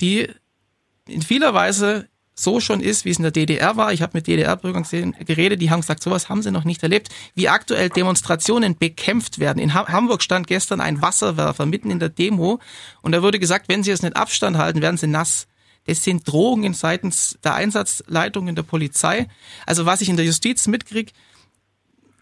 die 0.00 0.28
in 1.06 1.20
vieler 1.20 1.52
Weise 1.52 2.08
so 2.38 2.60
schon 2.60 2.80
ist, 2.80 3.04
wie 3.04 3.10
es 3.10 3.18
in 3.18 3.22
der 3.22 3.32
DDR 3.32 3.76
war. 3.76 3.92
Ich 3.92 4.02
habe 4.02 4.12
mit 4.14 4.26
DDR-Bürgern 4.26 4.84
geredet, 5.24 5.60
die 5.60 5.70
haben 5.70 5.80
gesagt, 5.80 6.02
sowas 6.02 6.28
haben 6.28 6.42
sie 6.42 6.50
noch 6.50 6.64
nicht 6.64 6.82
erlebt. 6.82 7.08
Wie 7.34 7.48
aktuell 7.48 7.88
Demonstrationen 7.88 8.76
bekämpft 8.78 9.38
werden. 9.38 9.58
In 9.58 9.74
Hamburg 9.74 10.22
stand 10.22 10.46
gestern 10.46 10.80
ein 10.80 11.02
Wasserwerfer 11.02 11.66
mitten 11.66 11.90
in 11.90 11.98
der 11.98 12.08
Demo 12.08 12.60
und 13.02 13.12
da 13.12 13.22
wurde 13.22 13.38
gesagt, 13.38 13.68
wenn 13.68 13.82
sie 13.82 13.90
jetzt 13.90 14.02
nicht 14.02 14.16
Abstand 14.16 14.56
halten, 14.58 14.82
werden 14.82 14.96
sie 14.96 15.06
nass. 15.06 15.46
Das 15.86 16.04
sind 16.04 16.30
Drohungen 16.30 16.74
seitens 16.74 17.38
der 17.42 17.54
Einsatzleitung 17.54 18.46
in 18.46 18.54
der 18.54 18.62
Polizei. 18.62 19.26
Also 19.64 19.86
was 19.86 20.02
ich 20.02 20.08
in 20.08 20.16
der 20.16 20.26
Justiz 20.26 20.66
mitkriege, 20.66 21.12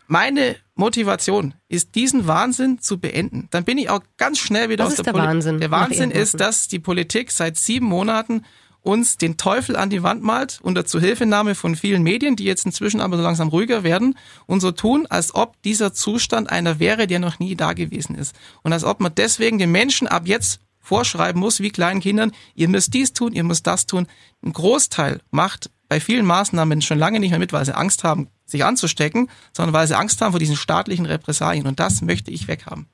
meine 0.06 0.56
Motivation 0.76 1.54
ist, 1.68 1.94
diesen 1.94 2.26
Wahnsinn 2.26 2.78
zu 2.80 2.98
beenden. 2.98 3.48
Dann 3.50 3.64
bin 3.64 3.78
ich 3.78 3.90
auch 3.90 4.02
ganz 4.18 4.38
schnell 4.38 4.68
wieder 4.68 4.84
Was 4.84 4.92
aus 4.92 4.98
ist 5.00 5.06
der, 5.06 5.12
der 5.12 5.20
Politik. 5.20 5.34
Wahnsinn? 5.34 5.60
Der 5.60 5.70
Wahnsinn 5.70 6.10
ist, 6.10 6.38
dass 6.38 6.68
die 6.68 6.78
Politik 6.78 7.32
seit 7.32 7.56
sieben 7.56 7.86
Monaten 7.86 8.44
uns 8.86 9.18
den 9.18 9.36
Teufel 9.36 9.76
an 9.76 9.90
die 9.90 10.02
Wand 10.02 10.22
malt, 10.22 10.60
unter 10.62 10.86
Zuhilfenahme 10.86 11.54
von 11.54 11.74
vielen 11.74 12.02
Medien, 12.02 12.36
die 12.36 12.44
jetzt 12.44 12.64
inzwischen 12.64 13.00
aber 13.00 13.16
so 13.16 13.22
langsam 13.22 13.48
ruhiger 13.48 13.82
werden 13.82 14.16
und 14.46 14.60
so 14.60 14.70
tun, 14.70 15.06
als 15.10 15.34
ob 15.34 15.60
dieser 15.62 15.92
Zustand 15.92 16.50
einer 16.50 16.78
wäre, 16.78 17.06
der 17.06 17.18
noch 17.18 17.38
nie 17.38 17.56
da 17.56 17.72
gewesen 17.72 18.14
ist. 18.14 18.34
Und 18.62 18.72
als 18.72 18.84
ob 18.84 19.00
man 19.00 19.14
deswegen 19.14 19.58
den 19.58 19.72
Menschen 19.72 20.06
ab 20.06 20.22
jetzt 20.26 20.60
vorschreiben 20.80 21.40
muss, 21.40 21.60
wie 21.60 21.70
kleinen 21.70 22.00
Kindern, 22.00 22.30
ihr 22.54 22.68
müsst 22.68 22.94
dies 22.94 23.12
tun, 23.12 23.32
ihr 23.32 23.42
müsst 23.42 23.66
das 23.66 23.86
tun. 23.86 24.06
Ein 24.42 24.52
Großteil 24.52 25.20
macht 25.32 25.70
bei 25.88 25.98
vielen 25.98 26.24
Maßnahmen 26.24 26.80
schon 26.80 26.98
lange 26.98 27.18
nicht 27.18 27.30
mehr 27.30 27.40
mit, 27.40 27.52
weil 27.52 27.64
sie 27.64 27.76
Angst 27.76 28.04
haben, 28.04 28.28
sich 28.44 28.64
anzustecken, 28.64 29.28
sondern 29.52 29.74
weil 29.74 29.88
sie 29.88 29.98
Angst 29.98 30.20
haben 30.20 30.32
vor 30.32 30.40
diesen 30.40 30.56
staatlichen 30.56 31.06
Repressalien. 31.06 31.66
Und 31.66 31.80
das 31.80 32.02
möchte 32.02 32.30
ich 32.30 32.46
weghaben. 32.46 32.86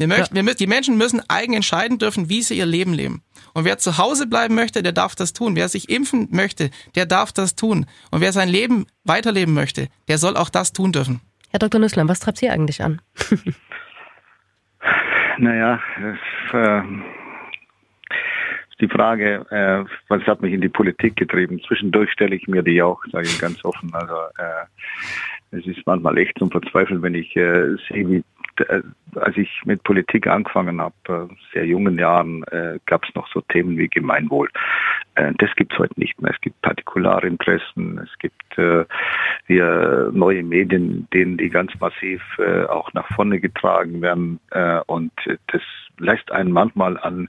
Wir 0.00 0.08
möchten, 0.08 0.34
ja. 0.34 0.46
wir, 0.46 0.54
die 0.54 0.66
Menschen 0.66 0.96
müssen 0.96 1.20
eigen 1.28 1.52
entscheiden 1.52 1.98
dürfen, 1.98 2.30
wie 2.30 2.40
sie 2.40 2.56
ihr 2.56 2.64
Leben 2.64 2.94
leben. 2.94 3.22
Und 3.52 3.66
wer 3.66 3.76
zu 3.76 3.98
Hause 3.98 4.26
bleiben 4.26 4.54
möchte, 4.54 4.82
der 4.82 4.92
darf 4.92 5.14
das 5.14 5.34
tun. 5.34 5.56
Wer 5.56 5.68
sich 5.68 5.90
impfen 5.90 6.28
möchte, 6.30 6.70
der 6.94 7.04
darf 7.04 7.32
das 7.32 7.54
tun. 7.54 7.84
Und 8.10 8.22
wer 8.22 8.32
sein 8.32 8.48
Leben 8.48 8.86
weiterleben 9.04 9.52
möchte, 9.52 9.88
der 10.08 10.16
soll 10.16 10.38
auch 10.38 10.48
das 10.48 10.72
tun 10.72 10.92
dürfen. 10.92 11.20
Herr 11.50 11.58
Dr. 11.58 11.78
Nüssler, 11.78 12.08
was 12.08 12.20
treibt 12.20 12.38
Sie 12.38 12.48
eigentlich 12.48 12.82
an? 12.82 13.02
naja, 15.38 15.78
es, 15.98 16.54
äh, 16.54 16.82
die 18.80 18.88
Frage, 18.88 19.44
äh, 19.50 19.84
was 20.08 20.22
hat 20.22 20.40
mich 20.40 20.54
in 20.54 20.62
die 20.62 20.70
Politik 20.70 21.16
getrieben? 21.16 21.60
Zwischendurch 21.68 22.10
stelle 22.10 22.36
ich 22.36 22.48
mir 22.48 22.62
die 22.62 22.80
auch, 22.80 23.04
sage 23.12 23.26
ich 23.26 23.38
ganz 23.38 23.62
offen. 23.66 23.92
Also 23.92 24.14
äh, 24.38 25.58
es 25.58 25.66
ist 25.66 25.84
manchmal 25.84 26.16
echt 26.16 26.38
zum 26.38 26.50
Verzweifeln, 26.50 27.02
wenn 27.02 27.14
ich 27.14 27.36
äh, 27.36 27.76
sehe, 27.88 28.08
wie 28.08 28.24
als 29.16 29.36
ich 29.36 29.62
mit 29.64 29.82
Politik 29.82 30.26
angefangen 30.26 30.80
habe, 30.80 30.94
äh, 31.08 31.34
sehr 31.52 31.66
jungen 31.66 31.98
Jahren, 31.98 32.42
äh, 32.44 32.78
gab 32.86 33.04
es 33.04 33.14
noch 33.14 33.28
so 33.28 33.40
Themen 33.40 33.76
wie 33.76 33.88
Gemeinwohl. 33.88 34.48
Äh, 35.14 35.32
das 35.38 35.54
gibt 35.56 35.72
es 35.72 35.78
heute 35.78 35.98
nicht 35.98 36.20
mehr. 36.20 36.32
Es 36.32 36.40
gibt 36.40 36.60
Partikularinteressen, 36.62 37.98
es 37.98 38.18
gibt 38.18 38.58
äh, 38.58 38.84
hier 39.46 40.10
neue 40.12 40.42
Medien, 40.42 41.08
denen 41.12 41.36
die 41.38 41.50
ganz 41.50 41.72
massiv 41.80 42.22
äh, 42.38 42.64
auch 42.64 42.92
nach 42.92 43.08
vorne 43.14 43.40
getragen 43.40 44.00
werden. 44.02 44.40
Äh, 44.50 44.80
und 44.86 45.12
das 45.48 45.62
lässt 45.98 46.30
einen 46.32 46.52
manchmal 46.52 46.98
an 46.98 47.28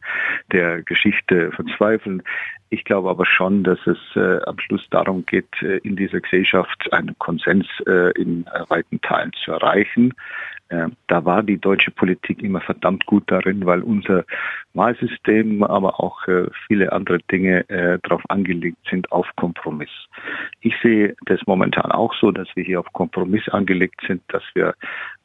der 0.52 0.82
Geschichte 0.84 1.52
verzweifeln. 1.52 2.24
Ich 2.70 2.86
glaube 2.86 3.10
aber 3.10 3.26
schon, 3.26 3.66
dass 3.66 3.80
es 3.86 3.98
äh, 4.16 4.42
am 4.46 4.58
Schluss 4.60 4.88
darum 4.90 5.26
geht, 5.26 5.62
äh, 5.62 5.78
in 5.80 5.98
dieser 5.98 6.22
Gesellschaft 6.22 6.92
einen 6.94 7.18
Konsens 7.20 7.68
äh, 7.86 8.12
in 8.12 8.46
weiten 8.70 9.02
Teilen 9.02 9.34
zu 9.44 9.52
erreichen. 9.52 10.14
Da 11.12 11.26
war 11.26 11.44
die 11.44 11.58
deutsche 11.58 11.92
Politik 11.92 12.42
immer 12.42 12.62
verdammt 12.62 13.06
gut 13.06 13.26
darin, 13.28 13.66
weil 13.66 13.82
unser 13.82 14.24
Wahlsystem, 14.74 15.62
aber 15.62 16.00
auch 16.00 16.26
äh, 16.30 16.46
viele 16.68 16.94
andere 16.94 17.20
Dinge 17.30 17.70
äh, 17.70 18.00
darauf 18.02 18.22
angelegt 18.30 18.78
sind 18.90 19.12
auf 19.12 19.28
Kompromiss. 19.36 19.90
Ich 20.62 20.74
sehe 20.82 21.18
das 21.26 21.42
momentan 21.46 21.92
auch 21.92 22.14
so, 22.14 22.32
dass 22.32 22.48
wir 22.56 22.64
hier 22.64 22.80
auf 22.80 22.94
Kompromiss 22.94 23.50
angelegt 23.50 24.00
sind, 24.08 24.22
dass 24.30 24.44
wir 24.54 24.74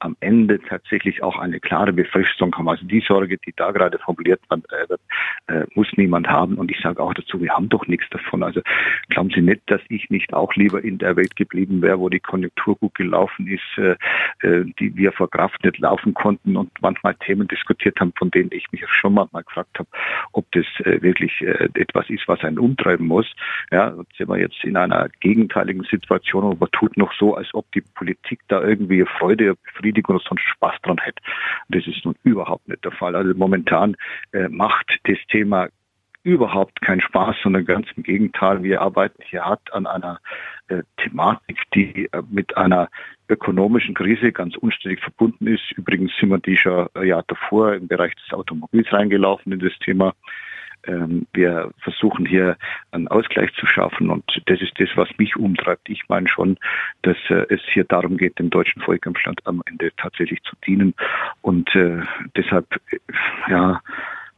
am 0.01 0.17
Ende 0.21 0.61
tatsächlich 0.61 1.23
auch 1.23 1.39
eine 1.39 1.61
klare 1.61 1.93
Befristung 1.93 2.55
haben. 2.57 2.69
Also 2.69 2.85
die 2.87 3.01
Sorge, 3.01 3.39
die 3.39 3.53
da 3.57 3.71
gerade 3.71 3.99
formuliert 3.99 4.41
wird, 4.49 5.01
äh, 5.47 5.65
muss 5.75 5.89
niemand 5.97 6.29
haben. 6.29 6.57
Und 6.57 6.71
ich 6.71 6.81
sage 6.81 7.03
auch 7.03 7.15
dazu, 7.15 7.41
wir 7.41 7.53
haben 7.53 7.69
doch 7.69 7.87
nichts 7.87 8.09
davon. 8.11 8.43
Also 8.43 8.61
glauben 9.09 9.31
Sie 9.31 9.43
nicht, 9.43 9.63
dass 9.67 9.81
ich 9.89 10.11
nicht 10.11 10.33
auch 10.33 10.55
lieber 10.55 10.83
in 10.83 10.99
der 10.99 11.17
Welt 11.17 11.37
geblieben 11.37 11.83
wäre, 11.83 11.99
wo 11.99 12.09
die 12.09 12.21
Konjunktur 12.21 12.77
gut 12.77 12.95
gelaufen 12.95 13.47
ist, 13.47 13.79
äh, 13.79 13.97
äh 14.47 14.65
die 14.79 14.97
wir 14.97 15.13
vor 15.13 15.31
Kraft 15.31 15.65
nicht 15.65 15.79
laufen 15.79 16.15
konnten 16.15 16.57
und 16.57 16.71
manchmal 16.81 17.15
Themen 17.15 17.49
diskutiert 17.49 17.99
haben, 18.01 18.13
von 18.19 18.31
denen 18.31 18.51
ich 18.53 18.71
mich 18.73 18.85
schon 18.89 19.15
manchmal 19.15 19.45
gefragt 19.45 19.79
habe, 19.79 19.89
ob 20.33 20.51
das 20.53 20.67
äh, 20.81 21.01
wirklich 21.03 21.41
äh, 21.43 21.69
etwas 21.75 22.11
ist, 22.11 22.27
was 22.29 22.41
einen 22.41 22.59
umtreiben 22.59 23.07
muss. 23.07 23.27
Ja, 23.71 23.95
sind 24.17 24.29
wir 24.29 24.39
jetzt 24.39 24.63
in 24.65 24.77
einer 24.77 25.09
gegenteiligen 25.21 25.85
Situation 25.85 26.57
man 26.59 26.71
tut 26.73 26.97
noch 26.97 27.13
so, 27.19 27.35
als 27.35 27.53
ob 27.55 27.71
die 27.73 27.81
Politik 27.81 28.41
da 28.49 28.63
irgendwie 28.63 29.05
Freude, 29.19 29.57
Befriedigung 29.87 30.17
oder 30.17 30.25
sonst 30.29 30.43
Spaß 30.43 30.75
dran 30.83 30.99
hätte. 30.99 31.23
Das 31.69 31.87
ist 31.87 32.05
nun 32.05 32.15
überhaupt 32.25 32.69
nicht 32.69 32.85
der 32.85 32.93
Fall. 32.93 33.15
Also 33.15 33.33
momentan 33.35 33.97
äh, 34.33 34.49
macht 34.49 34.99
das 35.05 35.19
Thema 35.29 35.69
überhaupt 36.25 36.81
keinen 36.81 37.01
Spaß, 37.01 37.37
sondern 37.43 37.65
ganz 37.65 37.87
im 37.97 38.03
Gegenteil. 38.03 38.63
Wir 38.65 38.83
arbeiten 38.83 39.23
hier 39.23 39.45
hart 39.45 39.73
an 39.73 39.87
einer 39.87 40.19
äh, 40.67 40.83
Thematik, 40.97 41.63
die 41.73 42.09
äh, 42.11 42.23
mit 42.29 42.57
einer 42.57 42.89
ökonomischen 43.29 43.95
Krise 43.95 44.33
ganz 44.33 44.57
unständig 44.57 45.01
verbunden 45.01 45.47
ist. 45.47 45.71
Übrigens 45.77 46.11
sind 46.19 46.31
wir 46.31 46.39
die 46.39 46.57
schon 46.57 46.89
ein 46.95 47.07
Jahr 47.07 47.23
davor 47.29 47.75
im 47.75 47.87
Bereich 47.87 48.15
des 48.17 48.33
Automobils 48.33 48.93
reingelaufen 48.93 49.53
in 49.53 49.61
das 49.61 49.79
Thema. 49.79 50.15
Ähm, 50.87 51.27
wir 51.33 51.73
versuchen 51.79 52.27
hier 52.27 52.57
einen 52.93 53.09
Ausgleich 53.09 53.53
zu 53.55 53.67
schaffen 53.67 54.11
und 54.11 54.25
das 54.47 54.61
ist 54.61 54.73
das, 54.79 54.89
was 54.97 55.09
mich 55.19 55.37
umtreibt. 55.37 55.89
Ich 55.89 56.09
meine 56.09 56.29
schon, 56.29 56.59
dass 57.03 57.17
äh, 57.29 57.47
es 57.49 57.61
hier 57.73 57.85
darum 57.85 58.17
geht, 58.17 58.39
dem 58.39 58.51
deutschen 58.51 58.83
Volk 58.83 59.07
am 59.07 59.17
Stand 59.17 59.41
am 59.47 59.63
Ende 59.67 59.93
tatsächlich 59.97 60.43
zu 60.43 60.57
dienen 60.67 60.95
und 61.43 61.75
äh, 61.75 62.01
deshalb, 62.37 62.67
äh, 62.91 62.99
ja, 63.49 63.81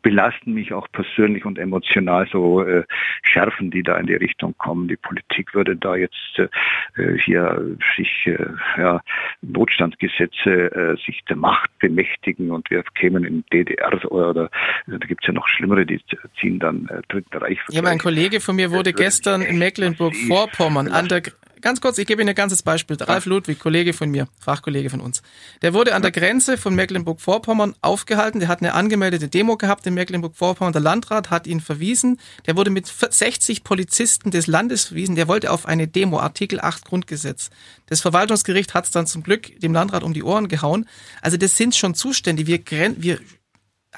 belasten 0.02 0.54
mich 0.54 0.72
auch 0.72 0.86
persönlich 0.92 1.44
und 1.44 1.58
emotional 1.58 2.28
so 2.30 2.62
äh, 2.62 2.84
Schärfen, 3.22 3.70
die 3.70 3.82
da 3.82 3.96
in 3.96 4.06
die 4.06 4.14
Richtung 4.14 4.56
kommen. 4.58 4.88
Die 4.88 4.96
Politik 4.96 5.54
würde 5.54 5.76
da 5.76 5.96
jetzt 5.96 6.38
äh, 6.38 7.18
hier 7.24 7.76
sich 7.96 8.26
äh, 8.26 8.38
ja, 8.76 9.00
Notstandsgesetze 9.42 10.72
äh, 10.72 10.96
sich 11.04 11.22
der 11.28 11.36
Macht 11.36 11.70
bemächtigen 11.78 12.50
und 12.50 12.70
wir 12.70 12.82
kämen 12.94 13.24
in 13.24 13.44
DDR 13.52 13.92
oder, 14.10 14.30
oder 14.30 14.50
da 14.86 14.96
gibt's 14.98 15.26
ja 15.26 15.32
noch 15.32 15.48
schlimmere, 15.48 15.84
die 15.84 16.00
ziehen 16.40 16.58
dann 16.58 16.88
äh, 16.88 17.02
Dritten 17.08 17.36
Reich. 17.36 17.58
Ja, 17.70 17.82
mein 17.82 17.98
Kollege 17.98 18.40
von 18.40 18.56
mir 18.56 18.70
wurde 18.70 18.92
gestern 18.92 19.42
in 19.42 19.58
Mecklenburg-Vorpommern 19.58 20.88
an 20.88 21.08
der 21.08 21.22
ganz 21.60 21.80
kurz, 21.80 21.98
ich 21.98 22.06
gebe 22.06 22.22
Ihnen 22.22 22.30
ein 22.30 22.34
ganzes 22.34 22.62
Beispiel. 22.62 22.96
Ralf 23.00 23.26
Ludwig, 23.26 23.58
Kollege 23.58 23.92
von 23.92 24.10
mir, 24.10 24.28
Fachkollege 24.40 24.90
von 24.90 25.00
uns. 25.00 25.22
Der 25.62 25.74
wurde 25.74 25.94
an 25.94 26.02
der 26.02 26.10
Grenze 26.10 26.56
von 26.56 26.74
Mecklenburg-Vorpommern 26.74 27.74
aufgehalten. 27.80 28.40
Der 28.40 28.48
hat 28.48 28.60
eine 28.60 28.74
angemeldete 28.74 29.28
Demo 29.28 29.56
gehabt 29.56 29.86
in 29.86 29.94
Mecklenburg-Vorpommern. 29.94 30.72
Der 30.72 30.82
Landrat 30.82 31.30
hat 31.30 31.46
ihn 31.46 31.60
verwiesen. 31.60 32.18
Der 32.46 32.56
wurde 32.56 32.70
mit 32.70 32.86
60 32.86 33.64
Polizisten 33.64 34.30
des 34.30 34.46
Landes 34.46 34.86
verwiesen. 34.86 35.14
Der 35.14 35.28
wollte 35.28 35.50
auf 35.50 35.66
eine 35.66 35.88
Demo, 35.88 36.18
Artikel 36.20 36.60
8 36.60 36.84
Grundgesetz. 36.84 37.50
Das 37.86 38.00
Verwaltungsgericht 38.00 38.74
hat 38.74 38.84
es 38.84 38.90
dann 38.90 39.06
zum 39.06 39.22
Glück 39.22 39.58
dem 39.60 39.72
Landrat 39.72 40.02
um 40.02 40.14
die 40.14 40.22
Ohren 40.22 40.48
gehauen. 40.48 40.86
Also 41.22 41.36
das 41.36 41.56
sind 41.56 41.74
schon 41.74 41.94
Zustände. 41.94 42.46
Wir, 42.46 42.60
wir 42.98 43.18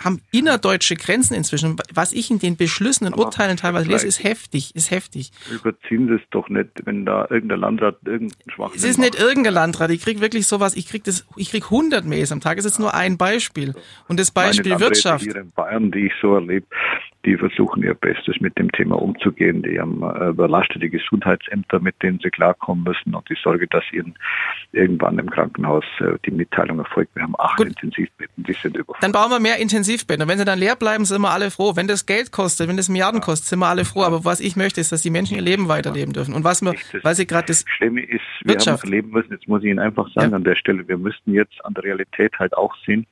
haben 0.02 0.20
innerdeutsche 0.32 0.96
Grenzen 0.96 1.34
inzwischen. 1.34 1.76
Was 1.92 2.12
ich 2.12 2.30
in 2.30 2.38
den 2.38 2.56
Beschlüssen 2.56 3.06
und 3.06 3.16
Urteilen 3.16 3.56
teilweise 3.56 3.88
lese, 3.88 4.06
ist 4.06 4.24
heftig, 4.24 4.74
ist 4.74 4.90
heftig. 4.90 5.30
Überziehen 5.50 6.08
das 6.08 6.20
doch 6.30 6.48
nicht, 6.48 6.70
wenn 6.84 7.04
da 7.04 7.26
irgendein 7.30 7.60
Landrat 7.60 7.96
irgendeinen 8.04 8.50
Schwachsinn 8.50 8.78
Es 8.78 8.84
ist 8.84 8.98
nicht 8.98 9.18
irgendein 9.18 9.54
Landrat. 9.54 9.90
Ich 9.90 10.02
krieg 10.02 10.20
wirklich 10.20 10.46
sowas, 10.46 10.74
ich 10.76 10.88
krieg 10.88 11.04
das, 11.04 11.26
ich 11.36 11.50
krieg 11.50 11.64
100 11.64 12.04
Mails 12.04 12.32
am 12.32 12.40
Tag. 12.40 12.56
Das 12.56 12.64
ist 12.64 12.72
jetzt 12.72 12.80
nur 12.80 12.94
ein 12.94 13.18
Beispiel. 13.18 13.74
Und 14.08 14.18
das 14.18 14.30
Beispiel 14.30 14.72
Meine 14.72 14.80
Wirtschaft. 14.80 15.24
Hier 15.24 15.36
in 15.36 15.50
Bayern, 15.52 15.90
die 15.90 16.06
ich 16.06 16.12
so 16.20 16.34
erlebe, 16.34 16.66
die 17.24 17.36
versuchen 17.36 17.82
ihr 17.82 17.94
Bestes 17.94 18.40
mit 18.40 18.58
dem 18.58 18.72
Thema 18.72 19.00
umzugehen. 19.00 19.62
Die 19.62 19.78
haben 19.78 20.02
äh, 20.02 20.28
überlastete 20.28 20.88
Gesundheitsämter, 20.88 21.78
mit 21.80 22.02
denen 22.02 22.18
sie 22.22 22.30
klarkommen 22.30 22.84
müssen 22.84 23.14
und 23.14 23.28
die 23.28 23.36
Sorge, 23.42 23.66
dass 23.68 23.84
ihnen 23.92 24.14
irgendwann 24.72 25.18
im 25.18 25.28
Krankenhaus 25.28 25.84
äh, 26.00 26.16
die 26.24 26.30
Mitteilung 26.30 26.78
erfolgt. 26.78 27.14
Wir 27.14 27.22
haben 27.22 27.34
acht 27.38 27.58
Gut. 27.58 27.68
Intensivbetten, 27.68 28.44
die 28.44 28.52
sind 28.54 28.76
überfordert. 28.76 29.02
Dann 29.02 29.12
bauen 29.12 29.30
wir 29.30 29.40
mehr 29.40 29.58
Intensivbetten. 29.58 30.22
Und 30.22 30.28
wenn 30.28 30.38
sie 30.38 30.44
dann 30.44 30.58
leer 30.58 30.76
bleiben, 30.76 31.04
sind 31.04 31.20
wir 31.20 31.30
alle 31.30 31.50
froh. 31.50 31.76
Wenn 31.76 31.88
das 31.88 32.06
Geld 32.06 32.32
kostet, 32.32 32.68
wenn 32.68 32.76
das 32.76 32.88
Milliarden 32.88 33.20
kostet, 33.20 33.48
sind 33.48 33.58
wir 33.58 33.68
alle 33.68 33.84
froh. 33.84 34.02
Aber 34.02 34.24
was 34.24 34.40
ich 34.40 34.56
möchte, 34.56 34.80
ist, 34.80 34.92
dass 34.92 35.02
die 35.02 35.10
Menschen 35.10 35.36
ihr 35.36 35.42
Leben 35.42 35.68
weiterleben 35.68 36.14
dürfen. 36.14 36.34
Und 36.34 36.44
was 36.44 36.62
wir, 36.62 36.74
weil 37.02 37.14
sie 37.14 37.26
gerade 37.26 37.48
das 37.48 37.64
Schlimme 37.76 38.02
ist, 38.02 38.22
wir 38.42 38.54
Wirtschaft. 38.54 38.82
haben 38.82 38.90
erleben 38.90 39.10
müssen, 39.10 39.32
jetzt 39.32 39.46
muss 39.46 39.62
ich 39.62 39.68
Ihnen 39.68 39.78
einfach 39.78 40.08
sagen 40.14 40.30
ja. 40.30 40.36
an 40.36 40.44
der 40.44 40.56
Stelle, 40.56 40.88
wir 40.88 40.96
müssten 40.96 41.34
jetzt 41.34 41.62
an 41.64 41.74
der 41.74 41.84
Realität 41.84 42.38
halt 42.38 42.56
auch 42.56 42.74
sehen, 42.86 43.06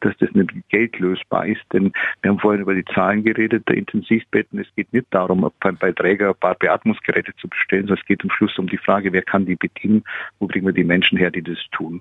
dass 0.00 0.16
das 0.18 0.30
nicht 0.32 0.50
Geld 0.70 0.98
lösbar 0.98 1.46
ist. 1.46 1.60
Denn 1.72 1.92
wir 2.22 2.30
haben 2.30 2.38
vorhin 2.38 2.62
über 2.62 2.74
die 2.74 2.84
Zahlen 2.86 3.22
geredet, 3.22 3.49
der 3.58 3.76
Intensiv 3.76 4.10
Intensivbetten. 4.10 4.58
Es 4.58 4.74
geht 4.76 4.92
nicht 4.92 5.06
darum, 5.10 5.50
bei 5.60 5.92
Träger 5.92 6.30
ein 6.30 6.34
paar 6.34 6.54
Beatmungsgeräte 6.54 7.34
zu 7.36 7.48
bestellen, 7.48 7.86
sondern 7.86 8.00
es 8.00 8.06
geht 8.06 8.22
am 8.22 8.30
Schluss 8.30 8.58
um 8.58 8.68
die 8.68 8.78
Frage, 8.78 9.12
wer 9.12 9.22
kann 9.22 9.46
die 9.46 9.56
bedienen, 9.56 10.04
wo 10.38 10.46
kriegen 10.46 10.66
wir 10.66 10.72
die 10.72 10.84
Menschen 10.84 11.18
her, 11.18 11.30
die 11.30 11.42
das 11.42 11.58
tun. 11.72 12.00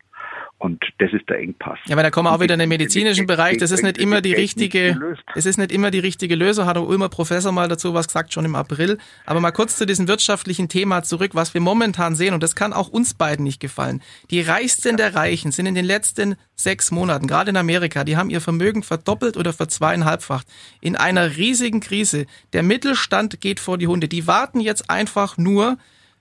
Und 0.58 0.84
das 0.98 1.14
ist 1.14 1.30
der 1.30 1.40
Engpass. 1.40 1.80
Ja, 1.86 1.96
aber 1.96 2.04
da 2.04 2.12
kommen 2.12 2.28
wir 2.28 2.36
auch 2.36 2.42
wieder 2.42 2.54
in 2.54 2.60
den 2.60 2.70
medizinischen 2.70 3.28
Bereich. 3.28 3.58
Das 3.58 3.72
ist 3.72 3.82
nicht 3.82 3.98
immer 3.98 4.22
die 4.22 4.34
richtige, 4.34 5.16
es 5.36 5.46
ist 5.46 5.58
nicht 5.58 5.72
immer 5.72 5.90
die 5.90 6.00
richtige 6.00 6.36
Lösung. 6.36 6.66
Hat 6.66 6.76
der 6.76 6.84
Ulmer 6.84 7.08
Professor 7.10 7.52
mal 7.52 7.70
dazu 7.70 7.94
was 7.94 8.08
gesagt, 8.08 8.34
schon 8.34 8.46
im 8.46 8.56
April. 8.56 8.98
Aber 9.26 9.40
mal 9.40 9.52
kurz 9.52 9.78
zu 9.78 9.86
diesem 9.86 10.08
wirtschaftlichen 10.08 10.68
Thema 10.68 11.04
zurück, 11.04 11.32
was 11.34 11.54
wir 11.54 11.62
momentan 11.62 12.16
sehen. 12.16 12.34
Und 12.34 12.44
das 12.44 12.56
kann 12.56 12.74
auch 12.74 12.90
uns 12.90 13.14
beiden 13.14 13.46
nicht 13.46 13.60
gefallen. 13.60 14.02
Die 14.32 14.42
Reichsten 14.42 14.98
der 14.98 15.16
Reichen 15.16 15.52
sind 15.52 15.66
in 15.66 15.76
den 15.76 15.86
letzten 15.86 16.36
sechs 16.56 16.92
Monaten, 16.92 17.28
gerade 17.28 17.52
in 17.52 17.58
Amerika, 17.58 18.04
die 18.04 18.18
haben 18.18 18.30
ihr 18.30 18.42
Vermögen 18.42 18.84
verdoppelt 18.84 19.38
oder 19.38 19.54
verzweieinhalbfacht. 19.54 20.46
In 20.82 20.96
einer 20.98 21.38
riesigen 21.38 21.80
Krise. 21.80 22.26
Der 22.52 22.64
Mittelstand 22.64 23.40
geht 23.40 23.60
vor 23.60 23.78
die 23.78 23.88
Hunde. 23.88 24.08
Die 24.10 24.28
warten 24.28 24.60
jetzt 24.60 24.90
einfach 24.90 25.38
nur, 25.38 25.78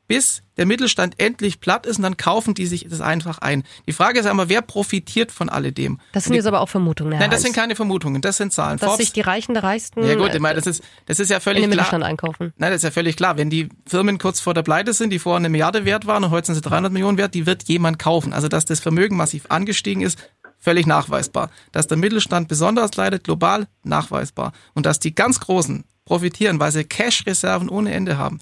bis 0.09 0.43
der 0.57 0.67
Mittelstand 0.67 1.21
endlich 1.21 1.61
platt 1.61 1.87
ist 1.87 1.99
und 1.99 2.03
dann 2.03 2.17
kaufen 2.17 2.55
die 2.55 2.67
sich 2.67 2.89
das 2.89 3.01
einfach 3.01 3.39
ein. 3.39 3.63
Die 3.87 3.93
Frage 3.93 4.19
ist 4.19 4.27
einmal, 4.27 4.49
wer 4.49 4.63
profitiert 4.63 5.31
von 5.31 5.49
alledem? 5.49 6.01
Das 6.13 6.25
sind 6.25 6.35
jetzt 6.35 6.47
aber 6.47 6.61
auch 6.61 6.69
Vermutungen. 6.69 7.13
Herr 7.13 7.21
Nein, 7.21 7.31
das 7.31 7.39
Heinz. 7.39 7.45
sind 7.45 7.55
keine 7.55 7.77
Vermutungen, 7.77 8.21
das 8.21 8.39
sind 8.39 8.53
Zahlen. 8.53 8.79
Dass 8.79 8.89
Forbes, 8.89 9.07
sich 9.07 9.13
die 9.13 9.21
Reichen 9.21 9.55
der 9.55 9.63
Reichsten 9.63 10.05
ja 10.05 10.17
gut, 10.17 10.35
ich 10.35 10.41
meine, 10.41 10.57
das 10.57 10.67
ist, 10.67 10.83
das 11.07 11.21
ist 11.21 11.31
ja 11.31 11.37
in 11.37 11.43
völlig 11.43 11.63
den 11.63 11.71
klar. 11.71 11.85
Mittelstand 11.85 12.05
einkaufen. 12.05 12.53
Nein, 12.57 12.71
das 12.71 12.79
ist 12.79 12.85
ja 12.85 12.91
völlig 12.91 13.17
klar. 13.17 13.37
Wenn 13.37 13.51
die 13.51 13.69
Firmen 13.87 14.19
kurz 14.19 14.41
vor 14.41 14.55
der 14.55 14.63
Pleite 14.63 14.93
sind, 14.95 15.11
die 15.11 15.21
vorher 15.21 15.37
eine 15.37 15.51
Milliarde 15.51 15.85
wert 15.85 16.07
waren 16.07 16.25
und 16.25 16.31
heute 16.31 16.47
sind 16.47 16.57
sie 16.57 16.63
300 16.63 16.93
Millionen 16.93 17.19
wert, 17.19 17.35
die 17.35 17.47
wird 17.47 17.65
jemand 17.65 17.99
kaufen. 17.99 18.33
Also, 18.33 18.49
dass 18.49 18.65
das 18.65 18.81
Vermögen 18.81 19.17
massiv 19.17 19.45
angestiegen 19.51 20.03
ist, 20.03 20.19
völlig 20.59 20.87
nachweisbar. 20.87 21.51
Dass 21.71 21.87
der 21.87 21.99
Mittelstand 21.99 22.49
besonders 22.49 22.97
leidet, 22.97 23.25
global 23.25 23.69
nachweisbar. 23.85 24.53
Und 24.75 24.87
dass 24.87 24.99
die 24.99 25.15
ganz 25.15 25.39
Großen 25.39 25.85
profitieren, 26.05 26.59
weil 26.59 26.73
sie 26.73 26.85
Cash-Reserven 26.85 27.69
ohne 27.69 27.93
Ende 27.93 28.17
haben. 28.19 28.41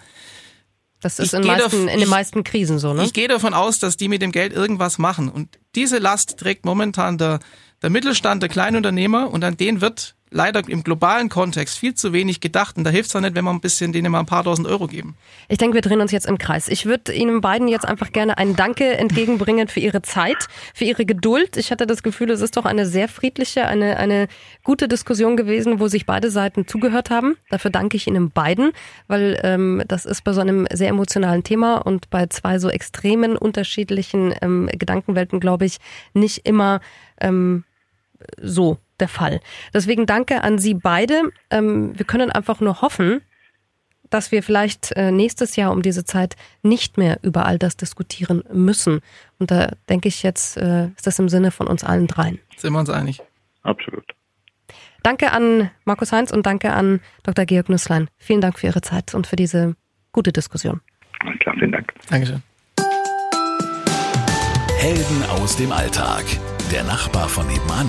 Das 1.06 1.20
ist 1.20 1.34
Ich 1.34 1.38
in, 1.38 1.42
gehe 1.42 1.56
meisten, 1.56 1.88
in 1.88 2.00
den 2.00 2.08
meisten 2.08 2.42
Krisen 2.42 2.80
so, 2.80 2.92
ne? 2.92 3.04
Ich 3.04 3.12
gehe 3.12 3.28
davon 3.28 3.54
aus, 3.54 3.78
dass 3.78 3.96
die 3.96 4.08
mit 4.08 4.22
dem 4.22 4.32
Geld 4.32 4.52
irgendwas 4.52 4.98
machen. 4.98 5.28
Und 5.28 5.56
diese 5.76 5.98
Last 5.98 6.36
trägt 6.36 6.64
momentan 6.64 7.16
der, 7.16 7.38
der 7.80 7.90
Mittelstand, 7.90 8.42
der 8.42 8.48
Kleinunternehmer 8.48 9.30
und 9.30 9.44
an 9.44 9.56
den 9.56 9.80
wird 9.80 10.15
leider 10.30 10.62
im 10.68 10.82
globalen 10.82 11.28
Kontext 11.28 11.78
viel 11.78 11.94
zu 11.94 12.12
wenig 12.12 12.40
gedacht. 12.40 12.76
Und 12.76 12.84
da 12.84 12.90
hilft 12.90 13.10
es 13.10 13.16
auch 13.16 13.20
nicht, 13.20 13.34
wenn 13.34 13.44
man 13.44 13.56
ein 13.56 13.60
bisschen 13.60 13.92
denen 13.92 14.10
mal 14.12 14.20
ein 14.20 14.26
paar 14.26 14.44
tausend 14.44 14.66
Euro 14.66 14.86
geben. 14.86 15.16
Ich 15.48 15.58
denke, 15.58 15.74
wir 15.74 15.82
drehen 15.82 16.00
uns 16.00 16.12
jetzt 16.12 16.26
im 16.26 16.38
Kreis. 16.38 16.68
Ich 16.68 16.86
würde 16.86 17.12
Ihnen 17.12 17.40
beiden 17.40 17.68
jetzt 17.68 17.86
einfach 17.86 18.12
gerne 18.12 18.36
ein 18.38 18.56
Danke 18.56 18.96
entgegenbringen 18.96 19.68
für 19.68 19.80
Ihre 19.80 20.02
Zeit, 20.02 20.48
für 20.74 20.84
Ihre 20.84 21.06
Geduld. 21.06 21.56
Ich 21.56 21.70
hatte 21.70 21.86
das 21.86 22.02
Gefühl, 22.02 22.30
es 22.30 22.40
ist 22.40 22.56
doch 22.56 22.64
eine 22.64 22.86
sehr 22.86 23.08
friedliche, 23.08 23.66
eine, 23.66 23.96
eine 23.98 24.28
gute 24.64 24.88
Diskussion 24.88 25.36
gewesen, 25.36 25.80
wo 25.80 25.88
sich 25.88 26.06
beide 26.06 26.30
Seiten 26.30 26.66
zugehört 26.66 27.10
haben. 27.10 27.36
Dafür 27.50 27.70
danke 27.70 27.96
ich 27.96 28.06
Ihnen 28.06 28.30
beiden, 28.30 28.72
weil 29.06 29.38
ähm, 29.44 29.82
das 29.86 30.04
ist 30.04 30.24
bei 30.24 30.32
so 30.32 30.40
einem 30.40 30.66
sehr 30.72 30.88
emotionalen 30.88 31.44
Thema 31.44 31.76
und 31.76 32.10
bei 32.10 32.26
zwei 32.26 32.58
so 32.58 32.68
extremen 32.68 33.36
unterschiedlichen 33.36 34.34
ähm, 34.42 34.68
Gedankenwelten, 34.72 35.40
glaube 35.40 35.66
ich, 35.66 35.78
nicht 36.14 36.46
immer 36.46 36.80
ähm, 37.20 37.64
so 38.40 38.78
der 39.00 39.08
Fall. 39.08 39.40
Deswegen 39.74 40.06
danke 40.06 40.42
an 40.42 40.58
Sie 40.58 40.74
beide. 40.74 41.22
Ähm, 41.50 41.98
wir 41.98 42.06
können 42.06 42.30
einfach 42.30 42.60
nur 42.60 42.80
hoffen, 42.80 43.20
dass 44.10 44.32
wir 44.32 44.42
vielleicht 44.42 44.92
äh, 44.92 45.10
nächstes 45.10 45.56
Jahr 45.56 45.72
um 45.72 45.82
diese 45.82 46.04
Zeit 46.04 46.36
nicht 46.62 46.98
mehr 46.98 47.18
über 47.22 47.46
all 47.46 47.58
das 47.58 47.76
diskutieren 47.76 48.42
müssen. 48.52 49.00
Und 49.38 49.50
da 49.50 49.72
denke 49.88 50.08
ich 50.08 50.22
jetzt, 50.22 50.56
äh, 50.56 50.86
ist 50.88 51.06
das 51.06 51.18
im 51.18 51.28
Sinne 51.28 51.50
von 51.50 51.66
uns 51.66 51.84
allen 51.84 52.06
dreien. 52.06 52.38
Sind 52.56 52.72
wir 52.72 52.80
uns 52.80 52.90
einig? 52.90 53.20
Absolut. 53.62 54.04
Danke 55.02 55.32
an 55.32 55.70
Markus 55.84 56.12
Heinz 56.12 56.32
und 56.32 56.46
danke 56.46 56.72
an 56.72 57.00
Dr. 57.22 57.44
Georg 57.44 57.68
Nüsslein. 57.68 58.08
Vielen 58.16 58.40
Dank 58.40 58.58
für 58.58 58.66
Ihre 58.66 58.80
Zeit 58.80 59.14
und 59.14 59.26
für 59.26 59.36
diese 59.36 59.76
gute 60.12 60.32
Diskussion. 60.32 60.80
Alles 61.20 61.38
klar, 61.38 61.54
vielen 61.58 61.72
Dank. 61.72 61.92
Dankeschön. 62.10 62.42
Helden 64.78 65.22
aus 65.30 65.56
dem 65.56 65.72
Alltag. 65.72 66.24
Der 66.72 66.82
Nachbar 66.84 67.28
von 67.28 67.46
nebenan. 67.46 67.88